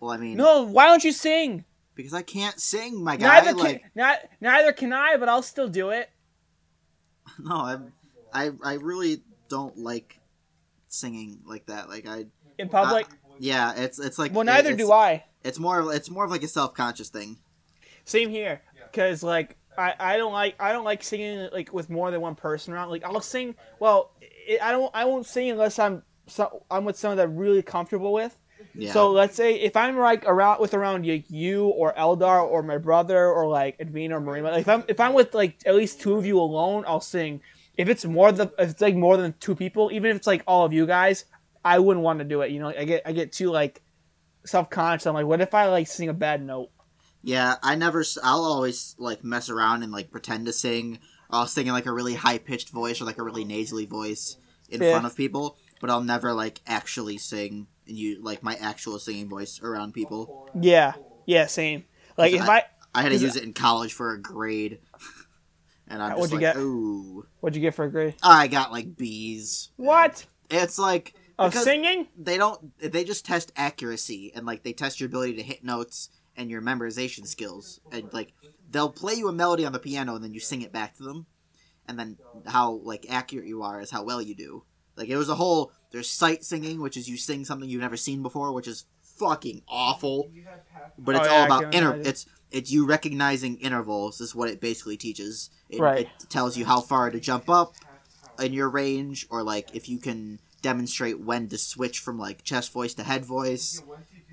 well, 0.00 0.10
I 0.10 0.16
mean, 0.16 0.36
no. 0.36 0.62
Why 0.62 0.86
don't 0.86 1.04
you 1.04 1.12
sing? 1.12 1.64
because 1.96 2.12
I 2.12 2.22
can't 2.22 2.60
sing, 2.60 3.04
my 3.04 3.16
guy. 3.16 3.40
Neither 3.40 3.52
like, 3.56 3.80
can 3.82 3.90
not, 3.94 4.18
neither 4.40 4.72
can 4.72 4.92
I, 4.92 5.16
but 5.16 5.28
I'll 5.28 5.42
still 5.42 5.68
do 5.68 5.90
it. 5.90 6.10
no, 7.38 7.54
I, 7.54 7.78
I, 8.32 8.50
I 8.64 8.72
really 8.74 9.22
don't 9.48 9.78
like 9.78 10.18
singing 10.88 11.38
like 11.46 11.66
that. 11.66 11.88
Like 11.88 12.06
I, 12.08 12.26
in 12.58 12.68
public. 12.68 13.06
Yeah, 13.38 13.74
it's 13.76 13.98
it's 13.98 14.18
like 14.18 14.32
well, 14.32 14.44
neither 14.44 14.70
it's, 14.70 14.78
do 14.78 14.92
I. 14.92 15.24
It's 15.42 15.58
more 15.58 15.92
it's 15.92 16.10
more 16.10 16.24
of 16.24 16.30
like 16.30 16.42
a 16.42 16.48
self 16.48 16.74
conscious 16.74 17.08
thing. 17.08 17.38
Same 18.04 18.28
here, 18.30 18.62
because 18.90 19.22
like 19.22 19.56
I, 19.76 19.94
I 19.98 20.16
don't 20.16 20.32
like 20.32 20.54
I 20.60 20.72
don't 20.72 20.84
like 20.84 21.02
singing 21.02 21.48
like 21.52 21.72
with 21.72 21.90
more 21.90 22.10
than 22.10 22.20
one 22.20 22.34
person 22.34 22.74
around. 22.74 22.90
Like 22.90 23.04
I'll 23.04 23.20
sing. 23.20 23.54
Well, 23.80 24.12
it, 24.20 24.62
I 24.62 24.72
don't 24.72 24.90
I 24.94 25.04
won't 25.04 25.26
sing 25.26 25.50
unless 25.50 25.78
I'm 25.78 26.02
so, 26.26 26.64
I'm 26.70 26.84
with 26.84 26.96
someone 26.96 27.18
that 27.18 27.24
I'm 27.24 27.36
really 27.36 27.62
comfortable 27.62 28.12
with. 28.12 28.36
Yeah. 28.74 28.92
So 28.92 29.10
let's 29.10 29.36
say 29.36 29.54
if 29.54 29.76
I'm 29.76 29.96
like 29.98 30.24
around 30.26 30.60
with 30.60 30.74
around 30.74 31.06
like 31.06 31.30
you 31.30 31.66
or 31.66 31.92
Eldar 31.94 32.42
or 32.42 32.62
my 32.62 32.78
brother 32.78 33.26
or 33.26 33.46
like 33.48 33.76
Edwina 33.80 34.16
or 34.16 34.20
Marina, 34.20 34.50
like 34.50 34.62
if 34.62 34.68
I'm 34.68 34.84
if 34.88 35.00
I'm 35.00 35.12
with 35.12 35.34
like 35.34 35.56
at 35.66 35.74
least 35.74 36.00
two 36.00 36.16
of 36.16 36.26
you 36.26 36.38
alone, 36.38 36.84
I'll 36.86 37.00
sing. 37.00 37.40
If 37.76 37.88
it's 37.88 38.04
more 38.04 38.32
than 38.32 38.50
if 38.58 38.70
it's 38.70 38.80
like 38.80 38.94
more 38.94 39.16
than 39.16 39.34
two 39.40 39.54
people, 39.54 39.90
even 39.92 40.10
if 40.10 40.16
it's 40.16 40.26
like 40.26 40.42
all 40.46 40.64
of 40.64 40.72
you 40.72 40.86
guys, 40.86 41.24
I 41.64 41.78
wouldn't 41.78 42.04
want 42.04 42.18
to 42.18 42.24
do 42.24 42.42
it. 42.42 42.50
You 42.50 42.60
know, 42.60 42.68
I 42.68 42.84
get 42.84 43.02
I 43.06 43.12
get 43.12 43.32
too 43.32 43.50
like 43.50 43.82
self 44.44 44.70
conscious. 44.70 45.06
I'm 45.06 45.14
like, 45.14 45.26
what 45.26 45.40
if 45.40 45.54
I 45.54 45.66
like 45.66 45.86
sing 45.86 46.08
a 46.08 46.14
bad 46.14 46.42
note? 46.44 46.70
Yeah, 47.22 47.54
I 47.62 47.74
never. 47.74 48.04
I'll 48.22 48.44
always 48.44 48.94
like 48.98 49.24
mess 49.24 49.48
around 49.48 49.82
and 49.82 49.90
like 49.92 50.10
pretend 50.10 50.46
to 50.46 50.52
sing. 50.52 50.98
I'll 51.30 51.46
sing 51.46 51.66
in 51.66 51.72
like 51.72 51.86
a 51.86 51.92
really 51.92 52.14
high 52.14 52.38
pitched 52.38 52.70
voice 52.70 53.00
or 53.00 53.06
like 53.06 53.18
a 53.18 53.22
really 53.22 53.44
nasally 53.44 53.86
voice 53.86 54.36
in 54.68 54.82
Yeah. 54.82 54.90
front 54.90 55.06
of 55.06 55.16
people, 55.16 55.56
but 55.80 55.88
I'll 55.90 56.02
never 56.02 56.32
like 56.34 56.60
actually 56.66 57.16
sing 57.18 57.66
and 57.86 57.96
you 57.96 58.22
like 58.22 58.42
my 58.42 58.54
actual 58.56 58.98
singing 58.98 59.28
voice 59.28 59.60
around 59.62 59.94
people. 59.94 60.48
Yeah, 60.60 60.94
yeah, 61.26 61.46
same. 61.46 61.84
Like 62.16 62.32
if 62.32 62.42
I, 62.48 62.64
I 62.94 63.02
had 63.02 63.10
to 63.12 63.16
use 63.18 63.36
it 63.36 63.42
in 63.42 63.52
college 63.54 63.92
for 63.92 64.12
a 64.12 64.20
grade, 64.20 64.78
and 65.88 66.02
I'm 66.02 66.16
What'd 66.16 66.30
just 66.30 66.32
you 66.32 66.38
like, 66.46 66.54
get? 66.54 66.56
ooh, 66.56 67.26
what'd 67.40 67.56
you 67.56 67.62
get 67.62 67.74
for 67.74 67.84
a 67.86 67.90
grade? 67.90 68.14
I 68.22 68.46
got 68.48 68.72
like 68.72 68.96
B's. 68.96 69.70
What 69.76 70.24
It's 70.50 70.78
like 70.78 71.14
of 71.38 71.50
because 71.52 71.64
singing? 71.64 72.08
they 72.16 72.36
don't. 72.38 72.78
They 72.78 73.04
just 73.04 73.24
test 73.26 73.52
accuracy 73.56 74.32
and 74.34 74.46
like 74.46 74.62
they 74.62 74.72
test 74.72 75.00
your 75.00 75.08
ability 75.08 75.34
to 75.36 75.42
hit 75.42 75.64
notes 75.64 76.10
and 76.36 76.50
your 76.50 76.62
memorization 76.62 77.26
skills. 77.26 77.80
And 77.92 78.12
like 78.12 78.32
they'll 78.70 78.90
play 78.90 79.14
you 79.14 79.28
a 79.28 79.32
melody 79.32 79.64
on 79.64 79.72
the 79.72 79.78
piano 79.78 80.14
and 80.14 80.24
then 80.24 80.34
you 80.34 80.40
sing 80.40 80.62
it 80.62 80.72
back 80.72 80.96
to 80.96 81.02
them, 81.02 81.26
and 81.88 81.98
then 81.98 82.18
how 82.46 82.72
like 82.82 83.06
accurate 83.08 83.46
you 83.48 83.62
are 83.62 83.80
is 83.80 83.90
how 83.90 84.04
well 84.04 84.22
you 84.22 84.34
do. 84.34 84.64
Like 84.96 85.08
it 85.08 85.16
was 85.16 85.28
a 85.28 85.34
whole. 85.34 85.72
There's 85.90 86.10
sight 86.10 86.44
singing, 86.44 86.80
which 86.80 86.96
is 86.96 87.08
you 87.08 87.16
sing 87.16 87.44
something 87.44 87.68
you've 87.68 87.80
never 87.80 87.96
seen 87.96 88.22
before, 88.22 88.52
which 88.52 88.66
is 88.68 88.84
fucking 89.18 89.62
awful. 89.68 90.30
But 90.98 91.16
it's 91.16 91.26
Oh, 91.26 91.30
all 91.30 91.36
yeah, 91.36 91.42
I 91.42 91.46
about 91.46 91.74
inter. 91.74 91.88
imagine. 91.94 92.06
It's 92.06 92.26
it's 92.50 92.70
you 92.72 92.86
recognizing 92.86 93.56
intervals. 93.58 94.20
Is 94.20 94.34
what 94.34 94.48
it 94.48 94.60
basically 94.60 94.96
teaches. 94.96 95.50
It, 95.68 95.80
Right. 95.80 96.08
it 96.20 96.28
tells 96.30 96.56
you 96.56 96.64
how 96.64 96.80
far 96.80 97.10
to 97.10 97.18
jump 97.20 97.48
up 97.50 97.74
in 98.40 98.52
your 98.52 98.68
range, 98.68 99.26
or 99.30 99.42
like 99.42 99.74
if 99.74 99.88
you 99.88 99.98
can 99.98 100.40
demonstrate 100.64 101.20
when 101.20 101.46
to 101.48 101.58
switch 101.58 101.98
from 102.00 102.18
like 102.18 102.42
chest 102.42 102.72
voice 102.72 102.94
to 102.94 103.02
head 103.04 103.24
voice, 103.24 103.82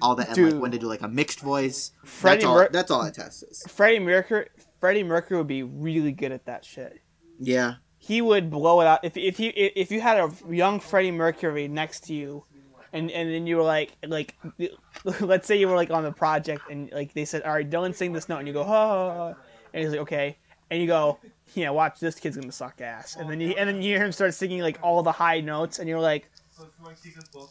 all 0.02 0.16
that, 0.16 0.28
and 0.30 0.36
Dude. 0.36 0.54
like 0.54 0.62
when 0.62 0.72
to 0.72 0.80
do 0.80 0.88
like 0.88 1.02
a 1.02 1.08
mixed 1.08 1.42
voice. 1.42 1.92
Freddie 2.06 2.38
that's 2.38 2.46
all. 2.46 2.56
Mer- 2.56 2.70
that's 2.72 2.90
all 2.92 3.04
it 3.04 3.14
tests. 3.14 3.44
Is. 3.44 3.64
Freddie 3.68 4.00
Mercury. 4.00 4.48
Freddie 4.80 5.04
Mercury 5.04 5.38
would 5.38 5.48
be 5.48 5.62
really 5.64 6.14
good 6.14 6.32
at 6.32 6.46
that 6.46 6.64
shit. 6.66 7.00
Yeah, 7.40 7.76
He 7.98 8.22
would 8.22 8.50
blow 8.50 8.82
it 8.82 8.88
out 8.88 9.00
if 9.04 9.18
if 9.18 9.40
you 9.40 9.52
if 9.56 9.92
you 9.92 10.00
had 10.00 10.18
a 10.20 10.32
young 10.50 10.80
Freddie 10.80 11.12
Mercury 11.12 11.68
next 11.68 12.06
to 12.06 12.14
you, 12.14 12.46
and 12.94 13.12
and 13.12 13.30
then 13.30 13.46
you 13.46 13.58
were 13.58 13.64
like 13.64 13.92
like, 14.08 14.36
let's 15.20 15.48
say 15.48 15.58
you 15.58 15.68
were 15.68 15.76
like 15.76 15.92
on 15.92 16.04
the 16.04 16.12
project 16.12 16.62
and 16.72 16.90
like 16.92 17.14
they 17.14 17.26
said, 17.26 17.42
all 17.44 17.54
right, 17.54 17.70
Dylan, 17.70 17.94
sing 17.94 18.14
this 18.14 18.30
note, 18.30 18.38
and 18.40 18.48
you 18.48 18.54
go, 18.54 18.64
ha, 18.64 19.34
and 19.74 19.84
he's 19.84 19.92
like, 19.92 20.02
okay, 20.02 20.38
and 20.70 20.80
you 20.82 20.88
go, 20.88 21.20
yeah, 21.54 21.70
watch 21.70 22.00
this 22.00 22.20
kid's 22.20 22.38
gonna 22.38 22.52
suck 22.52 22.82
ass, 22.82 23.16
and 23.16 23.30
then 23.30 23.40
you 23.42 23.50
oh, 23.54 23.60
and 23.60 23.68
then 23.70 23.78
you 23.82 23.96
hear 23.96 24.04
him 24.06 24.12
start 24.12 24.34
singing 24.34 24.62
like 24.62 24.80
all 24.82 25.04
the 25.04 25.12
high 25.12 25.42
notes, 25.42 25.80
and 25.80 25.88
you're 25.90 26.00
like, 26.00 26.30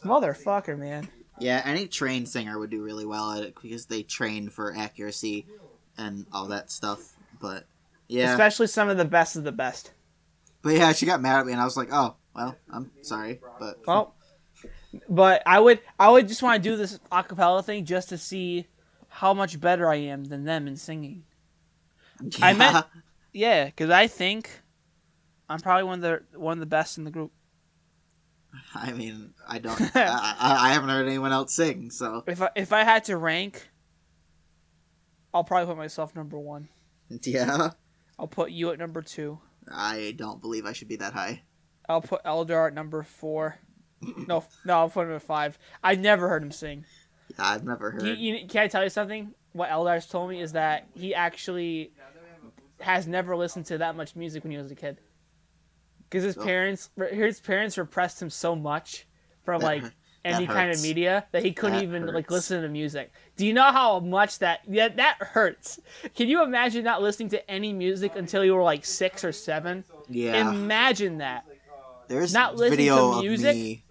motherfucker, 0.03 0.77
man. 0.77 1.07
yeah. 1.39 1.61
Any 1.65 1.87
trained 1.87 2.29
singer 2.29 2.57
would 2.59 2.69
do 2.69 2.81
really 2.83 3.05
well 3.05 3.31
at 3.31 3.43
it 3.43 3.55
because 3.61 3.85
they 3.85 4.03
train 4.03 4.49
for 4.49 4.75
accuracy 4.75 5.45
and 5.97 6.25
all 6.31 6.47
that 6.47 6.71
stuff. 6.71 6.99
But 7.39 7.65
yeah, 8.07 8.31
Especially 8.31 8.67
some 8.67 8.89
of 8.89 8.97
the 8.97 9.05
best 9.05 9.35
of 9.35 9.43
the 9.43 9.51
best. 9.51 9.91
but 10.61 10.73
yeah, 10.73 10.93
she 10.93 11.05
got 11.05 11.21
mad 11.21 11.39
at 11.39 11.45
me, 11.45 11.51
and 11.51 11.61
I 11.61 11.65
was 11.65 11.77
like, 11.77 11.89
oh 11.91 12.15
well, 12.35 12.55
I'm 12.71 12.91
sorry, 13.01 13.39
but 13.59 13.79
Well, 13.87 14.15
but 15.09 15.41
I 15.45 15.59
would 15.59 15.79
I 15.99 16.09
would 16.09 16.27
just 16.27 16.43
want 16.43 16.61
to 16.61 16.69
do 16.69 16.75
this 16.75 16.99
acapella 17.11 17.63
thing 17.63 17.85
just 17.85 18.09
to 18.09 18.17
see 18.17 18.67
how 19.09 19.33
much 19.33 19.59
better 19.59 19.89
I 19.89 19.95
am 19.95 20.23
than 20.25 20.43
them 20.45 20.67
in 20.67 20.75
singing. 20.77 21.23
I 22.41 22.53
meant- 22.53 22.85
Yeah. 23.33 23.65
Because 23.65 23.89
I 23.89 24.07
think 24.07 24.49
I'm 25.49 25.59
probably 25.59 25.83
one 25.83 26.03
of 26.03 26.23
the 26.31 26.39
one 26.39 26.53
of 26.53 26.59
the 26.59 26.65
best 26.65 26.97
in 26.97 27.03
the 27.03 27.11
group. 27.11 27.31
I 28.75 28.91
mean, 28.91 29.33
I 29.47 29.59
don't. 29.59 29.79
I, 29.95 30.35
I, 30.39 30.73
haven't 30.73 30.89
heard 30.89 31.07
anyone 31.07 31.31
else 31.31 31.55
sing, 31.55 31.89
so 31.91 32.23
If 32.27 32.41
I 32.41 32.49
if 32.55 32.73
I 32.73 32.83
had 32.83 33.05
to 33.05 33.17
rank, 33.17 33.67
I'll 35.33 35.43
probably 35.43 35.67
put 35.67 35.77
myself 35.77 36.15
number 36.15 36.39
one. 36.39 36.69
yeah. 37.23 37.71
I'll 38.19 38.27
put 38.27 38.51
you 38.51 38.71
at 38.71 38.79
number 38.79 39.01
two. 39.01 39.39
I 39.71 40.13
don't 40.17 40.41
believe 40.41 40.65
I 40.65 40.73
should 40.73 40.87
be 40.87 40.97
that 40.97 41.13
high. 41.13 41.43
I'll 41.87 42.01
put 42.01 42.23
Eldar 42.23 42.67
at 42.67 42.73
number 42.73 43.03
four. 43.03 43.57
No, 44.27 44.43
no, 44.65 44.73
I'll 44.79 44.89
put 44.89 45.07
him 45.07 45.13
at 45.13 45.21
five. 45.21 45.59
I 45.83 45.95
never 45.95 46.27
heard 46.27 46.41
him 46.41 46.51
sing. 46.51 46.85
Yeah, 47.29 47.49
I've 47.49 47.63
never 47.63 47.91
heard. 47.91 48.03
He, 48.03 48.13
you, 48.13 48.47
can 48.47 48.63
I 48.63 48.67
tell 48.67 48.83
you 48.83 48.89
something? 48.89 49.33
What 49.53 49.69
Eldar's 49.69 50.07
told 50.07 50.29
me 50.29 50.41
is 50.41 50.53
that 50.53 50.87
he 50.95 51.13
actually 51.13 51.91
has 52.81 53.07
never 53.07 53.35
listened 53.35 53.65
to 53.67 53.77
that 53.79 53.95
much 53.95 54.15
music 54.15 54.43
when 54.43 54.51
he 54.51 54.57
was 54.57 54.71
a 54.71 54.75
kid. 54.75 54.99
Because 56.09 56.23
his 56.23 56.35
parents, 56.35 56.89
his 57.11 57.39
parents 57.39 57.77
repressed 57.77 58.21
him 58.21 58.29
so 58.29 58.55
much 58.55 59.07
from 59.43 59.61
like 59.61 59.83
any 60.25 60.45
kind 60.45 60.71
of 60.71 60.81
media 60.81 61.25
that 61.31 61.43
he 61.43 61.51
couldn't 61.53 61.77
That 61.77 61.83
even 61.83 62.05
like 62.13 62.29
listen 62.29 62.61
to 62.61 62.69
music. 62.69 63.11
Do 63.37 63.45
you 63.47 63.53
know 63.53 63.71
how 63.71 63.99
much 64.01 64.39
that 64.39 64.61
yeah 64.67 64.89
that 64.89 65.17
hurts? 65.19 65.79
Can 66.15 66.27
you 66.27 66.43
imagine 66.43 66.83
not 66.83 67.01
listening 67.01 67.29
to 67.29 67.49
any 67.49 67.71
music 67.73 68.15
until 68.15 68.43
you 68.43 68.53
were 68.53 68.61
like 68.63 68.85
six 68.85 69.23
or 69.23 69.31
seven? 69.31 69.83
yeah, 70.09 70.49
Imagine 70.51 71.19
that. 71.19 71.45
there's 72.07 72.33
not 72.33 72.55
listening 72.55 72.77
video 72.77 73.13
to 73.21 73.21
music? 73.21 73.49
of 73.49 73.55
me. 73.55 73.83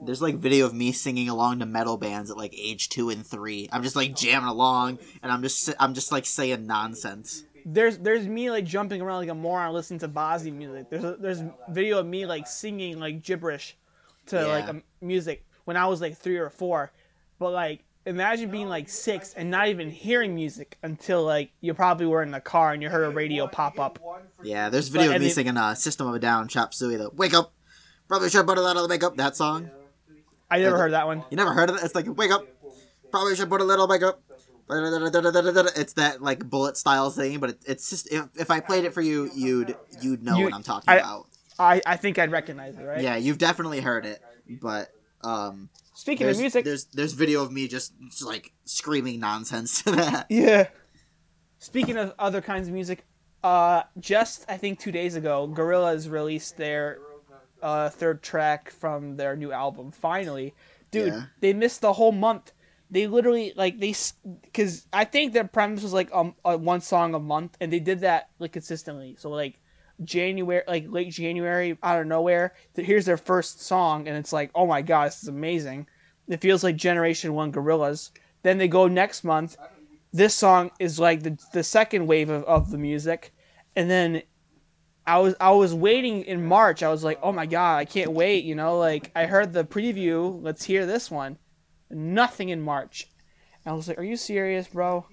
There's 0.00 0.22
like 0.22 0.36
video 0.36 0.66
of 0.66 0.74
me 0.74 0.92
singing 0.92 1.28
along 1.28 1.58
to 1.60 1.66
metal 1.66 1.96
bands 1.96 2.30
at 2.30 2.36
like 2.36 2.54
age 2.56 2.88
two 2.88 3.10
and 3.10 3.26
three. 3.26 3.68
I'm 3.72 3.82
just 3.82 3.96
like 3.96 4.14
jamming 4.14 4.48
along, 4.48 4.98
and 5.22 5.32
I'm 5.32 5.42
just 5.42 5.72
I'm 5.80 5.94
just 5.94 6.12
like 6.12 6.26
saying 6.26 6.66
nonsense. 6.66 7.44
There's 7.72 7.98
there's 7.98 8.26
me 8.26 8.50
like 8.50 8.64
jumping 8.64 9.00
around 9.02 9.18
like 9.18 9.28
a 9.28 9.34
moron 9.34 9.72
listening 9.74 10.00
to 10.00 10.08
Bozzy 10.08 10.52
music. 10.52 10.88
There's 10.90 11.04
a, 11.04 11.16
there's 11.18 11.42
video 11.70 11.98
of 11.98 12.06
me 12.06 12.24
like 12.26 12.46
singing 12.46 12.98
like 12.98 13.22
gibberish 13.22 13.76
to 14.26 14.46
like 14.46 14.64
Yeah. 14.64 14.70
um, 14.70 14.82
music 15.00 15.44
when 15.64 15.76
I 15.76 15.86
was 15.86 16.00
like 16.00 16.16
three 16.16 16.38
or 16.38 16.50
four. 16.50 16.90
But 17.38 17.50
like 17.52 17.84
imagine 18.06 18.50
being 18.50 18.68
like 18.68 18.88
six 18.88 19.34
and 19.34 19.50
not 19.50 19.68
even 19.68 19.90
hearing 19.90 20.34
music 20.34 20.78
until 20.82 21.24
like 21.24 21.50
you 21.60 21.74
probably 21.74 22.06
were 22.06 22.22
in 22.22 22.30
the 22.30 22.40
car 22.40 22.72
and 22.72 22.82
you 22.82 22.88
heard 22.88 23.04
a 23.04 23.10
radio 23.10 23.46
pop 23.46 23.78
up. 23.78 23.98
Yeah, 24.42 24.70
there's 24.70 24.88
video 24.88 25.08
But, 25.10 25.16
of 25.16 25.20
me 25.20 25.26
mean- 25.26 25.34
singing 25.34 25.56
uh, 25.56 25.74
"System 25.74 26.06
of 26.08 26.14
a 26.14 26.18
Down" 26.18 26.48
Chop 26.48 26.72
Suey. 26.72 26.96
The 26.96 27.10
"Wake 27.10 27.34
Up," 27.34 27.52
probably 28.08 28.30
should 28.30 28.46
put 28.46 28.56
a 28.58 28.62
little 28.62 28.88
makeup. 28.88 29.16
That 29.16 29.36
song. 29.36 29.70
I 30.50 30.60
never 30.60 30.76
Yeah. 30.76 30.82
heard 30.82 30.92
that 30.94 31.06
one. 31.06 31.24
You 31.30 31.36
never 31.36 31.52
heard 31.52 31.68
of 31.68 31.76
it? 31.76 31.82
It's 31.84 31.94
like 31.94 32.06
"Wake 32.16 32.30
Up," 32.30 32.46
probably 33.10 33.36
should 33.36 33.50
put 33.50 33.60
a 33.60 33.64
little 33.64 33.86
makeup. 33.86 34.22
It's 35.76 35.94
that 35.94 36.22
like 36.22 36.48
bullet 36.48 36.76
style 36.76 37.10
thing, 37.10 37.38
but 37.38 37.50
it, 37.50 37.62
it's 37.66 37.90
just 37.90 38.12
if, 38.12 38.26
if 38.36 38.50
I 38.50 38.60
played 38.60 38.84
it 38.84 38.92
for 38.94 39.00
you, 39.00 39.30
you'd 39.34 39.76
you'd 40.00 40.22
know 40.22 40.36
You- 40.38 40.44
what 40.44 40.54
I'm 40.54 40.62
talking 40.62 40.88
I- 40.90 40.96
about. 40.98 41.26
I, 41.60 41.80
I 41.84 41.96
think 41.96 42.20
I'd 42.20 42.30
recognize 42.30 42.76
it, 42.78 42.84
right? 42.84 43.00
Yeah, 43.02 43.16
you've 43.16 43.38
definitely 43.38 43.80
heard 43.80 44.06
it, 44.06 44.22
but 44.62 44.90
um, 45.24 45.70
Speaking 45.94 46.28
of 46.28 46.38
music, 46.38 46.64
there's 46.64 46.84
there's 46.84 47.14
video 47.14 47.42
of 47.42 47.50
me 47.50 47.66
just, 47.66 47.92
just 48.10 48.24
like 48.24 48.52
screaming 48.64 49.18
nonsense 49.18 49.82
to 49.82 49.90
that. 49.92 50.26
Yeah. 50.30 50.68
Speaking 51.58 51.96
of 51.96 52.14
other 52.20 52.40
kinds 52.40 52.68
of 52.68 52.74
music, 52.74 53.04
uh, 53.42 53.82
just 53.98 54.44
I 54.48 54.56
think 54.56 54.78
two 54.78 54.92
days 54.92 55.16
ago, 55.16 55.52
Gorillaz 55.52 56.08
released 56.08 56.56
their 56.56 56.98
uh, 57.60 57.88
third 57.88 58.22
track 58.22 58.70
from 58.70 59.16
their 59.16 59.34
new 59.34 59.50
album. 59.50 59.90
Finally, 59.90 60.54
dude, 60.92 61.08
Yeah. 61.08 61.22
they 61.40 61.52
missed 61.52 61.80
the 61.80 61.92
whole 61.94 62.12
month. 62.12 62.52
They 62.90 63.06
literally 63.06 63.52
like 63.54 63.78
they 63.78 63.94
because 64.42 64.86
I 64.92 65.04
think 65.04 65.32
their 65.32 65.44
premise 65.44 65.82
was 65.82 65.92
like 65.92 66.10
um 66.12 66.34
uh, 66.44 66.56
one 66.56 66.80
song 66.80 67.14
a 67.14 67.18
month, 67.18 67.56
and 67.60 67.72
they 67.72 67.80
did 67.80 68.00
that 68.00 68.30
like 68.38 68.52
consistently. 68.52 69.16
So 69.18 69.30
like 69.30 69.60
January, 70.04 70.62
like 70.66 70.86
late 70.88 71.12
January, 71.12 71.76
out 71.82 72.00
of 72.00 72.06
nowhere, 72.06 72.54
here's 72.74 73.04
their 73.04 73.16
first 73.16 73.60
song, 73.62 74.08
and 74.08 74.16
it's 74.16 74.32
like, 74.32 74.50
oh 74.54 74.66
my 74.66 74.82
god, 74.82 75.08
this 75.08 75.22
is 75.22 75.28
amazing. 75.28 75.86
It 76.28 76.40
feels 76.40 76.62
like 76.62 76.76
Generation 76.76 77.34
One 77.34 77.52
Gorillaz. 77.52 78.10
Then 78.42 78.58
they 78.58 78.68
go 78.68 78.86
next 78.86 79.24
month. 79.24 79.56
This 80.12 80.34
song 80.34 80.70
is 80.78 80.98
like 80.98 81.22
the 81.22 81.38
the 81.52 81.64
second 81.64 82.06
wave 82.06 82.30
of, 82.30 82.44
of 82.44 82.70
the 82.70 82.78
music, 82.78 83.34
and 83.76 83.90
then 83.90 84.22
I 85.06 85.18
was 85.18 85.34
I 85.40 85.50
was 85.50 85.74
waiting 85.74 86.22
in 86.24 86.44
March. 86.44 86.82
I 86.82 86.90
was 86.90 87.02
like, 87.02 87.18
oh 87.22 87.32
my 87.32 87.46
god, 87.46 87.78
I 87.78 87.84
can't 87.84 88.12
wait. 88.12 88.44
You 88.44 88.54
know, 88.54 88.78
like 88.78 89.10
I 89.16 89.26
heard 89.26 89.52
the 89.52 89.64
preview. 89.64 90.42
Let's 90.42 90.64
hear 90.64 90.86
this 90.86 91.10
one. 91.10 91.38
Nothing 91.90 92.50
in 92.50 92.60
March. 92.60 93.08
And 93.64 93.72
I 93.72 93.76
was 93.76 93.88
like, 93.88 93.98
are 93.98 94.04
you 94.04 94.16
serious, 94.16 94.68
bro? 94.68 95.06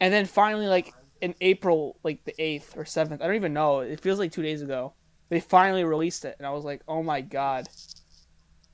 And 0.00 0.12
then 0.12 0.26
finally, 0.26 0.66
like 0.66 0.92
in 1.20 1.34
April, 1.40 1.96
like 2.02 2.24
the 2.24 2.34
eighth 2.42 2.76
or 2.76 2.84
seventh, 2.84 3.22
I 3.22 3.26
don't 3.26 3.36
even 3.36 3.52
know. 3.52 3.80
It 3.80 4.00
feels 4.00 4.18
like 4.18 4.32
two 4.32 4.42
days 4.42 4.62
ago. 4.62 4.94
They 5.30 5.40
finally 5.40 5.84
released 5.84 6.24
it, 6.24 6.36
and 6.38 6.46
I 6.46 6.50
was 6.50 6.64
like, 6.64 6.82
oh 6.86 7.02
my 7.02 7.20
god, 7.20 7.68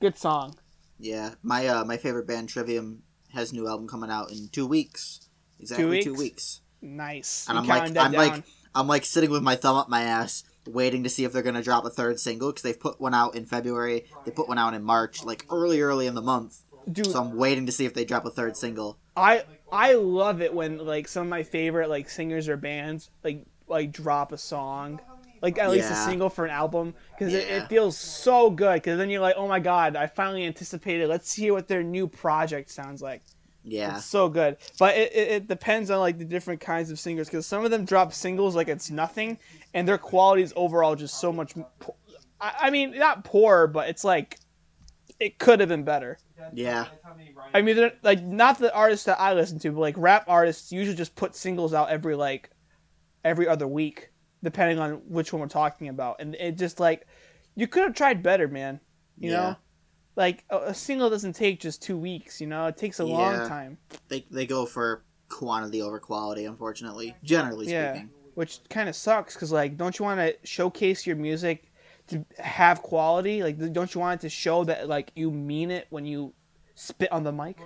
good 0.01 0.19
song. 0.19 0.57
Yeah, 0.99 1.35
my 1.43 1.67
uh, 1.69 1.85
my 1.85 1.97
favorite 1.97 2.27
band 2.27 2.49
Trivium 2.49 3.03
has 3.33 3.53
a 3.53 3.55
new 3.55 3.69
album 3.69 3.87
coming 3.87 4.11
out 4.11 4.33
in 4.33 4.49
two 4.49 4.67
weeks. 4.67 5.29
Exactly 5.61 6.03
two 6.03 6.13
weeks? 6.13 6.19
weeks. 6.19 6.61
Nice. 6.83 7.47
And 7.49 7.59
I'm 7.59 7.67
like 7.67 7.97
I'm 7.97 8.13
like. 8.13 8.45
I'm 8.75 8.87
like 8.87 9.05
sitting 9.05 9.31
with 9.31 9.43
my 9.43 9.57
thumb 9.57 9.77
up 9.77 9.89
my 9.89 10.03
ass, 10.03 10.45
waiting 10.67 11.03
to 11.03 11.09
see 11.09 11.25
if 11.25 11.33
they're 11.33 11.43
gonna 11.43 11.63
drop 11.63 11.85
a 11.85 11.91
third 11.91 12.21
single 12.21 12.51
because 12.51 12.63
they've 12.63 12.79
put 12.79 13.01
one 13.01 13.15
out 13.15 13.35
in 13.35 13.45
February. 13.45 14.05
They 14.25 14.31
put 14.31 14.49
one 14.49 14.59
out 14.59 14.75
in 14.75 14.83
March, 14.85 15.25
like 15.25 15.45
early, 15.51 15.81
early 15.81 16.07
in 16.07 16.15
the 16.15 16.23
month. 16.23 16.63
Dude. 16.93 17.07
So 17.11 17.21
I'm 17.21 17.37
waiting 17.37 17.67
to 17.67 17.73
see 17.73 17.85
if 17.87 17.95
they 17.95 18.05
drop 18.05 18.25
a 18.27 18.31
third 18.31 18.57
single. 18.57 18.99
I 19.17 19.45
I 19.73 19.95
love 19.95 20.41
it 20.43 20.53
when 20.55 20.79
like 20.79 21.09
some 21.09 21.23
of 21.23 21.29
my 21.29 21.43
favorite 21.43 21.89
like 21.89 22.09
singers 22.11 22.49
or 22.49 22.57
bands 22.57 23.11
like 23.25 23.45
like 23.69 23.93
drop 23.93 24.33
a 24.33 24.39
song, 24.39 25.01
like 25.43 25.59
at 25.59 25.71
least 25.71 25.91
a 25.91 25.95
single 25.95 26.29
for 26.29 26.45
an 26.45 26.51
album 26.51 26.95
because 27.17 27.33
it, 27.35 27.47
Yeah. 27.49 27.63
it 27.63 27.69
feels 27.69 27.97
so 27.97 28.51
good. 28.51 28.75
Because 28.75 28.99
then 28.99 29.11
you're 29.11 29.21
like, 29.21 29.37
oh 29.37 29.47
my 29.49 29.61
god, 29.61 29.95
I 29.97 30.07
finally 30.07 30.45
anticipated. 30.45 31.09
Let's 31.09 31.33
hear 31.33 31.53
what 31.53 31.69
their 31.69 31.83
new 31.83 32.07
project 32.09 32.71
sounds 32.71 33.01
like. 33.03 33.23
Yeah, 33.63 33.97
It's 33.97 34.07
so 34.07 34.31
good, 34.31 34.57
but 34.79 34.97
it, 34.97 35.13
it, 35.13 35.29
it 35.33 35.47
depends 35.47 35.91
on 35.91 35.99
like 36.01 36.17
the 36.17 36.25
different 36.25 36.63
kinds 36.63 36.91
of 36.91 36.99
singers 36.99 37.29
because 37.29 37.45
some 37.47 37.63
of 37.63 37.71
them 37.71 37.85
drop 37.85 38.15
singles 38.15 38.57
like 38.57 38.69
it's 38.69 38.91
nothing, 38.91 39.37
and 39.75 39.87
their 39.87 39.99
quality 39.99 40.41
is 40.43 40.55
overall 40.57 40.97
just 40.97 41.21
so 41.21 41.31
much. 41.31 41.53
po- 41.79 41.95
I, 42.41 42.55
I 42.59 42.71
mean, 42.71 42.97
not 42.97 43.23
poor, 43.23 43.67
but 43.67 43.91
it's 43.91 44.03
like 44.03 44.39
it 45.19 45.39
could 45.39 45.61
have 45.61 45.69
been 45.69 45.83
better. 45.85 46.17
Yeah, 46.53 46.87
I 47.55 47.63
mean, 47.63 47.91
like 48.03 48.23
not 48.23 48.59
the 48.59 48.75
artists 48.75 49.07
that 49.07 49.21
I 49.21 49.35
listen 49.35 49.59
to, 49.61 49.73
but 49.73 49.81
like 49.81 49.95
rap 49.99 50.25
artists 50.29 50.73
usually 50.73 50.97
just 50.97 51.15
put 51.17 51.35
singles 51.35 51.75
out 51.75 51.91
every 51.91 52.15
like 52.15 52.51
every 53.25 53.49
other 53.49 53.67
week, 53.67 54.11
depending 54.43 54.79
on 54.79 55.03
which 55.09 55.33
one 55.33 55.41
we're 55.41 55.49
talking 55.49 55.89
about, 55.89 56.17
and 56.21 56.35
it 56.37 56.57
just 56.57 56.81
like 56.81 57.07
you 57.57 57.67
could 57.67 57.83
have 57.83 57.95
tried 57.95 58.23
better, 58.23 58.49
man. 58.49 58.81
You 59.19 59.31
Yeah. 59.31 59.37
know, 59.37 59.57
like 60.17 60.45
a, 60.51 60.59
a 60.59 60.75
single 60.75 61.11
doesn't 61.11 61.35
take 61.35 61.61
just 61.61 61.83
two 61.83 61.99
weeks. 61.99 62.41
You 62.41 62.47
know, 62.47 62.67
it 62.67 62.77
takes 62.77 63.01
a 63.01 63.05
long 63.05 63.47
time, 63.47 63.79
they 64.09 64.27
they 64.31 64.47
go 64.47 64.67
for 64.67 65.05
quantity 65.29 65.83
over 65.83 65.99
quality. 65.99 66.45
Unfortunately, 66.45 67.15
generally 67.23 67.69
Yeah. 67.71 67.93
speaking. 67.93 68.11
which 68.35 68.61
kind 68.71 68.89
of 68.89 68.97
sucks 68.97 69.35
because 69.35 69.53
like, 69.53 69.77
don't 69.77 69.99
you 69.99 70.05
want 70.05 70.21
to 70.21 70.35
showcase 70.47 71.07
your 71.07 71.17
music 71.17 71.70
to 72.11 72.25
have 72.39 72.83
quality? 72.83 73.43
Like, 73.43 73.59
don't 73.73 73.93
you 73.95 74.01
want 74.01 74.21
it 74.21 74.23
to 74.27 74.31
show 74.31 74.65
that 74.65 74.89
like 74.89 75.13
you 75.15 75.31
mean 75.31 75.71
it 75.71 75.87
when 75.91 76.05
you 76.05 76.35
spit 76.75 77.11
on 77.13 77.25
the 77.25 77.33
mic 77.33 77.59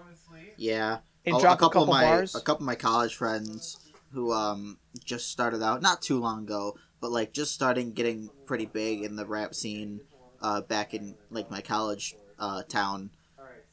Yeah, 0.57 0.99
and 1.25 1.37
a, 1.37 1.41
drop 1.41 1.59
a 1.59 1.61
couple, 1.61 1.71
couple 1.71 1.83
of 1.85 1.89
my 1.91 2.03
bars? 2.05 2.35
a 2.35 2.41
couple 2.41 2.65
of 2.65 2.67
my 2.67 2.75
college 2.75 3.15
friends 3.15 3.79
who 4.13 4.33
um 4.33 4.79
just 5.05 5.31
started 5.31 5.63
out 5.63 5.83
not 5.83 6.03
too 6.03 6.19
long 6.21 6.45
ago, 6.45 6.77
but 7.01 7.11
like 7.11 7.33
just 7.33 7.53
starting 7.53 7.93
getting 7.93 8.31
pretty 8.47 8.67
big 8.67 9.03
in 9.03 9.16
the 9.16 9.27
rap 9.27 9.55
scene 9.55 10.01
uh 10.41 10.61
back 10.62 10.95
in 10.95 11.16
like 11.31 11.51
my 11.51 11.61
college 11.61 12.15
uh 12.39 12.62
town. 12.65 13.11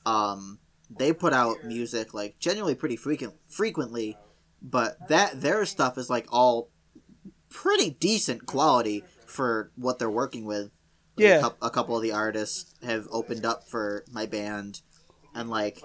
Um 0.05 0.59
they 0.89 1.13
put 1.13 1.31
out 1.33 1.63
music 1.63 2.13
like 2.13 2.37
genuinely 2.39 2.75
pretty 2.75 2.95
frequent 2.97 3.33
frequently, 3.47 4.17
but 4.61 4.97
that 5.07 5.41
their 5.41 5.65
stuff 5.65 5.97
is 5.97 6.09
like 6.09 6.27
all 6.31 6.69
pretty 7.49 7.89
decent 7.91 8.45
quality 8.45 9.03
for 9.31 9.71
what 9.75 9.97
they're 9.99 10.09
working 10.09 10.45
with. 10.45 10.71
Like, 11.17 11.25
Yeah. 11.25 11.49
a, 11.61 11.65
a 11.67 11.69
couple 11.69 11.95
of 11.95 12.03
the 12.03 12.11
artists 12.11 12.73
have 12.83 13.07
opened 13.11 13.45
up 13.45 13.67
for 13.67 14.03
my 14.11 14.25
band, 14.25 14.81
and 15.33 15.49
like 15.49 15.81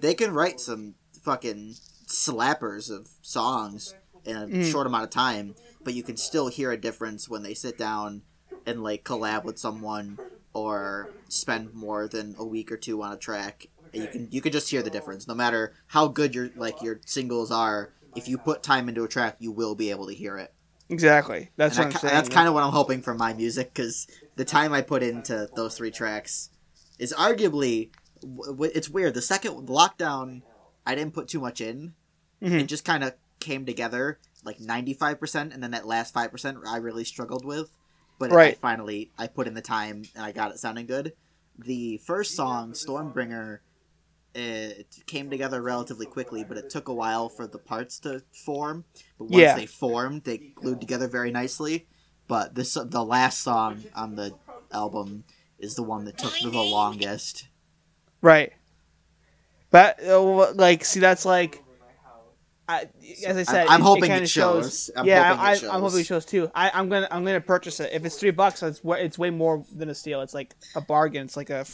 they 0.00 0.14
can 0.14 0.32
write 0.32 0.60
some 0.60 0.94
fucking 1.22 1.74
slappers 2.06 2.90
of 2.90 3.08
songs 3.22 3.94
in 4.24 4.36
a 4.36 4.46
Mm. 4.46 4.70
short 4.70 4.86
amount 4.86 5.04
of 5.04 5.10
time, 5.10 5.54
but 5.84 5.94
you 5.94 6.02
can 6.02 6.16
still 6.16 6.48
hear 6.48 6.70
a 6.72 6.76
difference 6.76 7.28
when 7.28 7.42
they 7.42 7.54
sit 7.54 7.78
down 7.78 8.22
and 8.66 8.82
like 8.82 9.04
collab 9.04 9.44
with 9.44 9.58
someone 9.58 10.18
or 10.52 11.10
spend 11.28 11.72
more 11.74 12.08
than 12.08 12.34
a 12.38 12.44
week 12.44 12.70
or 12.72 12.76
two 12.76 13.02
on 13.02 13.12
a 13.12 13.16
track. 13.16 13.66
And 13.92 14.02
you 14.02 14.08
can 14.08 14.28
you 14.30 14.40
can 14.40 14.52
just 14.52 14.70
hear 14.70 14.82
the 14.82 14.90
difference. 14.90 15.26
No 15.28 15.34
matter 15.34 15.74
how 15.88 16.08
good 16.08 16.34
your 16.34 16.50
like 16.56 16.82
your 16.82 17.00
singles 17.06 17.50
are, 17.50 17.92
if 18.14 18.28
you 18.28 18.36
put 18.38 18.62
time 18.62 18.88
into 18.88 19.04
a 19.04 19.08
track, 19.08 19.36
you 19.38 19.52
will 19.52 19.74
be 19.74 19.90
able 19.90 20.06
to 20.08 20.14
hear 20.14 20.36
it. 20.38 20.52
Exactly. 20.88 21.50
That's 21.56 21.76
And 21.78 21.86
what 21.86 21.94
I 21.94 21.96
I'm 21.96 22.00
saying. 22.00 22.14
that's 22.14 22.28
kind 22.28 22.48
of 22.48 22.54
what 22.54 22.62
I'm 22.62 22.72
hoping 22.72 23.02
for 23.02 23.14
my 23.14 23.32
music 23.34 23.72
because 23.74 24.06
the 24.36 24.44
time 24.44 24.72
I 24.72 24.82
put 24.82 25.02
into 25.02 25.48
those 25.56 25.76
three 25.76 25.90
tracks 25.90 26.50
is 26.98 27.12
arguably 27.12 27.90
it's 28.72 28.88
weird. 28.88 29.14
The 29.14 29.22
second 29.22 29.68
lockdown, 29.68 30.42
I 30.86 30.94
didn't 30.94 31.12
put 31.14 31.28
too 31.28 31.40
much 31.40 31.60
in. 31.60 31.94
Mhm. 32.42 32.60
It 32.60 32.66
just 32.66 32.84
kind 32.84 33.04
of 33.04 33.14
came 33.40 33.66
together 33.66 34.18
like 34.44 34.58
95%, 34.60 35.52
and 35.52 35.62
then 35.62 35.72
that 35.72 35.86
last 35.86 36.14
5% 36.14 36.58
I 36.66 36.76
really 36.76 37.04
struggled 37.04 37.44
with. 37.44 37.70
But 38.18 38.32
I 38.32 38.34
Right. 38.36 38.58
finally, 38.58 39.10
I 39.18 39.26
put 39.26 39.46
in 39.48 39.54
the 39.54 39.60
time 39.60 40.04
and 40.14 40.24
I 40.24 40.32
got 40.32 40.50
it 40.52 40.58
sounding 40.58 40.86
good. 40.86 41.12
The 41.58 41.98
first 41.98 42.34
song, 42.36 42.72
Stormbringer, 42.72 43.58
it 44.36 44.94
came 45.06 45.30
together 45.30 45.62
relatively 45.62 46.06
quickly, 46.06 46.44
but 46.44 46.58
it 46.58 46.68
took 46.70 46.88
a 46.88 46.94
while 46.94 47.28
for 47.28 47.46
the 47.46 47.58
parts 47.58 47.98
to 48.00 48.22
form. 48.44 48.84
But 49.18 49.24
once 49.26 49.36
Yeah. 49.42 49.56
they 49.56 49.66
formed, 49.66 50.24
they 50.24 50.38
glued 50.54 50.80
together 50.80 51.08
very 51.08 51.30
nicely. 51.30 51.88
But 52.28 52.54
this, 52.54 52.74
the 52.74 53.04
last 53.04 53.42
song 53.42 53.84
on 53.94 54.16
the 54.16 54.34
album, 54.72 55.24
is 55.58 55.74
the 55.74 55.82
one 55.82 56.04
that 56.04 56.18
took 56.18 56.34
the 56.38 56.50
longest. 56.50 57.48
Right. 58.20 58.52
But 59.70 60.02
uh, 60.04 60.52
like, 60.54 60.84
see, 60.84 61.00
that's 61.00 61.24
like, 61.24 61.62
I, 62.68 62.88
as 63.24 63.36
I 63.36 63.42
said, 63.44 63.66
I'm 63.68 63.80
it- 63.80 63.84
hoping 63.84 64.10
it, 64.10 64.16
it 64.16 64.22
of 64.24 64.28
shows. 64.28 64.90
I'm 64.96 65.06
yeah, 65.06 65.28
hoping 65.28 65.40
it 65.40 65.48
I, 65.48 65.54
shows. 65.54 65.70
I'm 65.70 65.80
hoping 65.80 66.00
it 66.00 66.06
shows 66.06 66.24
too. 66.26 66.50
I, 66.54 66.70
I'm 66.74 66.88
gonna, 66.88 67.08
I'm 67.10 67.24
gonna 67.24 67.40
purchase 67.40 67.78
it. 67.80 67.90
If 67.92 68.04
it's 68.04 68.16
three 68.18 68.32
bucks, 68.32 68.62
it's 68.62 68.80
it's 68.84 69.18
way 69.18 69.30
more 69.30 69.64
than 69.74 69.88
a 69.88 69.94
steal. 69.94 70.20
It's 70.20 70.34
like 70.34 70.52
a 70.74 70.80
bargain. 70.80 71.24
It's 71.24 71.36
like 71.36 71.50
a, 71.50 71.64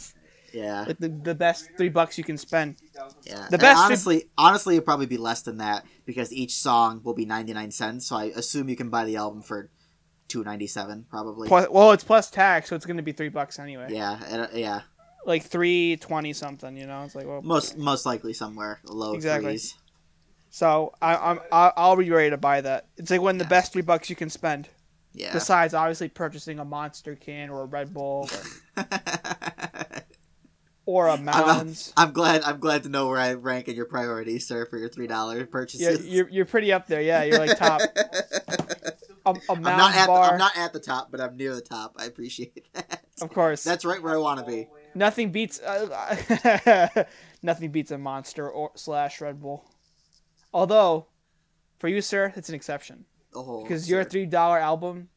Yeah, 0.53 0.83
like 0.83 0.99
the, 0.99 1.09
the 1.09 1.33
best 1.35 1.69
three 1.77 1.89
bucks 1.89 2.17
you 2.17 2.23
can 2.23 2.37
spend. 2.37 2.75
yeah. 3.23 3.35
the 3.49 3.55
And 3.55 3.59
best- 3.61 3.79
honestly, 3.79 4.29
honestly, 4.37 4.75
it'll 4.75 4.85
probably 4.85 5.07
be 5.07 5.17
less 5.17 5.41
than 5.41 5.57
that 5.57 5.83
because 6.05 6.31
each 6.31 6.55
song 6.55 7.01
will 7.03 7.15
be 7.15 7.25
99 7.25 7.71
cents. 7.71 8.05
So 8.07 8.15
I 8.15 8.25
assume 8.25 8.69
you 8.69 8.75
can 8.75 8.89
buy 8.89 9.05
the 9.05 9.15
album 9.15 9.41
for 9.41 9.71
2.97 10.29 11.09
probably. 11.09 11.47
Plus, 11.47 11.67
well, 11.69 11.91
it's 11.91 12.03
plus 12.03 12.29
tax, 12.29 12.69
so 12.69 12.75
it's 12.75 12.85
gonna 12.85 13.01
be 13.01 13.11
three 13.13 13.29
bucks 13.29 13.57
anyway. 13.59 13.87
Yeah, 13.89 14.19
and, 14.27 14.41
uh, 14.43 14.47
yeah. 14.53 14.81
Like 15.25 15.43
three 15.43 15.95
twenty 15.97 16.33
something. 16.33 16.75
You 16.75 16.85
know, 16.85 17.03
it's 17.03 17.15
like 17.15 17.25
well, 17.25 17.41
Most 17.41 17.77
most 17.77 18.05
likely 18.05 18.33
somewhere 18.33 18.79
low 18.85 19.13
Exactly. 19.13 19.51
threes. 19.51 19.75
So 20.49 20.93
I, 21.01 21.15
I'm, 21.15 21.39
I- 21.51 21.71
I'll 21.77 21.95
be 21.95 22.09
ready 22.11 22.29
to 22.29 22.37
buy 22.37 22.61
that. 22.61 22.87
It's 22.97 23.09
like 23.09 23.21
one 23.21 23.35
of 23.35 23.39
the 23.39 23.45
Yeah. 23.45 23.49
best 23.49 23.73
three 23.73 23.81
bucks 23.81 24.09
you 24.09 24.15
can 24.15 24.29
spend. 24.29 24.69
Yeah. 25.15 25.31
Besides, 25.31 25.73
obviously, 25.73 26.09
purchasing 26.09 26.59
a 26.59 26.65
Monster 26.65 27.15
can 27.15 27.49
or 27.51 27.61
a 27.61 27.65
Red 27.65 27.93
Bull 27.93 28.27
or, 28.77 28.83
or 30.85 31.07
a 31.07 31.17
Mounds. 31.17 31.93
I'm 31.95 32.11
glad. 32.11 32.43
I'm 32.43 32.59
glad 32.59 32.83
to 32.83 32.89
know 32.89 33.07
where 33.07 33.19
I 33.19 33.33
rank 33.33 33.67
in 33.67 33.75
your 33.75 33.85
priorities, 33.85 34.47
sir, 34.47 34.65
for 34.65 34.77
your 34.77 34.89
three 34.89 35.07
dollar 35.07 35.45
purchases. 35.45 36.05
Yeah, 36.05 36.13
you're, 36.13 36.29
you're 36.29 36.45
pretty 36.45 36.73
up 36.73 36.87
there. 36.87 37.01
Yeah, 37.01 37.23
you're 37.23 37.39
like 37.39 37.57
top. 37.57 37.81
A, 39.25 39.29
a 39.29 39.35
I'm 39.49 39.61
not 39.61 39.95
at. 39.95 40.01
The, 40.01 40.07
bar, 40.07 40.31
I'm 40.33 40.37
not 40.37 40.57
at 40.57 40.73
the 40.73 40.81
top, 40.81 41.09
but 41.09 41.21
I'm 41.21 41.37
near 41.37 41.55
the 41.55 41.61
top. 41.61 41.95
I 41.97 42.03
appreciate 42.05 42.65
that. 42.73 43.03
of 43.21 43.29
course. 43.31 43.63
That's 43.63 43.85
right 43.85 44.03
where 44.03 44.13
I 44.13 44.17
want 44.17 44.41
to 44.41 44.45
be. 44.45 44.67
nothing 44.95 45.31
beats. 45.31 45.61
Uh, 45.61 47.05
nothing 47.41 47.71
beats 47.71 47.91
a 47.91 47.97
Monster 47.97 48.49
or 48.49 48.71
slash 48.75 49.21
Red 49.21 49.39
Bull. 49.41 49.63
Although, 50.53 51.07
for 51.79 51.87
you, 51.87 52.01
sir, 52.01 52.33
it's 52.35 52.49
an 52.49 52.55
exception 52.55 53.05
Oh, 53.33 53.63
because 53.63 53.89
your 53.89 54.03
three 54.03 54.25
dollar 54.25 54.59
album 54.59 55.07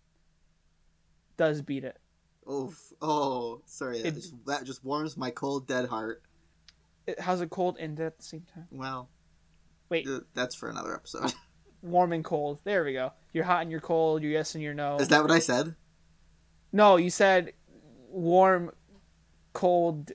does 1.37 1.61
beat 1.61 1.83
it. 1.83 1.99
Oof. 2.51 2.93
Oh, 3.03 3.61
sorry. 3.67 4.03
That, 4.03 4.09
It- 4.09 4.15
just, 4.15 4.35
that 4.47 4.65
just 4.65 4.85
warms 4.85 5.17
my 5.17 5.31
cold, 5.31 5.67
dead 5.67 5.89
heart. 5.89 6.23
it 7.07 7.19
has 7.21 7.41
a 7.41 7.47
cold 7.47 7.77
and 7.79 7.97
dead 7.97 8.07
at 8.07 8.19
the 8.19 8.25
same 8.25 8.45
time? 8.53 8.67
Well, 8.71 9.09
Wait. 9.89 10.09
that's 10.35 10.55
for 10.55 10.69
another 10.69 10.95
episode. 10.95 11.33
Warm 11.83 12.13
and 12.13 12.25
cold. 12.25 12.59
There 12.65 12.85
we 12.85 12.93
go. 12.95 13.13
You're 13.33 13.45
hot 13.45 13.63
and 13.63 13.71
you're 13.71 13.81
cold. 13.81 14.23
You're 14.23 14.33
yes 14.33 14.55
and 14.55 14.65
you're 14.65 14.75
no. 14.75 14.97
Is 14.97 15.09
that 15.09 15.23
what 15.23 15.31
I 15.31 15.39
said? 15.39 15.77
No, 16.73 16.97
you 16.97 17.11
said 17.11 17.53
warm, 18.09 18.73
cold. 19.53 20.11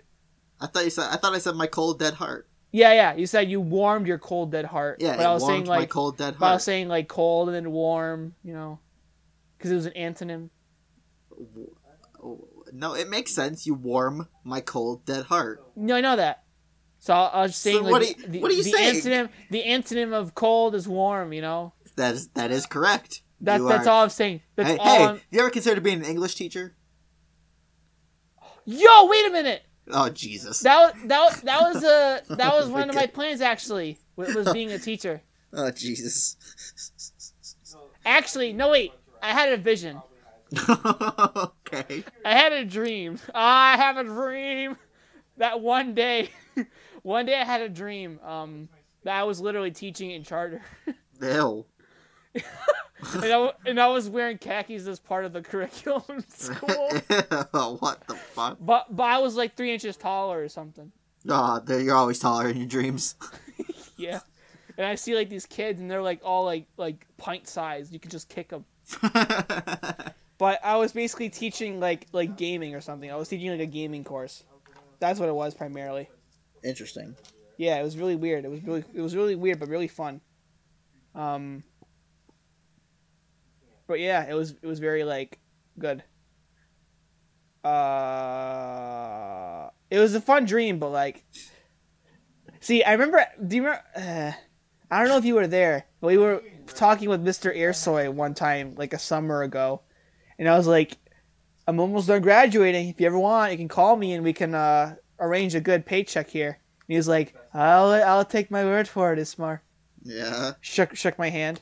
I 0.60 0.68
thought 0.68 0.84
you 0.84 0.90
said. 0.90 1.08
I 1.10 1.16
thought 1.16 1.34
I 1.34 1.38
said 1.38 1.56
my 1.56 1.68
cold, 1.68 2.00
dead 2.00 2.16
heart. 2.16 2.50
Yeah, 2.74 2.94
yeah. 2.94 3.14
You 3.16 3.26
said 3.26 3.50
you 3.50 3.62
warmed 3.62 4.08
your 4.08 4.18
cold 4.18 4.52
dead 4.52 4.66
heart. 4.66 4.98
Yeah, 5.02 5.16
but 5.16 5.26
I 5.26 5.34
was 5.34 5.46
saying 5.46 5.66
my 5.66 5.78
like, 5.78 5.90
cold, 5.90 6.18
dead 6.18 6.36
but 6.40 6.48
I 6.48 6.54
was 6.54 6.64
saying 6.64 6.88
like 6.90 7.08
cold 7.08 7.48
and 7.48 7.56
then 7.56 7.72
warm. 7.72 8.36
You 8.44 8.54
know, 8.54 8.80
because 9.58 9.72
it 9.72 9.76
was 9.76 9.86
an 9.86 9.94
antonym. 9.94 10.50
Oh, 11.40 11.48
No, 12.74 12.94
it 12.94 13.10
makes 13.10 13.34
sense. 13.34 13.66
You 13.66 13.74
warm 13.74 14.28
my 14.44 14.62
cold, 14.62 15.06
dead 15.06 15.26
heart. 15.26 15.64
No, 15.76 15.96
I 15.96 16.02
know 16.02 16.16
that. 16.16 16.44
So 17.00 17.14
I 17.14 17.42
was 17.42 17.56
saying 17.56 17.78
So 17.78 17.84
like 17.84 17.92
what 17.92 18.02
are 18.04 18.06
you- 18.06 18.28
the, 18.28 18.40
what 18.42 18.52
are 18.52 18.54
you 18.54 18.64
the 18.64 18.72
saying? 18.72 18.96
antonym. 19.02 19.30
The 19.50 19.64
antonym 19.64 20.14
of 20.14 20.36
cold 20.36 20.76
is 20.76 20.88
warm. 20.88 21.34
You 21.34 21.42
know. 21.42 21.74
That 21.96 22.14
is 22.16 22.28
that 22.30 22.52
is 22.52 22.66
correct. 22.66 23.24
That, 23.42 23.58
You 23.60 23.68
that's 23.68 23.88
are- 23.88 23.90
all 23.92 24.04
I'm 24.04 24.10
saying. 24.10 24.42
That's 24.56 24.70
Hey, 24.70 24.78
all. 24.78 24.98
hey, 24.98 25.04
I'm... 25.06 25.22
you 25.32 25.40
ever 25.40 25.50
considered 25.50 25.84
being 25.84 26.00
an 26.00 26.06
English 26.06 26.36
teacher? 26.36 26.76
Yo, 28.66 29.06
wait 29.08 29.26
a 29.28 29.32
minute. 29.32 29.64
Oh 29.90 30.10
Jesus! 30.10 30.60
That 30.60 30.78
was 30.96 31.04
that 31.08 31.42
that 31.44 31.62
was 31.62 31.84
uh 31.84 32.22
that 32.36 32.54
was 32.54 32.68
Oh 32.70 32.74
one 32.74 32.90
of 32.90 32.96
my 32.96 33.08
plans 33.08 33.42
actually. 33.42 33.98
Was 34.16 34.54
being 34.54 34.72
a 34.72 34.80
teacher. 34.80 35.22
Oh 35.54 35.70
Jesus! 35.70 36.38
Actually, 38.06 38.54
no 38.54 38.70
wait. 38.70 38.94
I 39.22 39.34
had 39.34 39.52
a 39.52 39.58
vision. 39.58 40.02
okay. 40.70 42.04
I 42.26 42.34
had 42.34 42.52
a 42.52 42.66
dream. 42.66 43.20
I 43.34 43.78
have 43.78 43.98
a 43.98 44.04
dream 44.04 44.78
that 45.38 45.62
one 45.62 45.94
day, 45.94 46.30
one 47.04 47.26
day 47.26 47.40
I 47.40 47.46
had 47.46 47.62
a 47.62 47.70
dream 47.70 48.20
um, 48.24 48.70
that 49.04 49.16
I 49.16 49.24
was 49.24 49.40
literally 49.40 49.72
teaching 49.72 50.12
in 50.12 50.24
charter, 50.24 50.62
Hell. 51.22 51.66
and, 52.34 52.44
I, 53.26 53.52
and 53.66 53.80
I 53.80 53.88
was 53.88 54.10
wearing 54.10 54.38
khakis 54.38 54.88
as 54.88 55.00
part 55.00 55.26
of 55.26 55.34
the 55.34 55.42
curriculum 55.42 56.04
in 56.10 56.30
school. 56.30 56.90
what 57.80 58.08
the 58.08 58.16
fuck? 58.16 58.58
But 58.60 58.96
but 58.96 59.04
I 59.04 59.20
was 59.20 59.36
like 59.36 59.56
three 59.56 59.74
inches 59.74 59.98
taller 59.98 60.42
or 60.42 60.50
something. 60.50 60.92
Oh, 61.30 61.62
you're 61.68 61.96
always 61.96 62.20
taller 62.20 62.50
in 62.50 62.58
your 62.58 62.68
dreams. 62.68 63.16
Yeah. 63.98 64.20
And 64.78 64.88
I 64.88 64.96
see 64.96 65.16
like 65.16 65.30
these 65.30 65.46
kids, 65.46 65.80
and 65.80 65.92
they're 65.92 66.02
like 66.02 66.22
all 66.24 66.46
like 66.46 66.66
like 66.78 67.06
pint 67.18 67.48
sized. 67.48 67.94
You 67.94 68.00
can 68.00 68.10
just 68.10 68.30
kick 68.30 68.50
them. 68.50 68.66
But 70.42 70.60
I 70.64 70.78
was 70.78 70.92
basically 70.92 71.30
teaching 71.30 71.80
like 71.80 72.08
like 72.14 72.36
gaming 72.36 72.74
or 72.74 72.82
something. 72.82 73.12
I 73.12 73.16
was 73.16 73.30
teaching 73.30 73.52
like 73.52 73.60
a 73.60 73.68
gaming 73.68 74.04
course. 74.04 74.42
That's 75.00 75.20
what 75.20 75.30
it 75.30 75.36
was 75.36 75.54
primarily. 75.54 76.10
Interesting. 76.64 77.16
yeah, 77.58 77.80
it 77.80 77.84
was 77.84 77.96
really 77.96 78.16
weird. 78.16 78.44
It 78.44 78.50
was 78.50 78.64
really 78.64 78.84
it 78.92 79.02
was 79.02 79.16
really 79.16 79.36
weird, 79.36 79.60
but 79.60 79.70
really 79.70 79.88
fun. 79.88 80.20
Um, 81.14 81.64
but 83.86 84.00
yeah, 84.00 84.28
it 84.28 84.34
was 84.34 84.56
it 84.64 84.66
was 84.66 84.80
very 84.80 85.04
like 85.04 85.38
good. 85.78 86.02
Uh, 87.64 88.50
it 89.92 90.00
was 90.00 90.16
a 90.16 90.22
fun 90.22 90.46
dream, 90.46 90.80
but 90.80 90.90
like, 90.90 91.24
see, 92.62 92.84
I 92.84 92.94
remember. 92.94 93.24
Do 93.46 93.56
you 93.58 93.62
remember? 93.62 93.84
Uh, 93.96 94.32
I 94.90 95.00
don't 95.02 95.10
know 95.10 95.18
if 95.18 95.26
you 95.26 95.36
were 95.36 95.46
there. 95.46 95.86
But 96.00 96.08
we 96.08 96.18
were 96.18 96.42
talking 96.66 97.10
with 97.10 97.22
Mister 97.22 97.54
Airsoy 97.54 98.12
one 98.12 98.34
time, 98.34 98.74
like 98.76 98.94
a 98.94 99.00
summer 99.00 99.44
ago, 99.44 99.84
and 100.42 100.50
I 100.50 100.58
was 100.58 100.66
like, 100.66 100.98
"I'm 101.68 101.80
almost 101.80 102.08
done 102.08 102.24
graduating. 102.24 102.90
If 102.90 103.00
you 103.00 103.06
ever 103.06 103.20
want, 103.20 103.52
you 103.52 103.58
can 103.60 103.68
call 103.68 103.96
me, 103.96 104.14
and 104.14 104.24
we 104.24 104.34
can 104.34 104.56
uh, 104.56 104.96
arrange 105.20 105.54
a 105.54 105.62
good 105.62 105.86
paycheck 105.86 106.30
here." 106.32 106.50
And 106.50 106.88
he 106.88 106.98
was 106.98 107.08
like, 107.08 107.36
"I'll 107.54 107.92
I'll 107.92 108.26
take 108.26 108.50
my 108.50 108.66
word 108.66 108.88
for 108.88 109.14
it, 109.14 109.20
Ismar." 109.20 109.62
Yeah. 110.04 110.54
Shook 110.62 110.96
shook 110.96 111.20
my 111.20 111.30
hand. 111.30 111.62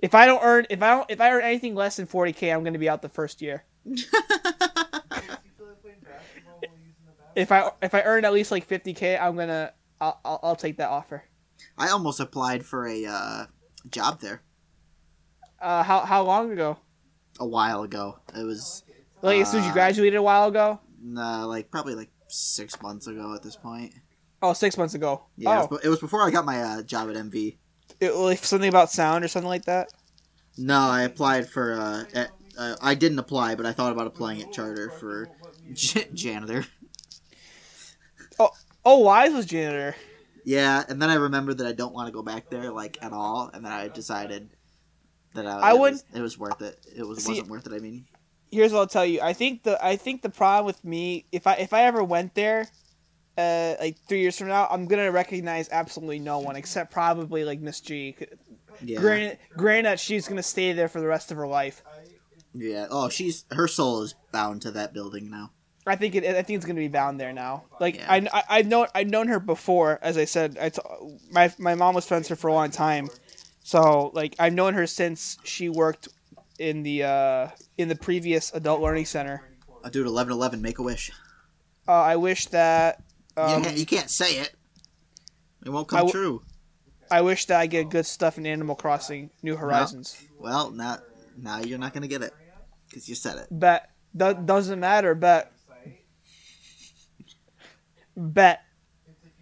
If 0.00 0.14
I 0.14 0.26
don't 0.26 0.42
earn 0.44 0.66
if 0.68 0.82
I 0.82 0.90
don't 0.90 1.10
if 1.10 1.18
I 1.18 1.30
earn 1.30 1.44
anything 1.44 1.74
less 1.74 1.96
than 1.96 2.06
40k, 2.06 2.54
I'm 2.54 2.62
going 2.62 2.74
to 2.74 2.78
be 2.78 2.90
out 2.90 3.00
the 3.00 3.08
first 3.08 3.40
year. 3.40 3.64
If 7.34 7.50
I 7.50 7.70
if 7.82 7.94
I 7.94 8.02
earn 8.02 8.24
at 8.24 8.32
least 8.32 8.50
like 8.52 8.68
50k, 8.68 9.20
I'm 9.20 9.34
gonna 9.34 9.72
I'll, 10.00 10.20
I'll, 10.24 10.40
I'll 10.42 10.56
take 10.56 10.76
that 10.76 10.90
offer. 10.90 11.24
I 11.78 11.88
almost 11.88 12.20
applied 12.20 12.64
for 12.64 12.86
a 12.86 13.06
uh, 13.06 13.46
job 13.90 14.20
there 14.20 14.42
Uh, 15.60 15.82
how 15.82 16.00
how 16.00 16.22
long 16.22 16.52
ago? 16.52 16.76
A 17.40 17.46
while 17.46 17.82
ago. 17.82 18.18
It 18.36 18.44
was 18.44 18.82
Like 19.22 19.40
as 19.40 19.50
soon 19.50 19.60
as 19.60 19.66
you 19.66 19.70
Uh, 19.72 19.74
graduated 19.74 20.16
a 20.18 20.22
while 20.22 20.48
ago? 20.48 20.80
uh, 21.16 21.46
like 21.46 21.70
probably 21.70 21.94
like 21.94 22.10
six 22.28 22.80
months 22.82 23.06
ago 23.06 23.34
at 23.34 23.42
this 23.42 23.56
point. 23.56 23.92
Oh, 24.42 24.52
six 24.52 24.76
months 24.76 24.94
ago. 24.94 25.24
Yeah, 25.36 25.60
it, 25.62 25.62
oh, 25.64 25.66
was, 25.70 25.84
it 25.84 25.88
was 25.88 26.00
before 26.00 26.22
I 26.22 26.30
got 26.30 26.44
my 26.44 26.60
uh, 26.62 26.82
job 26.82 27.08
at 27.10 27.16
MV. 27.16 27.56
it, 28.00 28.10
like 28.14 28.44
something 28.44 28.68
about 28.68 28.90
sound 28.90 29.24
or 29.24 29.28
something 29.28 29.48
like 29.48 29.64
that. 29.64 29.88
No, 30.58 30.78
I 30.78 31.02
applied 31.02 31.48
for. 31.48 31.72
Uh, 31.74 32.04
at, 32.14 32.30
uh, 32.58 32.76
I 32.82 32.94
didn't 32.94 33.18
apply, 33.18 33.54
but 33.56 33.66
I 33.66 33.72
thought 33.72 33.90
about 33.92 34.06
applying 34.06 34.40
at 34.42 34.52
Charter 34.52 34.90
for 34.90 35.28
j- 35.72 36.08
janitor. 36.12 36.66
Oh, 38.38 38.50
oh, 38.84 38.98
Wise 38.98 39.32
was 39.32 39.46
janitor. 39.46 39.94
Yeah, 40.44 40.82
and 40.88 41.00
then 41.00 41.08
I 41.08 41.14
remembered 41.14 41.58
that 41.58 41.66
I 41.66 41.72
don't 41.72 41.94
want 41.94 42.08
to 42.08 42.12
go 42.12 42.22
back 42.22 42.50
there 42.50 42.70
like 42.70 42.98
at 43.00 43.12
all, 43.12 43.50
and 43.52 43.64
then 43.64 43.72
I 43.72 43.88
decided 43.88 44.50
that 45.34 45.46
I, 45.46 45.58
I 45.58 45.70
it 45.74 45.78
would- 45.78 45.92
was, 45.92 46.04
it 46.14 46.20
was 46.20 46.38
worth 46.38 46.62
it. 46.62 46.78
It 46.96 47.06
was 47.06 47.22
See- 47.24 47.32
wasn't 47.32 47.48
worth 47.50 47.66
it. 47.66 47.72
I 47.72 47.78
mean, 47.78 48.06
Here's 48.50 48.72
what 48.72 48.78
I'll 48.80 48.86
tell 48.86 49.04
you. 49.06 49.20
I 49.20 49.32
think 49.32 49.64
the 49.64 49.84
I 49.84 49.96
think 49.96 50.22
the 50.22 50.30
problem 50.30 50.64
with 50.66 50.84
me 50.84 51.26
if 51.32 51.46
I 51.46 51.54
if 51.54 51.72
I 51.72 51.82
ever 51.82 52.04
went 52.04 52.34
there, 52.36 52.68
uh, 53.36 53.74
like 53.80 53.96
three 54.08 54.20
years 54.20 54.38
from 54.38 54.46
now, 54.48 54.68
I'm 54.70 54.86
gonna 54.86 55.10
recognize 55.10 55.68
absolutely 55.72 56.20
no 56.20 56.38
one 56.38 56.54
except 56.54 56.92
probably 56.92 57.44
like 57.44 57.58
Miss 57.60 57.80
G. 57.80 58.14
yeah, 58.82 59.00
Granted, 59.00 59.38
granted, 59.56 59.98
she's 59.98 60.28
gonna 60.28 60.42
stay 60.42 60.72
there 60.72 60.86
for 60.88 61.00
the 61.00 61.06
rest 61.08 61.32
of 61.32 61.36
her 61.36 61.48
life. 61.48 61.82
yeah. 62.54 62.86
Oh, 62.90 63.08
she's 63.08 63.44
her 63.50 63.66
soul 63.66 64.02
is 64.02 64.14
bound 64.30 64.62
to 64.62 64.70
that 64.72 64.94
building 64.94 65.30
now. 65.30 65.50
I 65.86 65.96
think 65.96 66.14
it. 66.14 66.24
I 66.24 66.42
think 66.42 66.56
it's 66.58 66.64
gonna 66.64 66.78
be 66.78 66.86
bound 66.88 67.18
there 67.18 67.32
now. 67.32 67.64
Like 67.80 67.96
Yeah. 67.96 68.06
I, 68.08 68.28
I, 68.32 68.42
I've 68.50 68.66
known, 68.68 68.86
I've 68.94 69.08
known 69.10 69.26
her 69.28 69.40
before. 69.40 69.98
As 70.00 70.16
I 70.16 70.24
said, 70.26 70.56
I 70.60 70.68
t- 70.68 70.80
my 71.32 71.52
my 71.58 71.74
mom 71.74 71.96
was 71.96 72.06
friends 72.06 72.30
with 72.30 72.38
her 72.38 72.40
for 72.40 72.48
a 72.48 72.54
long 72.54 72.70
time, 72.70 73.08
so 73.64 74.12
like 74.14 74.36
I've 74.38 74.52
known 74.52 74.74
her 74.74 74.86
since 74.86 75.38
she 75.42 75.68
worked 75.68 76.08
in 76.58 76.84
the 76.84 77.02
uh 77.02 77.48
in 77.78 77.88
the 77.88 77.96
previous 77.96 78.52
adult 78.54 78.80
learning 78.80 79.06
center. 79.06 79.42
Uh, 79.82 79.88
dude, 79.88 80.06
eleven 80.06 80.32
eleven, 80.32 80.62
make 80.62 80.78
a 80.78 80.82
wish. 80.82 81.10
Uh, 81.88 81.92
I 81.92 82.16
wish 82.16 82.46
that. 82.46 83.02
Um, 83.36 83.58
you, 83.58 83.64
can't, 83.64 83.76
you 83.78 83.86
can't 83.86 84.10
say 84.10 84.38
it. 84.38 84.52
It 85.64 85.70
won't 85.70 85.88
come 85.88 86.06
w- 86.06 86.12
true. 86.12 86.42
I 87.10 87.22
wish 87.22 87.46
that 87.46 87.58
I 87.58 87.66
get 87.66 87.90
good 87.90 88.06
stuff 88.06 88.38
in 88.38 88.46
Animal 88.46 88.76
Crossing 88.76 89.30
New 89.42 89.56
Horizons. 89.56 90.16
Well, 90.38 90.70
now 90.70 90.98
now 91.36 91.60
you're 91.60 91.78
not 91.78 91.94
gonna 91.94 92.06
get 92.06 92.22
it 92.22 92.32
because 92.88 93.08
you 93.08 93.14
said 93.14 93.38
it. 93.38 93.48
Bet 93.50 93.90
that 94.14 94.46
doesn't 94.46 94.78
matter. 94.78 95.14
Bet 95.14 95.50
Bet. 98.16 98.60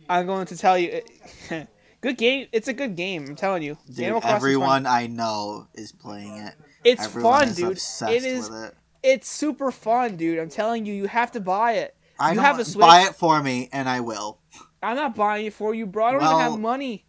I'm 0.08 0.26
going 0.26 0.46
to 0.46 0.56
tell 0.56 0.78
you. 0.78 1.02
good 2.02 2.18
game. 2.18 2.46
It's 2.52 2.68
a 2.68 2.72
good 2.74 2.94
game. 2.96 3.24
I'm 3.26 3.36
telling 3.36 3.62
you. 3.62 3.78
Dude, 3.90 4.22
everyone 4.22 4.86
I 4.86 5.06
know 5.06 5.68
is 5.74 5.92
playing 5.92 6.36
it. 6.36 6.54
It's 6.84 7.02
everyone 7.04 7.46
fun, 7.46 7.54
dude. 7.54 7.78
It 7.78 8.24
is. 8.24 8.50
with 8.50 8.64
it. 8.64 8.74
It's 9.02 9.28
super 9.28 9.70
fun, 9.70 10.16
dude. 10.16 10.38
I'm 10.38 10.50
telling 10.50 10.84
you. 10.84 10.92
You 10.92 11.06
have 11.06 11.32
to 11.32 11.40
buy 11.40 11.72
it. 11.74 11.96
I 12.20 12.32
you 12.32 12.40
have 12.40 12.58
a 12.58 12.64
Switch? 12.64 12.80
buy 12.80 13.02
it 13.02 13.14
for 13.14 13.42
me, 13.42 13.68
and 13.72 13.88
I 13.88 14.00
will. 14.00 14.40
I'm 14.82 14.96
not 14.96 15.16
buying 15.16 15.46
it 15.46 15.54
for 15.54 15.74
you, 15.74 15.86
bro. 15.86 16.06
I 16.06 16.10
don't 16.12 16.20
Well- 16.20 16.40
even 16.40 16.52
have 16.52 16.60
money. 16.60 17.06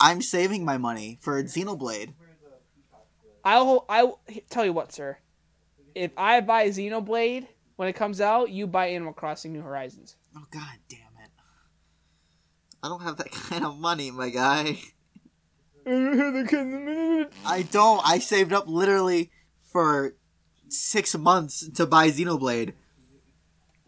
I'm 0.00 0.22
saving 0.22 0.64
my 0.64 0.78
money 0.78 1.18
for 1.20 1.42
Xenoblade. 1.42 2.14
I'll. 3.44 3.84
I 3.88 4.10
tell 4.50 4.64
you 4.64 4.72
what, 4.72 4.92
sir. 4.92 5.18
If 5.94 6.12
I 6.16 6.40
buy 6.40 6.68
Xenoblade 6.68 7.46
when 7.76 7.88
it 7.88 7.94
comes 7.94 8.20
out, 8.20 8.50
you 8.50 8.66
buy 8.66 8.88
Animal 8.88 9.12
Crossing 9.12 9.52
New 9.52 9.62
Horizons. 9.62 10.16
Oh 10.36 10.44
god 10.50 10.78
damn! 10.88 10.97
I 12.82 12.88
don't 12.88 13.02
have 13.02 13.16
that 13.16 13.30
kind 13.48 13.64
of 13.64 13.78
money, 13.78 14.10
my 14.10 14.30
guy. 14.30 14.78
I 15.86 17.66
don't. 17.70 18.00
I 18.04 18.18
saved 18.18 18.52
up 18.52 18.68
literally 18.68 19.30
for 19.72 20.14
six 20.68 21.16
months 21.16 21.68
to 21.70 21.86
buy 21.86 22.10
Xenoblade. 22.10 22.74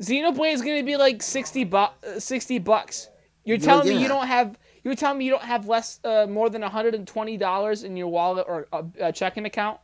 Xenoblade 0.01 0.55
is 0.55 0.63
gonna 0.63 0.83
be 0.83 0.97
like 0.97 1.23
sixty 1.23 1.65
bu- 1.65 1.77
uh, 1.77 2.19
sixty 2.19 2.59
bucks. 2.59 3.09
You're 3.45 3.59
Yeah, 3.59 3.65
telling 3.65 3.89
me 3.89 4.01
you 4.01 4.09
don't 4.09 4.27
have. 4.27 4.59
You're 4.83 4.95
telling 4.95 5.19
me 5.19 5.27
you 5.27 5.31
don't 5.33 5.43
have 5.43 5.67
less, 5.69 6.01
uh, 6.05 6.27
more 6.27 6.49
than 6.49 6.63
hundred 6.63 6.95
and 6.95 7.07
twenty 7.07 7.37
dollars 7.37 7.83
in 7.85 7.97
your 7.99 8.09
wallet 8.09 8.47
or 8.49 8.67
a, 8.73 8.85
a 9.01 9.13
checking 9.13 9.45
account. 9.45 9.79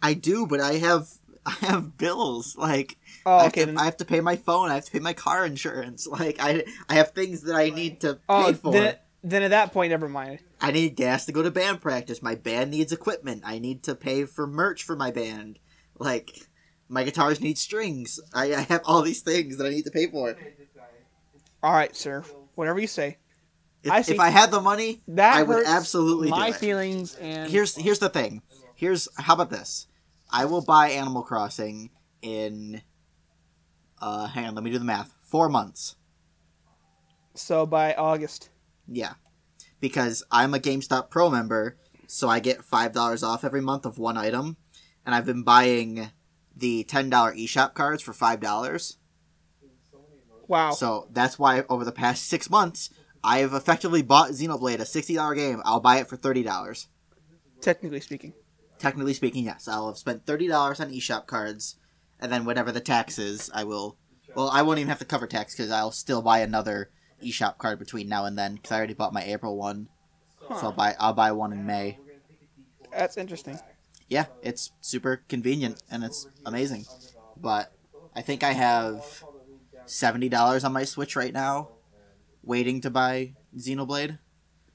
I 0.00 0.14
do, 0.14 0.46
but 0.46 0.60
I 0.60 0.74
have 0.74 1.08
I 1.46 1.52
have 1.66 1.96
bills 1.96 2.56
like 2.56 2.98
Oh, 3.24 3.36
I, 3.38 3.42
have 3.44 3.52
okay. 3.52 3.64
to, 3.64 3.80
I 3.80 3.84
have 3.84 3.96
to 3.98 4.04
pay 4.04 4.20
my 4.20 4.36
phone. 4.36 4.70
I 4.70 4.74
have 4.74 4.84
to 4.86 4.90
pay 4.90 4.98
my 5.00 5.12
car 5.12 5.46
insurance. 5.46 6.06
Like 6.10 6.36
I 6.40 6.64
I 6.88 6.94
have 6.94 7.12
things 7.12 7.42
that 7.42 7.54
I 7.56 7.70
need 7.70 8.00
to 8.02 8.18
oh, 8.28 8.46
pay 8.46 8.52
for. 8.54 8.72
then, 8.72 8.96
then 9.22 9.42
at 9.42 9.50
that 9.50 9.72
point, 9.72 9.90
never 9.90 10.08
mind. 10.08 10.40
I 10.60 10.70
need 10.72 10.96
gas 10.96 11.24
to 11.26 11.32
go 11.32 11.42
to 11.42 11.50
band 11.50 11.80
practice. 11.80 12.22
My 12.22 12.34
band 12.34 12.70
needs 12.72 12.92
equipment. 12.92 13.42
I 13.44 13.58
need 13.58 13.82
to 13.84 13.94
pay 13.94 14.24
for 14.24 14.46
merch 14.46 14.82
for 14.84 14.96
my 14.96 15.10
band. 15.10 15.58
Like 15.98 16.30
my 16.88 17.04
guitars 17.04 17.40
need 17.40 17.58
strings. 17.58 18.20
I, 18.34 18.54
I 18.54 18.60
have 18.62 18.82
all 18.84 19.02
these 19.02 19.22
things 19.22 19.56
that 19.58 19.66
I 19.66 19.70
need 19.70 19.84
to 19.86 19.90
pay 19.90 20.06
for. 20.08 20.36
All 21.62 21.72
right, 21.72 21.94
sir. 21.96 22.22
Whatever 22.54 22.78
you 22.80 22.86
say. 22.86 23.18
If 23.82 23.92
I 23.92 23.98
if 24.00 24.18
I 24.20 24.30
had 24.30 24.50
the 24.50 24.60
money, 24.60 25.02
That 25.08 25.36
I 25.36 25.42
would 25.42 25.66
absolutely 25.66 26.28
my 26.30 26.50
do 26.50 26.56
it. 26.56 26.58
feelings 26.58 27.14
and 27.16 27.50
Here's 27.50 27.74
here's 27.76 27.98
the 28.00 28.08
thing. 28.08 28.42
Here's 28.74 29.08
how 29.16 29.34
about 29.34 29.50
this? 29.50 29.86
I 30.30 30.44
will 30.44 30.62
buy 30.64 30.90
Animal 30.90 31.22
Crossing 31.22 31.90
in. 32.22 32.82
Uh, 34.00 34.26
hang 34.26 34.46
on. 34.46 34.54
Let 34.54 34.64
me 34.64 34.70
do 34.70 34.78
the 34.78 34.84
math. 34.84 35.12
Four 35.22 35.48
months. 35.48 35.96
so 37.34 37.66
by 37.66 37.94
August. 37.94 38.50
Yeah, 38.88 39.14
because 39.80 40.22
I'm 40.30 40.54
a 40.54 40.58
GameStop 40.58 41.10
Pro 41.10 41.28
member, 41.30 41.76
so 42.06 42.28
I 42.28 42.38
get 42.40 42.62
five 42.64 42.92
dollars 42.92 43.22
off 43.22 43.42
every 43.44 43.60
month 43.60 43.84
of 43.84 43.98
one 43.98 44.16
item, 44.16 44.56
and 45.04 45.14
I've 45.14 45.26
been 45.26 45.42
buying 45.42 46.10
the 46.56 46.84
ten 46.84 47.10
dollar 47.10 47.34
eShop 47.34 47.74
cards 47.74 48.02
for 48.02 48.12
five 48.12 48.40
dollars. 48.40 48.98
Wow. 50.48 50.70
So 50.70 51.08
that's 51.10 51.38
why 51.38 51.64
over 51.68 51.84
the 51.84 51.90
past 51.90 52.26
six 52.28 52.48
months, 52.48 52.90
I 53.24 53.38
have 53.38 53.52
effectively 53.52 54.02
bought 54.02 54.30
Xenoblade, 54.30 54.78
a 54.78 54.86
sixty 54.86 55.14
dollar 55.16 55.34
game. 55.34 55.60
I'll 55.64 55.80
buy 55.80 55.96
it 55.98 56.06
for 56.08 56.16
thirty 56.16 56.44
dollars. 56.44 56.86
technically 57.60 58.00
speaking. 58.00 58.32
Technically 58.78 59.14
speaking, 59.14 59.44
yes, 59.44 59.66
I'll 59.68 59.88
have 59.88 59.98
spent 59.98 60.26
thirty 60.26 60.48
dollars 60.48 60.80
on 60.80 60.90
eShop 60.90 61.26
cards, 61.26 61.76
and 62.20 62.30
then 62.30 62.44
whatever 62.44 62.70
the 62.72 62.80
tax 62.80 63.18
is, 63.18 63.50
I 63.54 63.64
will. 63.64 63.96
Well, 64.34 64.50
I 64.50 64.62
won't 64.62 64.78
even 64.78 64.88
have 64.90 64.98
to 64.98 65.04
cover 65.06 65.26
tax 65.26 65.54
because 65.54 65.70
I'll 65.70 65.90
still 65.92 66.20
buy 66.20 66.40
another 66.40 66.90
eShop 67.24 67.56
card 67.56 67.78
between 67.78 68.08
now 68.08 68.26
and 68.26 68.38
then 68.38 68.56
because 68.56 68.72
I 68.72 68.76
already 68.76 68.92
bought 68.94 69.14
my 69.14 69.22
April 69.24 69.56
one, 69.56 69.88
so 70.48 70.56
I'll 70.56 70.72
buy 70.72 70.94
I'll 71.00 71.14
buy 71.14 71.32
one 71.32 71.52
in 71.52 71.64
May. 71.64 71.98
That's 72.92 73.16
interesting. 73.16 73.58
yeah, 74.08 74.26
it's 74.42 74.72
super 74.80 75.22
convenient 75.28 75.82
and 75.90 76.04
it's 76.04 76.28
amazing. 76.44 76.84
But 77.36 77.72
I 78.14 78.20
think 78.22 78.42
I 78.44 78.52
have 78.52 79.24
seventy 79.86 80.28
dollars 80.28 80.64
on 80.64 80.72
my 80.74 80.84
Switch 80.84 81.16
right 81.16 81.32
now, 81.32 81.70
waiting 82.42 82.82
to 82.82 82.90
buy 82.90 83.34
Xenoblade. 83.56 84.18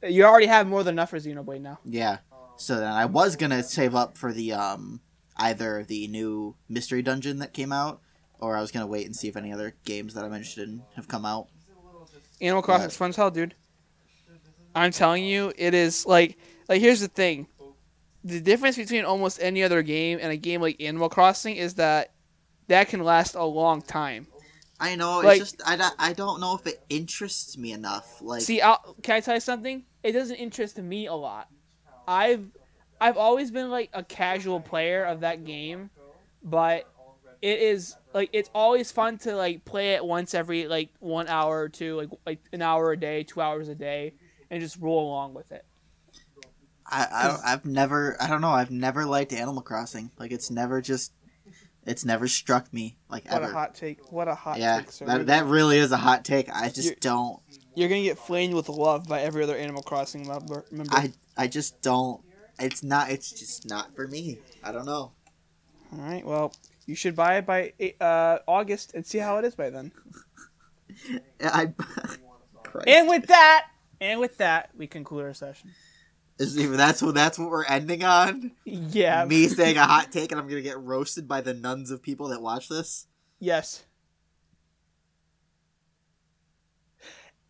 You 0.04 0.24
already 0.26 0.48
have 0.48 0.66
more 0.68 0.84
than 0.84 0.96
enough 0.96 1.12
for 1.12 1.20
Xenoblade 1.20 1.62
now. 1.62 1.78
Yeah. 1.86 2.18
So 2.62 2.76
then 2.76 2.92
I 2.92 3.06
was 3.06 3.36
gonna 3.36 3.64
save 3.64 3.96
up 3.96 4.20
for 4.20 4.32
the 4.32 4.54
um 4.54 5.02
either 5.36 5.84
the 5.84 6.08
new 6.08 6.56
mystery 6.70 7.02
dungeon 7.02 7.40
that 7.40 7.54
came 7.54 7.74
out, 7.74 8.02
or 8.40 8.56
I 8.56 8.62
was 8.62 8.72
gonna 8.72 8.86
wait 8.86 9.08
and 9.08 9.16
see 9.16 9.28
if 9.28 9.36
any 9.36 9.52
other 9.52 9.76
games 9.84 10.14
that 10.14 10.24
I'm 10.24 10.34
interested 10.34 10.70
in 10.70 10.84
have 10.96 11.08
come 11.08 11.26
out. 11.26 11.48
Animal 12.40 12.62
Crossing's 12.62 12.96
fun 12.96 13.10
as 13.10 13.16
hell, 13.16 13.32
dude. 13.32 13.56
I'm 14.76 14.92
telling 14.92 15.26
you, 15.26 15.52
it 15.58 15.74
is 15.74 16.06
like 16.06 16.38
like 16.70 16.82
here's 16.82 17.00
the 17.00 17.08
thing. 17.08 17.48
The 18.24 18.40
difference 18.40 18.78
between 18.78 19.06
almost 19.06 19.42
any 19.42 19.64
other 19.64 19.82
game 19.82 20.20
and 20.22 20.32
a 20.32 20.38
game 20.38 20.62
like 20.62 20.80
Animal 20.80 21.10
Crossing 21.10 21.56
is 21.56 21.74
that 21.76 22.12
that 22.68 22.90
can 22.90 23.04
last 23.04 23.34
a 23.34 23.44
long 23.44 23.82
time. 23.82 24.28
I 24.80 24.96
know 24.96 25.20
it's 25.20 25.26
Like- 25.26 25.40
just 25.40 25.62
I, 25.66 25.76
don't- 25.78 25.96
I 25.98 26.14
don't 26.14 26.40
know 26.40 26.56
if 26.56 26.68
it 26.68 26.84
interests 26.90 27.58
me 27.58 27.72
enough. 27.72 28.22
Like 28.22 28.42
See, 28.42 28.62
I'll, 28.62 28.96
can 29.02 29.16
I 29.16 29.20
tell 29.20 29.34
you 29.34 29.40
something? 29.40 29.84
It 30.04 30.12
doesn't 30.12 30.36
interest 30.36 30.78
me 30.78 31.08
a 31.08 31.14
lot. 31.16 31.48
I've 32.08 32.46
I've 33.00 33.18
always 33.18 33.52
been 33.52 33.70
like 33.70 33.90
a 33.94 34.04
casual 34.04 34.60
player 34.60 35.04
of 35.06 35.22
that 35.22 35.44
game, 35.46 35.90
but 36.44 36.88
it 37.42 37.60
is 37.60 37.96
like 38.14 38.30
it's 38.34 38.50
always 38.54 38.92
fun 38.92 39.18
to 39.20 39.36
like 39.36 39.66
play 39.66 39.94
it 39.94 40.06
once 40.06 40.34
every 40.34 40.68
like 40.68 40.90
one 41.00 41.28
hour 41.28 41.60
or 41.62 41.70
two, 41.70 41.96
like 41.98 42.10
like 42.26 42.40
an 42.54 42.62
hour 42.62 42.92
a 42.92 42.98
day, 43.00 43.24
two 43.24 43.42
hours 43.42 43.68
a 43.70 43.76
day, 43.76 44.14
and 44.50 44.62
just 44.62 44.78
roll 44.78 45.08
along 45.08 45.34
with 45.34 45.52
it. 45.52 45.66
I, 46.86 47.08
I 47.44 47.54
I've 47.54 47.66
never 47.66 48.18
I 48.22 48.28
don't 48.28 48.42
know 48.42 48.52
I've 48.52 48.72
never 48.72 49.06
liked 49.06 49.32
Animal 49.34 49.62
Crossing. 49.62 50.12
Like 50.20 50.32
it's 50.32 50.52
never 50.52 50.82
just 50.82 51.14
it's 51.86 52.06
never 52.06 52.28
struck 52.28 52.72
me 52.74 52.98
like 53.10 53.26
What 53.26 53.42
ever. 53.42 53.52
a 53.52 53.54
hot 53.54 53.74
take! 53.76 54.12
What 54.12 54.28
a 54.28 54.36
hot 54.36 54.60
yeah, 54.60 54.82
take! 54.82 54.92
sir. 54.92 55.06
that 55.06 55.26
that 55.28 55.46
really 55.46 55.78
is 55.78 55.92
a 55.92 55.98
hot 55.98 56.26
take. 56.26 56.50
I 56.54 56.68
just 56.70 56.84
You're- 56.84 56.98
don't. 57.00 57.40
You're 57.76 57.90
gonna 57.90 58.04
get 58.04 58.18
flamed 58.18 58.54
with 58.54 58.70
love 58.70 59.08
by 59.08 59.22
every 59.22 59.44
other 59.44 59.56
Animal 59.56 59.82
Crossing 59.84 60.28
member. 60.28 60.66
member. 60.72 60.94
I 60.94 61.12
I 61.38 61.48
just 61.48 61.82
don't. 61.82 62.22
It's 62.60 62.84
not. 62.84 63.10
It's 63.10 63.32
just 63.32 63.68
not 63.70 63.96
for 63.96 64.08
me. 64.08 64.40
I 64.64 64.72
don't 64.72 64.86
know. 64.86 65.14
All 65.94 66.00
right, 66.00 66.26
well, 66.26 66.54
you 66.86 66.96
should 66.96 67.16
buy 67.16 67.38
it 67.38 67.46
by 67.46 67.74
uh, 68.00 68.40
August 68.48 68.94
and 68.94 69.06
see 69.06 69.18
how 69.18 69.38
it 69.38 69.46
is 69.46 69.56
by 69.56 69.70
then. 69.70 69.92
I. 71.44 71.74
And 72.88 73.10
with 73.10 73.28
that, 73.28 73.68
and 74.00 74.22
with 74.22 74.38
that, 74.38 74.70
we 74.78 74.88
conclude 74.88 75.26
our 75.26 75.34
session. 75.34 75.72
Is- 76.40 76.56
that's 76.56 77.02
what 77.02 77.14
that's 77.16 77.38
what 77.38 77.50
we're 77.50 77.66
ending 77.66 78.02
on. 78.04 78.52
Yeah. 78.64 79.26
Me 79.26 79.50
saying 79.50 79.76
a 79.76 79.84
hot 79.86 80.10
take, 80.12 80.32
and 80.32 80.40
I'm 80.40 80.48
gonna 80.48 80.62
get 80.62 80.80
roasted 80.80 81.28
by 81.28 81.42
the 81.42 81.54
nuns 81.54 81.92
of 81.92 82.02
people 82.02 82.30
that 82.30 82.42
watch 82.42 82.70
this. 82.70 83.08
Yes. 83.40 83.84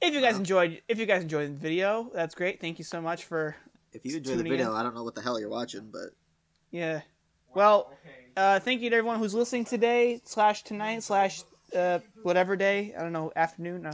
If 0.01 0.13
you 0.13 0.21
guys 0.21 0.33
Wow. 0.33 0.39
enjoyed, 0.39 0.81
if 0.87 0.99
you 0.99 1.05
guys 1.05 1.21
enjoyed 1.21 1.49
the 1.51 1.55
video, 1.57 2.09
that's 2.13 2.35
great. 2.35 2.59
Thank 2.59 2.79
you 2.79 2.85
so 2.85 3.01
much 3.01 3.25
for 3.25 3.55
If 3.93 4.05
you 4.05 4.17
enjoyed 4.17 4.39
the 4.39 4.43
video, 4.43 4.71
in. 4.71 4.77
I 4.77 4.83
don't 4.83 4.95
know 4.95 5.03
what 5.03 5.15
the 5.15 5.21
hell 5.21 5.39
you're 5.39 5.49
watching, 5.49 5.89
but 5.91 6.11
yeah. 6.71 7.01
Well, 7.53 7.91
uh, 8.37 8.59
thank 8.61 8.81
you 8.81 8.89
to 8.89 8.95
everyone 8.95 9.19
who's 9.19 9.33
listening 9.33 9.65
today 9.65 10.21
slash 10.25 10.63
tonight 10.63 11.03
slash 11.03 11.43
uh, 11.75 11.99
whatever 12.23 12.55
day. 12.55 12.93
I 12.97 13.01
don't 13.03 13.11
know 13.13 13.31
afternoon. 13.35 13.83
No. 13.83 13.91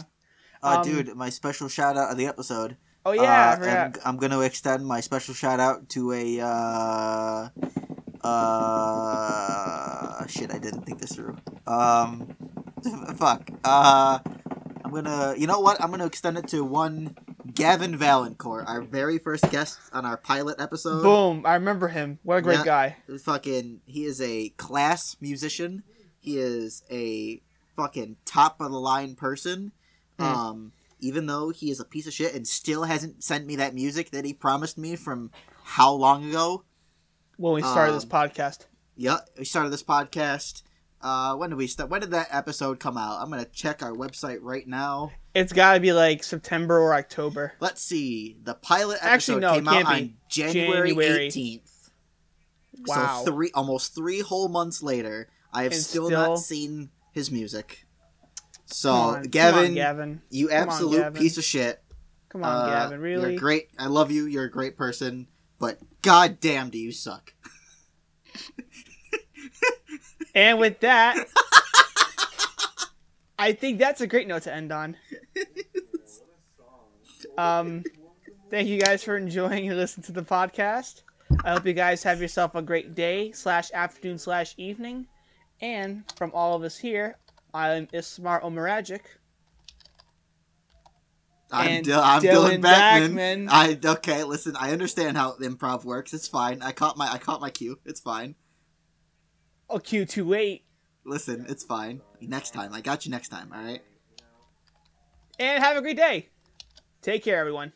uh, 0.63 0.77
Um, 0.77 0.83
dude, 0.83 1.15
my 1.15 1.29
special 1.29 1.67
shout 1.67 1.97
out 1.97 2.11
of 2.11 2.17
the 2.17 2.27
episode. 2.27 2.77
Oh 3.05 3.11
yeah, 3.13 3.21
I 3.21 3.53
Uh, 3.53 3.55
forgot. 3.55 3.85
and 3.85 3.97
I'm 4.05 4.17
gonna 4.17 4.39
extend 4.41 4.85
my 4.85 4.99
special 5.01 5.33
shout 5.33 5.59
out 5.59 5.89
to 5.89 6.11
a 6.13 6.39
uh, 6.41 7.49
uh, 8.23 10.27
shit. 10.27 10.53
I 10.53 10.59
didn't 10.59 10.83
think 10.83 10.99
this 10.99 11.13
through. 11.15 11.37
Um, 11.65 12.35
fuck. 13.15 13.49
Uh, 13.63 14.19
I'm 14.87 14.93
gonna. 14.93 15.35
You 15.37 15.47
know 15.47 15.59
what? 15.59 15.81
I'm 15.83 15.91
gonna 15.91 16.05
extend 16.05 16.37
it 16.37 16.47
to 16.49 16.63
one 16.63 17.17
Gavin 17.53 17.97
Valancourt, 17.97 18.65
our 18.67 18.81
very 18.81 19.17
first 19.17 19.49
guest 19.51 19.79
on 19.91 20.05
our 20.05 20.15
pilot 20.15 20.61
episode. 20.61 21.03
Boom! 21.03 21.45
I 21.45 21.55
remember 21.55 21.89
him. 21.89 22.19
What 22.23 22.37
a 22.37 22.41
great 22.41 22.59
Yeah. 22.59 22.63
guy. 22.63 22.97
Fucking, 23.23 23.81
he 23.85 24.05
is 24.05 24.21
a 24.21 24.49
class 24.51 25.17
musician. 25.19 25.83
He 26.19 26.37
is 26.37 26.83
a 26.89 27.41
fucking 27.75 28.15
top 28.25 28.61
of 28.61 28.71
the 28.71 28.79
line 28.79 29.15
person. 29.15 29.73
Hmm. 30.17 30.23
Um, 30.25 30.71
even 31.01 31.25
though 31.25 31.49
he 31.49 31.69
is 31.69 31.79
a 31.81 31.85
piece 31.85 32.07
of 32.07 32.13
shit 32.13 32.33
and 32.33 32.47
still 32.47 32.83
hasn't 32.83 33.23
sent 33.23 33.45
me 33.45 33.57
that 33.57 33.75
music 33.75 34.11
that 34.11 34.23
he 34.23 34.33
promised 34.33 34.77
me 34.77 34.95
from 34.95 35.31
how 35.63 35.91
long 35.91 36.29
ago. 36.29 36.63
When 37.35 37.53
we 37.53 37.61
started 37.61 37.93
this 37.93 38.03
Um, 38.05 38.09
podcast. 38.09 38.65
Yeah, 38.95 39.17
we 39.37 39.43
started 39.45 39.69
this 39.71 39.83
podcast. 39.83 40.63
Uh, 41.01 41.35
when 41.35 41.49
did 41.51 41.57
we 41.57 41.67
start? 41.67 41.89
When 41.89 42.01
did 42.01 42.11
that 42.11 42.27
episode 42.31 42.79
come 42.79 42.97
out? 42.97 43.21
I'm 43.21 43.29
gonna 43.29 43.45
check 43.45 43.83
our 43.83 43.91
website 43.93 44.39
right 44.41 44.67
now. 44.67 45.11
It's 45.35 45.53
got 45.53 45.75
to 45.75 45.79
be 45.79 45.93
like 45.93 46.23
September 46.23 46.79
or 46.79 46.95
October. 46.95 47.53
Let's 47.59 47.81
see. 47.81 48.37
The 48.43 48.55
pilot 48.55 48.95
episode 49.03 49.07
Actually, 49.07 49.41
no, 49.41 49.53
came 49.53 49.67
out 49.67 49.85
on. 49.85 50.13
January 50.29 50.89
January. 50.89 51.27
18th. 51.29 51.89
Wow. 52.87 53.21
So 53.23 53.31
three, 53.31 53.51
almost 53.53 53.93
three 53.93 54.21
whole 54.21 54.47
months 54.49 54.81
later, 54.81 55.29
I 55.53 55.63
have 55.63 55.75
still, 55.75 56.07
still- 56.07 56.19
not 56.29 56.39
seen 56.39 56.89
his 57.11 57.29
music. 57.31 57.85
So, 58.69 58.91
on, 58.91 59.23
Gavin, 59.23 59.65
on, 59.65 59.73
Gavin. 59.75 60.21
you 60.29 60.49
Come 60.49 60.57
on, 60.57 60.67
absolute 60.67 60.97
Gavin. 60.97 61.21
piece 61.21 61.37
of 61.37 61.43
shit. 61.45 61.81
Come 62.29 62.43
on, 62.43 62.49
Uh, 62.53 62.69
Gavin. 62.69 62.99
Really? 62.99 63.31
You're 63.31 63.39
great. 63.39 63.69
I 63.79 63.85
love 63.85 64.11
you. 64.11 64.25
You're 64.25 64.43
a 64.43 64.51
great 64.51 64.75
person. 64.75 65.27
But 65.59 65.79
god 66.01 66.39
damn, 66.41 66.69
do 66.69 66.77
you 66.77 66.91
suck. 66.91 67.33
And 70.35 70.59
with 70.59 70.79
that, 70.81 71.17
I 73.39 73.53
think 73.53 73.79
that's 73.79 74.01
a 74.01 74.07
great 74.07 74.27
note 74.27 74.43
to 74.43 74.53
end 74.53 74.71
on. 74.71 74.95
Um, 77.37 77.83
thank 78.49 78.67
you 78.67 78.79
guys 78.79 79.03
for 79.03 79.17
enjoying 79.17 79.67
and 79.67 79.77
listening 79.77 80.05
to 80.05 80.11
the 80.11 80.23
podcast. 80.23 81.01
I 81.43 81.51
hope 81.51 81.65
you 81.65 81.73
guys 81.73 82.03
have 82.03 82.21
yourself 82.21 82.55
a 82.55 82.61
great 82.61 82.95
day 82.95 83.31
slash 83.31 83.71
afternoon 83.73 84.17
slash 84.17 84.53
evening. 84.57 85.07
And 85.61 86.03
from 86.15 86.31
all 86.33 86.55
of 86.55 86.63
us 86.63 86.77
here, 86.77 87.17
I'm 87.53 87.87
Ismar 87.91 88.41
Omeragic. 88.41 89.01
I'm, 91.51 91.81
Dil- 91.81 91.99
I'm 91.99 92.21
Dylan 92.21 92.59
Dylan, 92.59 92.61
Backman. 92.61 93.47
Backman. 93.47 93.47
I 93.49 93.91
okay. 93.93 94.23
Listen, 94.23 94.55
I 94.55 94.71
understand 94.71 95.17
how 95.17 95.33
improv 95.37 95.85
works. 95.85 96.13
It's 96.13 96.27
fine. 96.27 96.61
I 96.61 96.71
caught 96.73 96.97
my 96.97 97.11
I 97.11 97.17
caught 97.17 97.39
my 97.39 97.49
cue. 97.49 97.79
It's 97.85 98.01
fine. 98.01 98.35
Oh, 99.69 99.79
Q28. 99.79 100.61
Listen, 101.05 101.45
it's 101.49 101.63
fine. 101.63 102.01
Next 102.21 102.51
time, 102.51 102.73
I 102.73 102.81
got 102.81 103.05
you. 103.05 103.11
Next 103.11 103.29
time. 103.29 103.51
All 103.53 103.61
right. 103.61 103.81
And 105.39 105.63
have 105.63 105.77
a 105.77 105.81
great 105.81 105.97
day. 105.97 106.29
Take 107.01 107.23
care, 107.23 107.37
everyone. 107.37 107.73